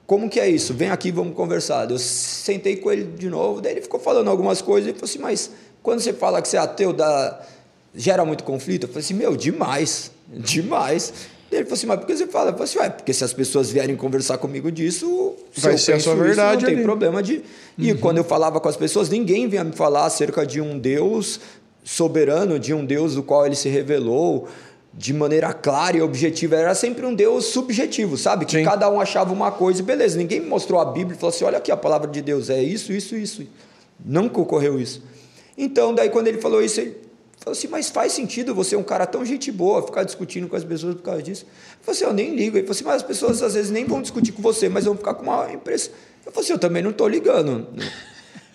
como 0.06 0.30
que 0.30 0.40
é 0.40 0.48
isso? 0.48 0.76
Vem 0.76 0.92
aqui, 0.92 1.12
vamos 1.12 1.36
conversar. 1.36 1.90
Eu 1.90 1.98
sentei 1.98 2.76
com 2.76 2.92
ele 2.92 3.04
de 3.04 3.28
novo, 3.30 3.60
daí 3.60 3.74
ele 3.74 3.82
ficou 3.82 4.00
falando 4.00 4.30
algumas 4.30 4.62
coisas, 4.62 4.88
ele 4.88 4.98
falou 4.98 5.10
assim, 5.10 5.20
mas 5.20 5.52
quando 5.82 6.02
você 6.02 6.14
fala 6.14 6.40
que 6.40 6.48
você 6.48 6.58
é 6.58 6.60
ateu, 6.60 6.94
dá... 6.94 7.42
gera 7.96 8.24
muito 8.24 8.44
conflito? 8.44 8.84
Eu 8.84 8.90
falei 8.90 9.04
assim, 9.04 9.16
meu, 9.16 9.36
demais, 9.36 10.12
demais. 10.28 11.14
Ele 11.52 11.64
falou 11.64 11.76
assim, 11.76 11.88
mas 11.88 12.00
por 12.00 12.06
que 12.06 12.16
você 12.18 12.28
fala? 12.28 12.50
Eu 12.50 12.54
falei 12.54 12.66
assim, 12.66 12.80
ué, 12.80 12.90
porque 12.90 13.14
se 13.14 13.24
as 13.24 13.32
pessoas 13.32 13.72
vierem 13.72 13.96
conversar 13.96 14.38
comigo 14.38 14.72
disso, 14.72 15.34
se 15.54 15.62
Vai 15.62 15.74
eu 15.74 15.78
ser 15.78 15.94
a 15.94 16.00
sua 16.00 16.14
isso, 16.14 16.24
verdade 16.24 16.62
não 16.64 16.68
tem 16.68 16.76
ali. 16.76 16.84
problema 16.84 17.24
de... 17.24 17.42
E 17.78 17.94
quando 17.94 18.18
eu 18.18 18.24
falava 18.24 18.60
com 18.60 18.68
as 18.68 18.76
pessoas, 18.76 19.08
ninguém 19.10 19.48
vinha 19.48 19.64
me 19.64 19.72
falar 19.72 20.06
acerca 20.06 20.46
de 20.46 20.60
um 20.60 20.78
Deus 20.78 21.40
soberano, 21.84 22.60
de 22.60 22.74
um 22.74 22.86
Deus 22.86 23.16
do 23.16 23.24
qual 23.24 23.46
ele 23.46 23.56
se 23.56 23.70
revelou 23.70 24.48
de 24.94 25.14
maneira 25.14 25.54
clara 25.54 25.96
e 25.96 26.02
objetiva. 26.02 26.56
Era 26.56 26.76
sempre 26.76 27.06
um 27.06 27.14
Deus 27.14 27.46
subjetivo, 27.46 28.18
sabe? 28.18 28.46
Que 28.46 28.58
Sim. 28.58 28.64
cada 28.66 28.90
um 28.90 29.00
achava 29.00 29.32
uma 29.32 29.52
coisa 29.52 29.80
e 29.80 29.84
beleza. 29.84 30.18
Ninguém 30.18 30.42
me 30.42 30.48
mostrou 30.48 30.82
a 30.82 30.86
Bíblia 30.86 31.16
e 31.16 31.20
falou 31.20 31.34
assim, 31.34 31.46
olha 31.46 31.60
aqui 31.60 31.72
a 31.72 31.78
palavra 31.78 32.10
de 32.10 32.22
Deus, 32.22 32.50
é 32.50 32.62
isso, 32.62 32.92
isso, 32.92 33.16
isso. 33.16 33.48
Nunca 34.04 34.42
ocorreu 34.42 34.80
isso. 34.80 35.02
Então, 35.58 35.94
daí 35.94 36.10
quando 36.10 36.28
ele 36.28 36.40
falou 36.40 36.62
isso, 36.62 36.82
ele 36.82 36.98
falou 37.48 37.58
assim, 37.58 37.68
mas 37.68 37.90
faz 37.90 38.12
sentido 38.12 38.54
você 38.54 38.76
é 38.76 38.78
um 38.78 38.84
cara 38.84 39.06
tão 39.06 39.26
gente 39.26 39.52
boa, 39.52 39.82
ficar 39.82 40.04
discutindo 40.04 40.48
com 40.48 40.56
as 40.56 40.64
pessoas 40.64 40.96
por 40.96 41.02
causa 41.02 41.24
disso. 41.24 41.46
Eu 41.46 41.84
falei 41.84 41.98
assim, 41.98 42.06
eu 42.06 42.14
nem 42.14 42.36
ligo. 42.36 42.58
Ele 42.58 42.68
falou 42.68 42.76
assim, 42.76 42.84
mas 42.84 42.96
as 42.98 43.04
pessoas 43.04 43.42
às 43.42 43.54
vezes 43.54 43.72
nem 43.72 43.86
vão 43.86 44.02
discutir 44.02 44.34
com 44.34 44.42
você, 44.42 44.68
mas 44.68 44.86
vão 44.86 44.96
ficar 44.96 45.14
com 45.14 45.24
uma 45.24 45.52
impressão. 45.52 45.94
Eu 46.26 46.32
falei 46.32 46.46
assim, 46.46 46.54
eu 46.54 46.60
também 46.60 46.84
não 46.84 46.92
estou 46.92 47.08
ligando. 47.08 47.68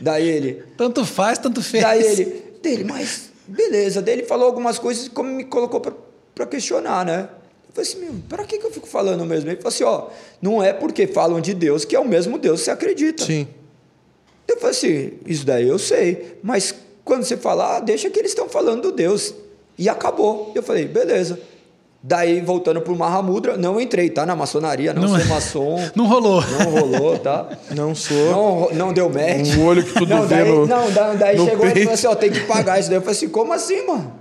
Daí 0.01 0.29
ele, 0.29 0.65
Tanto 0.77 1.05
faz, 1.05 1.39
tanto 1.39 1.63
fez. 1.63 1.83
Daí 1.83 2.03
ele, 2.03 2.25
dele, 2.63 2.85
mas 2.85 3.31
beleza. 3.47 4.03
Daí 4.03 4.15
ele 4.15 4.25
falou 4.25 4.47
algumas 4.47 4.79
coisas 4.79 5.07
e 5.07 5.11
como 5.11 5.31
me 5.31 5.45
colocou 5.45 5.81
para 5.81 6.47
questionar, 6.47 7.07
né? 7.07 7.29
Eu 7.69 7.75
falei 7.75 7.91
assim, 7.91 8.01
meu, 8.01 8.15
para 8.29 8.45
que, 8.45 8.59
que 8.59 8.67
eu 8.67 8.71
fico 8.71 8.87
falando 8.87 9.25
mesmo? 9.25 9.49
Ele 9.49 9.57
falou 9.57 9.69
assim, 9.69 9.85
ó, 9.85 10.09
não 10.43 10.63
é 10.63 10.73
porque 10.73 11.07
falam 11.07 11.41
de 11.41 11.55
Deus 11.55 11.85
que 11.85 11.97
é 11.97 12.01
o 12.01 12.07
mesmo 12.07 12.39
Deus 12.39 12.61
que 12.61 12.65
você 12.67 12.71
acredita. 12.71 13.25
Sim. 13.25 13.49
Eu 14.47 14.57
falei 14.57 14.71
assim, 14.71 15.13
isso 15.25 15.47
daí 15.47 15.67
eu 15.67 15.79
sei, 15.79 16.39
mas 16.43 16.75
quando 17.05 17.25
você 17.25 17.37
falar, 17.37 17.77
ah, 17.77 17.81
deixa 17.81 18.09
que 18.11 18.19
eles 18.19 18.31
estão 18.33 18.49
falando 18.49 18.83
do 18.83 18.93
Deus. 18.93 19.35
E 19.79 19.89
acabou. 19.89 20.53
Eu 20.55 20.63
falei, 20.63 20.87
beleza. 20.87 21.39
Daí, 22.05 22.41
voltando 22.41 22.81
pro 22.81 22.97
Mahamudra, 22.97 23.57
não 23.57 23.81
entrei, 23.81 24.11
tá? 24.11 24.27
Na 24.27 24.35
maçonaria, 24.35 24.93
não, 24.93 25.03
Não 25.03 25.09
sou 25.11 25.19
é. 25.21 25.25
maçom. 25.25 25.89
Não 25.95 26.07
rolou. 26.09 26.43
Não 26.51 26.71
rolou, 26.71 27.19
tá? 27.19 27.49
Não 27.71 27.95
sou. 27.95 28.31
Não, 28.31 28.71
não 28.73 28.93
deu 28.93 29.09
match. 29.09 29.57
Um 29.57 29.65
olho 29.67 29.85
que 29.85 29.93
tudo 29.95 30.09
não, 30.13 30.27
daí, 30.27 30.45
no- 30.49 30.67
Não, 30.67 30.91
daí, 31.17 31.39
chegou 31.39 31.67
e 31.67 31.71
peito. 31.73 31.79
falou 31.85 31.95
assim, 31.95 32.07
ó, 32.09 32.15
tem 32.17 32.31
que 32.33 32.41
pagar 32.41 32.81
isso 32.81 32.89
daí. 32.89 32.99
Eu 32.99 33.03
falei 33.03 33.17
assim, 33.17 33.29
como 33.29 33.53
assim, 33.53 33.87
mano? 33.87 34.13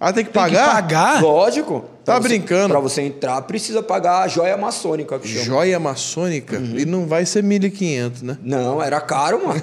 Ah, 0.00 0.12
tem 0.12 0.24
que 0.24 0.32
Tem 0.32 0.42
que 0.42 0.50
pagar? 0.50 0.72
pagar? 0.74 1.22
Lógico. 1.22 1.84
Tá 2.04 2.14
Pra 2.14 2.22
você- 2.22 2.28
brincando. 2.28 2.68
Pra 2.70 2.80
você 2.80 3.02
entrar, 3.02 3.40
precisa 3.42 3.80
pagar 3.80 4.22
a 4.22 4.28
joia 4.28 4.56
maçônica 4.56 5.16
que 5.20 5.28
chama. 5.28 5.44
Joia 5.44 5.78
maçônica? 5.78 6.56
Uhum. 6.56 6.78
E 6.78 6.84
não 6.84 7.06
vai 7.06 7.24
ser 7.24 7.44
1.500, 7.44 8.22
né? 8.22 8.38
Não, 8.42 8.82
era 8.82 9.00
caro, 9.00 9.46
mano. 9.46 9.62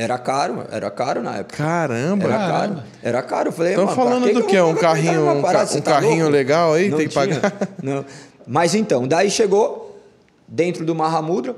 Era 0.00 0.16
caro. 0.18 0.64
Era 0.72 0.90
caro 0.90 1.22
na 1.22 1.36
época. 1.36 1.58
Caramba. 1.58 2.24
Era 2.24 2.38
Caramba. 2.38 2.74
caro. 2.76 2.82
Era 3.02 3.22
caro. 3.22 3.48
Eu 3.48 3.52
falei, 3.52 3.72
Estão 3.72 3.88
falando 3.88 4.26
que 4.26 4.32
do 4.32 4.44
que 4.44 4.58
Um 4.60 4.74
carrinho- 4.74 5.30
um 5.30 5.42
ca- 5.42 5.62
um 5.76 5.80
tá 5.82 5.92
carrinho 5.92 6.16
louco? 6.22 6.30
legal 6.30 6.72
aí, 6.72 6.88
Não 6.88 6.96
tem 6.96 7.06
que 7.08 7.14
pagar. 7.14 7.52
Não. 7.82 8.02
Mas 8.46 8.74
então, 8.74 9.06
daí 9.06 9.30
chegou 9.30 10.00
dentro 10.48 10.86
do 10.86 10.94
Mahamudra, 10.94 11.54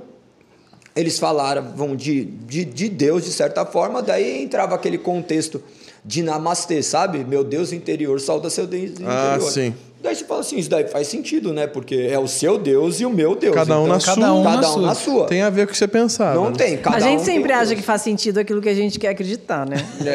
eles 0.96 1.20
falaram 1.20 1.94
de, 1.96 2.24
de, 2.24 2.64
de 2.64 2.88
Deus, 2.88 3.24
de 3.24 3.30
certa 3.32 3.64
forma, 3.64 4.02
daí 4.02 4.42
entrava 4.42 4.74
aquele 4.74 4.98
contexto 4.98 5.62
de 6.04 6.20
namastê, 6.22 6.82
sabe? 6.82 7.24
Meu 7.24 7.44
Deus 7.44 7.72
interior, 7.72 8.20
salda 8.20 8.50
seu 8.50 8.66
Deus 8.66 8.90
interior. 8.90 9.08
Ah, 9.08 9.38
sim. 9.40 9.72
Daí 10.02 10.16
você 10.16 10.24
fala 10.24 10.40
assim, 10.40 10.56
isso 10.58 10.68
daí 10.68 10.88
faz 10.88 11.06
sentido, 11.06 11.52
né? 11.52 11.66
Porque 11.68 12.08
é 12.10 12.18
o 12.18 12.26
seu 12.26 12.58
Deus 12.58 13.00
e 13.00 13.06
o 13.06 13.10
meu 13.10 13.36
Deus. 13.36 13.54
Cada 13.54 13.78
um 13.78 13.84
Então, 13.84 13.96
na 13.96 14.00
cada 14.04 14.14
sua. 14.26 14.32
um 14.32 14.42
na 14.42 14.50
cada 14.56 14.68
um 14.68 14.72
sua. 14.72 14.82
na 14.82 14.94
sua. 14.96 15.26
Tem 15.28 15.42
a 15.42 15.48
ver 15.50 15.64
com 15.66 15.70
o 15.70 15.72
que 15.72 15.78
você 15.78 15.86
pensava. 15.86 16.34
Não 16.34 16.50
né? 16.50 16.56
tem. 16.56 16.76
Cada 16.78 16.96
a 16.96 17.00
gente 17.00 17.20
um 17.20 17.24
sempre 17.24 17.52
acha 17.52 17.66
Deus. 17.66 17.80
que 17.80 17.86
faz 17.86 18.02
sentido 18.02 18.38
aquilo 18.40 18.60
que 18.60 18.68
a 18.68 18.74
gente 18.74 18.98
quer 18.98 19.10
acreditar, 19.10 19.64
né? 19.64 19.76
É. 20.04 20.08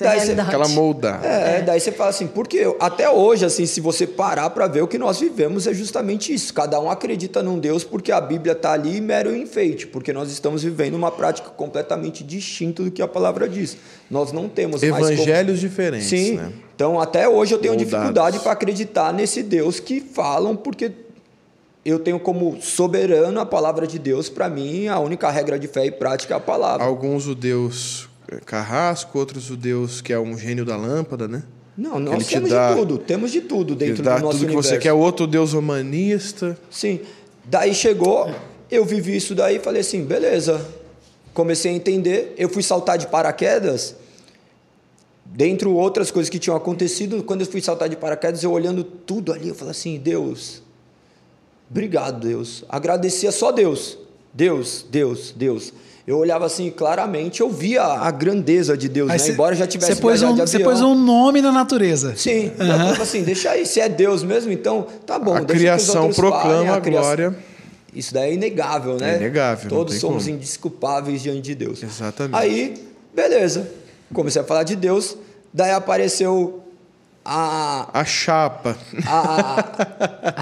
É 0.00 0.06
a 0.06 0.10
Daí 0.10 0.18
você- 0.20 0.24
realidade. 0.26 0.48
Aquela 0.48 0.68
moldada. 0.68 1.26
É, 1.26 1.62
daí 1.62 1.80
você 1.80 1.90
fala 1.90 2.10
assim, 2.10 2.28
porque 2.28 2.56
eu- 2.58 2.76
até 2.78 3.10
hoje, 3.10 3.44
assim, 3.44 3.66
se 3.66 3.80
você 3.80 4.06
parar 4.06 4.50
para 4.50 4.68
ver 4.68 4.82
o 4.82 4.86
que 4.86 4.96
nós 4.98 5.18
vivemos 5.18 5.66
é 5.66 5.74
justamente 5.74 6.32
isso. 6.32 6.54
Cada 6.54 6.78
um 6.80 6.88
acredita 6.88 7.42
num 7.42 7.58
Deus 7.58 7.82
porque 7.82 8.12
a 8.12 8.20
Bíblia 8.20 8.52
está 8.52 8.72
ali 8.72 9.00
mero 9.00 9.34
enfeite, 9.34 9.88
porque 9.88 10.12
nós 10.12 10.30
estamos 10.30 10.62
vivendo 10.62 10.94
uma 10.94 11.10
prática 11.10 11.50
completamente 11.50 12.22
distinta 12.22 12.84
do 12.84 12.90
que 12.92 13.02
a 13.02 13.08
palavra 13.08 13.48
diz. 13.48 13.76
Nós 14.08 14.30
não 14.30 14.48
temos 14.48 14.80
mais 14.80 14.94
como- 14.94 15.12
Evangelhos 15.12 15.58
diferentes, 15.58 16.06
Sim. 16.08 16.36
né? 16.36 16.52
Então, 16.78 17.00
até 17.00 17.28
hoje 17.28 17.52
eu 17.52 17.58
tenho 17.58 17.76
dificuldade 17.76 18.38
para 18.38 18.52
acreditar 18.52 19.12
nesse 19.12 19.42
Deus 19.42 19.80
que 19.80 20.00
falam, 20.00 20.54
porque 20.54 20.92
eu 21.84 21.98
tenho 21.98 22.20
como 22.20 22.62
soberano 22.62 23.40
a 23.40 23.44
palavra 23.44 23.84
de 23.84 23.98
Deus. 23.98 24.28
Para 24.28 24.48
mim, 24.48 24.86
a 24.86 25.00
única 25.00 25.28
regra 25.28 25.58
de 25.58 25.66
fé 25.66 25.86
e 25.86 25.90
prática 25.90 26.34
é 26.34 26.36
a 26.36 26.40
palavra. 26.40 26.86
Alguns 26.86 27.24
judeus 27.24 28.08
é, 28.30 28.36
carrasco, 28.36 29.18
outros 29.18 29.42
judeus 29.42 30.00
que 30.00 30.12
é 30.12 30.20
um 30.20 30.38
gênio 30.38 30.64
da 30.64 30.76
lâmpada, 30.76 31.26
né? 31.26 31.42
Não, 31.76 31.98
nós 31.98 32.24
te 32.28 32.34
temos 32.34 32.50
dá- 32.50 32.70
de 32.70 32.76
tudo. 32.76 32.96
Temos 32.98 33.32
de 33.32 33.40
tudo 33.40 33.72
Que 33.74 33.84
dentro 33.86 34.04
dá 34.04 34.14
do 34.18 34.22
nosso 34.26 34.38
tudo 34.38 34.46
que 34.46 34.52
universo. 34.54 34.68
você 34.68 34.78
quer. 34.78 34.92
Outro 34.92 35.26
deus 35.26 35.54
humanista. 35.54 36.56
Sim. 36.70 37.00
Daí 37.44 37.74
chegou, 37.74 38.30
eu 38.70 38.84
vivi 38.84 39.16
isso 39.16 39.34
daí 39.34 39.56
e 39.56 39.58
falei 39.58 39.80
assim, 39.80 40.04
beleza. 40.04 40.64
Comecei 41.34 41.72
a 41.72 41.74
entender, 41.74 42.34
eu 42.38 42.48
fui 42.48 42.62
saltar 42.62 42.96
de 42.98 43.08
paraquedas. 43.08 43.96
Dentre 45.30 45.68
outras 45.68 46.10
coisas 46.10 46.28
que 46.30 46.38
tinham 46.38 46.56
acontecido, 46.56 47.22
quando 47.22 47.42
eu 47.42 47.46
fui 47.46 47.60
saltar 47.60 47.88
de 47.88 47.96
paraquedas, 47.96 48.42
eu 48.42 48.50
olhando 48.50 48.82
tudo 48.82 49.32
ali, 49.32 49.48
eu 49.48 49.54
falei 49.54 49.70
assim, 49.72 49.98
Deus, 49.98 50.62
obrigado, 51.70 52.26
Deus. 52.26 52.64
Agradecia 52.68 53.30
só 53.30 53.52
Deus. 53.52 53.98
Deus, 54.32 54.84
Deus, 54.90 55.32
Deus. 55.36 55.72
Eu 56.06 56.16
olhava 56.16 56.46
assim 56.46 56.70
claramente, 56.70 57.40
eu 57.42 57.50
via 57.50 57.82
a 57.82 58.10
grandeza 58.10 58.76
de 58.78 58.88
Deus, 58.88 59.08
né? 59.08 59.18
cê- 59.18 59.32
Embora 59.32 59.54
eu 59.54 59.58
já 59.58 59.66
tivesse 59.66 59.94
Você 59.94 60.00
pôs, 60.00 60.22
um, 60.22 60.34
você 60.36 60.58
pôs 60.58 60.80
um 60.80 60.94
nome 60.94 61.42
na 61.42 61.52
natureza. 61.52 62.16
Sim, 62.16 62.46
eu 62.58 62.66
falava 62.66 63.02
assim, 63.02 63.22
deixa 63.22 63.50
aí, 63.50 63.66
se 63.66 63.78
é 63.78 63.88
Deus 63.90 64.22
mesmo, 64.22 64.50
então 64.50 64.86
tá 65.04 65.18
bom. 65.18 65.34
A 65.34 65.44
criação 65.44 66.10
proclama 66.10 66.42
falem, 66.54 66.68
a 66.70 66.80
criação- 66.80 67.02
glória. 67.02 67.36
Isso 67.94 68.14
daí 68.14 68.30
é 68.30 68.34
inegável, 68.34 68.96
né? 68.96 69.14
É 69.14 69.16
inegável, 69.16 69.68
Todos 69.68 69.96
somos 69.96 70.24
como. 70.24 70.36
indesculpáveis 70.36 71.22
diante 71.22 71.42
de 71.42 71.54
Deus. 71.54 71.82
Exatamente. 71.82 72.36
Aí, 72.40 72.74
beleza. 73.14 73.70
Comecei 74.12 74.40
a 74.42 74.44
falar 74.44 74.62
de 74.62 74.74
Deus, 74.76 75.16
daí 75.52 75.70
apareceu 75.72 76.62
a, 77.24 77.88
A 77.92 78.04
chapa. 78.04 78.76
a, 79.06 79.64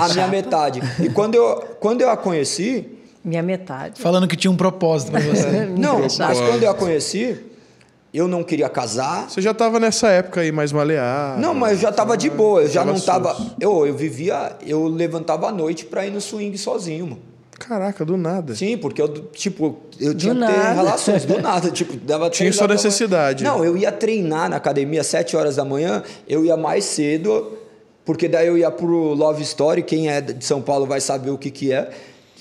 a 0.05 0.09
minha 0.15 0.29
metade. 0.29 0.81
E 1.03 1.09
quando 1.11 1.35
eu, 1.35 1.77
quando 1.81 2.01
eu 2.01 2.11
a 2.11 2.17
conheci, 2.17 2.87
Minha 3.25 3.43
metade. 3.43 4.01
Falando 4.01 4.29
que 4.29 4.37
tinha 4.37 4.51
um 4.51 4.57
propósito 4.57 5.11
pra 5.11 5.21
você. 5.21 5.67
não, 5.77 6.01
mas 6.01 6.17
quando 6.17 6.63
eu 6.63 6.71
a 6.71 6.75
conheci, 6.75 7.37
eu 8.15 8.29
não 8.29 8.45
queria 8.45 8.69
casar. 8.69 9.29
Você 9.29 9.41
já 9.43 9.51
estava 9.51 9.81
nessa 9.81 10.09
época 10.09 10.41
aí 10.43 10.53
mais 10.53 10.71
maleável. 10.73 11.41
Não, 11.41 11.53
mas 11.53 11.73
eu 11.73 11.79
já 11.79 11.93
tava 11.93 12.17
de 12.17 12.31
boa, 12.31 12.63
eu 12.63 12.69
já 12.69 12.81
Tava 12.83 12.93
não 12.93 13.01
tava. 13.01 13.35
sujo. 13.35 13.51
Eu, 13.61 13.85
eu 13.87 13.95
vivia, 13.97 14.53
eu 14.65 14.87
levantava 14.87 15.49
à 15.49 15.53
noite 15.53 15.85
pra 15.87 16.07
ir 16.07 16.11
no 16.13 16.21
swing 16.21 16.57
sozinho, 16.57 17.07
mano. 17.09 17.23
Caraca, 17.59 18.05
do 18.05 18.17
nada. 18.17 18.55
Sim, 18.55 18.77
porque 18.77 19.01
eu, 19.01 19.09
tipo, 19.09 19.79
eu 19.99 20.15
tinha 20.15 20.35
que 20.35 20.41
ter 20.41 20.47
nada. 20.47 20.73
relações 20.75 21.25
do 21.25 21.41
nada. 21.41 21.71
Tipo, 21.71 21.97
dava 21.97 22.29
Tinha 22.31 22.53
sua 22.53 22.69
necessidade. 22.69 23.43
Não, 23.43 23.65
eu 23.65 23.77
ia 23.77 23.91
treinar 23.91 24.51
na 24.51 24.57
academia 24.57 25.01
às 25.01 25.07
7 25.07 25.37
horas 25.37 25.57
da 25.57 25.65
manhã, 25.65 26.03
eu 26.29 26.45
ia 26.45 26.57
mais 26.57 26.85
cedo, 26.85 27.57
porque 28.05 28.29
daí 28.29 28.47
eu 28.47 28.59
ia 28.59 28.71
pro 28.71 29.15
Love 29.15 29.43
Story, 29.43 29.83
quem 29.83 30.09
é 30.09 30.21
de 30.21 30.45
São 30.45 30.61
Paulo 30.61 30.87
vai 30.87 31.01
saber 31.01 31.31
o 31.31 31.39
que 31.39 31.51
que 31.51 31.73
é. 31.73 31.91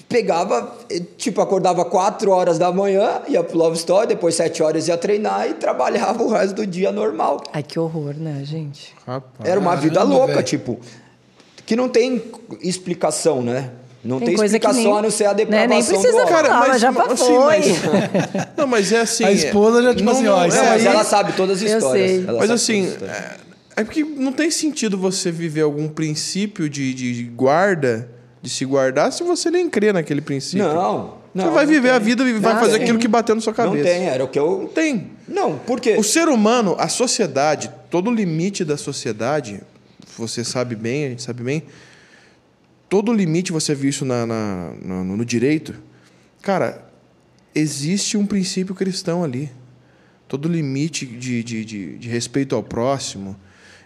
Pegava, 0.07 0.75
eh, 0.89 1.01
tipo, 1.17 1.41
acordava 1.41 1.83
4 1.83 2.29
horas 2.29 2.59
da 2.59 2.71
manhã, 2.71 3.21
ia 3.27 3.43
pro 3.43 3.57
Love 3.57 3.77
Story, 3.77 4.07
depois 4.07 4.35
7 4.35 4.61
horas 4.61 4.87
ia 4.87 4.97
treinar 4.97 5.49
e 5.49 5.55
trabalhava 5.55 6.21
o 6.23 6.29
resto 6.29 6.55
do 6.55 6.67
dia 6.67 6.91
normal. 6.91 7.41
Ai, 7.51 7.63
que 7.63 7.79
horror, 7.79 8.13
né, 8.15 8.41
gente? 8.43 8.93
Rapaz. 9.07 9.49
Era 9.49 9.59
uma 9.59 9.75
vida 9.75 10.03
louca, 10.03 10.33
velho. 10.33 10.43
tipo, 10.43 10.79
que 11.65 11.75
não 11.75 11.89
tem 11.89 12.21
explicação, 12.61 13.41
né? 13.41 13.71
Não 14.05 14.19
tem, 14.19 14.35
coisa 14.35 14.59
que 14.59 14.65
explicação 14.67 14.91
nem- 14.91 14.99
a 14.99 15.01
não 15.01 15.11
ser 15.11 15.25
a 15.25 15.29
né, 15.29 15.33
depravação 15.33 15.67
nem 15.69 15.81
do 15.81 15.87
precisa 15.87 16.27
falar. 16.27 16.43
Cara, 16.43 16.67
mas, 16.67 16.81
já 16.81 16.89
assim, 16.89 17.15
foi. 17.17 17.37
mas- 17.39 17.65
Não, 18.55 18.67
mas 18.67 18.91
é 18.91 18.99
assim. 19.01 19.23
A 19.23 19.31
esposa 19.31 19.81
já, 19.81 19.93
tipo 19.95 20.03
não, 20.05 20.11
assim, 20.13 20.27
ó, 20.27 20.31
não, 20.41 20.47
Não, 20.47 20.55
é, 20.55 20.69
mas 20.69 20.81
aí- 20.81 20.85
ela 20.87 21.03
sabe 21.03 21.33
todas 21.33 21.61
as 21.63 21.69
Eu 21.71 21.77
histórias. 21.79 22.11
sei. 22.11 22.19
Ela 22.27 22.33
Mas 22.39 22.47
sabe 22.47 22.53
assim, 22.53 22.93
é, 23.03 23.81
é 23.81 23.83
porque 23.83 24.03
não 24.03 24.31
tem 24.31 24.51
sentido 24.51 24.97
você 24.97 25.31
viver 25.31 25.61
algum 25.61 25.87
princípio 25.87 26.69
de, 26.69 26.93
de 26.93 27.23
guarda, 27.23 28.07
de 28.41 28.49
se 28.49 28.63
guardar, 28.63 29.11
se 29.11 29.23
você 29.23 29.49
nem 29.49 29.67
crê 29.69 29.91
naquele 29.91 30.21
princípio. 30.21 30.65
Não, 30.67 31.15
não. 31.33 31.45
Você 31.45 31.49
vai 31.51 31.65
não 31.65 31.73
viver 31.73 31.87
tem. 31.87 31.95
a 31.95 31.99
vida 31.99 32.23
e 32.23 32.33
vai 32.33 32.53
Não 32.53 32.59
fazer 32.59 32.73
tem. 32.73 32.83
aquilo 32.83 32.99
que 32.99 33.07
bateu 33.07 33.33
na 33.35 33.41
sua 33.41 33.51
Não 33.51 33.55
cabeça. 33.57 33.83
tem, 33.83 34.05
era 34.05 34.23
o 34.23 34.27
que 34.27 34.39
Não 34.39 34.61
eu. 34.61 34.67
tem. 34.73 35.11
Não, 35.27 35.57
por 35.57 35.81
quê? 35.81 35.95
O 35.97 36.03
ser 36.03 36.27
humano, 36.29 36.75
a 36.77 36.87
sociedade, 36.87 37.71
todo 37.89 38.09
o 38.11 38.13
limite 38.13 38.63
da 38.63 38.77
sociedade, 38.77 39.61
você 40.15 40.43
sabe 40.43 40.75
bem, 40.75 41.05
a 41.05 41.09
gente 41.09 41.23
sabe 41.23 41.43
bem, 41.43 41.63
todo 42.95 43.11
limite, 43.11 43.51
você 43.51 43.75
viu 43.75 43.89
isso 43.89 44.05
na, 44.05 44.25
na- 44.25 44.71
no, 44.81 45.03
no 45.17 45.25
direito, 45.25 45.75
cara, 46.41 46.89
existe 47.53 48.15
um 48.15 48.25
princípio 48.25 48.73
cristão 48.73 49.21
ali. 49.21 49.51
Todo 50.29 50.47
limite 50.47 51.05
de, 51.05 51.43
de, 51.43 51.65
de, 51.65 51.97
de 51.97 52.07
respeito 52.07 52.55
ao 52.55 52.63
próximo. 52.63 53.35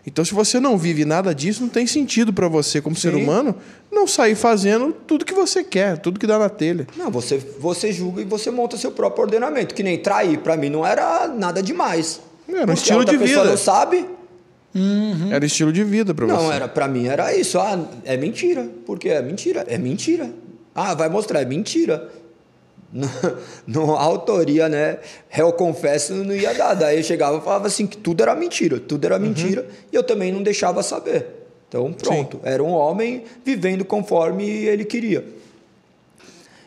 Então, 0.06 0.24
se 0.24 0.32
você 0.32 0.60
não 0.60 0.78
vive 0.78 1.06
nada 1.06 1.34
disso, 1.34 1.64
não 1.64 1.70
tem 1.70 1.88
sentido 1.88 2.32
para 2.32 2.48
você, 2.48 2.82
como 2.82 2.96
ser 2.96 3.12
Sim. 3.16 3.24
humano, 3.24 3.56
não 3.92 4.06
sair 4.06 4.36
fazendo 4.36 4.94
tudo 4.94 5.26
que 5.26 5.34
você 5.34 5.64
quer, 5.64 5.98
tudo 5.98 6.20
que 6.20 6.28
dá 6.28 6.38
na 6.38 6.48
telha. 6.48 6.86
Não, 6.96 7.10
você, 7.10 7.40
você 7.60 7.92
julga 7.92 8.22
e 8.22 8.26
você 8.26 8.52
monta 8.52 8.78
seu 8.78 8.92
próprio 8.92 9.24
ordenamento. 9.24 9.74
Que 9.74 9.82
nem 9.82 9.98
trair, 9.98 10.38
pra 10.38 10.56
mim 10.56 10.70
não 10.70 10.86
era 10.86 11.28
nada 11.28 11.64
demais. 11.64 12.22
Era 12.48 12.70
um 12.70 12.76
estilo 12.76 13.04
de 13.04 13.18
pessoa 13.18 13.42
vida. 13.42 13.50
não 13.50 13.58
sabe? 13.58 14.06
Era 15.32 15.46
estilo 15.46 15.74
de 15.74 15.84
vida 15.84 16.14
para 16.14 16.26
você. 16.26 16.34
Não, 16.34 16.52
era 16.52 16.68
para 16.68 16.88
mim 16.88 17.08
era 17.08 17.36
isso. 17.36 17.60
Ah, 17.60 17.88
é 18.06 18.16
mentira. 18.16 18.70
Porque 18.86 19.10
é 19.10 19.22
mentira. 19.22 19.66
É 19.68 19.78
mentira. 19.78 20.30
Ah, 20.76 20.94
vai 20.94 21.10
mostrar, 21.10 21.42
é 21.42 21.46
mentira. 21.46 22.10
No, 22.92 23.08
no 23.68 23.92
autoria, 23.92 24.68
né? 24.68 24.98
Réu 25.30 25.54
confesso 25.54 26.16
não 26.16 26.34
ia 26.34 26.56
dar. 26.56 26.74
Daí 26.74 26.98
eu 26.98 27.04
chegava 27.04 27.38
e 27.38 27.42
falava 27.42 27.68
assim 27.68 27.86
que 27.86 27.96
tudo 27.96 28.24
era 28.24 28.34
mentira, 28.34 28.80
tudo 28.80 29.06
era 29.06 29.20
mentira, 29.20 29.68
e 29.92 29.96
eu 29.96 30.02
também 30.02 30.32
não 30.32 30.42
deixava 30.42 30.82
saber. 30.82 31.28
Então, 31.68 31.94
pronto, 31.94 32.40
era 32.42 32.64
um 32.64 32.72
homem 32.72 33.26
vivendo 33.46 33.86
conforme 33.86 34.44
ele 34.44 34.84
queria. 34.84 35.24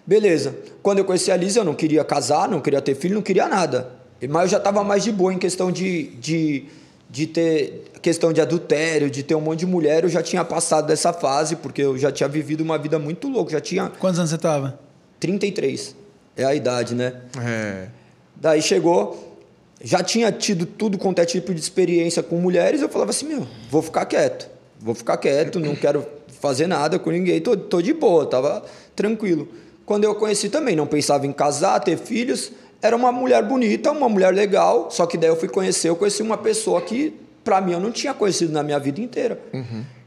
Beleza. 0.07 0.55
Quando 0.80 0.98
eu 0.98 1.05
conheci 1.05 1.32
a 1.32 1.36
Lisa, 1.36 1.59
eu 1.59 1.64
não 1.64 1.74
queria 1.74 2.05
casar, 2.05 2.48
não 2.48 2.61
queria 2.61 2.80
ter 2.80 2.94
filho, 2.94 3.16
não 3.16 3.22
queria 3.22 3.48
nada. 3.48 3.90
Mas 4.28 4.44
eu 4.44 4.48
já 4.50 4.59
estava 4.59 4.84
mais 4.84 5.03
de 5.03 5.11
boa 5.11 5.34
em 5.34 5.38
questão 5.38 5.72
de, 5.72 6.05
de, 6.20 6.66
de 7.12 7.26
ter 7.26 7.84
questão 8.00 8.32
de 8.32 8.40
adultério, 8.40 9.10
de 9.10 9.22
ter 9.22 9.34
um 9.34 9.40
monte 9.40 9.60
de 9.60 9.66
mulher. 9.66 10.02
Eu 10.02 10.08
já 10.08 10.22
tinha 10.22 10.42
passado 10.42 10.86
dessa 10.86 11.12
fase, 11.12 11.56
porque 11.56 11.82
eu 11.82 11.98
já 11.98 12.10
tinha 12.10 12.26
vivido 12.26 12.62
uma 12.62 12.78
vida 12.78 12.98
muito 12.98 13.28
louca. 13.28 13.52
Já 13.52 13.60
tinha 13.60 13.92
Quantos 14.00 14.18
anos 14.18 14.30
você 14.30 14.38
tava? 14.38 14.80
33. 15.20 15.94
É 16.34 16.44
a 16.44 16.54
idade, 16.54 16.94
né? 16.94 17.12
É. 17.38 17.88
Daí 18.34 18.62
chegou, 18.62 19.36
já 19.84 20.02
tinha 20.02 20.32
tido 20.32 20.64
tudo 20.64 20.96
quanto 20.96 21.18
é 21.18 21.26
tipo 21.26 21.52
de 21.52 21.60
experiência 21.60 22.22
com 22.22 22.36
mulheres, 22.36 22.80
eu 22.80 22.88
falava 22.88 23.10
assim, 23.10 23.26
meu, 23.26 23.46
vou 23.70 23.82
ficar 23.82 24.06
quieto. 24.06 24.48
Vou 24.80 24.94
ficar 24.94 25.18
quieto, 25.18 25.60
não 25.60 25.76
quero 25.76 26.06
fazer 26.40 26.66
nada 26.66 26.98
com 26.98 27.10
ninguém, 27.10 27.42
tô, 27.42 27.54
tô 27.54 27.82
de 27.82 27.92
boa, 27.92 28.24
tava 28.24 28.64
tranquilo. 28.96 29.48
Quando 29.84 30.04
eu 30.04 30.14
conheci 30.14 30.48
também, 30.48 30.74
não 30.74 30.86
pensava 30.86 31.26
em 31.26 31.32
casar, 31.32 31.78
ter 31.80 31.98
filhos, 31.98 32.52
era 32.82 32.96
uma 32.96 33.12
mulher 33.12 33.42
bonita, 33.44 33.92
uma 33.92 34.08
mulher 34.08 34.34
legal, 34.34 34.90
só 34.90 35.06
que 35.06 35.16
daí 35.16 35.30
eu 35.30 35.36
fui 35.36 35.48
conhecer, 35.48 35.88
eu 35.88 35.96
conheci 35.96 36.20
uma 36.20 36.36
pessoa 36.36 36.82
que, 36.82 37.14
pra 37.44 37.60
mim, 37.60 37.72
eu 37.72 37.80
não 37.80 37.92
tinha 37.92 38.12
conhecido 38.12 38.52
na 38.52 38.62
minha 38.64 38.78
vida 38.80 39.00
inteira. 39.00 39.38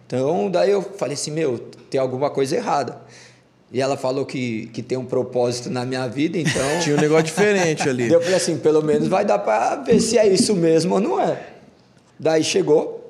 Então, 0.05 0.51
daí 0.51 0.71
eu 0.71 0.82
falei 0.82 1.13
assim, 1.13 1.32
meu, 1.32 1.57
tem 1.89 1.99
alguma 1.99 2.30
coisa 2.30 2.57
errada. 2.57 3.01
E 3.71 3.82
ela 3.82 3.97
falou 3.97 4.26
que, 4.26 4.67
que 4.67 4.84
tem 4.84 4.97
um 4.97 5.05
propósito 5.05 5.69
na 5.69 5.86
minha 5.86 6.07
vida, 6.07 6.38
então... 6.38 6.61
Tinha 6.84 6.95
um 6.95 6.99
negócio 6.99 7.23
diferente 7.23 7.89
ali. 7.89 8.11
Eu 8.11 8.21
falei 8.21 8.36
assim, 8.36 8.57
pelo 8.57 8.84
menos 8.84 9.07
vai 9.07 9.26
dar 9.26 9.39
pra 9.39 9.76
ver 9.78 9.99
se 9.99 10.17
é 10.17 10.28
isso 10.28 10.53
mesmo 10.55 10.95
ou 10.95 10.99
não 10.99 11.19
é. 11.19 11.41
Daí 12.19 12.43
chegou. 12.43 13.05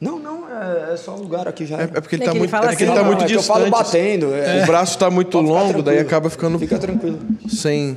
Não, 0.00 0.18
não, 0.18 0.48
é, 0.48 0.94
é 0.94 0.96
só 0.96 1.14
um 1.14 1.18
lugar 1.18 1.46
aqui 1.46 1.66
já. 1.66 1.78
É, 1.78 1.82
é 1.82 1.86
porque 2.00 2.16
ele 2.16 2.22
É 2.22 2.26
tá 2.26 2.30
que 2.32 2.38
ele 2.38 2.38
muito, 2.40 2.50
fala 2.50 2.72
é 2.72 2.76
que 2.76 2.82
ele 2.82 2.90
assim, 2.90 2.98
tá 2.98 3.02
não, 3.04 3.10
muito 3.10 3.24
é 3.24 3.26
que 3.26 3.32
eu 3.34 3.42
falo 3.42 3.64
distante. 3.64 3.84
batendo. 3.84 4.34
é. 4.34 4.62
O 4.62 4.66
braço 4.66 4.98
tá 4.98 5.10
muito 5.10 5.30
Pode 5.38 5.46
longo, 5.48 5.82
daí 5.82 5.98
acaba 5.98 6.30
ficando 6.30 6.58
Fica 6.58 6.78
tranquilo. 6.78 7.18
sem. 7.48 7.96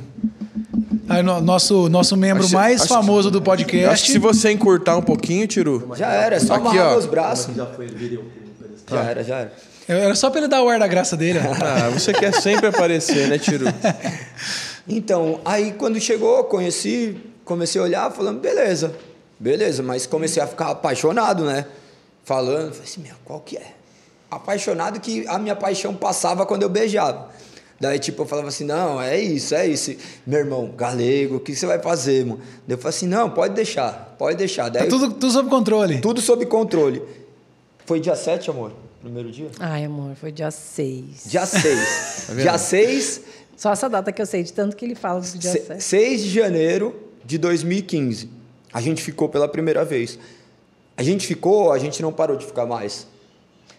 Aí, 1.08 1.22
no- 1.22 1.40
nosso, 1.40 1.88
nosso 1.88 2.16
membro 2.16 2.40
Acho 2.42 2.50
que- 2.50 2.54
mais 2.56 2.80
acho 2.82 2.88
que- 2.88 2.94
famoso 2.94 3.30
do 3.30 3.38
Eu 3.38 3.52
acho 3.52 3.64
que 3.64 3.72
podcast. 3.76 4.12
se 4.12 4.18
você 4.18 4.50
encurtar 4.52 4.96
um 4.98 5.02
pouquinho, 5.02 5.46
Tiru. 5.46 5.92
Já 5.96 6.10
era, 6.12 6.36
é 6.36 6.40
só 6.40 6.54
Aqui, 6.54 6.66
amarrar 6.68 6.86
ó. 6.88 6.90
meus 6.92 7.06
braços. 7.06 7.54
Já 7.56 7.66
foi. 7.66 7.86
Já 8.90 9.00
era, 9.02 9.24
já 9.24 9.36
era. 9.38 9.52
Era 9.86 10.14
só 10.14 10.30
pra 10.30 10.40
ele 10.40 10.48
dar 10.48 10.62
o 10.62 10.68
ar 10.68 10.78
da 10.78 10.86
graça 10.86 11.16
dele. 11.16 11.38
Ah, 11.62 11.88
você 11.90 12.12
quer 12.12 12.32
sempre 12.34 12.66
aparecer, 12.68 13.28
né, 13.28 13.38
Tiru? 13.38 13.66
Então, 14.86 15.40
aí 15.44 15.72
quando 15.72 15.98
chegou, 15.98 16.44
conheci, 16.44 17.16
comecei 17.44 17.80
a 17.80 17.84
olhar, 17.84 18.10
falando, 18.10 18.38
beleza, 18.40 18.92
beleza, 19.40 19.82
mas 19.82 20.04
comecei 20.06 20.42
a 20.42 20.46
ficar 20.46 20.70
apaixonado, 20.70 21.44
né? 21.44 21.64
Falando, 22.24 22.70
falei 22.72 22.84
assim, 22.88 23.02
meu, 23.02 23.14
qual 23.24 23.40
que 23.40 23.56
é? 23.56 23.74
Apaixonado 24.30 24.98
que 25.00 25.26
a 25.28 25.38
minha 25.38 25.54
paixão 25.54 25.94
passava 25.94 26.44
quando 26.46 26.62
eu 26.62 26.68
beijava. 26.68 27.28
Daí, 27.78 27.98
tipo, 27.98 28.22
eu 28.22 28.26
falava 28.26 28.48
assim, 28.48 28.64
não, 28.64 29.00
é 29.00 29.18
isso, 29.20 29.54
é 29.54 29.66
isso. 29.66 29.94
Meu 30.26 30.38
irmão, 30.40 30.72
galego, 30.76 31.36
o 31.36 31.40
que 31.40 31.54
você 31.54 31.66
vai 31.66 31.78
fazer, 31.80 32.24
mano? 32.24 32.40
Daí 32.66 32.76
eu 32.76 32.78
falei 32.78 32.96
assim, 32.96 33.06
não, 33.06 33.28
pode 33.30 33.54
deixar, 33.54 34.14
pode 34.18 34.38
deixar. 34.38 34.68
Daí, 34.70 34.84
Tá 34.84 34.88
tudo, 34.88 35.10
tudo 35.12 35.30
sob 35.30 35.50
controle. 35.50 36.00
tudo 36.00 36.20
sob 36.20 36.46
controle. 36.46 37.02
Foi 37.84 38.00
dia 38.00 38.16
7, 38.16 38.48
amor? 38.48 38.72
Primeiro 39.02 39.30
dia? 39.30 39.50
Ai, 39.60 39.84
amor, 39.84 40.14
foi 40.16 40.32
dia 40.32 40.50
6. 40.50 41.24
Dia 41.26 41.44
6. 41.46 42.28
dia 42.40 42.56
6 42.56 43.20
Só 43.56 43.70
essa 43.72 43.88
data 43.90 44.10
que 44.10 44.22
eu 44.22 44.26
sei, 44.26 44.42
de 44.42 44.52
tanto 44.52 44.74
que 44.74 44.84
ele 44.84 44.94
fala 44.94 45.20
do 45.20 45.38
dia 45.38 45.52
Se- 45.52 45.60
7. 45.66 45.82
6 45.82 46.22
de 46.22 46.30
janeiro 46.30 46.94
de 47.24 47.36
2015. 47.36 48.30
A 48.72 48.80
gente 48.80 49.02
ficou 49.02 49.28
pela 49.28 49.46
primeira 49.46 49.84
vez. 49.84 50.18
A 50.96 51.02
gente 51.02 51.26
ficou, 51.26 51.72
a 51.72 51.78
gente 51.78 52.00
não 52.02 52.12
parou 52.12 52.36
de 52.36 52.46
ficar 52.46 52.66
mais. 52.66 53.06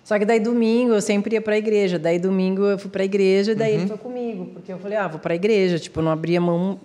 Só 0.04 0.20
que 0.20 0.26
daí 0.26 0.40
domingo 0.40 0.94
eu 0.94 1.02
sempre 1.02 1.36
ia 1.36 1.42
pra 1.42 1.58
igreja. 1.58 1.98
Daí 1.98 2.20
domingo 2.20 2.64
eu 2.66 2.78
fui 2.78 2.92
pra 2.92 3.04
igreja 3.04 3.54
e 3.54 3.56
daí 3.56 3.74
ele 3.74 3.88
foi 3.88 3.98
comigo. 3.98 4.46
Porque 4.54 4.72
eu 4.72 4.78
falei, 4.78 4.98
ah, 4.98 5.08
vou 5.08 5.20
pra 5.20 5.34
igreja. 5.34 5.80
Tipo, 5.80 6.00
eu 6.00 6.04
não 6.04 6.12
abria 6.12 6.40
mão 6.42 6.80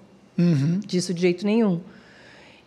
disso 0.87 1.13
de 1.13 1.21
jeito 1.21 1.45
nenhum. 1.45 1.81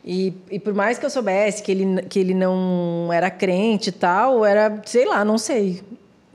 E, 0.05 0.34
e 0.51 0.59
por 0.59 0.74
mais 0.74 0.99
que 0.99 1.05
eu 1.05 1.09
soubesse 1.09 1.64
que 1.64 1.72
ele, 1.72 2.01
que 2.03 2.20
ele 2.20 2.34
não 2.34 3.09
era 3.11 3.32
crente 3.32 3.89
e 3.89 3.91
tal, 3.93 4.45
era, 4.45 4.82
sei 4.86 5.05
lá, 5.05 5.24
não 5.26 5.38
sei. 5.38 5.82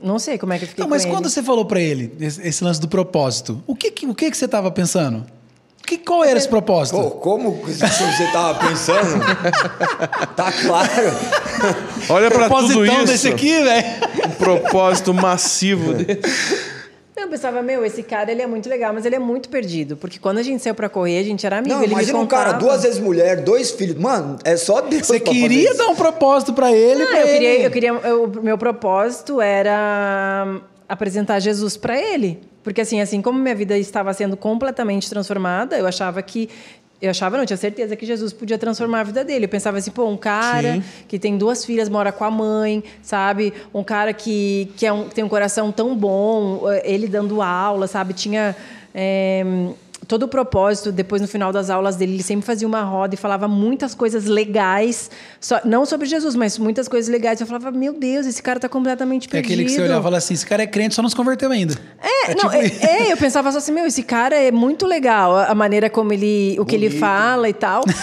Não 0.01 0.17
sei 0.17 0.37
como 0.37 0.53
é 0.53 0.57
que 0.57 0.63
eu 0.63 0.67
fiquei 0.69 0.81
Não, 0.83 0.89
mas 0.89 1.05
quando 1.05 1.25
ele. 1.25 1.29
você 1.29 1.43
falou 1.43 1.65
pra 1.65 1.79
ele 1.79 2.11
esse, 2.19 2.41
esse 2.45 2.63
lance 2.63 2.79
do 2.81 2.87
propósito, 2.87 3.61
o 3.67 3.75
que, 3.75 3.91
que- 3.91 4.05
o 4.07 4.15
que, 4.15 4.31
que 4.31 4.35
você 4.37 4.47
tava 4.47 4.71
pensando? 4.71 5.25
Que, 5.89 5.97
qual 5.97 6.23
era 6.23 6.37
esse 6.37 6.47
propósito? 6.47 6.97
Pô, 7.01 7.09
como 7.09 7.51
você 7.65 8.27
tava 8.31 8.59
pensando? 8.67 9.23
tá 10.37 10.51
claro. 10.51 10.89
Olha 12.09 12.29
pra 12.29 12.47
tudo 12.47 12.85
isso. 12.85 13.05
desse 13.05 13.27
aqui, 13.27 13.63
velho. 13.63 13.85
Um 14.27 14.31
propósito 14.35 15.11
massivo 15.15 15.93
dele. 15.95 16.21
Eu 17.17 17.27
pensava, 17.27 17.63
meu, 17.63 17.83
esse 17.83 18.03
cara 18.03 18.31
ele 18.31 18.41
é 18.43 18.45
muito 18.45 18.69
legal, 18.69 18.93
mas 18.93 19.03
ele 19.03 19.15
é 19.15 19.19
muito 19.19 19.49
perdido. 19.49 19.97
Porque 19.97 20.19
quando 20.19 20.37
a 20.37 20.43
gente 20.43 20.61
saiu 20.61 20.75
pra 20.75 20.87
correr, 20.87 21.17
a 21.19 21.23
gente 21.23 21.43
era 21.43 21.57
amigo. 21.57 21.73
Não, 21.73 21.81
ele 21.83 21.91
imagina 21.93 22.19
me 22.19 22.23
um 22.23 22.27
cara, 22.27 22.53
contava. 22.53 22.63
duas 22.65 22.83
vezes 22.83 22.99
mulher, 22.99 23.37
dois 23.41 23.71
filhos. 23.71 23.95
Mano, 23.97 24.37
é 24.43 24.55
só 24.57 24.81
Deus 24.81 25.07
Você 25.07 25.19
queria 25.19 25.69
isso. 25.69 25.77
dar 25.77 25.87
um 25.87 25.95
propósito 25.95 26.53
pra 26.53 26.71
ele, 26.71 27.01
Ah, 27.01 27.07
pra 27.07 27.19
eu 27.21 27.27
ele. 27.27 27.33
queria, 27.33 27.61
eu 27.63 27.71
queria, 27.71 27.89
eu- 28.07 28.31
meu 28.43 28.59
propósito 28.59 29.41
era 29.41 30.61
apresentar 30.87 31.39
Jesus 31.39 31.75
para 31.75 31.99
ele, 31.99 32.39
porque 32.63 32.81
assim, 32.81 33.01
assim 33.01 33.21
como 33.21 33.39
minha 33.39 33.55
vida 33.55 33.77
estava 33.77 34.13
sendo 34.13 34.35
completamente 34.35 35.09
transformada, 35.09 35.77
eu 35.77 35.87
achava 35.87 36.21
que 36.21 36.49
eu 37.01 37.09
achava, 37.09 37.37
não, 37.37 37.45
tinha 37.45 37.55
certeza 37.55 37.95
que 37.95 38.05
Jesus 38.05 38.33
podia 38.33 38.57
transformar 38.57 38.99
a 38.99 39.03
vida 39.03 39.23
dele. 39.23 39.45
Eu 39.45 39.49
pensava 39.49 39.77
assim, 39.77 39.89
pô, 39.89 40.05
um 40.05 40.17
cara 40.17 40.73
Sim. 40.73 40.83
que 41.07 41.17
tem 41.17 41.37
duas 41.37 41.63
filhas, 41.63 41.87
mora 41.87 42.11
com 42.11 42.25
a 42.25 42.31
mãe, 42.31 42.83
sabe? 43.01 43.53
Um 43.73 43.83
cara 43.85 44.11
que, 44.11 44.69
que 44.75 44.85
é 44.85 44.91
um, 44.91 45.07
tem 45.07 45.23
um 45.23 45.29
coração 45.29 45.71
tão 45.71 45.95
bom, 45.95 46.69
eh, 46.69 46.81
ele 46.83 47.07
dando 47.07 47.41
aula, 47.41 47.87
sabe? 47.87 48.13
Tinha 48.13 48.53
eh, 48.93 49.45
todo 50.09 50.23
o 50.23 50.27
propósito. 50.27 50.91
Depois, 50.91 51.21
no 51.21 51.27
final 51.27 51.53
das 51.53 51.69
aulas 51.69 51.95
dele, 51.95 52.15
ele 52.15 52.23
sempre 52.23 52.45
fazia 52.45 52.67
uma 52.67 52.81
roda 52.81 53.13
e 53.15 53.17
falava 53.17 53.47
muitas 53.47 53.95
coisas 53.95 54.25
legais, 54.25 55.09
só- 55.39 55.61
não 55.63 55.85
sobre 55.85 56.07
Jesus, 56.07 56.35
mas 56.35 56.57
muitas 56.57 56.87
coisas 56.89 57.09
legais. 57.09 57.39
Eu 57.39 57.47
falava, 57.47 57.71
meu 57.71 57.93
Deus, 57.93 58.25
esse 58.25 58.41
cara 58.43 58.57
está 58.57 58.67
completamente 58.67 59.27
É 59.27 59.31
perdido. 59.31 59.51
aquele 59.53 59.63
que 59.65 59.71
você 59.71 59.81
olhava 59.81 59.99
e 59.99 60.03
falava 60.03 60.17
assim: 60.17 60.33
esse 60.33 60.45
cara 60.45 60.63
é 60.63 60.67
crente, 60.67 60.95
só 60.95 61.01
não 61.01 61.09
se 61.09 61.15
converteu 61.15 61.51
ainda. 61.51 61.75
É, 62.01 62.33
não, 62.35 62.49
tipo 62.49 62.53
é, 62.55 63.07
é, 63.07 63.13
eu 63.13 63.17
pensava 63.17 63.51
só 63.51 63.59
assim, 63.59 63.71
meu, 63.71 63.85
esse 63.85 64.03
cara 64.03 64.35
é 64.35 64.51
muito 64.51 64.85
legal, 64.87 65.37
a 65.37 65.53
maneira 65.55 65.89
como 65.89 66.11
ele, 66.11 66.57
o 66.59 66.65
que 66.65 66.75
ele 66.75 66.87
Bonito. 66.89 66.99
fala 66.99 67.47
e 67.47 67.53
tal. 67.53 67.83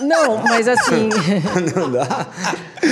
Não, 0.00 0.38
mas 0.38 0.66
assim, 0.68 1.08
Não 1.76 1.90
dá. 1.90 2.26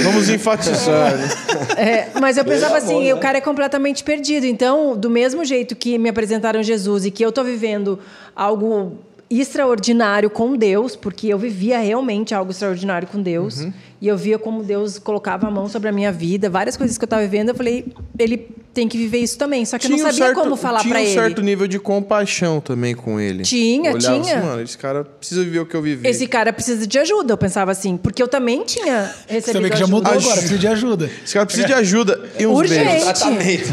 Vamos 0.05 0.29
enfatizar, 0.29 1.17
né? 1.17 1.29
é, 1.77 2.09
mas 2.21 2.37
eu 2.37 2.45
Pelo 2.45 2.57
pensava 2.57 2.79
amor, 2.79 2.87
assim, 2.89 3.05
né? 3.07 3.15
o 3.15 3.19
cara 3.19 3.39
é 3.39 3.41
completamente 3.41 4.03
perdido. 4.05 4.47
Então, 4.47 4.97
do 4.97 5.11
mesmo 5.11 5.45
jeito 5.45 5.75
que 5.77 5.99
me 5.99 6.09
apresentaram 6.09 6.63
Jesus 6.63 7.05
e 7.05 7.11
que 7.11 7.25
eu 7.25 7.31
tô 7.33 7.43
vivendo 7.45 7.99
algo 8.35 8.99
extraordinário 9.29 10.29
com 10.31 10.55
Deus, 10.57 10.95
porque 10.95 11.29
eu 11.29 11.39
vivia 11.39 11.79
realmente 11.79 12.35
algo 12.35 12.51
extraordinário 12.51 13.09
com 13.09 13.21
Deus, 13.21 13.61
Uhum. 13.63 13.73
e 14.01 14.09
eu 14.09 14.17
via 14.17 14.39
como 14.39 14.63
Deus 14.63 14.99
colocava 14.99 15.47
a 15.49 15.51
mão 15.51 15.69
sobre 15.69 15.89
a 15.89 15.93
minha 15.93 16.13
vida, 16.13 16.51
várias 16.51 16.77
coisas 16.77 16.99
que 16.99 17.05
eu 17.05 17.07
estava 17.07 17.23
vivendo, 17.23 17.49
eu 17.49 17.55
falei, 17.55 17.87
ele 18.19 18.49
tem 18.75 18.89
que 18.89 18.97
viver 18.97 19.19
isso 19.19 19.37
também. 19.39 19.65
Só 19.65 19.79
que 19.79 19.87
eu 19.87 19.91
não 19.91 19.97
um 19.99 20.01
sabia 20.01 20.27
certo- 20.27 20.35
como 20.41 20.57
falar 20.57 20.81
tinha 20.81 20.93
para 20.95 21.01
um 21.03 21.05
ele. 21.05 21.15
certo 21.15 21.43
nível 21.43 21.67
de 21.67 21.79
compaixão 21.79 22.61
também 22.61 22.95
com 22.95 23.21
ele. 23.21 23.43
Tinha, 23.43 23.93
Olhava 23.93 24.21
tinha. 24.21 24.37
Assim, 24.39 24.47
Mano, 24.47 24.63
esse 24.63 24.79
cara 24.79 25.05
precisa 25.05 25.43
viver 25.45 25.61
o 25.61 25.67
que 25.67 25.75
eu 25.75 25.83
vivi. 25.83 26.09
Esse 26.09 26.27
cara 26.27 26.53
precisa 26.53 26.87
de 26.87 26.99
ajuda, 26.99 27.33
eu 27.35 27.39
pensava 27.39 27.71
assim, 27.71 27.97
porque 27.97 28.23
eu 28.23 28.29
também 28.29 28.63
tinha 28.65 29.13
Você 29.27 29.35
recebido 29.35 29.63
vê 29.63 29.71
que 29.71 29.77
já 29.77 29.87
mudou 29.87 30.11
Ajuda. 30.13 30.25
agora, 30.27 30.37
precisa 30.41 30.59
de 30.59 30.67
ajuda. 30.69 31.11
Esse 31.25 31.35
cara 31.35 31.47
precisa 31.47 31.67
de 31.67 31.73
ajuda 31.75 32.31
e 32.39 32.47
uns 32.47 32.57
Urgente. 32.59 32.85
beijos. 32.85 33.05
Tratamento. 33.05 33.69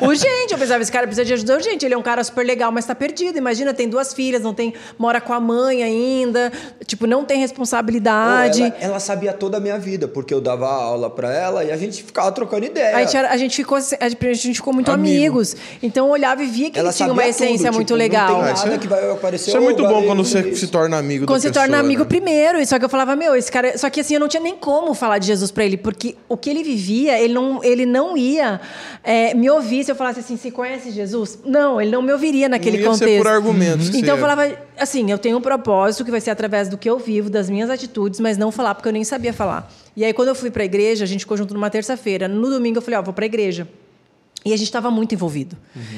Urgente, 0.02 0.52
eu 0.52 0.58
pensava, 0.58 0.82
esse 0.82 0.92
cara 0.92 1.06
precisa 1.06 1.24
de 1.24 1.32
ajuda 1.34 1.54
urgente. 1.54 1.84
Ele 1.84 1.94
é 1.94 1.98
um 1.98 2.02
cara 2.02 2.22
super 2.24 2.44
legal, 2.44 2.72
mas 2.72 2.84
tá 2.86 2.94
perdido. 2.94 3.36
Imagina, 3.38 3.74
tem 3.74 3.88
duas 3.88 4.12
filhas, 4.14 4.42
não 4.42 4.54
tem. 4.54 4.72
mora 4.98 5.20
com 5.20 5.32
a 5.32 5.40
mãe 5.40 5.82
ainda, 5.82 6.52
tipo, 6.86 7.06
não 7.06 7.24
tem 7.24 7.38
responsabilidade. 7.40 8.62
ela, 8.62 8.76
ela 8.80 9.00
sabia 9.00 9.32
toda 9.32 9.56
a 9.58 9.60
minha 9.60 9.78
vida, 9.78 10.08
porque 10.08 10.32
eu 10.32 10.40
dava 10.40 10.66
aula 10.68 11.10
pra 11.10 11.32
ela 11.32 11.64
e 11.64 11.70
a 11.70 11.76
gente 11.76 12.02
ficava 12.02 12.30
trocando 12.32 12.66
ideia. 12.66 12.96
A 12.96 13.00
gente, 13.04 13.16
a 13.16 13.36
gente 13.36 13.56
ficou, 13.56 13.76
assim, 13.78 13.96
a 14.44 14.48
gente 14.48 14.56
ficou 14.56 14.72
muito 14.72 14.90
Amigo. 14.90 15.16
amigos. 15.16 15.56
Então 15.82 16.06
eu 16.06 16.12
olhava 16.12 16.42
e 16.42 16.46
via 16.46 16.70
que 16.70 16.78
ela 16.78 16.88
ele 16.88 16.96
tinha 16.96 17.08
sabia 17.08 17.22
uma 17.22 17.28
essência 17.28 17.66
tudo, 17.66 17.74
muito 17.74 17.86
tipo, 17.88 17.98
legal. 17.98 18.28
Não 18.38 18.44
tem 18.44 18.54
isso 18.54 18.64
nada 18.64 18.74
é- 18.74 18.78
que 18.78 18.88
vai 18.88 19.10
aparecer. 19.10 19.48
Isso 19.48 19.56
é 19.56 19.60
"Ô, 19.60 19.64
muito 19.64 19.82
bom 19.82 20.04
quando 20.04 20.24
você 20.24 20.40
isso." 20.40 20.60
se 20.60 20.66
torna 20.68 20.96
amigo 20.98 21.26
Quando 21.26 21.36
da 21.38 21.40
se 21.42 21.48
pessoa, 21.48 21.64
torna 21.66 21.78
amigo 21.78 22.02
né? 22.02 22.08
primeiro. 22.08 22.66
Só 22.66 22.78
que 22.78 22.84
eu 22.84 22.88
falava, 22.88 23.14
meu, 23.16 23.34
esse 23.34 23.50
cara. 23.50 23.76
Só 23.78 23.88
que 23.90 24.00
assim, 24.00 24.14
eu 24.14 24.20
não 24.20 24.28
tinha 24.28 24.42
nem 24.42 24.56
como 24.56 24.94
falar 24.94 25.18
de 25.18 25.26
Jesus 25.26 25.50
pra 25.50 25.64
ele, 25.64 25.76
porque 25.76 26.14
o 26.28 26.36
que 26.36 26.48
ele 26.50 26.62
vivia, 26.62 27.18
ele 27.20 27.34
não, 27.34 27.62
ele 27.64 27.86
não 27.86 28.16
ia 28.16 28.60
é, 29.04 29.34
me 29.34 29.48
ouvir 29.50 29.84
se 29.84 29.90
eu 29.90 29.96
falasse 29.96 30.20
assim, 30.20 30.36
você 30.36 30.50
conhece 30.50 30.90
Jesus? 30.90 31.38
Não, 31.44 31.80
ele 31.80 31.90
não 31.90 32.02
me 32.02 32.12
ouviria 32.12 32.48
naquele 32.48 32.78
Não 32.78 32.84
ia 32.84 32.92
ser 32.94 33.00
contexto. 33.04 33.22
por 33.22 33.30
argumentos 33.30 33.88
que 33.90 33.96
Então 33.98 34.10
eu 34.10 34.16
você- 34.16 34.20
falava, 34.20 34.52
assim, 34.78 35.10
eu 35.10 35.18
tenho 35.18 35.38
um 35.38 35.40
propósito 35.40 36.04
que 36.04 36.10
vai 36.10 36.20
ser 36.20 36.30
através 36.30 36.68
do 36.68 36.76
que 36.76 36.88
eu 36.88 36.98
vivo, 36.98 37.28
das 37.30 37.48
minhas 37.48 37.70
atitudes, 37.70 38.20
mas 38.20 38.36
não 38.36 38.50
falar, 38.52 38.74
porque 38.74 38.88
eu 38.88 38.92
nem 38.92 39.04
sabia 39.04 39.32
falar. 39.32 39.70
E 39.96 40.04
aí, 40.04 40.12
quando 40.12 40.28
eu 40.28 40.34
fui 40.34 40.50
pra 40.50 40.64
igreja, 40.64 41.04
a 41.04 41.06
gente 41.08 41.20
ficou 41.20 41.36
junto 41.36 41.52
numa 41.54 41.70
terça-feira. 41.70 42.28
No 42.28 42.48
domingo, 42.50 42.78
eu 42.78 42.82
falei, 42.82 42.98
ó, 42.98 43.02
vou 43.02 43.12
pra 43.12 43.26
igreja. 43.26 43.66
E 44.44 44.52
a 44.52 44.56
gente 44.56 44.68
estava 44.68 44.90
muito 44.90 45.14
envolvido. 45.14 45.56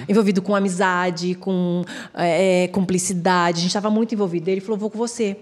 Envolvido 0.08 0.40
com 0.40 0.54
amizade, 0.54 1.34
com 1.34 1.84
é, 2.14 2.68
cumplicidade. 2.68 3.58
A 3.58 3.60
gente 3.60 3.66
estava 3.68 3.90
muito 3.90 4.14
envolvido. 4.14 4.48
Ele 4.48 4.60
falou, 4.60 4.78
vou 4.78 4.90
com 4.90 4.98
você. 4.98 5.36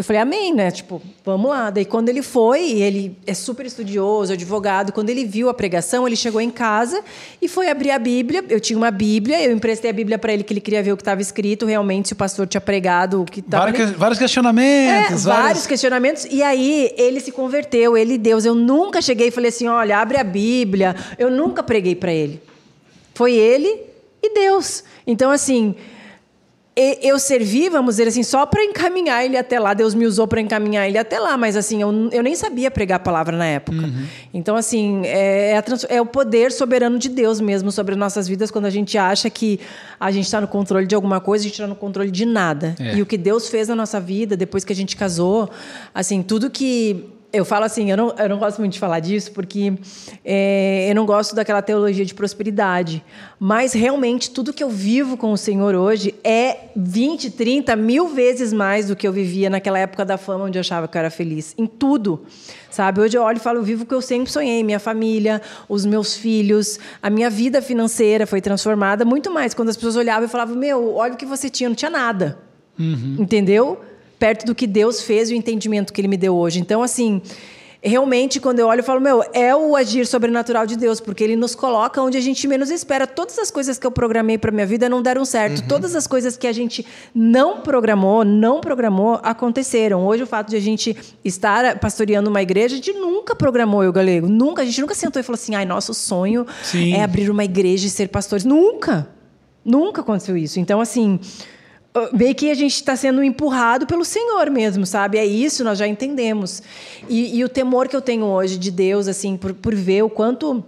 Eu 0.00 0.04
falei, 0.04 0.22
amém, 0.22 0.54
né? 0.54 0.70
Tipo, 0.70 1.02
vamos 1.22 1.50
lá. 1.50 1.68
Daí 1.68 1.84
quando 1.84 2.08
ele 2.08 2.22
foi, 2.22 2.70
ele 2.80 3.14
é 3.26 3.34
super 3.34 3.66
estudioso, 3.66 4.32
advogado. 4.32 4.92
Quando 4.92 5.10
ele 5.10 5.26
viu 5.26 5.50
a 5.50 5.52
pregação, 5.54 6.06
ele 6.06 6.16
chegou 6.16 6.40
em 6.40 6.48
casa 6.48 7.04
e 7.42 7.46
foi 7.46 7.68
abrir 7.68 7.90
a 7.90 7.98
Bíblia. 7.98 8.42
Eu 8.48 8.58
tinha 8.58 8.78
uma 8.78 8.90
Bíblia, 8.90 9.42
eu 9.42 9.52
emprestei 9.52 9.90
a 9.90 9.92
Bíblia 9.92 10.18
para 10.18 10.32
ele, 10.32 10.42
que 10.42 10.54
ele 10.54 10.60
queria 10.62 10.82
ver 10.82 10.92
o 10.92 10.96
que 10.96 11.02
estava 11.02 11.20
escrito, 11.20 11.66
realmente, 11.66 12.08
se 12.08 12.14
o 12.14 12.16
pastor 12.16 12.46
tinha 12.46 12.62
pregado 12.62 13.20
o 13.20 13.26
que 13.26 13.40
estava. 13.40 13.66
Vários, 13.70 13.90
vários 13.90 14.18
É, 14.18 14.22
questionamentos. 14.22 15.24
vários 15.24 15.66
questionamentos. 15.66 16.24
E 16.30 16.42
aí 16.42 16.94
ele 16.96 17.20
se 17.20 17.30
converteu, 17.30 17.94
ele 17.94 18.14
e 18.14 18.18
Deus. 18.18 18.46
Eu 18.46 18.54
nunca 18.54 19.02
cheguei 19.02 19.28
e 19.28 19.30
falei 19.30 19.50
assim: 19.50 19.68
olha, 19.68 19.98
abre 19.98 20.16
a 20.16 20.24
Bíblia. 20.24 20.96
Eu 21.18 21.30
nunca 21.30 21.62
preguei 21.62 21.94
para 21.94 22.10
ele. 22.10 22.40
Foi 23.14 23.34
ele 23.34 23.82
e 24.22 24.32
Deus. 24.32 24.82
Então, 25.06 25.30
assim. 25.30 25.74
Eu 27.02 27.18
servi, 27.18 27.68
vamos 27.68 27.94
dizer 27.94 28.08
assim, 28.08 28.22
só 28.22 28.46
para 28.46 28.62
encaminhar 28.64 29.24
ele 29.24 29.36
até 29.36 29.58
lá. 29.58 29.74
Deus 29.74 29.94
me 29.94 30.06
usou 30.06 30.26
para 30.26 30.40
encaminhar 30.40 30.88
ele 30.88 30.98
até 30.98 31.18
lá, 31.18 31.36
mas 31.36 31.56
assim, 31.56 31.82
eu, 31.82 32.08
eu 32.10 32.22
nem 32.22 32.34
sabia 32.34 32.70
pregar 32.70 32.96
a 32.96 33.00
palavra 33.00 33.36
na 33.36 33.46
época. 33.46 33.90
Então, 34.32 34.56
assim, 34.56 35.02
é, 35.04 35.52
é 35.52 35.64
é 35.88 36.00
o 36.00 36.06
poder 36.06 36.52
soberano 36.52 36.98
de 36.98 37.08
Deus 37.08 37.40
mesmo 37.40 37.70
sobre 37.70 37.94
as 37.94 37.98
nossas 37.98 38.26
vidas 38.26 38.50
quando 38.50 38.66
a 38.66 38.70
gente 38.70 38.96
acha 38.98 39.28
que 39.30 39.60
a 39.98 40.10
gente 40.10 40.24
está 40.24 40.40
no 40.40 40.48
controle 40.48 40.86
de 40.86 40.94
alguma 40.94 41.20
coisa, 41.20 41.42
a 41.42 41.46
gente 41.46 41.54
está 41.54 41.66
no 41.66 41.76
controle 41.76 42.10
de 42.10 42.24
nada. 42.24 42.74
É. 42.78 42.96
E 42.96 43.02
o 43.02 43.06
que 43.06 43.16
Deus 43.16 43.48
fez 43.48 43.68
na 43.68 43.76
nossa 43.76 44.00
vida 44.00 44.36
depois 44.36 44.64
que 44.64 44.72
a 44.72 44.76
gente 44.76 44.96
casou, 44.96 45.50
assim, 45.94 46.22
tudo 46.22 46.50
que 46.50 47.19
eu 47.32 47.44
falo 47.44 47.64
assim, 47.64 47.90
eu 47.90 47.96
não, 47.96 48.14
eu 48.18 48.28
não 48.28 48.38
gosto 48.38 48.58
muito 48.58 48.72
de 48.72 48.78
falar 48.78 48.98
disso, 49.00 49.30
porque 49.32 49.72
é, 50.24 50.90
eu 50.90 50.94
não 50.94 51.06
gosto 51.06 51.34
daquela 51.34 51.62
teologia 51.62 52.04
de 52.04 52.14
prosperidade. 52.14 53.04
Mas 53.38 53.72
realmente, 53.72 54.30
tudo 54.30 54.52
que 54.52 54.62
eu 54.62 54.68
vivo 54.68 55.16
com 55.16 55.32
o 55.32 55.36
Senhor 55.36 55.74
hoje 55.74 56.14
é 56.24 56.70
20, 56.74 57.30
30, 57.30 57.76
mil 57.76 58.08
vezes 58.08 58.52
mais 58.52 58.88
do 58.88 58.96
que 58.96 59.06
eu 59.06 59.12
vivia 59.12 59.48
naquela 59.48 59.78
época 59.78 60.04
da 60.04 60.18
fama, 60.18 60.44
onde 60.44 60.58
eu 60.58 60.60
achava 60.60 60.88
que 60.88 60.96
eu 60.96 61.00
era 61.00 61.10
feliz. 61.10 61.54
Em 61.56 61.66
tudo. 61.66 62.24
Sabe? 62.68 63.00
Hoje 63.00 63.16
eu 63.16 63.22
olho 63.22 63.36
e 63.36 63.40
falo, 63.40 63.58
eu 63.58 63.62
vivo 63.62 63.84
o 63.84 63.86
que 63.86 63.94
eu 63.94 64.02
sempre 64.02 64.30
sonhei. 64.30 64.62
Minha 64.64 64.80
família, 64.80 65.40
os 65.68 65.86
meus 65.86 66.16
filhos, 66.16 66.78
a 67.02 67.08
minha 67.10 67.30
vida 67.30 67.62
financeira 67.62 68.26
foi 68.26 68.40
transformada 68.40 69.04
muito 69.04 69.30
mais. 69.30 69.54
Quando 69.54 69.68
as 69.68 69.76
pessoas 69.76 69.96
olhavam 69.96 70.24
e 70.24 70.28
falavam, 70.28 70.56
meu, 70.56 70.96
olha 70.96 71.14
o 71.14 71.16
que 71.16 71.26
você 71.26 71.48
tinha, 71.48 71.68
não 71.68 71.76
tinha 71.76 71.90
nada. 71.90 72.38
Entendeu? 73.20 73.80
Perto 74.20 74.46
do 74.46 74.54
que 74.54 74.66
Deus 74.66 75.02
fez 75.02 75.30
e 75.30 75.34
o 75.34 75.36
entendimento 75.36 75.92
que 75.92 76.00
Ele 76.00 76.06
me 76.06 76.16
deu 76.16 76.36
hoje. 76.36 76.60
Então, 76.60 76.82
assim, 76.82 77.22
realmente, 77.82 78.38
quando 78.38 78.58
eu 78.58 78.66
olho, 78.66 78.80
eu 78.80 78.84
falo, 78.84 79.00
meu, 79.00 79.24
é 79.32 79.56
o 79.56 79.74
agir 79.74 80.06
sobrenatural 80.06 80.66
de 80.66 80.76
Deus, 80.76 81.00
porque 81.00 81.24
Ele 81.24 81.36
nos 81.36 81.54
coloca 81.54 82.02
onde 82.02 82.18
a 82.18 82.20
gente 82.20 82.46
menos 82.46 82.70
espera. 82.70 83.06
Todas 83.06 83.38
as 83.38 83.50
coisas 83.50 83.78
que 83.78 83.86
eu 83.86 83.90
programei 83.90 84.36
para 84.36 84.52
minha 84.52 84.66
vida 84.66 84.88
não 84.88 85.00
deram 85.00 85.24
certo. 85.24 85.66
Todas 85.66 85.96
as 85.96 86.06
coisas 86.06 86.36
que 86.36 86.46
a 86.46 86.52
gente 86.52 86.84
não 87.14 87.62
programou, 87.62 88.24
não 88.24 88.60
programou, 88.60 89.18
aconteceram. 89.22 90.06
Hoje, 90.06 90.22
o 90.22 90.26
fato 90.26 90.50
de 90.50 90.56
a 90.56 90.60
gente 90.60 90.94
estar 91.24 91.78
pastoreando 91.78 92.28
uma 92.28 92.42
igreja, 92.42 92.74
a 92.74 92.76
gente 92.76 92.92
nunca 92.92 93.34
programou 93.34 93.82
eu, 93.82 93.92
galego. 93.92 94.28
Nunca. 94.28 94.62
A 94.62 94.64
gente 94.66 94.80
nunca 94.82 94.94
sentou 94.94 95.18
e 95.18 95.22
falou 95.22 95.40
assim, 95.40 95.54
ai, 95.54 95.64
nosso 95.64 95.94
sonho 95.94 96.46
Sim. 96.62 96.92
é 96.92 97.02
abrir 97.02 97.30
uma 97.30 97.44
igreja 97.44 97.86
e 97.86 97.90
ser 97.90 98.08
pastores. 98.08 98.44
Nunca. 98.44 99.08
Nunca 99.64 100.02
aconteceu 100.02 100.36
isso. 100.36 100.60
Então, 100.60 100.80
assim, 100.80 101.18
meio 102.12 102.34
que 102.34 102.50
a 102.50 102.54
gente 102.54 102.74
está 102.74 102.94
sendo 102.94 103.22
empurrado 103.22 103.86
pelo 103.86 104.04
Senhor 104.04 104.48
mesmo, 104.50 104.86
sabe? 104.86 105.18
É 105.18 105.24
isso, 105.24 105.64
nós 105.64 105.78
já 105.78 105.86
entendemos. 105.86 106.62
E, 107.08 107.36
e 107.36 107.44
o 107.44 107.48
temor 107.48 107.88
que 107.88 107.96
eu 107.96 108.00
tenho 108.00 108.24
hoje 108.24 108.56
de 108.56 108.70
Deus, 108.70 109.08
assim, 109.08 109.36
por, 109.36 109.52
por 109.54 109.74
ver 109.74 110.02
o 110.02 110.10
quanto. 110.10 110.64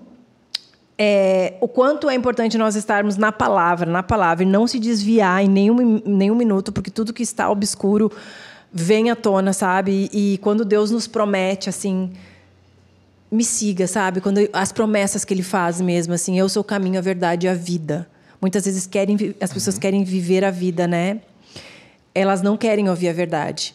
É, 0.98 1.54
o 1.60 1.66
quanto 1.66 2.08
é 2.10 2.14
importante 2.14 2.58
nós 2.58 2.76
estarmos 2.76 3.16
na 3.16 3.32
palavra, 3.32 3.90
na 3.90 4.02
palavra, 4.02 4.44
e 4.44 4.46
não 4.46 4.66
se 4.66 4.78
desviar 4.78 5.42
em 5.42 5.48
nenhum, 5.48 6.00
nenhum 6.04 6.34
minuto, 6.34 6.70
porque 6.70 6.90
tudo 6.90 7.12
que 7.12 7.22
está 7.22 7.50
obscuro 7.50 8.10
vem 8.72 9.10
à 9.10 9.16
tona, 9.16 9.52
sabe? 9.52 10.10
E, 10.12 10.38
quando 10.42 10.64
Deus 10.64 10.90
nos 10.90 11.06
promete, 11.06 11.68
assim, 11.68 12.12
me 13.30 13.44
siga, 13.44 13.86
sabe? 13.86 14.20
Quando 14.20 14.48
as 14.52 14.70
promessas 14.70 15.24
que 15.24 15.32
ele 15.32 15.42
faz 15.42 15.80
mesmo, 15.80 16.14
assim, 16.14 16.38
eu 16.38 16.48
sou 16.48 16.60
o 16.60 16.64
caminho, 16.64 16.98
a 16.98 17.02
verdade 17.02 17.46
e 17.46 17.50
a 17.50 17.54
vida. 17.54 18.08
Muitas 18.42 18.64
vezes 18.64 18.86
querem, 18.88 19.16
as 19.40 19.52
pessoas 19.52 19.78
querem 19.78 20.02
viver 20.02 20.44
a 20.44 20.50
vida, 20.50 20.88
né? 20.88 21.20
Elas 22.12 22.42
não 22.42 22.56
querem 22.56 22.90
ouvir 22.90 23.08
a 23.08 23.12
verdade. 23.12 23.72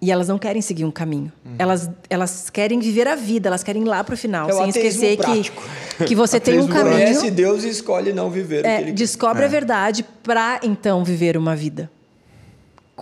E 0.00 0.10
elas 0.10 0.26
não 0.26 0.36
querem 0.36 0.60
seguir 0.60 0.84
um 0.84 0.90
caminho. 0.90 1.32
Elas, 1.56 1.88
elas 2.10 2.50
querem 2.50 2.80
viver 2.80 3.06
a 3.06 3.14
vida, 3.14 3.48
elas 3.48 3.62
querem 3.62 3.82
ir 3.82 3.84
lá 3.84 4.02
para 4.02 4.14
o 4.14 4.18
final, 4.18 4.50
É 4.50 4.52
o 4.52 4.56
sem 4.56 4.68
esquecer 4.70 5.16
prático. 5.16 5.62
que, 5.98 6.04
que 6.06 6.14
você 6.16 6.40
tem 6.40 6.58
um 6.58 6.66
caminho. 6.66 6.94
Conhece 6.96 7.30
Deus 7.30 7.62
e 7.62 7.68
escolhe 7.68 8.12
não 8.12 8.28
viver 8.28 8.64
o 8.64 8.66
É, 8.66 8.78
que 8.78 8.82
ele 8.82 8.92
descobre 8.92 9.44
a 9.44 9.48
verdade 9.48 10.04
para 10.24 10.58
então 10.64 11.04
viver 11.04 11.36
uma 11.36 11.54
vida 11.54 11.88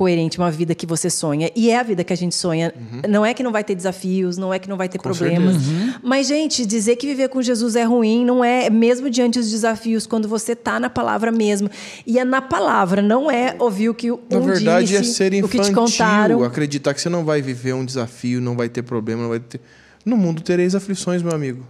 coerente, 0.01 0.38
uma 0.38 0.51
vida 0.51 0.74
que 0.74 0.86
você 0.86 1.11
sonha. 1.11 1.51
E 1.55 1.68
é 1.68 1.78
a 1.78 1.82
vida 1.82 2.03
que 2.03 2.11
a 2.11 2.16
gente 2.16 2.34
sonha. 2.34 2.72
Não 3.07 3.26
é 3.26 3.34
que 3.34 3.42
não 3.42 3.53
vai 3.53 3.62
ter 3.62 3.74
desafios, 3.74 4.38
não 4.38 4.51
é 4.51 4.59
que 4.59 4.66
não 4.66 4.78
vai 4.78 4.88
ter 4.88 4.98
problemas. 4.98 5.57
Mas, 6.03 6.26
gente, 6.26 6.64
dizer 6.64 6.96
que 6.96 7.07
viver 7.07 7.28
com 7.28 7.42
Jesus 7.42 7.76
é 7.76 7.84
ruim 7.84 8.24
não 8.24 8.42
é, 8.42 8.70
mesmo 8.70 9.11
diante 9.11 9.38
dos 9.38 9.51
desafios, 9.51 10.07
quando 10.07 10.26
você 10.26 10.53
está 10.53 10.80
na 10.80 10.88
palavra 10.88 11.30
mesmo. 11.30 11.68
E 12.07 12.18
é 12.18 12.24
na 12.24 12.40
palavra, 12.40 13.03
não 13.03 13.30
é 13.30 13.55
ouvir 13.59 13.90
o 13.90 13.94
que 13.94 14.11
um 14.11 14.18
Na 14.30 14.38
verdade, 14.38 14.86
disse, 14.86 15.01
é 15.01 15.28
ser 15.28 15.44
o 15.44 15.46
que 15.46 15.59
te 15.59 15.70
infantil, 15.70 15.74
contaram. 15.74 16.44
acreditar 16.44 16.94
que 16.94 17.01
você 17.03 17.11
não 17.11 17.22
vai 17.22 17.42
viver 17.42 17.74
um 17.74 17.84
desafio, 17.84 18.40
não 18.40 18.57
vai 18.57 18.70
ter 18.70 18.80
problema, 18.80 19.20
não 19.20 19.28
vai 19.28 19.40
ter. 19.40 19.61
No 20.03 20.16
mundo 20.16 20.40
tereis 20.40 20.74
aflições, 20.74 21.22
meu 21.22 21.34
amigo. 21.34 21.62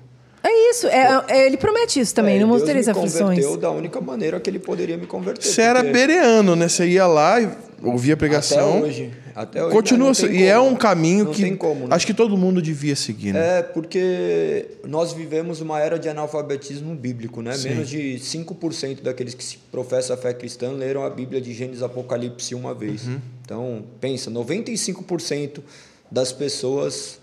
É 0.71 0.73
isso, 0.73 0.87
é- 0.87 1.25
é- 1.29 1.47
ele 1.47 1.57
promete 1.57 1.99
isso 1.99 2.14
também, 2.14 2.37
É, 2.37 2.41
não 2.41 2.49
me 2.49 2.55
as 2.55 2.89
aflições. 2.89 3.18
converteu 3.18 3.57
da 3.57 3.71
única 3.73 4.01
maneira 4.01 4.39
que 4.39 4.49
ele 4.49 4.61
poderia 4.61 4.97
me 4.97 5.07
converter. 5.07 5.45
Você 5.45 5.62
era 5.62 5.83
bereano, 5.83 6.55
né? 6.55 6.68
Você 6.68 6.87
ia 6.87 7.07
lá 7.09 7.41
e 7.41 7.49
ouvia 7.83 8.14
a 8.14 8.16
pregação. 8.16 8.79
Até 8.79 8.87
hoje. 8.87 9.11
Até 9.35 9.64
hoje 9.64 9.73
Continua. 9.73 10.14
tem 10.14 10.31
e 10.37 10.43
é 10.45 10.55
como. 10.57 10.71
um 10.71 10.77
caminho 10.77 11.25
Não 11.25 11.33
que 11.33 11.43
tem 11.43 11.57
como, 11.57 11.89
né? 11.89 11.95
acho 11.95 12.07
que 12.07 12.14
todo 12.14 12.37
mundo 12.37 12.61
devia 12.62 12.95
seguir, 12.95 13.33
né? 13.33 13.59
É, 13.59 13.62
porque 13.62 14.66
nós 14.87 15.12
vivemos 15.12 15.61
uma 15.61 15.81
era 15.81 15.99
de 15.99 16.09
analfabetismo 16.09 16.95
bíblico, 16.95 17.41
né? 17.43 17.57
Menos 17.59 17.89
de 17.89 18.18
5% 18.21 19.03
daqueles 19.03 19.35
que 19.35 19.43
se 19.43 19.57
professam 19.73 20.14
a 20.14 20.18
fé 20.18 20.33
cristã 20.35 20.71
leram 20.73 21.05
a 21.05 21.11
Bíblia 21.11 21.41
de 21.41 21.53
Gênesis 21.53 21.83
Apocalipse 21.83 22.55
uma 22.55 22.75
vez. 22.75 23.07
Uhum. 23.07 23.18
Então, 23.45 23.85
pensa, 24.01 24.31
95% 24.31 25.62
das 26.11 26.33
pessoas 26.33 27.18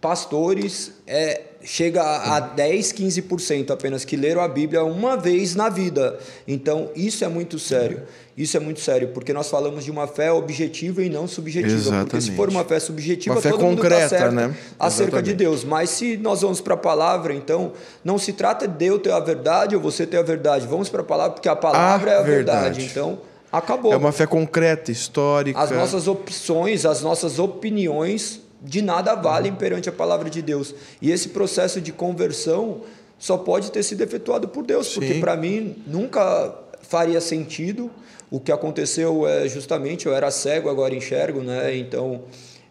pastores 0.00 0.92
é, 1.06 1.40
chega 1.64 2.02
a, 2.02 2.36
a 2.36 2.40
10, 2.40 2.92
15% 2.92 3.70
apenas 3.70 4.04
que 4.04 4.16
leram 4.16 4.40
a 4.40 4.48
Bíblia 4.48 4.84
uma 4.84 5.16
vez 5.16 5.54
na 5.54 5.68
vida. 5.68 6.18
Então, 6.46 6.90
isso 6.94 7.24
é 7.24 7.28
muito 7.28 7.58
sério. 7.58 8.02
Isso 8.36 8.56
é 8.56 8.60
muito 8.60 8.80
sério, 8.80 9.08
porque 9.08 9.32
nós 9.32 9.50
falamos 9.50 9.84
de 9.84 9.90
uma 9.90 10.06
fé 10.06 10.32
objetiva 10.32 11.02
e 11.02 11.10
não 11.10 11.28
subjetiva. 11.28 11.68
Porque 11.74 11.82
se 11.82 11.88
Exatamente. 11.88 12.32
for 12.36 12.48
uma 12.48 12.64
fé 12.64 12.80
subjetiva, 12.80 13.34
Uma 13.34 13.42
fé 13.42 13.50
todo 13.50 13.60
mundo 13.60 13.76
tá 13.76 13.82
concreta, 13.82 14.08
certo 14.08 14.34
né? 14.34 14.56
acerca 14.78 15.22
de 15.22 15.30
Exatamente. 15.30 15.36
Deus. 15.36 15.64
Mas 15.64 15.90
se 15.90 16.16
nós 16.16 16.40
vamos 16.40 16.60
para 16.60 16.74
a 16.74 16.78
palavra, 16.78 17.34
então, 17.34 17.72
não 18.02 18.16
se 18.16 18.32
trata 18.32 18.66
de 18.66 18.86
eu 18.86 18.98
ter 18.98 19.12
a 19.12 19.20
verdade 19.20 19.76
ou 19.76 19.82
você 19.82 20.06
ter 20.06 20.16
a 20.16 20.22
verdade. 20.22 20.66
Vamos 20.66 20.88
para 20.88 21.02
a 21.02 21.04
palavra, 21.04 21.32
porque 21.34 21.48
a 21.48 21.54
palavra 21.56 22.10
A 22.10 22.14
é 22.14 22.18
a 22.18 22.22
verdade. 22.22 22.60
verdade. 22.78 22.84
Então, 22.90 23.18
acabou. 23.52 23.92
É 23.92 23.96
uma 23.96 24.12
fé 24.12 24.26
concreta, 24.26 24.90
histórica. 24.90 25.60
As 25.60 25.70
nossas 25.70 26.08
opções, 26.08 26.86
as 26.86 27.02
nossas 27.02 27.38
opiniões 27.38 28.40
de 28.62 28.80
nada 28.80 29.14
valem 29.14 29.54
perante 29.54 29.88
a 29.88 29.92
palavra 29.92 30.30
de 30.30 30.40
Deus. 30.40 30.74
E 31.00 31.10
esse 31.10 31.30
processo 31.30 31.80
de 31.80 31.92
conversão 31.92 32.82
só 33.18 33.36
pode 33.36 33.70
ter 33.70 33.82
sido 33.82 34.02
efetuado 34.02 34.48
por 34.48 34.64
Deus, 34.64 34.94
porque 34.94 35.14
Sim. 35.14 35.20
para 35.20 35.36
mim 35.36 35.76
nunca 35.86 36.54
faria 36.82 37.20
sentido. 37.20 37.90
O 38.30 38.40
que 38.40 38.50
aconteceu 38.50 39.26
é 39.28 39.46
justamente 39.48 40.06
eu 40.06 40.14
era 40.14 40.30
cego, 40.30 40.70
agora 40.70 40.94
enxergo, 40.94 41.40
né? 41.40 41.76
Então, 41.76 42.22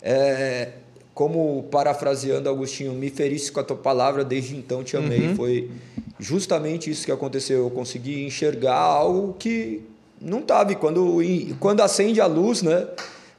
é, 0.01 0.69
como 1.13 1.63
parafraseando 1.69 2.49
Agostinho, 2.49 2.93
me 2.93 3.09
ferisse 3.09 3.51
com 3.51 3.59
a 3.59 3.63
tua 3.63 3.77
palavra, 3.77 4.23
desde 4.23 4.55
então 4.55 4.83
te 4.83 4.97
amei. 4.97 5.27
Uhum. 5.27 5.35
Foi 5.35 5.69
justamente 6.19 6.89
isso 6.89 7.05
que 7.05 7.11
aconteceu. 7.11 7.59
Eu 7.59 7.69
consegui 7.69 8.25
enxergar 8.25 8.75
algo 8.75 9.35
que 9.37 9.81
não 10.19 10.39
estava. 10.39 10.71
E 10.71 10.75
quando, 10.75 11.19
quando 11.59 11.81
acende 11.81 12.19
a 12.19 12.25
luz, 12.25 12.61
né? 12.61 12.87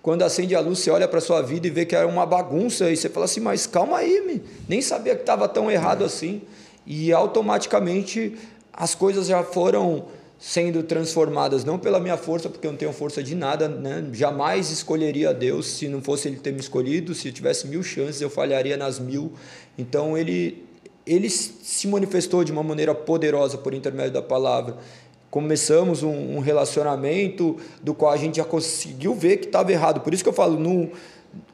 Quando 0.03 0.23
acende 0.23 0.55
a 0.57 0.61
luz, 0.61 0.81
você 0.81 0.91
olha 0.91 1.07
para 1.07 1.21
sua 1.21 1.41
vida 1.41 1.69
e 1.69 1.71
vê 1.71 1.87
que 1.87 1.95
é 1.95 2.05
uma 2.05 2.27
bagunça 2.27 2.91
e 2.91 2.97
você 2.97 3.09
fala 3.09 3.25
assim: 3.25 3.41
"Mas 3.41 3.67
calma 3.67 3.99
aí, 3.99 4.21
me. 4.27 4.43
nem 4.69 4.83
sabia 4.83 5.15
que 5.15 5.23
estava 5.23 5.49
tão 5.49 5.71
errado 5.71 6.05
assim". 6.05 6.43
E 6.85 7.13
automaticamente 7.13 8.37
as 8.73 8.95
coisas 8.97 9.29
já 9.29 9.45
foram 9.45 10.07
sendo 10.41 10.83
transformadas 10.83 11.65
não 11.65 11.79
pela 11.79 12.01
minha 12.01 12.17
força, 12.17 12.49
porque 12.49 12.67
eu 12.67 12.73
não 12.73 12.79
tenho 12.79 12.93
força 12.93 13.23
de 13.23 13.33
nada, 13.33 13.69
né? 13.69 14.05
Jamais 14.13 14.73
escolheria 14.73 15.33
Deus 15.33 15.69
se 15.69 15.87
não 15.87 16.03
fosse 16.03 16.27
ele 16.27 16.37
ter 16.39 16.53
me 16.53 16.59
escolhido. 16.59 17.15
Se 17.15 17.29
eu 17.29 17.33
tivesse 17.33 17.69
mil 17.69 17.85
chances, 17.85 18.21
eu 18.21 18.29
falharia 18.29 18.77
nas 18.77 18.99
mil. 18.99 19.33
Então 19.79 20.19
ele 20.19 20.67
ele 21.07 21.29
se 21.29 21.89
manifestou 21.89 22.45
de 22.45 22.53
uma 22.53 22.63
maneira 22.63 22.95
poderosa 22.95 23.59
por 23.59 23.75
intermédio 23.75 24.13
da 24.13 24.23
palavra 24.23 24.79
começamos 25.33 26.03
um, 26.03 26.37
um 26.37 26.41
relacionamento 26.41 27.57
do 27.83 27.95
qual 27.95 28.13
a 28.13 28.17
gente 28.19 28.37
já 28.37 28.45
conseguiu 28.45 29.15
ver 29.15 29.39
que 29.39 29.47
estava 29.47 29.73
errado. 29.73 30.01
Por 30.03 30.13
isso 30.13 30.23
que 30.23 30.29
eu 30.29 30.33
falo, 30.35 30.61
não, 30.61 30.91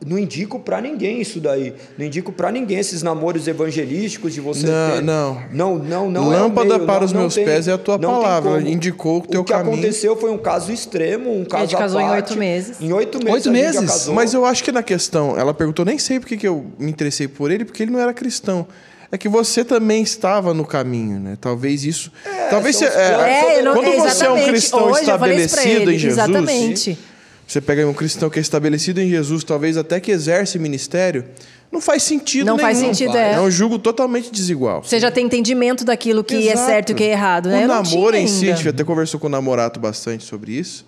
não 0.04 0.18
indico 0.18 0.58
para 0.58 0.80
ninguém 0.80 1.20
isso 1.20 1.38
daí. 1.38 1.72
Não 1.96 2.04
indico 2.04 2.32
para 2.32 2.50
ninguém 2.50 2.76
esses 2.80 3.04
namoros 3.04 3.46
evangelísticos 3.46 4.34
de 4.34 4.40
você 4.40 4.66
Não, 4.66 4.96
ter... 4.96 5.02
não. 5.02 5.42
Não, 5.52 5.78
não, 5.78 6.10
não 6.10 6.32
é 6.34 6.40
Lâmpada 6.40 6.74
meio, 6.74 6.86
para 6.86 6.98
não- 6.98 7.06
os 7.06 7.12
não 7.12 7.20
meus 7.20 7.34
tem- 7.36 7.44
pés 7.44 7.68
é 7.68 7.72
a 7.72 7.78
tua 7.78 7.96
palavra. 8.00 8.60
Indicou 8.68 9.18
o 9.18 9.26
teu 9.28 9.42
O 9.42 9.44
que 9.44 9.52
caminho. 9.52 9.74
aconteceu 9.74 10.16
foi 10.16 10.32
um 10.32 10.38
caso 10.38 10.72
extremo, 10.72 11.32
um 11.32 11.44
caso 11.44 11.62
gente 11.66 11.76
à 11.76 11.78
casou 11.78 12.00
em 12.00 12.08
parte. 12.08 12.30
oito 12.32 12.38
meses. 12.40 12.80
Em 12.80 12.92
oito 12.92 13.18
meses. 13.18 13.32
Oito 13.32 13.48
a 13.50 13.52
gente 13.54 13.62
meses? 13.62 13.80
casou. 13.92 14.12
Mas 14.14 14.34
eu 14.34 14.44
acho 14.44 14.64
que 14.64 14.72
na 14.72 14.82
questão, 14.82 15.38
ela 15.38 15.54
perguntou, 15.54 15.84
nem 15.84 15.98
sei 15.98 16.18
porque 16.18 16.36
que 16.36 16.48
eu 16.48 16.66
me 16.80 16.90
interessei 16.90 17.28
por 17.28 17.52
ele, 17.52 17.64
porque 17.64 17.84
ele 17.84 17.92
não 17.92 18.00
era 18.00 18.12
cristão. 18.12 18.66
É 19.10 19.16
que 19.16 19.28
você 19.28 19.64
também 19.64 20.02
estava 20.02 20.52
no 20.52 20.66
caminho, 20.66 21.18
né? 21.18 21.38
Talvez 21.40 21.84
isso. 21.84 22.12
talvez 22.50 22.76
são 22.76 22.86
você, 22.88 22.98
é, 22.98 23.54
É, 23.56 23.60
eu 23.60 23.64
não, 23.64 23.72
quando 23.74 23.86
é, 23.88 23.96
você 23.96 24.00
é 24.00 24.02
um 24.02 24.36
exatamente. 24.36 24.48
cristão 24.48 24.82
Hoje 24.84 25.00
estabelecido 25.00 25.68
ele, 25.82 25.94
em 25.94 25.98
Jesus, 25.98 26.18
Exatamente. 26.18 26.98
Você 27.46 27.60
pega 27.62 27.86
um 27.86 27.94
cristão 27.94 28.28
que 28.28 28.38
é 28.38 28.42
estabelecido 28.42 29.00
em 29.00 29.08
Jesus, 29.08 29.42
talvez 29.42 29.78
até 29.78 29.98
que 29.98 30.10
exerce 30.10 30.58
ministério, 30.58 31.24
não 31.72 31.80
faz 31.80 32.02
sentido 32.02 32.46
Não 32.46 32.56
nenhum. 32.56 32.66
faz 32.66 32.76
sentido, 32.78 33.16
é. 33.16 33.34
É 33.34 33.40
um 33.40 33.50
julgo 33.50 33.78
totalmente 33.78 34.30
desigual. 34.30 34.82
Você 34.82 35.00
já 35.00 35.10
tem 35.10 35.24
entendimento 35.24 35.84
daquilo 35.84 36.22
que 36.22 36.34
é 36.48 36.52
Exato. 36.52 36.66
certo 36.66 36.90
e 36.90 36.92
o 36.92 36.96
que 36.96 37.04
é 37.04 37.12
errado, 37.12 37.48
né? 37.48 37.60
O 37.60 37.62
Eu 37.62 37.68
namoro 37.68 38.16
em 38.16 38.26
si, 38.26 38.50
a 38.50 38.54
gente 38.54 38.68
até 38.68 38.84
conversou 38.84 39.18
com 39.18 39.26
o 39.26 39.30
Namorato 39.30 39.80
bastante 39.80 40.24
sobre 40.24 40.52
isso. 40.52 40.86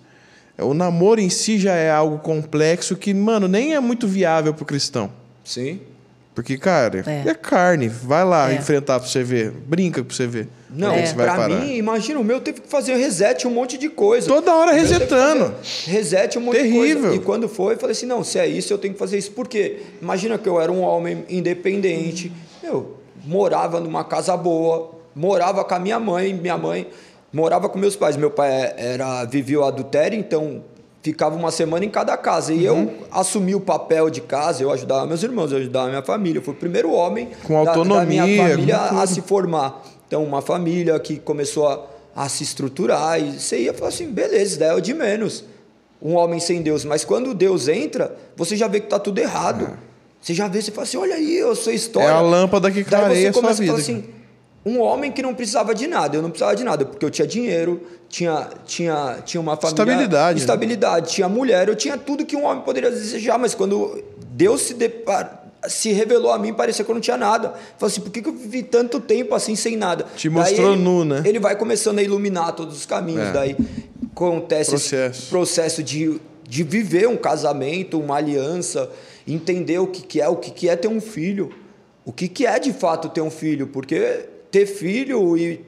É, 0.55 0.63
O 0.63 0.75
namoro 0.75 1.19
em 1.19 1.29
si 1.29 1.57
já 1.57 1.73
é 1.73 1.89
algo 1.89 2.19
complexo 2.19 2.95
que, 2.95 3.11
mano, 3.13 3.47
nem 3.47 3.73
é 3.73 3.79
muito 3.79 4.07
viável 4.07 4.53
pro 4.53 4.63
cristão. 4.65 5.11
Sim. 5.43 5.79
Porque, 6.33 6.57
cara, 6.57 7.03
É. 7.05 7.29
é, 7.29 7.33
carne. 7.33 7.89
Vai 7.89 8.23
lá 8.23 8.51
É. 8.51 8.55
enfrentar 8.55 8.99
pra 8.99 9.07
você 9.09 9.21
ver. 9.23 9.51
Brinca 9.51 10.01
pra 10.03 10.15
você 10.15 10.25
ver. 10.25 10.47
Não, 10.69 10.93
é 10.93 11.11
pra 11.13 11.35
parar. 11.35 11.49
mim, 11.59 11.75
imagina, 11.75 12.17
o 12.17 12.23
meu 12.23 12.39
teve 12.39 12.61
que 12.61 12.69
fazer 12.69 12.95
reset 12.95 13.45
um 13.45 13.51
monte 13.51 13.77
de 13.77 13.89
coisa. 13.89 14.25
Toda 14.27 14.55
hora 14.55 14.71
resetando. 14.71 15.53
Reset 15.85 16.37
um 16.37 16.41
monte 16.41 16.55
de 16.57 16.63
Terrível. 16.63 17.01
coisa. 17.01 17.15
E 17.15 17.19
quando 17.19 17.49
foi, 17.49 17.73
eu 17.73 17.77
falei 17.77 17.91
assim, 17.91 18.05
não, 18.05 18.23
se 18.23 18.39
é 18.39 18.47
isso, 18.47 18.71
eu 18.71 18.77
tenho 18.77 18.93
que 18.93 18.99
fazer 18.99 19.17
isso. 19.17 19.31
Por 19.31 19.47
quê? 19.49 19.81
Imagina 20.01 20.37
que 20.37 20.47
eu 20.47 20.61
era 20.61 20.71
um 20.71 20.81
homem 20.81 21.25
independente, 21.29 22.31
meu, 22.63 22.97
morava 23.25 23.81
numa 23.81 24.05
casa 24.05 24.35
boa, 24.37 24.91
morava 25.13 25.63
com 25.65 25.73
a 25.75 25.79
minha 25.79 25.99
mãe, 25.99 26.33
minha 26.33 26.57
mãe 26.57 26.87
morava 27.33 27.67
com 27.67 27.77
meus 27.77 27.97
pais. 27.97 28.15
Meu 28.15 28.31
pai 28.31 28.73
era 28.77 29.25
vivia 29.25 29.59
o 29.59 29.65
adultério, 29.65 30.17
então 30.17 30.63
ficava 31.03 31.35
uma 31.35 31.51
semana 31.51 31.83
em 31.85 31.89
cada 31.89 32.15
casa. 32.17 32.53
E 32.53 32.67
Uhum. 32.69 32.83
eu 32.83 32.93
assumi 33.11 33.55
o 33.55 33.59
papel 33.59 34.09
de 34.09 34.21
casa, 34.21 34.61
eu 34.63 34.71
ajudava 34.71 35.05
meus 35.07 35.23
irmãos, 35.23 35.51
eu 35.51 35.57
ajudava 35.59 35.89
minha 35.89 36.01
família. 36.03 36.39
Eu 36.39 36.43
fui 36.43 36.53
o 36.53 36.57
primeiro 36.57 36.91
homem 36.91 37.29
Com 37.43 37.63
da- 37.63 37.71
da, 37.71 37.77
autonomia, 37.77 38.23
minha 38.23 38.49
família 38.49 38.77
a 38.77 39.07
se 39.07 39.21
formar. 39.21 39.83
Então, 40.07 40.23
uma 40.23 40.41
família 40.41 40.99
que 40.99 41.17
começou 41.19 41.67
a, 41.67 41.85
a 42.15 42.27
se 42.29 42.43
estruturar 42.43 43.19
e 43.21 43.39
você 43.39 43.59
ia 43.61 43.73
falar 43.73 43.89
assim, 43.89 44.07
beleza, 44.11 44.59
daí 44.59 44.69
é 44.69 44.73
o 44.73 44.81
de 44.81 44.93
menos. 44.93 45.43
Um 46.01 46.15
homem 46.15 46.39
sem 46.39 46.61
Deus. 46.61 46.83
Mas 46.83 47.05
quando 47.05 47.33
Deus 47.33 47.67
entra, 47.67 48.15
você 48.35 48.55
já 48.57 48.67
vê 48.67 48.79
que 48.79 48.87
está 48.87 48.97
tudo 48.99 49.19
errado. 49.19 49.77
Você 50.19 50.33
já 50.33 50.47
vê, 50.47 50.61
você 50.61 50.71
fala 50.71 50.83
assim, 50.83 50.97
olha 50.97 51.15
aí, 51.15 51.35
eu 51.37 51.55
sou 51.55 51.71
história. 51.71 52.07
É 52.09 52.11
a 52.11 52.21
lâmpada 52.21 52.69
que 52.69 52.83
Daí 52.83 52.85
clareia 52.85 53.21
você 53.21 53.27
a 53.29 53.33
sua 53.33 53.41
começa 53.41 53.61
a 53.61 53.65
vida. 53.65 53.71
falar 53.73 53.81
assim, 53.83 54.03
um 54.65 54.79
homem 54.79 55.11
que 55.11 55.21
não 55.21 55.33
precisava 55.33 55.73
de 55.73 55.87
nada. 55.87 56.17
Eu 56.17 56.21
não 56.21 56.29
precisava 56.29 56.55
de 56.55 56.63
nada, 56.63 56.85
porque 56.85 57.05
eu 57.05 57.09
tinha 57.09 57.27
dinheiro, 57.27 57.81
tinha, 58.07 58.47
tinha, 58.65 59.19
tinha 59.25 59.41
uma 59.41 59.55
família... 59.55 59.81
Estabilidade, 59.81 60.35
né? 60.35 60.39
Estabilidade. 60.39 61.11
Tinha 61.11 61.29
mulher, 61.29 61.67
eu 61.67 61.75
tinha 61.75 61.97
tudo 61.97 62.25
que 62.25 62.35
um 62.35 62.45
homem 62.45 62.63
poderia 62.63 62.91
desejar. 62.91 63.37
Mas 63.37 63.55
quando 63.55 64.03
Deus 64.33 64.61
se 64.61 64.73
depara 64.73 65.41
se 65.67 65.91
revelou 65.91 66.31
a 66.31 66.39
mim, 66.39 66.53
parecia 66.53 66.83
que 66.83 66.89
eu 66.89 66.95
não 66.95 67.01
tinha 67.01 67.17
nada. 67.17 67.53
Falei 67.77 67.93
assim, 67.93 68.01
por 68.01 68.09
que, 68.09 68.21
que 68.21 68.29
eu 68.29 68.33
vivi 68.33 68.63
tanto 68.63 68.99
tempo 68.99 69.35
assim 69.35 69.55
sem 69.55 69.77
nada? 69.77 70.05
Te 70.15 70.29
mostrou 70.29 70.73
ele, 70.73 70.81
nu, 70.81 71.05
né? 71.05 71.21
Ele 71.25 71.39
vai 71.39 71.55
começando 71.55 71.99
a 71.99 72.03
iluminar 72.03 72.53
todos 72.53 72.77
os 72.77 72.85
caminhos. 72.85 73.27
É. 73.27 73.31
Daí 73.31 73.55
acontece 74.11 74.71
Processo. 74.71 75.19
esse 75.19 75.29
processo 75.29 75.83
de, 75.83 76.19
de 76.47 76.63
viver 76.63 77.07
um 77.07 77.17
casamento, 77.17 77.99
uma 77.99 78.15
aliança, 78.15 78.89
entender 79.27 79.79
o 79.79 79.87
que, 79.87 80.01
que 80.01 80.21
é, 80.21 80.27
o 80.27 80.35
que, 80.35 80.51
que 80.51 80.69
é 80.69 80.75
ter 80.75 80.87
um 80.87 81.01
filho. 81.01 81.53
O 82.03 82.11
que, 82.11 82.27
que 82.27 82.45
é 82.45 82.57
de 82.57 82.73
fato 82.73 83.09
ter 83.09 83.21
um 83.21 83.29
filho? 83.29 83.67
Porque 83.67 84.25
ter 84.51 84.65
filho 84.65 85.37
e 85.37 85.65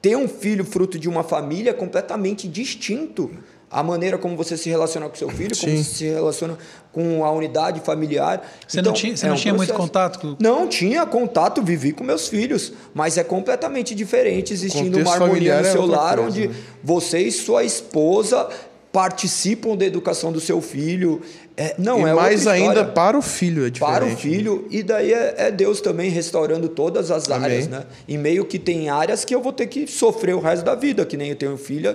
ter 0.00 0.16
um 0.16 0.26
filho 0.26 0.64
fruto 0.64 0.98
de 0.98 1.08
uma 1.08 1.22
família 1.22 1.70
é 1.70 1.74
completamente 1.74 2.48
distinto. 2.48 3.30
A 3.70 3.82
maneira 3.82 4.18
como 4.18 4.36
você 4.36 4.54
se 4.54 4.68
relaciona 4.68 5.08
com 5.08 5.14
seu 5.14 5.30
filho, 5.30 5.56
como 5.56 5.72
Sim. 5.72 5.82
você 5.82 5.90
se 5.90 6.04
relaciona 6.04 6.58
com 6.92 7.24
a 7.24 7.30
unidade 7.30 7.80
familiar. 7.80 8.46
Você 8.68 8.80
Então, 8.80 8.92
não 8.92 8.98
tinha, 8.98 9.16
você 9.16 9.24
é 9.24 9.28
não 9.30 9.34
um 9.34 9.38
tinha 9.38 9.54
muito 9.54 9.72
contato 9.72 10.18
com. 10.18 10.36
Não 10.38 10.68
tinha 10.68 11.06
contato, 11.06 11.62
vivi 11.62 11.92
com 11.92 12.04
meus 12.04 12.28
filhos, 12.28 12.74
mas 12.92 13.16
é 13.16 13.24
completamente 13.24 13.94
diferente 13.94 14.52
existindo 14.52 14.98
uma 14.98 15.14
harmonia 15.14 15.62
no 15.62 15.66
é 15.66 15.72
seu 15.72 15.82
outra 15.82 15.96
lar 15.96 16.16
coisa, 16.18 16.30
onde 16.30 16.48
né? 16.48 16.54
você 16.84 17.20
e 17.20 17.32
sua 17.32 17.64
esposa 17.64 18.46
participam 18.92 19.74
da 19.76 19.84
educação 19.86 20.30
do 20.30 20.40
seu 20.40 20.60
filho. 20.60 21.20
É, 21.56 21.74
não 21.78 22.00
e 22.06 22.10
é 22.10 22.14
mais 22.14 22.46
ainda 22.46 22.82
para 22.84 23.16
o 23.16 23.20
filho 23.20 23.66
é 23.66 23.70
diferente. 23.70 23.94
para 23.94 24.06
o 24.06 24.16
filho 24.16 24.66
e 24.70 24.82
daí 24.82 25.12
é, 25.12 25.34
é 25.36 25.50
Deus 25.50 25.82
também 25.82 26.08
restaurando 26.10 26.66
todas 26.68 27.10
as 27.10 27.30
Amém. 27.30 27.44
áreas, 27.44 27.68
né? 27.68 27.84
E 28.08 28.16
meio 28.16 28.44
que 28.46 28.58
tem 28.58 28.88
áreas 28.88 29.22
que 29.22 29.34
eu 29.34 29.40
vou 29.42 29.52
ter 29.52 29.66
que 29.66 29.86
sofrer 29.86 30.34
o 30.34 30.40
resto 30.40 30.64
da 30.64 30.74
vida, 30.74 31.04
que 31.04 31.14
nem 31.14 31.28
eu 31.28 31.36
tenho 31.36 31.58
filha, 31.58 31.94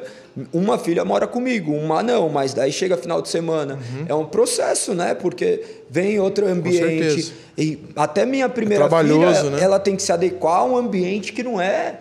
uma 0.54 0.78
filha 0.78 1.04
mora 1.04 1.26
comigo, 1.26 1.72
uma 1.74 2.04
não, 2.04 2.30
mas 2.30 2.54
daí 2.54 2.72
chega 2.72 2.96
final 2.98 3.20
de 3.22 3.30
semana, 3.30 3.76
Uhum. 3.76 4.06
é 4.08 4.14
um 4.14 4.26
processo, 4.26 4.94
né? 4.94 5.16
Porque 5.16 5.64
vem 5.90 6.20
outro 6.20 6.48
ambiente 6.48 7.34
e 7.58 7.80
até 7.96 8.26
minha 8.28 8.48
primeira 8.48 8.86
É 8.86 8.90
filha, 8.90 9.44
né? 9.50 9.60
ela 9.62 9.80
tem 9.80 9.96
que 9.96 10.04
se 10.04 10.12
adequar 10.12 10.60
a 10.60 10.66
um 10.66 10.78
ambiente 10.78 11.34
que 11.34 11.42
não 11.42 11.60
é 11.60 12.00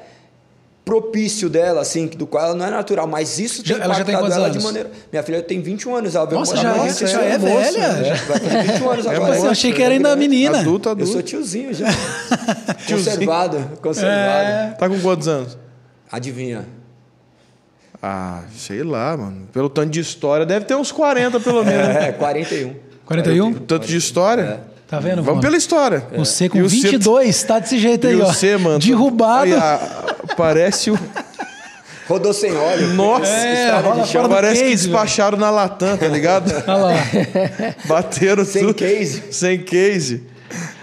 propício 0.87 1.51
dela, 1.51 1.81
assim, 1.81 2.07
do 2.07 2.29
qual 2.29 2.45
ela 2.45 2.55
não 2.55 2.65
é 2.65 2.71
natural, 2.71 3.09
mas 3.09 3.41
isso 3.41 3.61
tem 3.65 3.77
Já- 3.77 3.83
ela 3.83 3.95
já 3.95 4.05
tem 4.05 4.15
quantos 4.17 4.37
ela 4.37 4.47
anos? 4.47 4.57
de 4.59 4.63
maneira... 4.63 4.89
Minha 5.11 5.23
filha 5.25 5.43
tem 5.43 5.61
21 5.61 5.97
anos, 5.97 6.15
ela 6.15 6.25
veio 6.27 6.39
Nossa, 6.39 6.57
já, 6.57 6.77
é- 6.77 6.89
gente, 6.89 7.07
já 7.09 7.23
ela 7.23 7.35
é 7.35 7.39
moça, 7.39 7.73
velha. 7.73 7.83
É, 7.83 8.15
vai 8.15 8.39
fazer 8.39 8.63
21 8.63 8.91
anos 8.93 9.07
É 9.07 9.11
agora. 9.17 9.35
Nossa, 9.35 9.47
eu 9.47 9.51
achei 9.51 9.73
que 9.73 9.83
era 9.83 9.93
ainda 9.95 10.15
menina. 10.15 10.61
Adulto, 10.61 10.89
Eu 10.89 10.93
adulto. 10.93 11.11
sou 11.13 11.23
tiozinho 11.23 11.75
já. 11.75 11.87
conservado, 12.89 13.59
conservado. 13.83 14.49
É. 14.49 14.77
Tá 14.79 14.89
com 14.89 15.01
quantos 15.01 15.27
anos? 15.27 15.59
Adivinha? 16.11 16.65
Ah, 18.03 18.43
sei 18.57 18.85
lá, 18.85 19.17
mano. 19.17 19.49
Pelo 19.53 19.69
tanto 19.69 19.91
de 19.91 19.99
história, 20.01 20.47
deve 20.47 20.67
ter 20.67 20.77
uns 20.77 20.93
40 20.93 21.41
pelo 21.41 21.65
menos. 21.65 21.97
É, 21.97 22.13
41. 22.13 22.75
41? 23.05 23.55
Tanto 23.55 23.87
de 23.89 23.97
história. 23.97 24.61
Tá 24.87 25.01
vendo? 25.01 25.17
Vamos 25.17 25.29
mano? 25.31 25.41
pela 25.41 25.57
história. 25.57 26.05
Você 26.17 26.49
com 26.49 26.59
E 26.59 26.63
o 26.63 26.71
C- 26.71 26.77
22, 26.77 27.43
tá 27.43 27.59
desse 27.59 27.77
jeito 27.77 28.07
aí, 28.07 28.15
E 28.19 28.21
ó. 28.23 28.29
o 28.31 28.33
C, 28.33 28.57
mano. 28.57 28.79
Derrubado. 28.79 29.43
Aí, 29.43 29.53
a- 29.55 30.15
parece 30.37 30.91
o. 30.91 30.99
Rodou 32.09 32.33
sem 32.33 32.55
óleo. 32.55 32.89
Nossa, 32.95 33.27
É, 33.33 33.65
estrada 33.65 34.01
de 34.03 34.09
chão. 34.09 34.29
parece 34.29 34.63
que 34.63 34.71
case, 34.71 34.85
despacharam 34.85 35.37
na 35.37 35.51
Latam, 35.51 35.97
tá 35.97 36.07
ligado? 36.07 36.53
Olha 36.69 36.77
lá. 36.77 36.95
Bateram 37.87 38.45
Sem 38.45 38.63
tudo. 38.63 38.75
case. 38.75 39.23
Sem 39.33 39.59
case. 39.59 40.23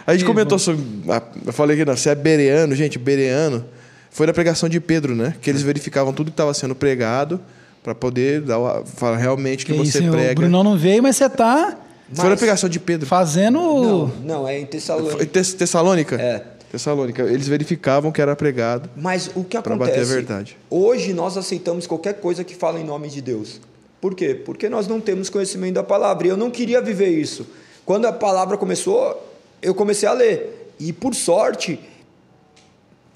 A 0.06 0.12
gente 0.14 0.26
comentou 0.26 0.60
sobre. 0.60 0.84
ah, 1.10 1.22
Eu 1.46 1.54
falei 1.54 1.78
que 1.78 1.86
não, 1.86 1.96
você 1.96 2.10
é 2.10 2.16
bereano, 2.16 2.76
gente, 2.76 3.00
bereano. 3.00 3.64
Foi 4.12 4.28
na 4.28 4.34
pregação 4.34 4.68
de 4.68 4.80
Pedro, 4.82 5.16
né? 5.16 5.34
Que 5.42 5.50
eles 5.50 5.62
verificavam 5.62 6.12
tudo 6.14 6.28
que 6.28 6.34
estava 6.34 6.54
sendo 6.54 6.76
pregado 6.76 7.40
para 7.82 7.96
poder 7.96 8.42
dar, 8.42 8.60
o- 8.60 8.86
falar 8.86 9.18
realmente 9.18 9.64
o 9.64 9.68
que, 9.68 9.72
Que 9.74 9.78
você 9.80 10.00
isso, 10.00 10.08
o 10.10 10.12
prega. 10.12 10.36
Brunão 10.36 10.64
não 10.64 10.78
veio, 10.78 11.02
mas 11.02 11.16
você 11.16 11.30
tá 11.30 11.76
Foi 12.14 12.30
na 12.30 12.36
pregação 12.36 12.70
de 12.70 12.80
Pedro. 12.80 13.08
fazendo. 13.08 13.58
Não, 13.60 14.12
não, 14.24 14.48
é 14.48 14.58
em 14.58 14.62
Foi 14.62 14.68
Tessalônica. 14.68 15.26
Tess- 15.26 15.54
Tessalônica? 15.54 16.16
É. 16.22 16.44
Tessalônica. 16.74 17.22
Eles 17.22 17.48
verificavam 17.48 18.12
que 18.12 18.20
era 18.20 18.36
pregado. 18.36 18.90
Mas 18.98 19.30
o 19.36 19.44
que 19.44 19.56
acontece? 19.56 19.92
bater 19.92 20.02
a 20.02 20.06
verdade. 20.06 20.58
Hoje 20.72 21.14
nós 21.14 21.38
aceitamos 21.38 21.86
qualquer 21.86 22.16
coisa 22.16 22.44
que 22.44 22.56
fala 22.56 22.80
em 22.80 22.84
nome 22.84 23.10
de 23.10 23.22
Deus. 23.22 23.62
Por 24.02 24.16
quê? 24.16 24.34
Porque 24.34 24.68
nós 24.68 24.88
não 24.88 25.00
temos 25.00 25.30
conhecimento 25.30 25.76
da 25.76 25.84
palavra. 25.84 26.26
E 26.26 26.32
eu 26.32 26.36
não 26.36 26.50
queria 26.50 26.82
viver 26.82 27.10
isso. 27.10 27.46
Quando 27.86 28.08
a 28.08 28.12
palavra 28.12 28.58
começou, 28.58 29.24
eu 29.62 29.76
comecei 29.76 30.10
a 30.10 30.14
ler. 30.14 30.74
E 30.80 30.92
por 30.92 31.14
sorte, 31.14 31.80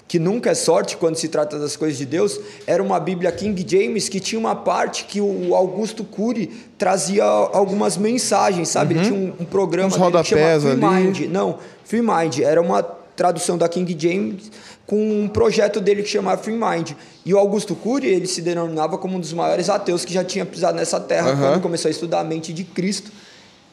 que 0.06 0.20
nunca 0.20 0.50
é 0.50 0.54
sorte 0.54 0.96
quando 0.96 1.16
se 1.16 1.26
trata 1.26 1.58
das 1.58 1.74
coisas 1.76 1.98
de 1.98 2.06
Deus, 2.06 2.40
era 2.64 2.80
uma 2.80 3.00
Bíblia 3.00 3.32
King 3.32 3.66
James 3.66 4.08
que 4.08 4.20
tinha 4.20 4.38
uma 4.38 4.54
parte 4.54 5.04
que 5.04 5.20
o 5.20 5.52
Augusto 5.52 6.04
Cury 6.04 6.46
trazia 6.78 7.24
algumas 7.24 7.96
mensagens, 7.96 8.68
sabe? 8.68 8.94
Ele 8.94 9.04
tinha 9.04 9.18
um, 9.18 9.34
um 9.40 9.44
programa 9.44 9.92
Uhum. 9.96 10.06
Uns 10.06 10.22
que 10.22 10.28
chama 10.28 10.60
Free. 10.60 10.76
Mind. 10.76 11.20
Não, 11.32 11.58
Free 11.82 12.02
Mind. 12.02 12.38
Era 12.38 12.62
uma 12.62 12.97
tradução 13.18 13.58
da 13.58 13.68
King 13.68 13.96
James 13.98 14.48
com 14.86 14.96
um 14.96 15.28
projeto 15.28 15.80
dele 15.80 16.04
que 16.04 16.08
chamava 16.08 16.40
Free 16.40 16.54
Mind. 16.56 16.92
E 17.26 17.34
o 17.34 17.38
Augusto 17.38 17.74
Cury, 17.74 18.06
ele 18.06 18.28
se 18.28 18.40
denominava 18.40 18.96
como 18.96 19.16
um 19.16 19.20
dos 19.20 19.32
maiores 19.32 19.68
ateus 19.68 20.04
que 20.04 20.14
já 20.14 20.22
tinha 20.24 20.46
pisado 20.46 20.78
nessa 20.78 21.00
terra 21.00 21.30
Aham. 21.32 21.40
quando 21.50 21.60
começou 21.62 21.88
a 21.88 21.90
estudar 21.90 22.20
a 22.20 22.24
mente 22.24 22.52
de 22.52 22.62
Cristo. 22.62 23.10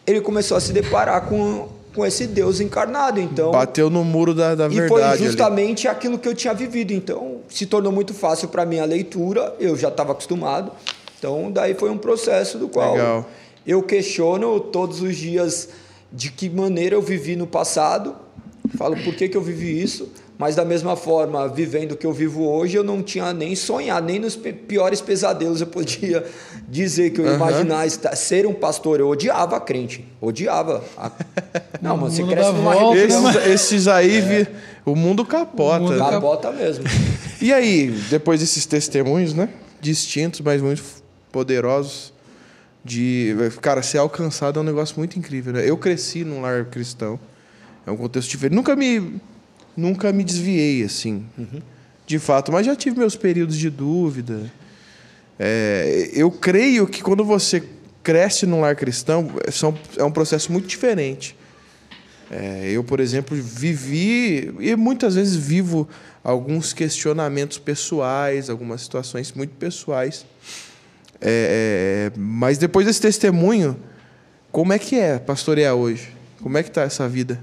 Ele 0.05 0.19
começou 0.19 0.57
a 0.57 0.59
se 0.59 0.73
deparar 0.73 1.22
com, 1.27 1.69
com 1.93 2.03
esse 2.05 2.26
Deus 2.26 2.59
encarnado. 2.59 3.19
Então, 3.22 3.51
Bateu 3.51 3.89
no 3.89 4.03
muro 4.03 4.34
da, 4.34 4.55
da 4.55 4.65
e 4.65 4.69
verdade. 4.69 4.89
foi 4.89 5.03
ali. 5.03 5.23
justamente 5.23 5.88
aquilo 5.88 6.17
que 6.17 6.27
eu 6.27 6.34
tinha 6.34 6.53
vivido. 6.53 6.91
Então, 6.91 7.38
se 7.47 7.67
tornou 7.67 7.91
muito 7.91 8.13
fácil 8.13 8.47
para 8.49 8.65
mim 8.65 8.80
a 8.80 8.85
leitura, 8.85 9.55
eu 9.59 9.77
já 9.77 9.89
estava 9.89 10.11
acostumado. 10.11 10.72
Então, 11.19 11.51
daí 11.51 11.76
foi 11.76 11.91
um 11.91 11.97
processo 11.97 12.57
do 12.57 12.67
qual 12.67 12.93
Legal. 12.93 13.26
eu 13.65 13.81
questiono 13.84 14.59
todos 14.59 15.01
os 15.01 15.15
dias 15.15 15.69
de 16.11 16.31
que 16.31 16.49
maneira 16.49 16.95
eu 16.95 17.01
vivi 17.01 17.35
no 17.35 17.45
passado. 17.47 18.24
Falo 18.78 18.96
por 18.98 19.14
que, 19.16 19.30
que 19.30 19.38
eu 19.38 19.42
vivi 19.42 19.82
isso, 19.82 20.10
mas 20.38 20.56
da 20.56 20.66
mesma 20.66 20.96
forma, 20.96 21.48
vivendo 21.48 21.94
o 21.94 21.96
que 21.98 22.06
eu 22.06 22.12
vivo 22.12 22.44
hoje, 22.44 22.76
eu 22.76 22.84
não 22.84 23.02
tinha 23.02 23.34
nem 23.34 23.56
sonhado, 23.56 24.06
nem 24.08 24.20
nos 24.20 24.36
piores 24.36 25.00
pesadelos 25.02 25.62
eu 25.62 25.68
podia 25.68 26.26
dizer 26.68 27.12
que 27.12 27.22
eu 27.22 27.34
imaginar 27.36 27.86
estar- 27.86 28.16
ser 28.16 28.46
um 28.46 28.54
pastor. 28.54 29.00
Eu 29.00 29.08
odiava 29.10 29.58
a 29.58 29.60
crente, 29.60 30.06
odiava. 30.20 30.84
A... 30.98 31.12
Não, 31.82 31.96
mano, 31.98 32.12
você 32.12 32.24
cresce 32.24 32.52
numa 32.52 32.74
volta, 32.74 32.96
né, 32.98 33.06
Esses, 33.06 33.48
esses 33.48 33.88
aí, 33.88 34.22
vi- 34.22 34.48
o 34.86 34.96
mundo 34.96 35.24
capota. 35.26 35.78
O 35.78 35.82
mundo 35.84 35.94
né? 36.04 36.10
capota 36.10 36.52
mesmo. 36.52 36.84
E 37.42 37.54
aí, 37.54 37.88
depois 38.10 38.40
desses 38.40 38.66
testemunhos, 38.66 39.34
né? 39.34 39.50
Distintos, 39.80 40.42
mas 40.42 40.62
muito 40.62 40.84
poderosos, 41.32 42.14
de. 42.84 43.36
Cara, 43.62 43.82
ser 43.84 43.98
alcançado 44.00 44.60
é 44.60 44.62
um 44.62 44.66
negócio 44.66 44.96
muito 44.98 45.18
incrível, 45.20 45.54
né? 45.54 45.70
Eu 45.70 45.78
cresci 45.78 46.24
num 46.24 46.42
lar 46.42 46.66
cristão. 46.66 47.20
É 47.86 47.91
um 47.91 47.98
contexto 47.98 48.30
diferente. 48.30 48.56
Nunca 48.56 48.76
me. 48.76 49.22
Nunca 49.76 50.12
me 50.12 50.24
desviei, 50.24 50.84
assim. 50.84 51.26
De 52.07 52.20
fato, 52.20 52.52
mas 52.52 52.66
já 52.66 52.76
tive 52.76 52.98
meus 52.98 53.16
períodos 53.16 53.57
de 53.57 53.70
dúvida. 53.70 54.52
É, 55.38 56.10
eu 56.14 56.32
creio 56.32 56.88
que 56.88 57.03
quando 57.03 57.26
você 57.26 57.62
cresce 58.02 58.45
num 58.45 58.62
lar 58.62 58.76
cristão, 58.76 59.32
são, 59.52 59.78
é 59.98 60.03
um 60.03 60.12
processo 60.12 60.52
muito 60.52 60.68
diferente. 60.68 61.36
É, 62.32 62.70
eu, 62.72 62.84
por 62.84 62.99
exemplo, 62.99 63.36
vivi 63.36 64.53
e 64.60 64.76
muitas 64.76 65.16
vezes 65.16 65.36
vivo 65.36 65.88
alguns 66.24 66.74
questionamentos 66.74 67.57
pessoais, 67.57 68.49
algumas 68.49 68.82
situações 68.82 69.32
muito 69.34 69.56
pessoais. 69.56 70.26
É, 71.22 72.12
é, 72.16 72.20
mas 72.20 72.57
depois 72.57 72.86
desse 72.86 73.02
testemunho, 73.02 73.78
como 74.52 74.74
é 74.74 74.80
que 74.80 74.95
é 74.95 75.20
pastorear 75.20 75.76
hoje? 75.76 76.10
Como 76.41 76.57
é 76.57 76.64
que 76.64 76.70
está 76.70 76.84
essa 76.84 77.07
vida? 77.10 77.40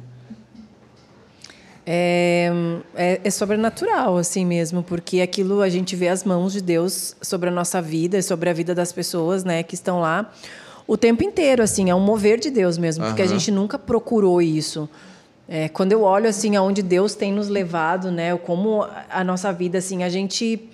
É, 1.84 2.48
é, 2.94 3.20
é, 3.24 3.30
sobrenatural, 3.30 4.16
assim 4.16 4.46
mesmo, 4.46 4.84
porque 4.84 5.20
aquilo 5.20 5.60
a 5.62 5.68
gente 5.68 5.96
vê 5.96 6.06
as 6.06 6.22
mãos 6.22 6.52
de 6.52 6.60
Deus 6.60 7.16
sobre 7.20 7.48
a 7.48 7.52
nossa 7.52 7.82
vida 7.82 8.18
e 8.18 8.22
sobre 8.22 8.48
a 8.48 8.52
vida 8.52 8.72
das 8.72 8.92
pessoas 8.92 9.42
né, 9.42 9.64
que 9.64 9.74
estão 9.74 10.00
lá 10.00 10.32
o 10.86 10.96
tempo 10.96 11.22
inteiro, 11.22 11.62
assim, 11.62 11.90
é 11.90 11.94
um 11.94 12.00
mover 12.00 12.38
de 12.38 12.50
Deus 12.50 12.76
mesmo, 12.76 13.04
porque 13.06 13.22
a 13.22 13.26
gente 13.26 13.50
nunca 13.50 13.78
procurou 13.78 14.42
isso. 14.42 14.88
É, 15.48 15.68
quando 15.68 15.92
eu 15.92 16.02
olho 16.02 16.28
assim 16.28 16.56
aonde 16.56 16.82
Deus 16.82 17.14
tem 17.14 17.32
nos 17.32 17.48
levado, 17.48 18.10
né, 18.10 18.36
como 18.36 18.86
a 19.10 19.24
nossa 19.24 19.52
vida 19.52 19.78
assim, 19.78 20.02
a 20.02 20.08
gente 20.08 20.68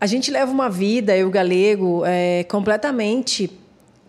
a 0.00 0.06
gente 0.06 0.30
leva 0.30 0.50
uma 0.50 0.68
vida, 0.70 1.14
eu 1.16 1.28
galego, 1.28 2.02
é, 2.06 2.44
completamente 2.44 3.50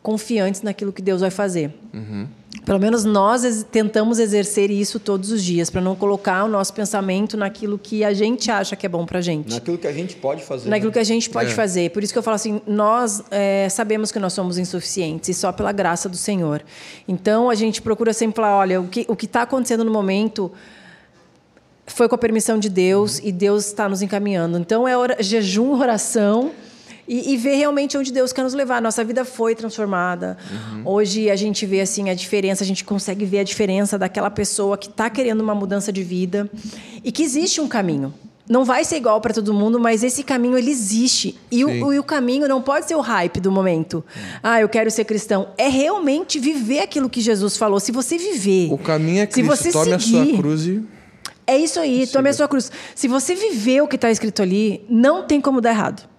confiantes 0.01 0.61
naquilo 0.61 0.93
que 0.93 1.01
Deus 1.01 1.19
vai 1.19 1.29
fazer. 1.29 1.71
Uhum. 1.93 2.27
Pelo 2.65 2.79
menos 2.79 3.05
nós 3.05 3.65
tentamos 3.71 4.19
exercer 4.19 4.69
isso 4.69 4.99
todos 4.99 5.31
os 5.31 5.43
dias, 5.43 5.69
para 5.69 5.81
não 5.81 5.95
colocar 5.95 6.43
o 6.43 6.47
nosso 6.47 6.73
pensamento 6.73 7.35
naquilo 7.37 7.77
que 7.77 8.03
a 8.03 8.13
gente 8.13 8.51
acha 8.51 8.75
que 8.75 8.85
é 8.85 8.89
bom 8.89 9.05
para 9.05 9.19
a 9.19 9.21
gente. 9.21 9.51
Naquilo 9.51 9.77
que 9.77 9.87
a 9.87 9.93
gente 9.93 10.15
pode 10.15 10.43
fazer. 10.43 10.69
Naquilo 10.69 10.89
né? 10.89 10.93
que 10.93 10.99
a 10.99 11.03
gente 11.03 11.29
pode 11.29 11.51
é. 11.51 11.53
fazer. 11.53 11.89
Por 11.91 12.03
isso 12.03 12.11
que 12.11 12.19
eu 12.19 12.23
falo 12.23 12.35
assim, 12.35 12.61
nós 12.67 13.23
é, 13.31 13.67
sabemos 13.69 14.11
que 14.11 14.19
nós 14.19 14.33
somos 14.33 14.57
insuficientes 14.57 15.29
e 15.29 15.33
só 15.33 15.51
pela 15.51 15.71
graça 15.71 16.07
do 16.07 16.17
Senhor. 16.17 16.61
Então 17.07 17.49
a 17.49 17.55
gente 17.55 17.81
procura 17.81 18.13
sempre 18.13 18.35
falar, 18.35 18.57
olha, 18.57 18.81
o 18.81 18.87
que 18.87 19.05
o 19.07 19.15
está 19.21 19.43
acontecendo 19.43 19.83
no 19.83 19.91
momento 19.91 20.51
foi 21.87 22.07
com 22.07 22.15
a 22.15 22.17
permissão 22.17 22.59
de 22.59 22.69
Deus 22.69 23.17
uhum. 23.17 23.27
e 23.27 23.31
Deus 23.31 23.65
está 23.67 23.87
nos 23.87 24.01
encaminhando. 24.01 24.57
Então 24.57 24.87
é 24.87 24.95
hora, 24.95 25.17
jejum, 25.19 25.79
oração 25.79 26.51
e, 27.11 27.33
e, 27.33 27.37
ver 27.37 27.55
realmente 27.55 27.97
onde 27.97 28.09
Deus 28.09 28.31
quer 28.31 28.41
nos 28.41 28.53
levar. 28.53 28.81
Nossa 28.81 29.03
vida 29.03 29.25
foi 29.25 29.53
transformada. 29.53 30.37
Uhum. 30.49 30.81
Hoje 30.85 31.29
a 31.29 31.35
gente 31.35 31.65
vê 31.65 31.81
assim 31.81 32.09
a 32.09 32.13
diferença, 32.13 32.63
a 32.63 32.67
gente 32.67 32.85
consegue 32.85 33.25
ver 33.25 33.39
a 33.39 33.43
diferença 33.43 33.99
daquela 33.99 34.29
pessoa 34.29 34.77
que 34.77 34.87
está 34.87 35.09
querendo 35.09 35.41
uma 35.41 35.53
mudança 35.53 35.91
de 35.91 36.03
vida 36.03 36.49
e 37.03 37.11
que 37.11 37.21
existe 37.21 37.59
um 37.59 37.67
caminho. 37.67 38.13
Não 38.47 38.63
vai 38.63 38.85
ser 38.85 38.95
igual 38.95 39.19
para 39.19 39.33
todo 39.33 39.53
mundo, 39.53 39.77
mas 39.77 40.05
esse 40.05 40.23
caminho 40.23 40.57
ele 40.57 40.71
existe. 40.71 41.37
E 41.51 41.65
o, 41.65 41.99
o, 41.99 42.03
caminho 42.03 42.47
não 42.47 42.61
pode 42.61 42.87
ser 42.87 42.95
o 42.95 43.01
hype 43.01 43.41
do 43.41 43.51
momento. 43.51 44.01
Ah, 44.41 44.61
eu 44.61 44.69
quero 44.69 44.89
ser 44.89 45.03
cristão. 45.03 45.49
É 45.57 45.67
realmente 45.67 46.39
viver 46.39 46.79
aquilo 46.79 47.09
que 47.09 47.19
Jesus 47.19 47.57
falou. 47.57 47.81
Se 47.81 47.91
você 47.91 48.17
viver. 48.17 48.71
O 48.71 48.77
caminho 48.77 49.21
é 49.21 49.25
Cristo. 49.25 49.55
Se 49.57 49.63
você 49.63 49.71
tome 49.71 49.99
seguir, 49.99 50.17
a 50.17 50.25
sua 50.25 50.37
cruz 50.37 50.65
e. 50.65 50.81
É 51.45 51.57
isso 51.57 51.77
aí, 51.77 52.07
tome 52.07 52.29
a 52.29 52.33
sua 52.33 52.47
cruz. 52.47 52.71
Se 52.95 53.09
você 53.09 53.35
viver 53.35 53.81
o 53.81 53.87
que 53.87 53.95
está 53.95 54.09
escrito 54.09 54.41
ali, 54.41 54.85
não 54.89 55.23
tem 55.23 55.41
como 55.41 55.59
dar 55.59 55.71
errado. 55.71 56.10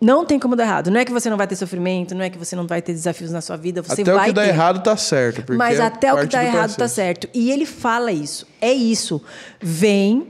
Não 0.00 0.24
tem 0.24 0.38
como 0.38 0.56
dar 0.56 0.64
errado. 0.64 0.90
Não 0.90 0.98
é 0.98 1.04
que 1.04 1.12
você 1.12 1.28
não 1.28 1.36
vai 1.36 1.46
ter 1.46 1.56
sofrimento, 1.56 2.14
não 2.14 2.24
é 2.24 2.30
que 2.30 2.38
você 2.38 2.56
não 2.56 2.66
vai 2.66 2.80
ter 2.80 2.92
desafios 2.92 3.30
na 3.30 3.40
sua 3.40 3.56
vida, 3.56 3.82
você 3.82 4.00
até 4.00 4.12
vai 4.12 4.30
o 4.30 4.32
que 4.32 4.32
dá 4.32 4.46
errado 4.46 4.82
tá 4.82 4.96
certo. 4.96 5.52
Mas 5.52 5.78
é 5.78 5.82
até 5.82 6.12
o 6.12 6.18
que 6.20 6.26
dá 6.26 6.42
errado 6.42 6.74
tá 6.74 6.88
certo. 6.88 7.28
E 7.34 7.50
ele 7.50 7.66
fala 7.66 8.10
isso. 8.10 8.46
É 8.60 8.72
isso. 8.72 9.22
Vem 9.60 10.28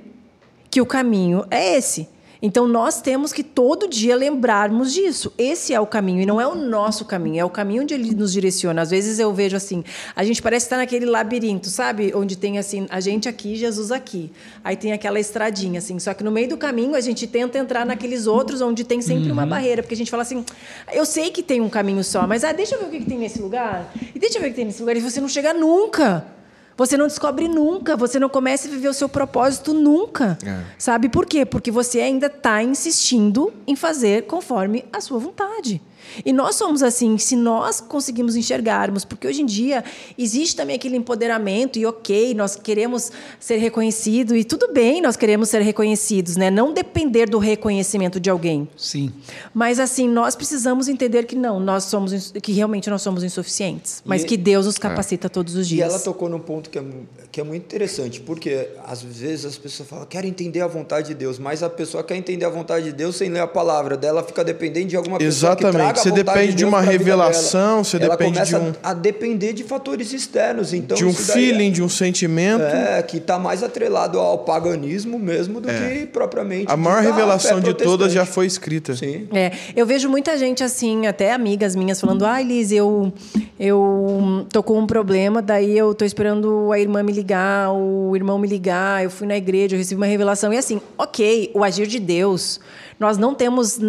que 0.68 0.80
o 0.80 0.86
caminho 0.86 1.44
é 1.50 1.76
esse. 1.76 2.08
Então 2.42 2.66
nós 2.66 3.00
temos 3.02 3.32
que 3.32 3.42
todo 3.42 3.88
dia 3.88 4.16
lembrarmos 4.16 4.92
disso. 4.92 5.32
Esse 5.36 5.74
é 5.74 5.80
o 5.80 5.86
caminho 5.86 6.22
e 6.22 6.26
não 6.26 6.40
é 6.40 6.46
o 6.46 6.54
nosso 6.54 7.04
caminho, 7.04 7.40
é 7.40 7.44
o 7.44 7.50
caminho 7.50 7.82
onde 7.82 7.92
ele 7.92 8.14
nos 8.14 8.32
direciona. 8.32 8.82
Às 8.82 8.90
vezes 8.90 9.18
eu 9.18 9.32
vejo 9.32 9.56
assim, 9.56 9.84
a 10.16 10.24
gente 10.24 10.40
parece 10.40 10.66
estar 10.66 10.78
naquele 10.78 11.06
labirinto, 11.06 11.68
sabe? 11.68 12.12
Onde 12.14 12.36
tem 12.36 12.58
assim, 12.58 12.86
a 12.88 13.00
gente 13.00 13.28
aqui, 13.28 13.56
Jesus 13.56 13.92
aqui. 13.92 14.32
Aí 14.64 14.76
tem 14.76 14.92
aquela 14.92 15.20
estradinha 15.20 15.78
assim, 15.78 15.98
só 15.98 16.14
que 16.14 16.24
no 16.24 16.30
meio 16.30 16.48
do 16.48 16.56
caminho 16.56 16.94
a 16.94 17.00
gente 17.00 17.26
tenta 17.26 17.58
entrar 17.58 17.84
naqueles 17.84 18.26
outros 18.26 18.60
onde 18.60 18.84
tem 18.84 19.02
sempre 19.02 19.26
uhum. 19.26 19.32
uma 19.32 19.46
barreira, 19.46 19.82
porque 19.82 19.94
a 19.94 19.98
gente 19.98 20.10
fala 20.10 20.22
assim, 20.22 20.44
eu 20.92 21.04
sei 21.04 21.30
que 21.30 21.42
tem 21.42 21.60
um 21.60 21.68
caminho 21.68 22.02
só, 22.02 22.26
mas 22.26 22.44
ah, 22.44 22.52
deixa 22.52 22.74
eu 22.74 22.80
ver 22.80 22.86
o 22.86 22.90
que, 22.90 23.00
que 23.00 23.06
tem 23.06 23.18
nesse 23.18 23.40
lugar. 23.40 23.92
E 24.14 24.18
deixa 24.18 24.38
eu 24.38 24.42
ver 24.42 24.48
o 24.48 24.50
que 24.50 24.56
tem 24.56 24.64
nesse 24.64 24.80
lugar 24.80 24.96
e 24.96 25.00
você 25.00 25.20
não 25.20 25.28
chega 25.28 25.52
nunca. 25.52 26.39
Você 26.80 26.96
não 26.96 27.08
descobre 27.08 27.46
nunca, 27.46 27.94
você 27.94 28.18
não 28.18 28.30
começa 28.30 28.66
a 28.66 28.70
viver 28.70 28.88
o 28.88 28.94
seu 28.94 29.06
propósito 29.06 29.74
nunca. 29.74 30.38
É. 30.42 30.62
Sabe 30.78 31.10
por 31.10 31.26
quê? 31.26 31.44
Porque 31.44 31.70
você 31.70 32.00
ainda 32.00 32.28
está 32.28 32.62
insistindo 32.62 33.52
em 33.66 33.76
fazer 33.76 34.22
conforme 34.22 34.86
a 34.90 34.98
sua 34.98 35.18
vontade. 35.18 35.82
E 36.24 36.32
nós 36.32 36.56
somos 36.56 36.82
assim, 36.82 37.18
se 37.18 37.36
nós 37.36 37.80
conseguimos 37.80 38.36
enxergarmos, 38.36 39.04
porque 39.04 39.26
hoje 39.26 39.42
em 39.42 39.46
dia 39.46 39.84
existe 40.18 40.56
também 40.56 40.76
aquele 40.76 40.96
empoderamento 40.96 41.78
e 41.78 41.86
ok, 41.86 42.34
nós 42.34 42.56
queremos 42.56 43.10
ser 43.38 43.56
reconhecidos 43.56 44.36
e 44.36 44.44
tudo 44.44 44.72
bem, 44.72 45.00
nós 45.00 45.16
queremos 45.16 45.48
ser 45.48 45.62
reconhecidos, 45.62 46.36
né? 46.36 46.50
Não 46.50 46.72
depender 46.72 47.28
do 47.28 47.38
reconhecimento 47.38 48.20
de 48.20 48.30
alguém. 48.30 48.68
Sim. 48.76 49.12
Mas 49.52 49.78
assim, 49.78 50.08
nós 50.08 50.34
precisamos 50.34 50.88
entender 50.88 51.24
que 51.24 51.36
não, 51.36 51.60
nós 51.60 51.84
somos 51.84 52.32
que 52.42 52.52
realmente 52.52 52.90
nós 52.90 53.02
somos 53.02 53.22
insuficientes, 53.22 54.02
mas 54.04 54.22
e, 54.22 54.26
que 54.26 54.36
Deus 54.36 54.66
nos 54.66 54.78
capacita 54.78 55.26
é. 55.26 55.30
todos 55.30 55.54
os 55.54 55.66
dias. 55.66 55.88
E 55.88 55.94
ela 55.94 56.00
tocou 56.02 56.28
num 56.28 56.38
ponto 56.38 56.70
que 56.70 56.78
é, 56.78 56.84
que 57.32 57.40
é 57.40 57.44
muito 57.44 57.62
interessante, 57.62 58.20
porque 58.20 58.68
às 58.86 59.02
vezes 59.02 59.44
as 59.44 59.56
pessoas 59.56 59.88
falam, 59.88 60.04
quero 60.04 60.26
entender 60.26 60.60
a 60.60 60.66
vontade 60.66 61.08
de 61.08 61.14
Deus, 61.14 61.38
mas 61.38 61.62
a 61.62 61.70
pessoa 61.70 62.02
quer 62.02 62.16
entender 62.16 62.44
a 62.44 62.48
vontade 62.48 62.86
de 62.86 62.92
Deus 62.92 63.14
sem 63.16 63.30
ler 63.30 63.40
a 63.40 63.46
palavra 63.46 63.96
dela, 63.96 64.22
fica 64.24 64.42
dependente 64.42 64.88
de 64.88 64.96
alguma 64.96 65.18
pessoa 65.18 65.52
Exatamente. 65.52 65.70
que 65.70 65.78
traga 65.78 66.00
você 66.00 66.10
depende 66.10 66.54
de, 66.54 66.64
uma 66.64 66.80
revelação, 66.80 67.84
você 67.84 67.98
ela 67.98 68.16
depende 68.16 68.42
de 68.44 68.56
um. 68.56 68.72
A, 68.82 68.90
a 68.90 68.94
depender 68.94 69.52
de 69.52 69.62
fatores 69.62 70.12
externos. 70.12 70.72
Então, 70.72 70.96
de 70.96 71.04
um 71.04 71.12
feeling, 71.12 71.68
é, 71.68 71.70
de 71.70 71.82
um 71.82 71.88
sentimento. 71.88 72.62
É, 72.62 73.00
que 73.02 73.18
está 73.18 73.38
mais 73.38 73.62
atrelado 73.62 74.18
ao 74.18 74.38
paganismo 74.38 75.18
mesmo 75.18 75.60
do 75.60 75.70
é. 75.70 76.00
que 76.00 76.06
propriamente. 76.06 76.66
A 76.68 76.76
maior 76.76 77.02
revelação 77.02 77.60
de 77.60 77.74
todas 77.74 78.12
já 78.12 78.26
foi 78.26 78.46
escrita. 78.46 78.96
Sim. 78.96 79.28
É, 79.32 79.52
eu 79.76 79.86
vejo 79.86 80.08
muita 80.08 80.36
gente 80.36 80.64
assim, 80.64 81.06
até 81.06 81.32
amigas 81.32 81.76
minhas, 81.76 82.00
falando: 82.00 82.26
ah, 82.26 82.42
Liz, 82.42 82.72
eu, 82.72 83.12
eu 83.58 84.46
tô 84.52 84.62
com 84.64 84.78
um 84.80 84.86
problema, 84.86 85.40
daí 85.40 85.78
eu 85.78 85.94
tô 85.94 86.04
esperando 86.04 86.72
a 86.72 86.78
irmã 86.78 87.02
me 87.04 87.19
ligar, 87.20 87.72
o 87.72 88.14
irmão 88.14 88.38
me 88.38 88.48
ligar, 88.48 89.04
eu 89.04 89.10
fui 89.10 89.26
na 89.26 89.36
igreja, 89.36 89.74
eu 89.74 89.78
recebi 89.78 90.00
uma 90.00 90.06
revelação. 90.06 90.52
E 90.52 90.58
assim, 90.58 90.80
ok, 90.96 91.50
o 91.54 91.62
agir 91.62 91.86
de 91.86 91.98
Deus 91.98 92.60
nós 93.00 93.16
não 93.16 93.34
temos 93.34 93.80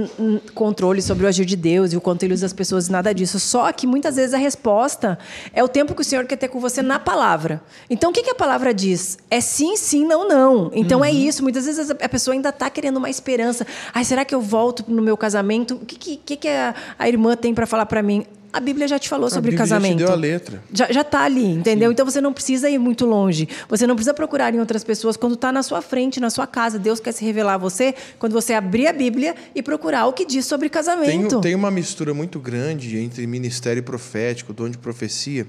controle 0.56 1.02
sobre 1.02 1.26
o 1.26 1.28
agir 1.28 1.44
de 1.44 1.58
Deus 1.58 1.92
e 1.92 1.98
o 1.98 2.02
quanto 2.02 2.24
ele 2.24 2.34
usa 2.34 2.46
as 2.46 2.54
pessoas 2.54 2.88
nada 2.88 3.14
disso. 3.14 3.42
Só 3.42 3.70
que 3.74 3.86
muitas 3.86 4.16
vezes 4.16 4.34
a 4.34 4.38
resposta 4.38 5.20
é 5.54 5.62
o 5.62 5.68
tempo 5.68 5.94
que 5.94 6.02
o 6.02 6.06
Senhor 6.06 6.26
quer 6.26 6.38
ter 6.38 6.48
com 6.48 6.62
você 6.62 6.82
na 6.82 6.98
palavra. 6.98 7.62
Então 7.90 8.12
o 8.12 8.14
que, 8.14 8.24
que 8.24 8.30
a 8.30 8.36
palavra 8.36 8.74
diz? 8.74 9.18
É 9.30 9.42
sim, 9.42 9.76
sim, 9.76 10.06
não, 10.06 10.26
não. 10.26 10.72
Então 10.74 11.04
é 11.04 11.10
uhum. 11.10 11.14
é 11.14 11.20
isso. 11.20 11.44
Muitas 11.44 11.66
vezes 11.66 11.92
a 11.92 12.08
pessoa 12.08 12.34
ainda 12.34 12.50
está 12.50 12.70
querendo 12.70 12.96
uma 12.96 13.10
esperança. 13.10 13.68
Ai, 13.94 14.06
será 14.06 14.24
que 14.24 14.34
eu 14.34 14.40
volto 14.40 14.86
no 14.88 15.02
meu 15.02 15.18
casamento? 15.18 15.76
O 15.76 15.86
que, 15.86 16.16
que, 16.16 16.38
que 16.38 16.48
a, 16.48 16.74
a 16.98 17.10
irmã 17.10 17.36
tem 17.36 17.54
para 17.54 17.68
falar 17.68 17.88
para 17.88 18.02
mim? 18.02 18.26
A 18.54 18.60
Bíblia 18.60 18.88
já 18.88 19.00
te 19.00 19.08
falou 19.08 19.30
sobre 19.30 19.50
a 19.50 19.52
Bíblia 19.52 19.60
casamento. 19.60 20.00
Já 20.00 20.06
te 20.06 20.08
deu 20.08 20.14
a 20.14 20.16
letra. 20.16 20.64
Já, 20.74 20.92
já 20.92 21.04
tá 21.04 21.22
ali, 21.22 21.46
entendeu? 21.46 21.90
Sim. 21.90 21.94
Então 21.94 22.06
você 22.06 22.20
não 22.20 22.34
precisa 22.34 22.70
ir 22.70 22.78
muito 22.78 23.06
longe. 23.06 23.48
Você 23.70 23.88
não 23.88 23.96
precisa 23.96 24.14
procurar 24.14 24.54
em 24.54 24.60
outras 24.60 24.84
pessoas 24.84 25.16
quando 25.16 25.36
está 25.36 25.52
na 25.52 25.64
sua 25.64 25.82
frente, 25.82 26.20
na 26.20 26.30
sua 26.30 26.46
casa. 26.46 26.78
Deus 26.78 27.00
quer 27.00 27.14
se 27.14 27.24
revelar 27.24 27.54
a 27.54 27.58
você 27.58 27.96
quando 28.20 28.34
você 28.34 28.54
abrir 28.54 28.88
a 28.88 28.94
Bíblia 28.94 29.36
e 29.56 29.64
procurar 29.64 30.06
o 30.08 30.14
que 30.14 30.26
diz 30.26 30.46
sobre 30.46 30.70
casamento. 30.70 31.30
Tem, 31.30 31.42
tem 31.42 31.56
uma 31.56 31.72
mistura 31.72 32.14
muito 32.14 32.40
grande 32.40 32.98
entre 32.98 33.26
ministério 33.26 33.82
profético, 33.84 34.52
dom 34.52 34.70
de 34.70 34.78
profecia. 34.78 35.48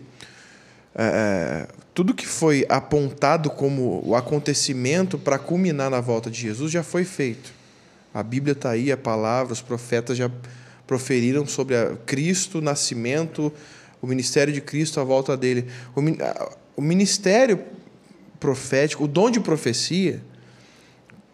É, 0.94 1.66
é 1.68 1.82
tudo 1.94 2.14
que 2.14 2.26
foi 2.26 2.64
apontado 2.68 3.50
como 3.50 4.00
o 4.04 4.16
acontecimento 4.16 5.18
para 5.18 5.38
culminar 5.38 5.90
na 5.90 6.00
volta 6.00 6.30
de 6.30 6.40
Jesus 6.40 6.72
já 6.72 6.82
foi 6.82 7.04
feito. 7.04 7.52
A 8.14 8.22
Bíblia 8.22 8.52
está 8.52 8.70
aí, 8.70 8.92
a 8.92 8.96
palavra, 8.96 9.52
os 9.52 9.60
profetas 9.60 10.16
já 10.16 10.30
proferiram 10.86 11.46
sobre 11.46 11.76
a 11.76 11.96
Cristo, 12.06 12.58
o 12.58 12.60
nascimento, 12.60 13.52
o 14.00 14.06
ministério 14.06 14.52
de 14.52 14.60
Cristo, 14.60 15.00
a 15.00 15.04
volta 15.04 15.36
dele. 15.36 15.66
O, 16.76 16.82
ministério 16.82 17.60
profético, 18.40 19.04
o 19.04 19.08
dom 19.08 19.30
de 19.30 19.38
profecia, 19.38 20.20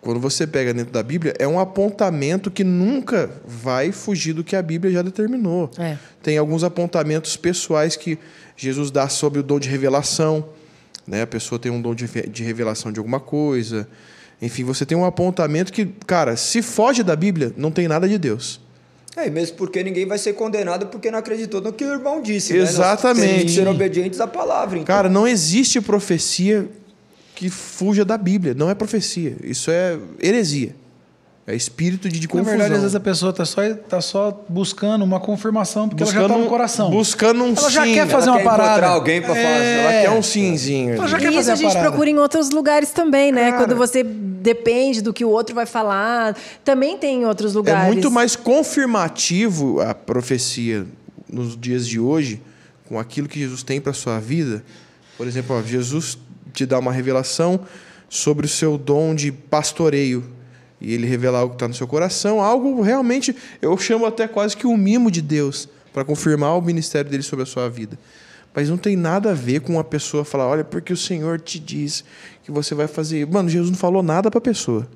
quando 0.01 0.21
você 0.21 0.47
pega 0.47 0.75
dentro 0.75 0.93
da 0.93 1.03
Bíblia, 1.03 1.35
é 1.39 1.49
um 1.49 1.59
apontamento 1.59 2.51
que 2.51 2.63
nunca 2.63 3.31
vai 3.45 3.91
fugir 3.91 4.35
do 4.35 4.45
que 4.45 4.55
a 4.55 4.63
Bíblia 4.63 4.93
já 4.93 5.03
determinou. 5.03 5.71
É. 5.79 5.97
Tem 6.23 6.37
alguns 6.37 6.63
apontamentos 6.63 7.37
pessoais 7.37 7.97
que 7.97 8.19
Jesus 8.57 8.91
dá 8.91 9.09
sobre 9.09 9.41
o 9.41 9.43
dom 9.43 9.59
de 9.59 9.69
revelação. 9.69 10.51
Né? 11.07 11.23
A 11.23 11.27
pessoa 11.27 11.59
tem 11.59 11.73
um 11.73 11.81
dom 11.81 11.95
de, 11.95 12.07
de 12.07 12.45
revelação 12.45 12.93
de 12.93 13.01
alguma 13.01 13.19
coisa. 13.19 13.89
Enfim, 14.41 14.63
você 14.63 14.85
tem 14.87 14.97
um 14.97 15.05
apontamento 15.05 15.73
que, 15.73 15.87
cara, 16.07 16.37
se 16.37 16.63
foge 16.63 17.03
da 17.03 17.17
Bíblia, 17.17 17.53
não 17.57 17.71
tem 17.71 17.89
nada 17.89 18.09
de 18.09 18.19
Deus. 18.19 18.61
É, 19.25 19.29
mesmo 19.29 19.57
porque 19.57 19.83
ninguém 19.83 20.07
vai 20.07 20.17
ser 20.17 20.35
condenado 20.35 20.87
porque 20.87 21.11
não 21.11 21.19
acreditou 21.19 21.61
no 21.61 21.73
que 21.73 21.85
o 21.85 21.93
irmão 21.93 22.23
disse. 22.23 22.57
Exatamente. 22.57 23.27
Né? 23.27 23.33
Nós 23.33 23.43
que 23.45 23.51
ser 23.51 23.69
obedientes 23.69 24.21
à 24.21 24.27
palavra. 24.27 24.79
Então. 24.79 24.87
Cara, 24.87 25.09
não 25.09 25.27
existe 25.27 25.81
profecia 25.81 26.69
que 27.35 27.51
fuja 27.51 28.05
da 28.05 28.17
Bíblia. 28.17 28.55
Não 28.55 28.71
é 28.71 28.75
profecia. 28.75 29.37
Isso 29.43 29.71
é 29.71 29.99
heresia. 30.23 30.75
É 31.51 31.55
espírito 31.57 32.11
de, 32.11 32.21
de 32.21 32.27
Na 32.27 32.33
confusão. 32.33 32.51
verdade, 32.51 32.75
às 32.75 32.81
vezes 32.83 32.95
a 32.95 33.01
pessoa 33.01 33.33
tá 33.33 33.43
só, 33.47 33.63
tá 33.73 34.01
só 34.03 34.45
buscando 34.51 35.03
uma 35.03 35.19
confirmação, 35.19 35.89
porque 35.89 36.03
ela 36.03 36.13
já 36.13 36.29
tá 36.29 36.37
no 36.37 36.45
coração. 36.45 36.91
Buscando 36.91 37.43
um 37.43 37.55
Ela 37.57 37.71
já 37.71 37.85
sim. 37.87 37.95
quer 37.95 38.07
fazer 38.07 38.29
Ela 38.29 38.37
uma 38.37 38.39
quer 38.43 38.45
parada. 38.45 38.87
alguém 38.89 39.21
pra 39.23 39.31
fazer, 39.31 39.41
Ela 39.47 39.93
É. 39.95 40.03
quer 40.03 40.11
um 40.11 40.23
simzinho. 40.23 40.93
Ela 40.97 41.09
já 41.09 41.17
quer 41.19 41.33
E 41.33 41.37
fazer 41.37 41.41
isso 41.41 41.51
a 41.51 41.53
a 41.55 41.57
gente 41.57 41.69
parada. 41.73 41.89
procura 41.89 42.11
em 42.11 42.19
outros 42.19 42.51
lugares 42.51 42.91
também, 42.91 43.33
né? 43.33 43.51
Cara. 43.53 43.65
Quando 43.65 43.77
você 43.79 44.03
depende 44.05 45.01
do 45.01 45.11
que 45.11 45.25
o 45.25 45.31
outro 45.31 45.55
vai 45.55 45.65
falar. 45.65 46.37
Também 46.63 46.99
tem 46.99 47.23
em 47.23 47.25
outros 47.25 47.55
É 47.55 47.57
lugares. 47.57 47.87
muito 47.95 48.11
mais 48.11 48.37
confirmativo 48.37 49.81
a 49.81 49.95
profecia 49.95 50.87
nos 51.33 51.57
dias 51.59 51.87
de 51.89 51.99
hoje 51.99 52.43
com 52.87 52.99
aquilo 52.99 53.27
que 53.27 53.39
Jesus 53.39 53.63
tem 53.63 53.81
para 53.81 53.93
sua 53.95 54.19
vida. 54.19 54.63
Por 55.17 55.27
exemplo, 55.27 55.57
ó, 55.57 55.63
Jesus 55.63 56.19
te 56.53 56.67
dá 56.67 56.79
uma 56.79 56.93
revelação 56.93 57.61
sobre 58.09 58.45
o 58.47 58.49
seu 58.49 58.77
dom 58.77 59.15
de 59.15 59.31
pastoreio 59.33 60.25
e 60.81 60.95
ele 60.95 61.07
revela 61.07 61.39
algo 61.39 61.51
que 61.51 61.57
está 61.57 61.69
no 61.69 61.75
seu 61.75 61.87
coração, 61.87 62.41
algo 62.41 62.81
realmente 62.83 63.35
eu 63.61 63.77
chamo 63.77 64.07
até 64.07 64.29
quase 64.29 64.57
que 64.57 64.67
um 64.67 64.77
mimo 64.77 65.11
de 65.11 65.21
Deus 65.21 65.69
para 65.93 66.05
confirmar 66.05 66.57
o 66.57 66.63
ministério 66.63 67.11
dele 67.11 67.23
sobre 67.23 67.43
a 67.43 67.47
sua 67.47 67.69
vida. 67.69 67.99
Mas 68.55 68.69
não 68.69 68.77
tem 68.77 68.97
nada 68.97 69.31
a 69.31 69.35
ver 69.35 69.61
com 69.61 69.75
uma 69.75 69.85
pessoa 69.85 70.25
falar, 70.25 70.47
olha, 70.47 70.65
porque 70.65 70.93
o 70.93 70.97
Senhor 70.97 71.41
te 71.41 71.59
diz 71.59 72.05
que 72.43 72.51
você 72.51 72.75
vai 72.75 72.87
fazer. 72.87 73.27
Mano, 73.27 73.49
Jesus 73.49 73.71
não 73.71 73.79
falou 73.79 74.03
nada 74.03 74.31
para 74.31 74.39
a 74.39 74.41
pessoa. 74.41 74.89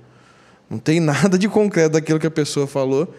Não 0.68 0.78
tem 0.78 0.98
nada 1.00 1.38
de 1.38 1.48
concreto 1.48 1.92
daquilo 1.92 2.18
que 2.18 2.26
a 2.26 2.30
pessoa 2.30 2.66
falou. 2.66 3.14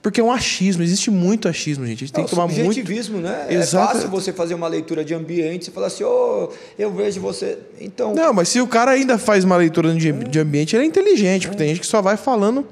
Porque 0.00 0.20
é 0.20 0.24
um 0.24 0.30
achismo, 0.30 0.82
existe 0.82 1.10
muito 1.10 1.48
achismo, 1.48 1.84
gente. 1.84 1.96
A 2.04 2.06
gente 2.06 2.12
tem 2.12 2.22
É, 2.22 2.24
que 2.24 2.30
tomar 2.30 2.46
muito. 2.46 2.62
subjetivismo, 2.62 3.18
né? 3.18 3.46
Exato. 3.50 3.90
É 3.90 3.94
fácil 3.94 4.08
você 4.10 4.32
fazer 4.32 4.54
uma 4.54 4.68
leitura 4.68 5.04
de 5.04 5.12
ambiente 5.12 5.68
e 5.68 5.70
falar 5.72 5.88
assim, 5.88 6.04
ô, 6.04 6.50
eu 6.78 6.92
vejo 6.92 7.20
você. 7.20 7.58
Então, 7.80 8.14
Não, 8.14 8.32
mas 8.32 8.48
se 8.48 8.60
o 8.60 8.66
cara 8.66 8.92
ainda 8.92 9.18
faz 9.18 9.42
uma 9.44 9.56
leitura 9.56 9.92
de, 9.94 10.12
de 10.12 10.38
ambiente, 10.38 10.76
ele 10.76 10.84
é 10.84 10.86
inteligente, 10.86 11.48
porque 11.48 11.58
tem 11.58 11.68
gente 11.68 11.80
que 11.80 11.86
só 11.86 12.00
vai 12.00 12.16
falando 12.16 12.64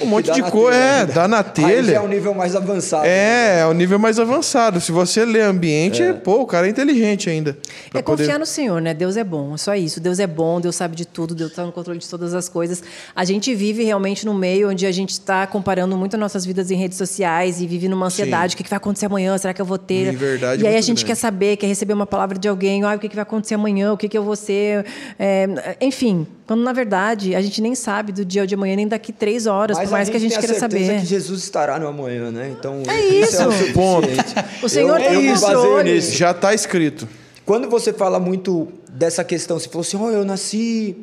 um 0.00 0.06
monte 0.06 0.30
de 0.32 0.42
coisa. 0.42 0.76
É, 0.78 1.06
dá 1.06 1.28
na 1.28 1.38
Aí 1.38 1.44
já 1.44 1.50
telha. 1.50 1.96
é 1.96 2.00
um 2.00 2.08
nível 2.08 2.34
mais 2.34 2.56
avançado. 2.56 3.02
né? 3.04 3.08
É, 3.08 3.58
é 3.60 3.66
o 3.66 3.72
nível 3.72 3.98
mais 3.98 4.18
avançado. 4.18 4.80
Se 4.80 4.90
você 4.90 5.24
lê 5.24 5.40
ambiente, 5.40 6.02
pô, 6.24 6.40
o 6.42 6.46
cara 6.46 6.66
é 6.66 6.70
inteligente 6.70 7.30
ainda. 7.30 7.56
É 7.92 8.02
confiar 8.02 8.26
poder- 8.26 8.38
no 8.38 8.46
Senhor, 8.46 8.80
né? 8.80 8.92
Deus 8.92 9.16
é 9.16 9.22
bom, 9.24 9.54
é 9.54 9.56
só 9.56 9.74
isso. 9.74 10.00
Deus 10.00 10.18
é 10.18 10.26
bom, 10.26 10.60
Deus 10.60 10.74
sabe 10.76 10.96
de 10.96 11.04
tudo, 11.06 11.34
Deus 11.34 11.50
está 11.50 11.64
no 11.64 11.70
controle 11.72 11.98
de 11.98 12.08
todas 12.08 12.34
as 12.34 12.48
coisas. 12.48 12.82
A 13.14 13.24
gente 13.24 13.54
vive 13.54 13.84
realmente 13.84 14.26
no 14.26 14.34
meio 14.34 14.70
onde 14.70 14.84
a 14.86 14.92
gente 14.92 15.10
está 15.10 15.46
comparando 15.46 15.96
muito 15.96 16.16
nossas 16.16 16.44
vidas 16.44 16.70
em 16.70 16.76
redes 16.76 16.98
sociais 16.98 17.60
e 17.60 17.66
vive 17.66 17.88
numa 17.88 18.06
ansiedade. 18.06 18.54
O 18.54 18.56
que 18.56 18.64
que 18.64 18.70
vai 18.70 18.78
acontecer 18.78 19.06
amanhã? 19.06 19.36
Será 19.38 19.54
que 19.54 19.60
eu 19.62 19.66
vou 19.66 19.78
ter? 19.78 20.12
Em 20.12 20.16
verdade, 20.16 20.62
e 20.64 20.66
aí 20.66 20.76
a 20.76 20.80
gente 20.80 20.98
grande. 20.98 21.04
quer 21.06 21.14
saber, 21.14 21.56
quer 21.56 21.66
receber 21.66 21.92
uma 21.92 22.06
palavra 22.06 22.38
de 22.38 22.48
alguém. 22.48 22.82
Ah, 22.84 22.94
o 22.94 22.98
que 22.98 23.08
que 23.08 23.14
vai 23.14 23.22
acontecer 23.22 23.54
amanhã? 23.54 23.92
O 23.92 23.96
que 23.96 24.08
que 24.08 24.18
eu 24.18 24.24
vou 24.24 24.34
ser? 24.36 24.84
É, 25.18 25.76
enfim, 25.80 26.26
quando 26.46 26.62
na 26.62 26.72
verdade 26.72 27.34
a 27.34 27.40
gente 27.40 27.60
nem 27.62 27.74
sabe 27.74 28.12
do 28.12 28.24
dia 28.24 28.46
de 28.46 28.54
amanhã, 28.54 28.76
nem 28.76 28.86
daqui 28.88 29.12
três 29.12 29.46
horas, 29.46 29.76
Mas 29.78 29.88
por 29.88 29.92
mais 29.92 30.08
que 30.10 30.16
a 30.16 30.20
gente 30.20 30.32
tem 30.32 30.40
queira 30.40 30.58
certeza 30.58 30.84
saber. 30.86 31.00
que 31.00 31.06
Jesus 31.06 31.42
estará 31.42 31.78
no 31.78 31.86
amanhã, 31.86 32.30
né? 32.30 32.54
Então, 32.58 32.82
É 32.86 33.00
isso. 33.00 33.40
é 33.40 33.46
o 33.46 33.52
suficiente. 33.52 34.34
O 34.62 34.68
Senhor 34.68 35.00
eu, 35.00 35.08
tem 35.10 35.26
eu 35.26 35.40
controle. 35.40 35.92
nisso. 35.94 36.12
Já 36.16 36.32
está 36.32 36.52
escrito. 36.52 37.08
Quando 37.46 37.68
você 37.70 37.92
fala 37.92 38.18
muito 38.20 38.68
dessa 38.90 39.22
questão, 39.24 39.58
você 39.58 39.68
falou 39.68 39.82
assim, 39.82 39.96
oh, 39.98 40.10
eu 40.10 40.24
nasci 40.24 40.96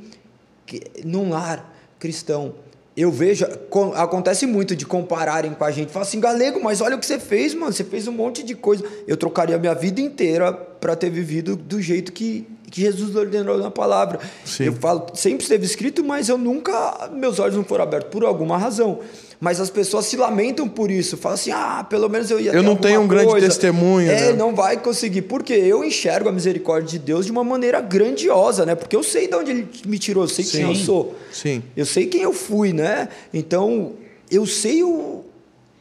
num 1.04 1.30
lar 1.30 1.74
cristão. 2.00 2.54
Eu 2.96 3.12
vejo, 3.12 3.46
co- 3.70 3.94
acontece 3.96 4.46
muito 4.46 4.76
de 4.76 4.86
compararem 4.86 5.54
com 5.54 5.64
a 5.64 5.72
gente. 5.72 5.92
Fala 5.92 6.04
assim, 6.06 6.20
galego, 6.20 6.62
mas 6.62 6.82
olha 6.82 6.96
o 6.96 7.00
que 7.00 7.06
você 7.06 7.18
fez, 7.20 7.54
mano. 7.54 7.72
Você 7.72 7.84
fez 7.84 8.08
um 8.08 8.12
monte 8.12 8.44
de 8.44 8.54
coisa. 8.54 8.84
Eu 9.08 9.16
trocaria 9.16 9.58
minha 9.58 9.74
vida 9.74 10.02
inteira 10.02 10.52
para 10.54 10.96
ter 10.96 11.10
vivido 11.10 11.56
do 11.56 11.82
jeito 11.82 12.12
que, 12.12 12.48
que 12.72 12.82
Jesus 12.82 13.16
ordenou 13.16 13.58
na 13.58 13.70
palavra. 13.70 14.20
Sim. 14.46 14.64
Eu 14.66 14.74
falo, 14.74 15.08
sempre 15.14 15.44
esteve 15.44 15.66
escrito, 15.66 16.04
mas 16.04 16.30
eu 16.30 16.38
nunca, 16.38 17.10
meus 17.14 17.38
olhos 17.38 17.56
não 17.56 17.64
foram 17.64 17.84
abertos 17.84 18.10
por 18.10 18.24
alguma 18.24 18.58
razão. 18.58 19.00
Mas 19.40 19.60
as 19.60 19.72
pessoas 19.72 20.06
se 20.06 20.16
lamentam 20.16 20.70
por 20.70 20.92
isso. 20.92 21.18
Falam 21.18 21.34
assim, 21.34 21.50
ah, 21.52 21.84
pelo 21.90 22.08
menos 22.08 22.30
eu 22.30 22.40
ia 22.40 22.52
Eu 22.52 22.62
não 22.62 22.76
tenho 22.76 23.02
um 23.02 23.08
grande 23.08 23.32
coisa. 23.32 23.48
testemunho, 23.48 24.10
É, 24.10 24.28
né? 24.28 24.34
não 24.34 24.54
vai 24.56 24.78
conseguir. 24.78 25.24
Porque 25.24 25.52
eu 25.52 25.84
enxergo 25.84 26.30
a 26.30 26.32
misericórdia 26.32 26.88
de 26.88 27.00
Deus 27.00 27.26
de 27.26 27.32
uma 27.32 27.44
maneira 27.44 27.82
grandiosa, 27.82 28.68
né? 28.68 28.76
Porque 28.76 28.96
eu 28.96 29.02
sei 29.02 29.28
de 29.28 29.36
onde 29.36 29.50
ele 29.52 29.68
me 29.88 29.98
tirou, 29.98 30.24
eu 30.24 30.28
sei 30.30 30.46
quem 30.46 30.62
eu 30.62 30.76
Sim. 30.76 30.86
sou. 30.86 31.16
Sim. 31.32 31.64
Eu 31.76 31.88
sei 31.88 32.06
quem 32.06 32.22
eu 32.22 32.32
fui, 32.34 32.72
né? 32.72 33.10
Então, 33.34 33.94
eu 34.30 34.46
sei 34.46 34.84
o, 34.84 35.26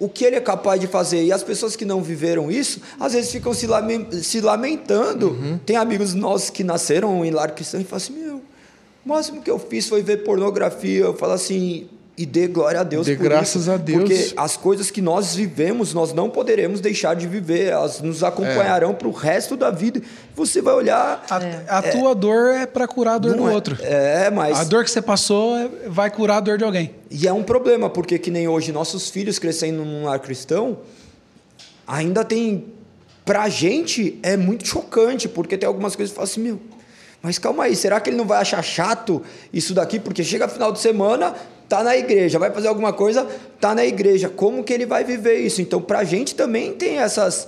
o 0.00 0.08
que 0.08 0.24
ele 0.24 0.34
é 0.34 0.40
capaz 0.40 0.80
de 0.80 0.86
fazer. 0.88 1.22
E 1.22 1.30
as 1.32 1.42
pessoas 1.44 1.76
que 1.76 1.84
não 1.84 2.02
viveram 2.02 2.50
isso, 2.50 2.80
às 2.98 3.12
vezes 3.12 3.30
ficam 3.30 3.52
se, 3.54 3.66
lame- 3.68 4.08
se 4.24 4.40
lamentando. 4.40 5.28
Uhum. 5.28 5.58
Tem 5.64 5.76
amigos 5.76 6.14
nossos 6.14 6.50
que 6.50 6.64
nasceram 6.64 7.24
em 7.24 7.30
lar 7.30 7.52
cristão 7.54 7.80
e 7.80 7.84
falam 7.84 7.98
assim: 7.98 8.12
meu, 8.14 8.36
o 9.04 9.08
máximo 9.08 9.40
que 9.42 9.50
eu 9.50 9.58
fiz 9.58 9.86
foi 9.88 10.02
ver 10.02 10.24
pornografia. 10.24 11.04
Eu 11.04 11.14
falo 11.14 11.34
assim. 11.34 11.88
E 12.20 12.26
dê 12.26 12.46
glória 12.46 12.80
a 12.80 12.82
Deus 12.82 13.06
Dê 13.06 13.16
por 13.16 13.22
graças 13.22 13.62
isso, 13.62 13.70
a 13.70 13.78
Deus. 13.78 13.98
Porque 14.00 14.34
as 14.36 14.54
coisas 14.54 14.90
que 14.90 15.00
nós 15.00 15.34
vivemos, 15.34 15.94
nós 15.94 16.12
não 16.12 16.28
poderemos 16.28 16.78
deixar 16.78 17.16
de 17.16 17.26
viver. 17.26 17.68
Elas 17.68 18.02
nos 18.02 18.22
acompanharão 18.22 18.92
para 18.92 19.08
o 19.08 19.10
resto 19.10 19.56
da 19.56 19.70
vida. 19.70 20.02
Você 20.36 20.60
vai 20.60 20.74
olhar. 20.74 21.24
A, 21.30 21.78
a 21.78 21.82
tua 21.82 22.14
dor 22.14 22.50
é 22.50 22.66
pra 22.66 22.86
curar 22.86 23.14
a 23.14 23.18
dor 23.18 23.30
do 23.32 23.38
não 23.38 23.48
é- 23.48 23.54
outro. 23.54 23.78
É, 23.80 24.28
mas. 24.28 24.58
A 24.58 24.64
dor 24.64 24.84
que 24.84 24.90
você 24.90 25.00
passou 25.00 25.56
é- 25.56 25.70
vai 25.88 26.10
curar 26.10 26.36
a 26.36 26.40
dor 26.40 26.58
de 26.58 26.64
alguém. 26.64 26.94
E 27.10 27.26
é 27.26 27.32
um 27.32 27.42
problema, 27.42 27.88
porque 27.88 28.18
que 28.18 28.30
nem 28.30 28.46
hoje 28.46 28.70
nossos 28.70 29.08
filhos 29.08 29.38
crescendo 29.38 29.82
num 29.82 30.04
lar 30.04 30.18
cristão, 30.18 30.76
ainda 31.86 32.22
tem. 32.22 32.66
Pra 33.24 33.48
gente 33.48 34.18
é 34.22 34.36
muito 34.36 34.66
chocante, 34.66 35.26
porque 35.26 35.56
tem 35.56 35.66
algumas 35.66 35.96
coisas 35.96 36.10
que 36.12 36.16
falam 36.16 36.30
assim, 36.30 36.42
meu, 36.42 36.60
mas 37.22 37.38
calma 37.38 37.64
aí, 37.64 37.74
será 37.74 37.98
que 37.98 38.10
ele 38.10 38.16
não 38.18 38.26
vai 38.26 38.42
achar 38.42 38.62
chato 38.62 39.22
isso 39.52 39.72
daqui? 39.72 39.98
Porque 39.98 40.22
chega 40.22 40.48
final 40.48 40.70
de 40.70 40.80
semana, 40.80 41.34
tá 41.70 41.82
na 41.84 41.96
igreja, 41.96 42.36
vai 42.38 42.50
fazer 42.50 42.66
alguma 42.68 42.92
coisa, 42.92 43.26
tá 43.60 43.74
na 43.74 43.86
igreja. 43.86 44.28
Como 44.28 44.62
que 44.64 44.72
ele 44.72 44.84
vai 44.84 45.04
viver 45.04 45.36
isso? 45.38 45.62
Então, 45.62 45.80
pra 45.80 46.02
gente 46.04 46.34
também 46.34 46.72
tem 46.74 46.98
essas. 46.98 47.46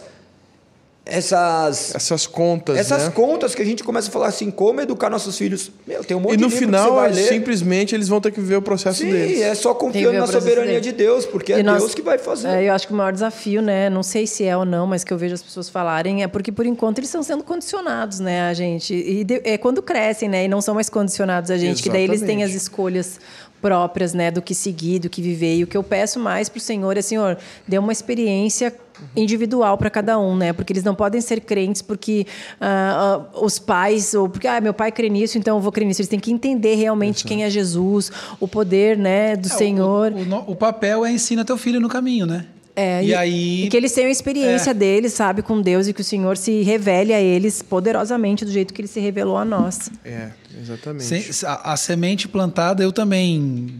Essas. 1.04 1.92
Essas 1.96 2.28
contas, 2.28 2.78
Essas 2.78 3.06
né? 3.06 3.10
contas 3.10 3.56
que 3.56 3.60
a 3.60 3.64
gente 3.64 3.82
começa 3.82 4.08
a 4.08 4.12
falar 4.12 4.28
assim, 4.28 4.52
como 4.52 4.80
educar 4.80 5.10
nossos 5.10 5.36
filhos. 5.36 5.68
Meu, 5.84 6.04
tem 6.04 6.16
um 6.16 6.20
monte 6.20 6.34
E 6.34 6.36
no 6.36 6.48
de 6.48 6.54
final, 6.56 6.84
que 6.84 6.90
você 6.92 7.00
vai 7.00 7.12
ler. 7.12 7.28
simplesmente, 7.28 7.92
eles 7.92 8.06
vão 8.06 8.20
ter 8.20 8.30
que 8.30 8.40
viver 8.40 8.54
o 8.54 8.62
processo 8.62 9.00
Sim, 9.00 9.10
deles. 9.10 9.40
é 9.40 9.52
só 9.56 9.74
confiando 9.74 10.16
na 10.16 10.28
soberania 10.28 10.74
dele. 10.74 10.80
de 10.80 10.92
Deus, 10.92 11.26
porque 11.26 11.54
é 11.54 11.58
E 11.58 11.62
nós- 11.64 11.78
Deus 11.80 11.92
que 11.92 12.02
vai 12.02 12.18
fazer. 12.18 12.46
É, 12.46 12.68
eu 12.68 12.72
acho 12.72 12.86
que 12.86 12.92
o 12.92 12.96
maior 12.96 13.12
desafio, 13.12 13.60
né? 13.60 13.90
Não 13.90 14.04
sei 14.04 14.28
se 14.28 14.44
é 14.44 14.56
ou 14.56 14.64
não, 14.64 14.86
mas 14.86 15.02
que 15.02 15.12
eu 15.12 15.18
vejo 15.18 15.34
as 15.34 15.42
pessoas 15.42 15.68
falarem 15.68 16.22
é 16.22 16.28
porque 16.28 16.52
por 16.52 16.64
enquanto 16.66 16.98
eles 16.98 17.08
estão 17.08 17.24
sendo 17.24 17.42
condicionados, 17.42 18.20
né, 18.20 18.42
a 18.42 18.54
gente. 18.54 18.94
E 18.94 19.24
de- 19.24 19.40
é 19.42 19.58
quando 19.58 19.82
crescem, 19.82 20.28
né, 20.28 20.44
e 20.44 20.48
não 20.48 20.60
são 20.60 20.72
mais 20.72 20.88
condicionados 20.88 21.50
a 21.50 21.58
gente, 21.58 21.82
que 21.82 21.90
daí 21.90 22.04
eles 22.04 22.20
têm 22.20 22.44
as 22.44 22.50
Exatamente. 22.50 22.56
escolhas 22.62 23.18
próprias, 23.62 24.12
né, 24.12 24.30
do 24.30 24.42
que 24.42 24.54
seguir, 24.54 24.98
do 24.98 25.08
que 25.08 25.22
viver. 25.22 25.56
E 25.56 25.62
o 25.64 25.66
que 25.66 25.76
eu 25.76 25.82
peço 25.84 26.18
mais 26.20 26.48
pro 26.50 26.60
Senhor 26.60 26.96
é, 26.98 27.00
Senhor, 27.02 27.38
dê 27.66 27.78
uma 27.78 27.92
experiência 27.92 28.74
individual 29.16 29.76
para 29.78 29.88
cada 29.90 30.18
um, 30.18 30.36
né? 30.36 30.52
Porque 30.52 30.72
eles 30.72 30.84
não 30.84 30.94
podem 30.94 31.20
ser 31.20 31.40
crentes 31.40 31.80
porque 31.82 32.26
ah, 32.60 33.24
ah, 33.34 33.40
os 33.40 33.58
pais 33.58 34.14
ou 34.14 34.28
porque 34.28 34.46
ah, 34.46 34.60
meu 34.60 34.74
pai 34.74 34.92
crê 34.92 35.08
nisso, 35.08 35.38
então 35.38 35.56
eu 35.56 35.60
vou 35.60 35.72
crer 35.72 35.86
nisso. 35.86 36.00
Eles 36.00 36.08
têm 36.08 36.20
que 36.20 36.30
entender 36.32 36.74
realmente 36.74 37.24
quem 37.24 37.42
é 37.44 37.50
Jesus, 37.50 38.10
o 38.38 38.46
poder, 38.46 38.96
né, 38.98 39.34
do 39.36 39.48
É, 39.48 39.54
o- 39.54 39.58
Senhor. 39.58 40.12
O, 40.12 40.50
o 40.50 40.52
o 40.52 40.56
papel 40.56 41.04
é 41.04 41.10
ensina 41.12 41.44
teu 41.44 41.56
filho 41.56 41.80
no 41.80 41.88
caminho, 41.88 42.26
né? 42.26 42.46
É, 42.74 43.04
e, 43.04 43.14
aí. 43.14 43.64
e 43.64 43.68
que 43.68 43.76
eles 43.76 43.92
tenham 43.92 44.08
a 44.08 44.10
experiência 44.12 44.70
É. 44.70 44.74
deles, 44.74 45.12
sabe, 45.12 45.42
com 45.42 45.60
Deus 45.60 45.86
e 45.88 45.92
que 45.92 46.00
o 46.00 46.04
Senhor 46.04 46.36
se 46.38 46.62
revele 46.62 47.12
a 47.12 47.20
eles 47.20 47.60
poderosamente 47.62 48.44
do 48.44 48.50
jeito 48.50 48.72
que 48.72 48.80
ele 48.80 48.88
se 48.88 48.98
revelou 49.00 49.36
a 49.36 49.44
nós. 49.44 49.90
É, 50.04 50.30
exatamente. 50.58 51.32
se- 51.32 51.44
a, 51.46 51.72
a 51.72 51.76
semente 51.76 52.26
plantada, 52.28 52.82
eu 52.82 52.90
também, 52.90 53.74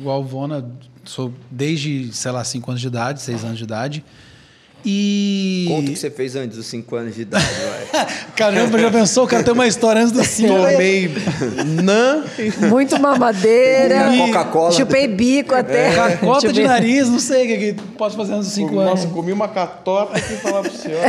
igual 0.00 0.22
Vona, 0.22 0.64
sou 1.04 1.32
desde, 1.50 2.12
sei 2.12 2.30
lá, 2.30 2.44
5 2.44 2.70
anos 2.70 2.80
de 2.80 2.86
idade, 2.86 3.20
6 3.20 3.44
anos 3.44 3.58
de 3.58 3.64
idade. 3.64 4.04
E. 4.84 5.64
Conta 5.68 5.90
o 5.90 5.92
que 5.92 5.98
você 5.98 6.10
fez 6.10 6.36
antes 6.36 6.56
dos 6.56 6.66
5 6.66 6.96
anos 6.96 7.14
de 7.14 7.22
idade. 7.22 7.46
Caramba, 8.36 8.78
já 8.78 8.90
pensou? 8.90 9.24
O 9.24 9.26
cara 9.26 9.42
tem 9.42 9.52
uma 9.52 9.66
história 9.66 10.02
antes 10.02 10.12
dos 10.12 10.26
5. 10.26 10.48
Tomei 10.48 11.10
nã 11.82 12.24
Muito 12.68 13.00
mamadeira. 13.00 14.12
Coca-Cola. 14.18 14.72
Chupei 14.72 15.08
bico 15.08 15.54
até. 15.54 15.94
Cacota 15.94 16.40
Deixa 16.40 16.46
eu 16.48 16.52
de 16.52 16.62
nariz, 16.64 17.08
não 17.08 17.18
sei 17.18 17.44
o 17.44 17.46
que, 17.46 17.72
que 17.72 17.82
posso 17.96 18.16
fazer 18.16 18.34
antes 18.34 18.48
dos 18.48 18.54
5 18.54 18.78
anos. 18.78 19.00
Nossa, 19.00 19.08
comi 19.08 19.32
uma 19.32 19.48
catota 19.48 20.20
que 20.20 20.34
falar 20.36 20.62
pro 20.62 20.72
senhor. 20.72 21.00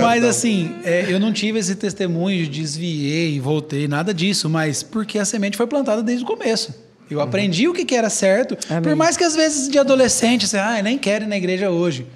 Mas 0.00 0.24
assim, 0.24 0.74
é, 0.84 1.06
eu 1.08 1.18
não 1.18 1.32
tive 1.32 1.58
esse 1.58 1.74
testemunho 1.74 2.44
de 2.44 2.60
desviei, 2.60 3.40
voltei, 3.40 3.88
nada 3.88 4.12
disso, 4.12 4.48
mas 4.50 4.82
porque 4.82 5.18
a 5.18 5.24
semente 5.24 5.56
foi 5.56 5.66
plantada 5.66 6.02
desde 6.02 6.24
o 6.24 6.26
começo. 6.26 6.74
Eu 7.10 7.20
aprendi 7.20 7.68
o 7.68 7.72
que, 7.72 7.84
que 7.84 7.94
era 7.94 8.08
certo, 8.08 8.56
Amém. 8.68 8.82
por 8.82 8.96
mais 8.96 9.16
que 9.16 9.24
às 9.24 9.36
vezes 9.36 9.68
de 9.68 9.78
adolescente 9.78 10.46
você, 10.46 10.56
ah, 10.56 10.78
eu 10.78 10.84
nem 10.84 10.96
quero 10.98 11.24
ir 11.24 11.28
na 11.28 11.36
igreja 11.36 11.70
hoje. 11.70 12.06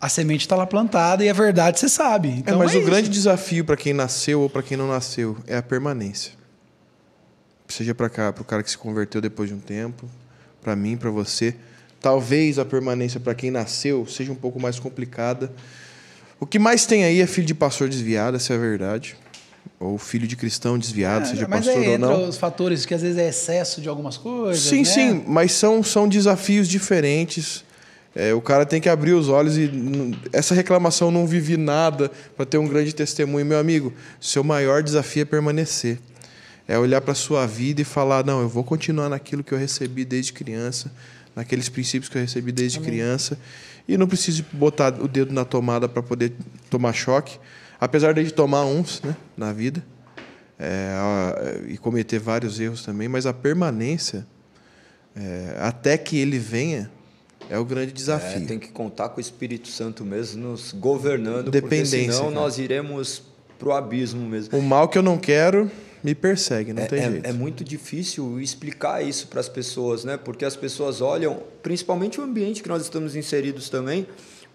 A 0.00 0.08
semente 0.08 0.40
está 0.42 0.56
lá 0.56 0.66
plantada 0.66 1.22
e 1.24 1.28
a 1.28 1.32
verdade 1.32 1.78
você 1.78 1.88
sabe. 1.88 2.28
É, 2.28 2.32
Então, 2.38 2.58
mas 2.58 2.72
é 2.72 2.76
o 2.76 2.80
isso. 2.80 2.88
grande 2.90 3.08
desafio 3.10 3.64
para 3.64 3.76
quem 3.76 3.92
nasceu 3.92 4.40
ou 4.40 4.48
para 4.48 4.62
quem 4.62 4.76
não 4.76 4.88
nasceu 4.88 5.36
é 5.46 5.56
a 5.56 5.62
permanência. 5.62 6.32
Seja 7.68 7.94
para 7.94 8.08
cá, 8.08 8.32
para 8.32 8.42
o 8.42 8.44
cara 8.44 8.62
que 8.62 8.70
se 8.70 8.78
converteu 8.78 9.20
depois 9.20 9.48
de 9.48 9.54
um 9.54 9.60
tempo, 9.60 10.08
para 10.62 10.74
mim, 10.74 10.96
para 10.96 11.10
você. 11.10 11.54
Talvez 12.00 12.58
a 12.58 12.64
permanência 12.64 13.20
para 13.20 13.34
quem 13.34 13.50
nasceu 13.50 14.06
seja 14.06 14.32
um 14.32 14.36
pouco 14.36 14.58
mais 14.58 14.78
complicada. 14.80 15.52
O 16.40 16.46
que 16.46 16.58
mais 16.58 16.86
tem 16.86 17.04
aí 17.04 17.20
é 17.20 17.26
filho 17.26 17.46
de 17.46 17.54
pastor 17.54 17.88
desviado, 17.88 18.36
essa 18.38 18.54
é 18.54 18.56
a 18.56 18.58
verdade. 18.58 19.16
ou 19.78 19.98
filho 19.98 20.26
de 20.26 20.34
cristão 20.36 20.78
desviado, 20.78 21.28
seja 21.28 21.44
É, 21.44 21.46
mas 21.48 21.66
pastor 21.66 21.82
aí 21.82 21.90
ou 21.90 21.98
não. 21.98 22.28
os 22.28 22.36
fatores 22.38 22.84
que 22.86 22.94
às 22.94 23.02
vezes 23.02 23.18
é 23.18 23.28
excesso 23.28 23.80
de 23.82 23.88
algumas 23.88 24.16
coisas. 24.16 24.62
Sim, 24.62 24.78
né? 24.78 24.84
sim, 24.84 25.24
mas 25.26 25.52
são, 25.52 25.82
são 25.82 26.08
desafios 26.08 26.66
diferentes. 26.68 27.64
É, 28.14 28.34
o 28.34 28.40
cara 28.40 28.66
tem 28.66 28.80
que 28.80 28.88
abrir 28.88 29.12
os 29.12 29.28
olhos 29.28 29.56
e 29.56 29.70
essa 30.32 30.54
reclamação 30.54 31.10
não 31.12 31.26
vivi 31.26 31.56
nada 31.56 32.10
para 32.36 32.44
ter 32.44 32.58
um 32.58 32.66
grande 32.66 32.92
testemunho, 32.94 33.46
meu 33.46 33.58
amigo. 33.58 33.92
Seu 34.20 34.42
maior 34.42 34.82
desafio 34.82 35.22
é 35.22 35.24
permanecer. 35.24 35.98
É 36.66 36.76
olhar 36.78 37.00
para 37.00 37.14
sua 37.14 37.46
vida 37.46 37.80
e 37.80 37.84
falar, 37.84 38.24
não, 38.24 38.40
eu 38.40 38.48
vou 38.48 38.64
continuar 38.64 39.08
naquilo 39.08 39.42
que 39.44 39.52
eu 39.52 39.58
recebi 39.58 40.04
desde 40.04 40.32
criança, 40.32 40.90
naqueles 41.34 41.68
princípios 41.68 42.08
que 42.08 42.16
eu 42.18 42.22
recebi 42.22 42.52
desde 42.52 42.78
criança, 42.80 43.38
e 43.88 43.96
não 43.96 44.06
preciso 44.06 44.44
botar 44.52 44.92
o 45.00 45.08
dedo 45.08 45.32
na 45.32 45.44
tomada 45.44 45.88
para 45.88 46.02
poder 46.02 46.32
tomar 46.68 46.92
choque, 46.92 47.38
apesar 47.80 48.12
de 48.14 48.30
tomar 48.32 48.64
uns, 48.64 49.02
né, 49.02 49.16
na 49.36 49.52
vida. 49.52 49.82
É, 50.58 50.92
a- 50.94 51.68
e 51.68 51.78
cometer 51.78 52.18
vários 52.18 52.60
erros 52.60 52.84
também, 52.84 53.08
mas 53.08 53.24
a 53.24 53.32
permanência 53.32 54.26
é, 55.16 55.56
até 55.58 55.96
que 55.98 56.18
ele 56.18 56.38
venha 56.38 56.90
é 57.50 57.58
o 57.58 57.64
grande 57.64 57.90
É, 57.90 57.94
desafio. 57.94 58.46
tem 58.46 58.58
que 58.58 58.68
contar 58.68 59.10
com 59.10 59.18
o 59.18 59.20
Espírito 59.20 59.68
Santo 59.68 60.04
mesmo 60.04 60.42
nos 60.48 60.72
governando, 60.72 61.50
Dependência, 61.50 61.98
porque 61.98 62.12
senão 62.12 62.28
cara. 62.30 62.40
nós 62.40 62.58
iremos 62.58 63.22
pro 63.58 63.72
abismo 63.72 64.26
mesmo. 64.26 64.56
O 64.58 64.62
mal 64.62 64.88
que 64.88 64.96
eu 64.96 65.02
não 65.02 65.18
quero 65.18 65.70
me 66.02 66.14
persegue, 66.14 66.72
não 66.72 66.82
É, 66.82 66.86
tem 66.86 66.98
é- 67.00 67.10
jeito. 67.10 67.26
é 67.26 67.32
muito 67.32 67.62
difícil 67.62 68.40
explicar 68.40 69.04
isso 69.06 69.26
para 69.26 69.40
as 69.40 69.48
pessoas, 69.50 70.02
né? 70.04 70.16
Porque 70.16 70.46
as 70.46 70.56
pessoas 70.56 71.02
olham, 71.02 71.42
principalmente 71.62 72.18
o 72.18 72.24
ambiente 72.24 72.62
que 72.62 72.68
nós 72.70 72.82
estamos 72.82 73.14
inseridos 73.14 73.68
também, 73.68 74.06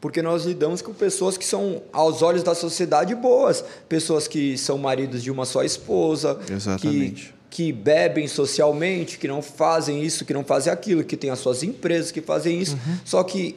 porque 0.02 0.22
nós 0.24 0.46
lidamos 0.46 0.82
com 0.82 0.92
pessoas 0.94 1.38
que 1.38 1.46
são, 1.46 1.84
aos 1.94 2.22
olhos 2.24 2.42
da 2.42 2.56
sociedade, 2.56 3.14
boas. 3.14 3.64
Pessoas 3.88 4.28
que 4.28 4.58
são 4.58 4.78
maridos 4.80 5.22
de 5.22 5.30
uma 5.30 5.46
só 5.46 5.64
esposa, 5.64 6.40
Exatamente. 6.52 7.28
que, 7.28 7.35
que 7.56 7.72
bebem 7.72 8.28
socialmente, 8.28 9.18
que 9.18 9.30
não 9.30 9.42
fazem 9.42 10.04
isso, 10.04 10.26
que 10.26 10.34
não 10.34 10.44
fazem 10.44 10.74
aquilo, 10.74 11.06
que 11.06 11.16
têm 11.16 11.30
as 11.30 11.40
suas 11.40 11.64
empresas 11.64 12.12
que 12.12 12.20
fazem 12.20 12.60
isso. 12.60 12.76
Uhum. 12.76 12.98
Só 13.06 13.24
que 13.24 13.56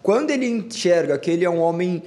quando 0.00 0.30
ele 0.30 0.46
enxerga 0.46 1.18
que 1.18 1.32
ele 1.32 1.44
é 1.44 1.50
um 1.50 1.58
homem 1.58 2.00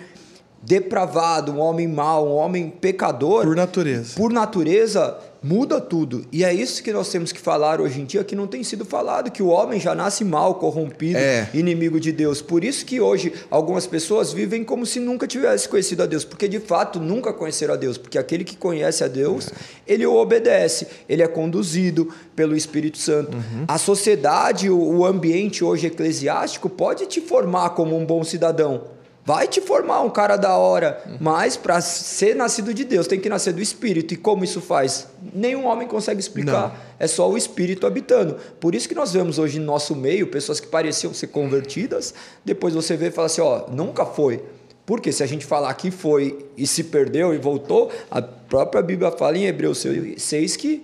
depravado, 0.61 1.51
um 1.51 1.59
homem 1.59 1.85
mau, 1.85 2.29
um 2.29 2.35
homem 2.35 2.69
pecador, 2.69 3.43
Por 3.43 3.57
natureza. 3.57 4.15
por 4.15 4.31
natureza, 4.31 5.17
muda 5.43 5.81
tudo. 5.81 6.25
E 6.31 6.43
é 6.43 6.53
isso 6.53 6.81
que 6.81 6.93
nós 6.93 7.09
temos 7.09 7.31
que 7.31 7.39
falar 7.39 7.81
hoje 7.81 7.99
em 8.01 8.05
dia, 8.05 8.23
que 8.23 8.35
não 8.35 8.47
tem 8.47 8.63
sido 8.63 8.85
falado, 8.85 9.29
que 9.29 9.43
o 9.43 9.47
homem 9.47 9.79
já 9.79 9.93
nasce 9.93 10.23
mal, 10.23 10.55
corrompido, 10.55 11.17
É. 11.17 11.49
inimigo 11.53 11.99
de 11.99 12.11
Deus. 12.11 12.41
Por 12.41 12.63
isso 12.63 12.85
que 12.85 13.01
hoje 13.01 13.33
algumas 13.51 13.85
pessoas 13.85 14.31
vivem 14.31 14.63
como 14.63 14.85
se 14.85 14.99
nunca 14.99 15.27
tivessem 15.27 15.69
conhecido 15.69 16.03
a 16.03 16.05
Deus, 16.05 16.23
porque 16.23 16.47
de 16.47 16.59
fato 16.59 16.99
nunca 16.99 17.33
conheceram 17.33 17.73
a 17.73 17.77
Deus, 17.77 17.97
porque 17.97 18.17
aquele 18.17 18.43
que 18.43 18.55
conhece 18.55 19.03
a 19.03 19.07
Deus, 19.07 19.49
ele 19.85 20.05
o 20.05 20.15
obedece, 20.15 20.87
ele 21.09 21.21
é 21.21 21.27
conduzido 21.27 22.07
pelo 22.35 22.55
Espírito 22.55 22.97
Santo. 22.97 23.37
A 23.67 23.77
sociedade, 23.77 24.69
o 24.69 25.05
ambiente 25.05 25.63
hoje 25.63 25.87
eclesiástico 25.87 26.69
pode 26.69 27.05
te 27.05 27.19
formar 27.19 27.71
como 27.71 27.97
um 27.97 28.05
bom 28.05 28.23
cidadão. 28.23 28.83
Vai 29.25 29.47
te 29.47 29.61
formar 29.61 30.01
um 30.01 30.09
cara 30.09 30.35
da 30.35 30.57
hora, 30.57 31.01
mas 31.19 31.55
para 31.55 31.79
ser 31.79 32.35
nascido 32.35 32.73
de 32.73 32.83
Deus 32.83 33.07
tem 33.07 33.19
que 33.21 33.29
nascer 33.29 33.53
do 33.53 33.61
Espírito. 33.61 34.13
E 34.13 34.17
como 34.17 34.43
isso 34.43 34.59
faz? 34.59 35.07
Nenhum 35.33 35.65
homem 35.65 35.87
consegue 35.87 36.19
explicar. 36.19 36.69
Não. 36.69 36.75
É 36.99 37.07
só 37.07 37.29
o 37.29 37.37
Espírito 37.37 37.87
habitando. 37.87 38.35
Por 38.59 38.75
isso 38.75 38.87
que 38.87 38.95
nós 38.95 39.13
vemos 39.13 39.39
hoje 39.39 39.59
no 39.59 39.65
nosso 39.65 39.95
meio 39.95 40.27
pessoas 40.27 40.59
que 40.59 40.67
pareciam 40.67 41.13
ser 41.13 41.27
convertidas, 41.27 42.13
depois 42.43 42.73
você 42.73 42.97
vê 42.97 43.07
e 43.07 43.11
fala 43.11 43.27
assim: 43.27 43.41
ó, 43.41 43.69
nunca 43.71 44.05
foi. 44.05 44.43
Porque 44.85 45.13
se 45.13 45.23
a 45.23 45.25
gente 45.25 45.45
falar 45.45 45.73
que 45.75 45.89
foi 45.89 46.45
e 46.57 46.67
se 46.67 46.83
perdeu 46.83 47.33
e 47.33 47.37
voltou, 47.37 47.89
a 48.11 48.21
própria 48.21 48.81
Bíblia 48.81 49.11
fala 49.11 49.37
em 49.37 49.45
Hebreus 49.45 49.85
6 50.17 50.57
que 50.57 50.83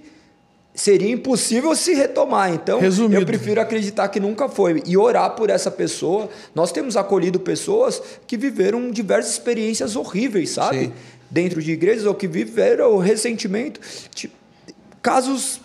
seria 0.79 1.11
impossível 1.11 1.75
se 1.75 1.93
retomar. 1.93 2.53
Então, 2.53 2.79
Resumido. 2.79 3.21
eu 3.21 3.25
prefiro 3.25 3.59
acreditar 3.59 4.07
que 4.07 4.17
nunca 4.19 4.47
foi 4.47 4.81
e 4.85 4.95
orar 4.95 5.31
por 5.35 5.49
essa 5.49 5.69
pessoa. 5.69 6.29
Nós 6.55 6.71
temos 6.71 6.95
acolhido 6.95 7.37
pessoas 7.37 8.01
que 8.25 8.37
viveram 8.37 8.89
diversas 8.89 9.33
experiências 9.33 9.97
horríveis, 9.97 10.51
sabe? 10.51 10.85
Sim. 10.85 10.93
Dentro 11.29 11.61
de 11.61 11.73
igrejas 11.73 12.05
ou 12.05 12.15
que 12.15 12.27
viveram 12.27 12.97
ressentimento, 12.97 13.81
tipo, 14.15 14.33
casos 15.01 15.59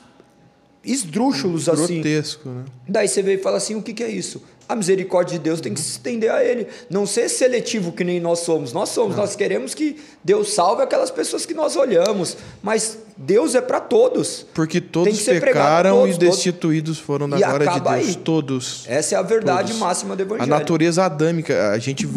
esdrúxulos 0.84 1.68
assim. 1.68 1.94
Grotesco, 2.00 2.48
né? 2.48 2.64
Daí 2.88 3.08
você 3.08 3.22
vê 3.22 3.34
e 3.34 3.38
fala 3.38 3.56
assim: 3.56 3.74
o 3.74 3.82
que, 3.82 3.92
que 3.92 4.02
é 4.02 4.08
isso? 4.08 4.42
A 4.66 4.74
misericórdia 4.74 5.38
de 5.38 5.44
Deus 5.44 5.60
tem 5.60 5.74
que 5.74 5.80
se 5.80 5.90
estender 5.90 6.30
a 6.30 6.42
ele. 6.42 6.66
Não 6.88 7.06
ser 7.06 7.28
seletivo 7.28 7.92
que 7.92 8.02
nem 8.02 8.18
nós 8.18 8.38
somos. 8.40 8.72
Nós 8.72 8.88
somos, 8.88 9.14
nós 9.14 9.36
queremos 9.36 9.74
que 9.74 9.96
Deus 10.22 10.54
salve 10.54 10.82
aquelas 10.82 11.10
pessoas 11.10 11.44
que 11.44 11.52
nós 11.52 11.76
olhamos. 11.76 12.36
Mas 12.62 12.96
Deus 13.14 13.54
é 13.54 13.60
para 13.60 13.78
todos. 13.78 14.46
Porque 14.54 14.80
todos 14.80 15.28
a 15.28 15.32
pecaram 15.32 16.00
todos, 16.00 16.16
e 16.16 16.18
destituídos 16.18 16.98
foram 16.98 17.28
da 17.28 17.36
glória 17.36 17.68
de 17.72 17.80
Deus. 17.80 17.94
aí. 17.94 18.14
Todos. 18.16 18.84
Essa 18.88 19.16
é 19.16 19.18
a 19.18 19.22
verdade 19.22 19.68
Todos. 19.68 19.80
máxima 19.80 20.16
do 20.16 20.22
A 20.22 20.26
Evangelho. 20.26 20.48
natureza 20.50 21.04
adâmica, 21.04 21.70
a 21.70 21.78
gente, 21.78 22.08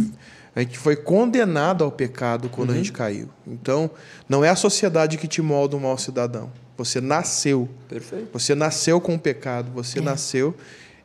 a 0.57 0.63
gente 0.63 0.77
foi 0.77 0.95
condenado 0.95 1.84
ao 1.84 1.91
pecado 1.91 2.49
quando 2.49 2.69
Uhum. 2.69 2.75
a 2.75 2.77
gente 2.77 2.91
caiu. 2.91 3.29
Então, 3.45 3.89
não 4.27 4.43
é 4.43 4.49
a 4.49 4.55
sociedade 4.55 5.17
que 5.17 5.27
te 5.27 5.41
molda 5.41 5.75
um 5.75 5.79
mau 5.79 5.97
cidadão. 5.97 6.51
Você 6.77 6.99
nasceu. 6.99 7.69
Perfeito. 7.88 8.29
Você 8.34 8.53
nasceu 8.55 8.99
com 8.99 9.15
o 9.15 9.19
pecado, 9.19 9.71
você 9.71 10.01
nasceu. 10.01 10.55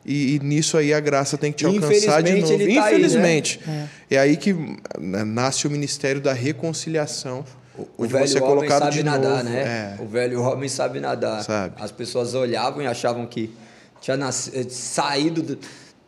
E, 0.05 0.35
e 0.35 0.39
nisso 0.39 0.77
aí 0.77 0.93
a 0.93 0.99
graça 0.99 1.37
tem 1.37 1.51
que 1.51 1.59
te 1.59 1.65
alcançar 1.65 2.21
de 2.21 2.31
Infelizmente, 2.31 2.41
novo. 2.51 2.53
ele 2.63 2.75
tá 2.75 2.83
aí, 2.85 2.91
né? 2.93 2.97
Infelizmente. 2.99 3.59
É 4.09 4.17
aí 4.17 4.37
que 4.37 4.53
né, 4.99 5.23
nasce 5.23 5.65
o 5.65 5.69
ministério 5.71 6.19
da 6.19 6.33
reconciliação. 6.33 7.45
O 7.77 7.87
onde 7.97 8.11
velho 8.13 8.27
você 8.27 8.37
é 8.37 8.41
homem 8.41 8.55
colocado 8.55 8.79
sabe 8.83 8.93
de 8.97 9.03
nadar, 9.03 9.31
novo. 9.43 9.43
né? 9.49 9.95
É. 9.99 10.01
O 10.03 10.05
velho 10.07 10.41
homem 10.41 10.67
sabe 10.69 10.99
nadar. 10.99 11.43
Sabe. 11.43 11.75
As 11.79 11.91
pessoas 11.91 12.33
olhavam 12.33 12.81
e 12.83 12.87
achavam 12.87 13.25
que 13.25 13.51
tinha 14.01 14.15
eh, 14.17 14.65
saído 14.69 15.41
do- 15.41 15.57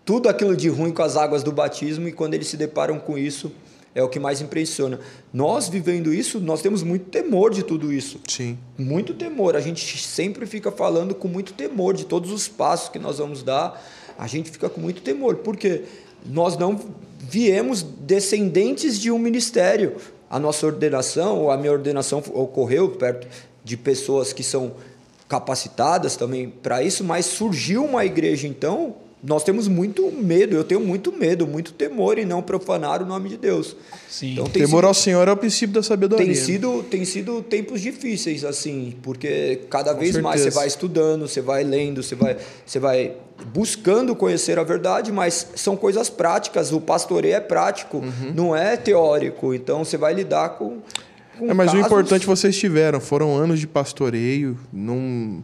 tudo 0.05 0.29
aquilo 0.29 0.55
de 0.55 0.69
ruim 0.69 0.91
com 0.91 1.01
as 1.01 1.17
águas 1.17 1.41
do 1.41 1.51
batismo 1.51 2.07
e 2.07 2.11
quando 2.11 2.35
eles 2.35 2.47
se 2.47 2.55
deparam 2.55 2.99
com 2.99 3.17
isso 3.17 3.51
é 3.95 4.03
o 4.03 4.09
que 4.09 4.19
mais 4.19 4.41
impressiona. 4.41 4.99
Nós 5.33 5.69
vivendo 5.69 6.13
isso, 6.13 6.39
nós 6.39 6.61
temos 6.61 6.83
muito 6.83 7.05
temor 7.05 7.51
de 7.51 7.63
tudo 7.63 7.91
isso. 7.91 8.19
Sim. 8.27 8.57
Muito 8.77 9.13
temor. 9.13 9.55
A 9.55 9.61
gente 9.61 9.97
sempre 9.97 10.45
fica 10.45 10.69
falando 10.69 11.15
com 11.15 11.29
muito 11.29 11.53
temor 11.53 11.95
de 11.95 12.05
todos 12.05 12.29
os 12.29 12.45
passos 12.47 12.89
que 12.89 12.99
nós 12.99 13.17
vamos 13.17 13.41
dar. 13.41 13.81
A 14.17 14.27
gente 14.27 14.51
fica 14.51 14.69
com 14.69 14.81
muito 14.81 15.01
temor, 15.01 15.37
porque 15.37 15.83
nós 16.25 16.57
não 16.57 16.77
viemos 17.17 17.81
descendentes 17.81 18.99
de 18.99 19.09
um 19.09 19.17
ministério. 19.17 19.95
A 20.29 20.37
nossa 20.37 20.65
ordenação, 20.65 21.39
ou 21.39 21.49
a 21.49 21.57
minha 21.57 21.71
ordenação 21.71 22.21
ocorreu 22.33 22.89
perto 22.89 23.27
de 23.63 23.77
pessoas 23.77 24.33
que 24.33 24.43
são 24.43 24.73
capacitadas 25.29 26.17
também 26.17 26.49
para 26.49 26.83
isso, 26.83 27.03
mas 27.03 27.25
surgiu 27.25 27.85
uma 27.85 28.05
igreja 28.05 28.45
então, 28.45 28.95
nós 29.27 29.43
temos 29.43 29.67
muito 29.67 30.11
medo, 30.11 30.55
eu 30.55 30.63
tenho 30.63 30.79
muito 30.81 31.11
medo, 31.11 31.47
muito 31.47 31.73
temor 31.73 32.17
em 32.19 32.25
não 32.25 32.41
profanar 32.41 33.01
o 33.01 33.05
nome 33.05 33.29
de 33.29 33.37
Deus. 33.37 33.75
Sim. 34.09 34.33
Então, 34.33 34.45
tem 34.45 34.63
Temor 34.63 34.81
sido- 34.81 34.87
ao 34.87 34.93
Senhor 34.93 35.27
é 35.27 35.31
o 35.31 35.37
princípio 35.37 35.73
da 35.75 35.81
sabedoria. 35.83 36.25
tem 36.25 36.35
sido, 36.35 36.83
tem 36.83 37.03
sido 37.05 37.41
tempos 37.41 37.81
difíceis, 37.81 38.43
assim, 38.43 38.95
porque 39.01 39.61
cada 39.69 39.93
Com 39.93 39.99
vez 39.99 40.15
mais 40.17 40.35
você 40.39 40.43
certeza. 40.43 40.59
vai 40.59 40.67
estudando, 40.67 41.27
você 41.27 41.41
vai 41.41 41.63
lendo, 41.63 42.03
você 42.03 42.15
vai, 42.15 42.37
você 42.65 42.79
vai 42.79 43.13
buscando 43.53 44.15
conhecer 44.15 44.57
a 44.59 44.63
verdade, 44.63 45.11
mas 45.11 45.47
são 45.55 45.75
coisas 45.75 46.09
práticas. 46.09 46.71
O 46.71 46.79
pastoreio 46.79 47.35
é 47.35 47.39
prático, 47.39 47.97
Uhum. 47.97 48.33
não 48.35 48.55
é 48.55 48.77
teórico. 48.77 49.53
Então 49.53 49.83
você 49.83 49.97
vai 49.97 50.13
lidar 50.13 50.49
com. 50.57 50.77
com 51.37 51.49
É, 51.49 51.53
mas 51.53 51.69
o 51.69 51.73
casos- 51.73 51.85
importante 51.87 52.25
vocês 52.25 52.57
tiveram, 52.57 52.99
foram 53.01 53.35
anos 53.35 53.59
de 53.59 53.67
pastoreio, 53.67 54.57
não 54.71 55.43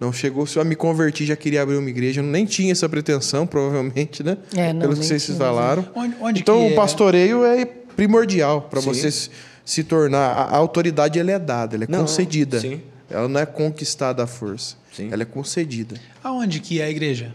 não 0.00 0.12
chegou 0.12 0.46
se 0.46 0.58
eu 0.58 0.64
me 0.64 0.74
converti 0.76 1.24
já 1.24 1.36
queria 1.36 1.62
abrir 1.62 1.76
uma 1.76 1.88
igreja, 1.88 2.20
eu 2.20 2.24
nem 2.24 2.44
tinha 2.44 2.72
essa 2.72 2.88
pretensão, 2.88 3.46
provavelmente, 3.48 4.22
né? 4.22 4.36
É, 4.56 4.72
não, 4.72 4.80
Pelo 4.80 4.92
que 4.96 5.04
vocês 5.04 5.24
tinha, 5.24 5.36
falaram. 5.38 5.86
Onde- 5.94 6.16
onde 6.20 6.40
então 6.40 6.58
que 6.58 6.66
o 6.68 6.72
é? 6.72 6.74
pastoreio 6.74 7.44
é 7.44 7.64
primordial 7.64 8.62
para 8.62 8.80
Sim. 8.80 8.88
você 8.88 9.10
se- 9.10 9.30
se 9.64 9.82
tornar 9.84 10.32
a, 10.32 10.42
a 10.42 10.56
autoridade 10.56 11.18
ela 11.18 11.30
é 11.30 11.38
dada, 11.38 11.76
ela 11.76 11.84
é 11.84 11.86
Não, 11.88 12.00
concedida. 12.00 12.60
sim. 12.60 12.80
Ela 13.10 13.28
não 13.28 13.40
é 13.40 13.46
conquistada 13.46 14.22
à 14.24 14.26
força. 14.26 14.76
Sim. 14.92 15.08
Ela 15.12 15.22
é 15.22 15.26
concedida. 15.26 15.96
Aonde 16.22 16.58
que 16.60 16.80
é 16.80 16.84
a 16.84 16.90
igreja? 16.90 17.32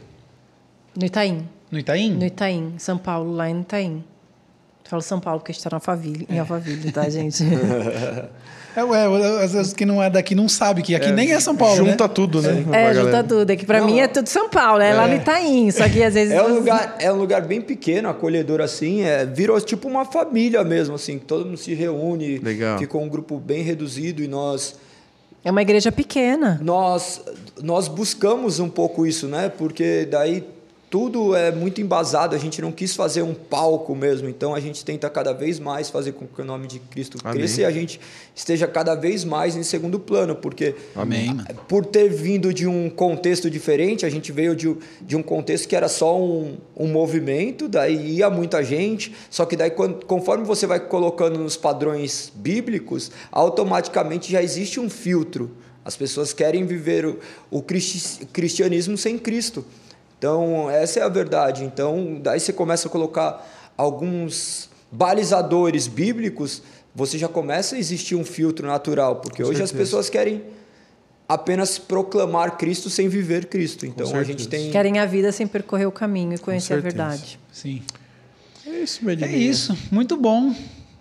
No 0.98 1.06
Itaim. 1.06 1.48
No 1.72 1.78
Itaim? 1.80 2.14
No 2.16 2.26
Itaim, 2.26 2.74
São 2.78 2.98
Paulo, 2.98 3.32
lá 3.34 3.50
em 3.50 3.62
Itaim. 3.62 4.04
Falo 4.84 5.02
São 5.02 5.20
Paulo 5.20 5.40
porque 5.40 5.52
está 5.52 5.70
na 5.70 5.78
Alphaville, 5.78 6.26
em 6.30 6.40
Alphaville, 6.40 6.92
tá, 6.92 7.08
gente? 7.10 7.44
É, 8.76 8.84
ué, 8.84 9.44
às 9.44 9.52
vezes 9.54 9.74
que 9.74 9.86
não 9.86 10.02
é 10.02 10.10
daqui 10.10 10.36
não 10.36 10.48
sabe 10.48 10.82
que 10.82 10.94
aqui 10.96 11.12
nem 11.12 11.32
é 11.32 11.40
São 11.40 11.56
Paulo, 11.56 11.78
Junta 11.78 12.08
né? 12.08 12.14
tudo, 12.14 12.42
né? 12.42 12.60
é, 12.60 12.64
pra 12.64 12.94
junta 12.94 13.06
galera. 13.08 13.24
tudo. 13.24 13.50
É 13.50 13.56
que 13.56 13.66
pra 13.66 13.80
Não, 13.80 13.88
mim 13.88 14.00
é 14.00 14.08
tudo 14.08 14.28
São 14.30 14.48
Paulo, 14.50 14.82
é, 14.82 14.94
lá 14.94 15.08
no 15.08 15.16
Itaim. 15.16 15.72
Só 15.72 15.90
que 15.90 16.04
às 16.04 16.14
vezes. 16.14 16.34
É 16.34 16.42
um 16.44 16.54
lugar, 16.56 16.96
é 17.00 17.12
um 17.12 17.16
lugar 17.18 17.42
bem 17.42 17.60
pequeno, 17.62 18.08
acolhedor 18.10 18.62
assim, 18.62 19.02
é, 19.02 19.26
virou 19.26 19.60
tipo 19.60 19.88
uma 19.88 20.06
família 20.06 20.64
mesmo, 20.64 20.96
assim, 20.96 21.18
que 21.18 21.26
todo 21.26 21.46
mundo 21.46 21.58
se 21.58 21.74
reúne, 21.74 22.38
Legal. 22.38 22.78
ficou 22.78 23.02
um 23.02 23.10
grupo 23.10 23.38
bem 23.40 23.64
reduzido 23.64 24.22
e 24.24 24.28
nós 24.28 24.76
É 25.44 25.50
uma 25.52 25.62
igreja 25.62 25.92
pequena. 25.92 26.60
nós 26.62 27.22
nós 27.62 27.88
buscamos 27.88 28.60
um 28.60 28.70
pouco 28.70 29.06
isso, 29.06 29.28
né? 29.28 29.50
Porque 29.50 30.08
daí 30.10 30.44
tudo 30.90 31.36
é 31.36 31.52
muito 31.52 31.80
embasado, 31.80 32.36
a 32.36 32.40
gente 32.40 32.62
não 32.62 32.72
quis 32.72 32.96
fazer 32.96 33.22
um 33.22 33.34
palco 33.34 33.96
mesmo, 33.96 34.28
então 34.28 34.56
a 34.56 34.60
gente 34.60 34.84
tenta 34.84 35.08
cada 35.10 35.32
vez 35.34 35.60
mais 35.60 35.90
fazer 35.90 36.14
com 36.14 36.26
que 36.26 36.42
o 36.42 36.46
nome 36.46 36.68
de 36.68 36.80
Cristo 36.80 37.18
Amém. 37.24 37.38
cresça 37.38 37.62
e 37.62 37.66
a 37.66 37.72
gente 37.72 38.00
esteja 38.36 38.68
cada 38.68 38.96
vez 38.96 39.24
mais 39.24 39.56
em 39.56 39.62
segundo 39.62 40.00
plano, 40.00 40.36
porque 40.36 40.74
Amém, 40.96 41.38
por 41.68 41.86
ter 41.86 42.10
vindo 42.10 42.52
de 42.52 42.66
um 42.66 42.90
contexto 42.90 43.50
diferente, 43.52 44.04
a 44.06 44.10
gente 44.10 44.32
veio 44.32 44.56
de, 44.56 44.76
de 45.02 45.16
um 45.16 45.22
contexto 45.22 45.68
que 45.68 45.76
era 45.76 45.88
só 45.88 46.20
um, 46.20 46.58
um 46.76 46.88
movimento, 46.88 47.68
daí 47.68 48.16
ia 48.16 48.30
muita 48.30 48.64
gente, 48.64 49.14
só 49.30 49.46
que 49.46 49.56
daí 49.56 49.70
quando- 49.70 50.04
conforme 50.06 50.44
você 50.44 50.66
vai 50.66 50.80
colocando 50.80 51.38
nos 51.38 51.56
padrões 51.56 52.32
bíblicos, 52.36 53.12
automaticamente 53.32 54.32
já 54.32 54.42
existe 54.42 54.80
um 54.80 54.90
filtro. 54.90 55.52
As 55.86 55.96
pessoas 55.96 56.34
querem 56.34 56.66
viver 56.66 57.06
o, 57.06 57.20
o 57.52 57.62
cristi- 57.62 58.26
cristianismo 58.28 58.98
sem 58.98 59.18
Cristo. 59.18 59.64
Então, 60.20 60.70
essa 60.70 61.00
é 61.00 61.04
a 61.04 61.08
verdade. 61.10 61.64
Então, 61.64 62.20
daí 62.22 62.40
você 62.40 62.52
começa 62.52 62.90
a 62.90 62.92
colocar 62.92 63.72
alguns 63.78 64.70
balizadores 64.92 65.88
bíblicos, 65.88 66.62
você 66.94 67.18
já 67.18 67.30
começa 67.30 67.76
a 67.76 67.80
existir 67.80 68.16
um 68.16 68.26
filtro 68.26 68.68
natural, 68.68 69.16
porque 69.18 69.42
Com 69.42 69.50
hoje 69.50 69.64
as 69.64 69.70
certeza. 69.70 69.90
pessoas 69.90 70.10
querem 70.10 70.44
apenas 71.28 71.80
proclamar 71.80 72.58
Cristo 72.58 72.90
sem 72.90 73.08
viver 73.08 73.46
Cristo. 73.46 73.86
Então, 73.86 74.14
a 74.14 74.24
gente 74.24 74.48
tem 74.48 74.70
Querem 74.70 75.00
a 75.00 75.06
vida 75.06 75.32
sem 75.32 75.48
percorrer 75.48 75.88
o 75.88 75.92
caminho 75.92 76.34
e 76.34 76.38
conhecer 76.38 76.74
a 76.74 76.78
verdade. 76.78 77.40
Sim. 77.54 77.82
É 78.68 78.72
isso, 78.82 79.06
meu 79.06 79.16
É 79.16 79.32
isso. 79.32 79.78
Muito 79.90 80.18
bom. 80.18 80.54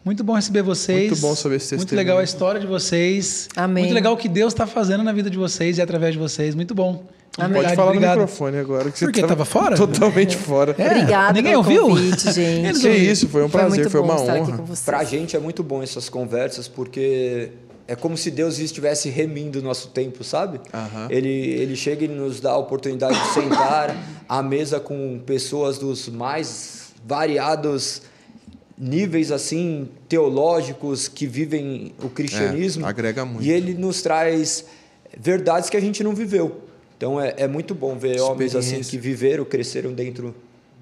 Muito 0.04 0.24
bom 0.24 0.34
receber 0.34 0.62
vocês. 0.62 1.10
Muito 1.10 1.20
bom 1.20 1.34
saber 1.34 1.56
esse 1.56 1.74
Muito 1.74 1.86
testemunho. 1.88 1.96
legal 2.06 2.18
a 2.18 2.24
história 2.24 2.60
de 2.60 2.66
vocês. 2.66 3.48
Amém. 3.56 3.84
Muito 3.84 3.94
legal 3.94 4.14
o 4.14 4.16
que 4.16 4.28
Deus 4.28 4.52
está 4.52 4.66
fazendo 4.66 5.02
na 5.04 5.12
vida 5.12 5.28
de 5.28 5.36
vocês 5.36 5.78
e 5.78 5.82
através 5.82 6.14
de 6.14 6.18
vocês. 6.18 6.54
Muito 6.54 6.74
bom. 6.74 7.04
Amém. 7.36 7.62
Pode 7.62 7.76
falar 7.76 7.90
obrigado. 7.90 8.16
no 8.16 8.22
microfone 8.22 8.56
agora. 8.58 8.90
Que 8.90 8.98
Por 9.00 9.12
quê? 9.12 9.20
você 9.20 9.26
Tava 9.26 9.44
fora? 9.44 9.76
Totalmente 9.76 10.36
fora. 10.36 10.74
É, 10.78 10.86
Obrigada 10.86 11.32
ninguém 11.34 11.52
pelo 11.52 11.58
ouviu? 11.62 11.82
convite, 11.88 12.30
gente. 12.32 12.80
Que 12.80 12.88
isso, 12.88 13.28
foi 13.28 13.44
um 13.44 13.50
prazer, 13.50 13.70
muito 13.80 13.90
foi 13.90 14.00
uma 14.00 14.16
estar 14.16 14.32
aqui 14.32 14.42
honra. 14.42 14.56
com 14.58 14.64
vocês. 14.64 14.84
Pra 14.84 15.04
gente 15.04 15.36
é 15.36 15.38
muito 15.38 15.62
bom 15.62 15.82
essas 15.82 16.08
conversas, 16.08 16.66
porque 16.66 17.50
é 17.86 17.94
como 17.94 18.16
se 18.16 18.30
Deus 18.30 18.58
estivesse 18.58 19.08
remindo 19.08 19.60
o 19.60 19.62
nosso 19.62 19.88
tempo, 19.88 20.24
sabe? 20.24 20.60
Ele, 21.10 21.28
ele 21.28 21.76
chega 21.76 22.04
e 22.04 22.08
nos 22.08 22.40
dá 22.40 22.52
a 22.52 22.56
oportunidade 22.58 23.18
de 23.18 23.26
sentar 23.34 23.94
à 24.28 24.42
mesa 24.42 24.80
com 24.80 25.20
pessoas 25.24 25.78
dos 25.78 26.08
mais 26.08 26.88
variados 27.06 28.02
níveis 28.78 29.32
assim 29.32 29.88
teológicos 30.08 31.08
que 31.08 31.26
vivem 31.26 31.92
o 32.02 32.08
cristianismo. 32.08 32.86
É, 32.86 32.88
agrega 32.88 33.24
muito. 33.24 33.44
E 33.44 33.50
ele 33.50 33.74
nos 33.74 34.02
traz 34.02 34.64
verdades 35.18 35.68
que 35.68 35.76
a 35.76 35.80
gente 35.80 36.02
não 36.04 36.14
viveu. 36.14 36.62
Então 36.96 37.20
é, 37.20 37.34
é 37.36 37.48
muito 37.48 37.74
bom 37.74 37.96
ver 37.96 38.20
homens 38.20 38.54
assim 38.54 38.80
que 38.80 38.98
viveram, 38.98 39.44
cresceram 39.44 39.92
dentro 39.92 40.34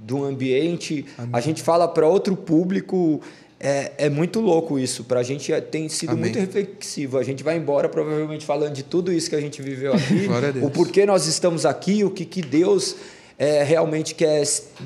de 0.05 0.15
um 0.15 0.25
ambiente. 0.25 1.07
A 1.33 1.41
gente 1.41 1.63
fala 1.63 1.89
para 1.89 2.07
outro 2.07 2.37
público. 2.37 3.21
É, 3.59 3.93
é 3.97 4.11
muito 4.11 4.41
louco 4.41 4.79
isso. 4.79 5.05
Para 5.05 5.21
a 5.21 5.23
gente 5.23 5.51
é- 5.51 5.61
tem 5.63 5.89
sido 5.89 6.11
Amém. 6.11 6.25
muito 6.25 6.39
reflexivo. 6.39 7.17
A 7.17 7.23
gente 7.23 7.43
vai 7.43 7.57
embora 7.57 7.89
provavelmente 7.89 8.45
falando 8.45 8.75
de 8.75 8.83
tudo 8.83 9.11
isso 9.11 9.31
que 9.31 9.37
a 9.37 9.41
gente 9.41 9.63
viveu 9.63 9.93
aqui, 9.97 10.29
o 10.63 10.69
porquê 10.69 11.07
nós 11.07 11.27
estamos 11.27 11.65
aqui, 11.65 12.05
o 12.05 12.11
que, 12.11 12.27
que 12.27 12.43
Deus 12.43 12.97
é, 13.39 13.63
realmente 13.63 14.15
quer 14.15 14.43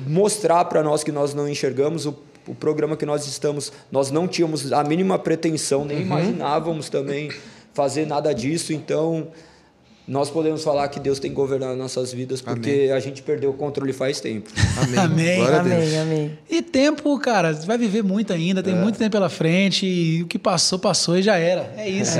mostrar 0.07 0.63
para 0.65 0.81
nós 0.81 1.03
que 1.03 1.11
nós 1.11 1.33
não 1.33 1.49
enxergamos. 1.49 2.05
O, 2.05 2.15
o 2.47 2.55
programa 2.55 2.95
que 2.97 3.05
nós 3.05 3.25
estamos, 3.27 3.71
nós 3.91 4.11
não 4.11 4.27
tínhamos 4.27 4.71
a 4.73 4.83
mínima 4.83 5.17
pretensão, 5.19 5.81
Uhum. 5.81 5.87
nem 5.87 6.01
imaginávamos 6.01 6.89
também 6.89 7.29
fazer 7.73 8.05
nada 8.05 8.33
disso. 8.33 8.73
Então, 8.73 9.27
nós 10.07 10.29
podemos 10.29 10.63
falar 10.63 10.87
que 10.89 10.99
Deus 10.99 11.19
tem 11.19 11.31
governado 11.31 11.75
nossas 11.77 12.11
vidas 12.11 12.41
porque 12.41 12.91
a 12.93 12.99
gente 12.99 13.21
perdeu 13.21 13.51
o 13.51 13.53
controle 13.53 13.93
faz 13.93 14.19
tempo. 14.19 14.49
Amém. 14.81 14.99
Amém. 14.99 15.35
Glória 15.37 15.59
a 15.59 15.63
Deus. 15.63 15.75
Amém, 15.83 15.99
amém. 15.99 16.39
E 16.49 16.61
tempo, 16.61 17.17
cara, 17.19 17.53
vai 17.53 17.77
viver 17.77 18.03
muito 18.03 18.33
ainda, 18.33 18.59
É. 18.59 18.63
tem 18.63 18.75
muito 18.75 18.97
tempo 18.97 19.11
pela 19.11 19.29
frente 19.29 19.85
e 19.85 20.23
o 20.23 20.27
que 20.27 20.37
passou, 20.39 20.79
passou 20.79 21.17
e 21.17 21.21
já 21.21 21.37
era. 21.37 21.73
É 21.77 21.87
isso. 21.89 22.17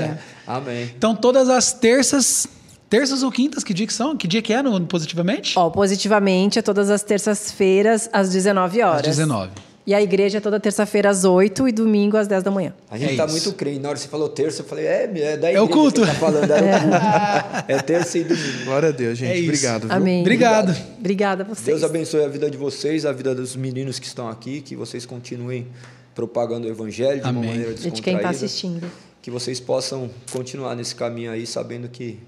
Amém. 0.48 0.89
Então, 0.95 1.14
todas 1.15 1.49
as 1.49 1.73
terças, 1.73 2.48
terças 2.89 3.23
ou 3.23 3.31
quintas, 3.31 3.64
que 3.64 3.73
dia 3.73 3.88
que 3.88 3.93
são? 3.93 4.15
Que 4.15 4.27
dia 4.27 4.41
que 4.41 4.53
é 4.53 4.61
no 4.61 4.80
Positivamente? 4.85 5.53
Ó, 5.57 5.69
positivamente 5.69 6.60
é 6.60 6.61
todas 6.61 6.89
as 6.89 7.03
terças-feiras 7.03 8.10
às 8.14 8.30
19 8.30 8.81
horas. 8.84 9.02
Às 9.02 9.18
19. 9.18 9.52
E 9.86 9.94
a 9.95 10.02
igreja 10.02 10.38
é 10.38 10.41
toda 10.41 10.60
terça-feira 10.60 11.10
às 11.10 11.24
8 11.24 11.68
e 11.68 11.72
domingo 11.72 12.16
às 12.16 12.28
10 12.28 12.44
da 12.44 12.52
manhã. 12.52 12.72
A 12.90 12.98
gente 12.98 13.14
É 13.14 13.18
tá 13.18 13.26
isso. 13.26 13.34
muito 13.34 13.53
crente. 13.53 13.80
Na 13.80 13.90
hora 13.90 13.98
que 13.98 14.03
você 14.03 14.10
falou 14.10 14.30
terça, 14.30 14.62
eu 14.62 14.66
falei, 14.66 14.86
é, 14.86 15.03
é 15.16 15.38
da 15.38 15.52
É 15.52 15.60
o 15.60 15.66
igreja 15.66 15.68
culto. 15.68 16.02
que 16.02 16.08
tá 16.08 16.14
falando. 16.14 16.52
É, 16.52 16.78
o 16.78 16.82
culto. 16.82 17.66
é 17.68 17.82
terça 17.82 18.18
e 18.20 18.24
domingo. 18.24 18.66
Glória 18.66 18.90
a 18.90 18.91
Deus, 18.91 19.18
gente. 19.18 19.40
É. 19.40 19.44
Obrigado. 19.44 19.82
viu? 19.88 19.91
Amém. 19.91 20.22
Obrigado. 20.22 20.76
Obrigada 20.99 21.44
a 21.44 21.45
vocês. 21.48 21.66
Deus 21.66 21.84
abençoe 21.84 22.24
a 22.24 22.28
vida 22.28 22.49
de 22.52 22.58
vocês, 22.58 23.06
a 23.08 23.12
vida 23.12 23.34
dos 23.34 23.56
meninos 23.56 23.98
que 23.98 24.06
estão 24.06 24.30
aqui, 24.30 24.62
que 24.62 24.76
vocês 24.76 25.06
continuem 25.06 25.66
propagando 26.14 26.68
o 26.68 26.70
evangelho 26.70 27.20
de 27.22 27.28
Amém. 27.28 27.41
uma 27.41 27.49
maneira 27.49 27.72
descontraída. 27.74 27.95
de 27.95 28.02
quem 28.03 28.16
está 28.18 28.30
assistindo. 28.30 28.91
Que 29.22 29.32
vocês 29.32 29.60
possam 29.60 30.10
continuar 30.32 30.76
nesse 30.76 30.94
caminho 30.94 31.32
aí, 31.32 31.48
sabendo 31.48 31.88
que 31.90 32.20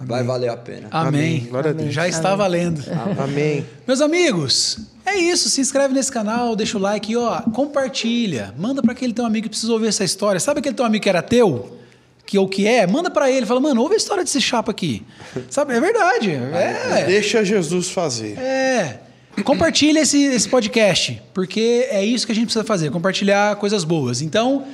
vai 0.00 0.22
valer 0.22 0.48
a 0.48 0.56
pena. 0.56 0.88
Amém. 0.90 1.08
Amém. 1.08 1.46
Glória 1.50 1.70
a 1.70 1.72
Amém. 1.72 1.84
Deus. 1.84 1.94
Já 1.94 2.08
está 2.08 2.34
valendo. 2.36 2.82
Amém. 3.22 3.66
Meus 3.86 4.00
amigos, 4.00 4.78
é 5.04 5.16
isso. 5.16 5.48
Se 5.48 5.60
inscreve 5.60 5.94
nesse 5.94 6.12
canal, 6.12 6.54
deixa 6.54 6.78
o 6.78 6.80
like 6.80 7.12
e 7.12 7.16
ó, 7.16 7.40
compartilha. 7.42 8.54
Manda 8.58 8.82
para 8.82 8.92
aquele 8.92 9.12
teu 9.12 9.24
amigo 9.24 9.44
que 9.44 9.50
precisa 9.50 9.72
ouvir 9.72 9.88
essa 9.88 10.04
história. 10.04 10.38
Sabe 10.40 10.60
aquele 10.60 10.74
teu 10.74 10.84
amigo 10.84 11.02
que 11.02 11.08
era 11.08 11.22
teu? 11.22 11.78
Que 12.24 12.38
ou 12.38 12.46
que 12.46 12.66
é? 12.66 12.86
Manda 12.86 13.10
para 13.10 13.30
ele. 13.30 13.46
Fala, 13.46 13.58
mano, 13.58 13.80
ouve 13.80 13.94
a 13.94 13.96
história 13.96 14.22
desse 14.22 14.40
chapa 14.40 14.70
aqui. 14.70 15.02
Sabe? 15.48 15.74
É 15.74 15.80
verdade. 15.80 16.30
É. 16.32 17.04
Deixa 17.06 17.42
Jesus 17.44 17.90
fazer. 17.90 18.38
É. 18.38 19.00
Compartilha 19.44 20.00
esse, 20.00 20.22
esse 20.24 20.48
podcast, 20.48 21.22
porque 21.32 21.86
é 21.90 22.04
isso 22.04 22.26
que 22.26 22.32
a 22.32 22.34
gente 22.34 22.46
precisa 22.46 22.64
fazer, 22.64 22.90
compartilhar 22.90 23.56
coisas 23.56 23.84
boas. 23.84 24.20
Então, 24.20 24.66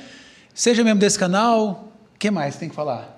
seja 0.53 0.83
membro 0.83 0.99
desse 0.99 1.19
canal. 1.19 1.91
O 2.15 2.17
que 2.17 2.31
mais 2.31 2.55
tem 2.55 2.67
que 2.67 2.75
falar? 2.75 3.14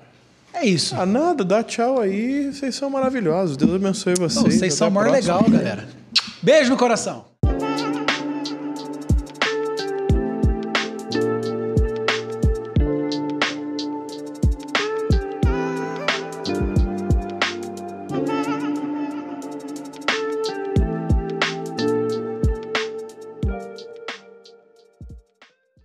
É 0.59 0.65
isso. 0.65 0.95
Ah, 0.97 1.05
nada, 1.05 1.43
dá 1.43 1.63
tchau 1.63 1.99
aí. 1.99 2.51
Vocês 2.51 2.73
são 2.75 2.89
maravilhosos. 2.89 3.55
Deus 3.55 3.75
abençoe 3.75 4.15
vocês. 4.15 4.43
Pô, 4.43 4.49
vocês 4.49 4.57
Até 4.61 4.69
são 4.71 4.87
o 4.87 4.91
maior 4.91 5.09
próxima. 5.11 5.35
legal, 5.37 5.49
galera. 5.51 5.87
Beijo 6.41 6.71
no 6.71 6.77
coração. 6.77 7.25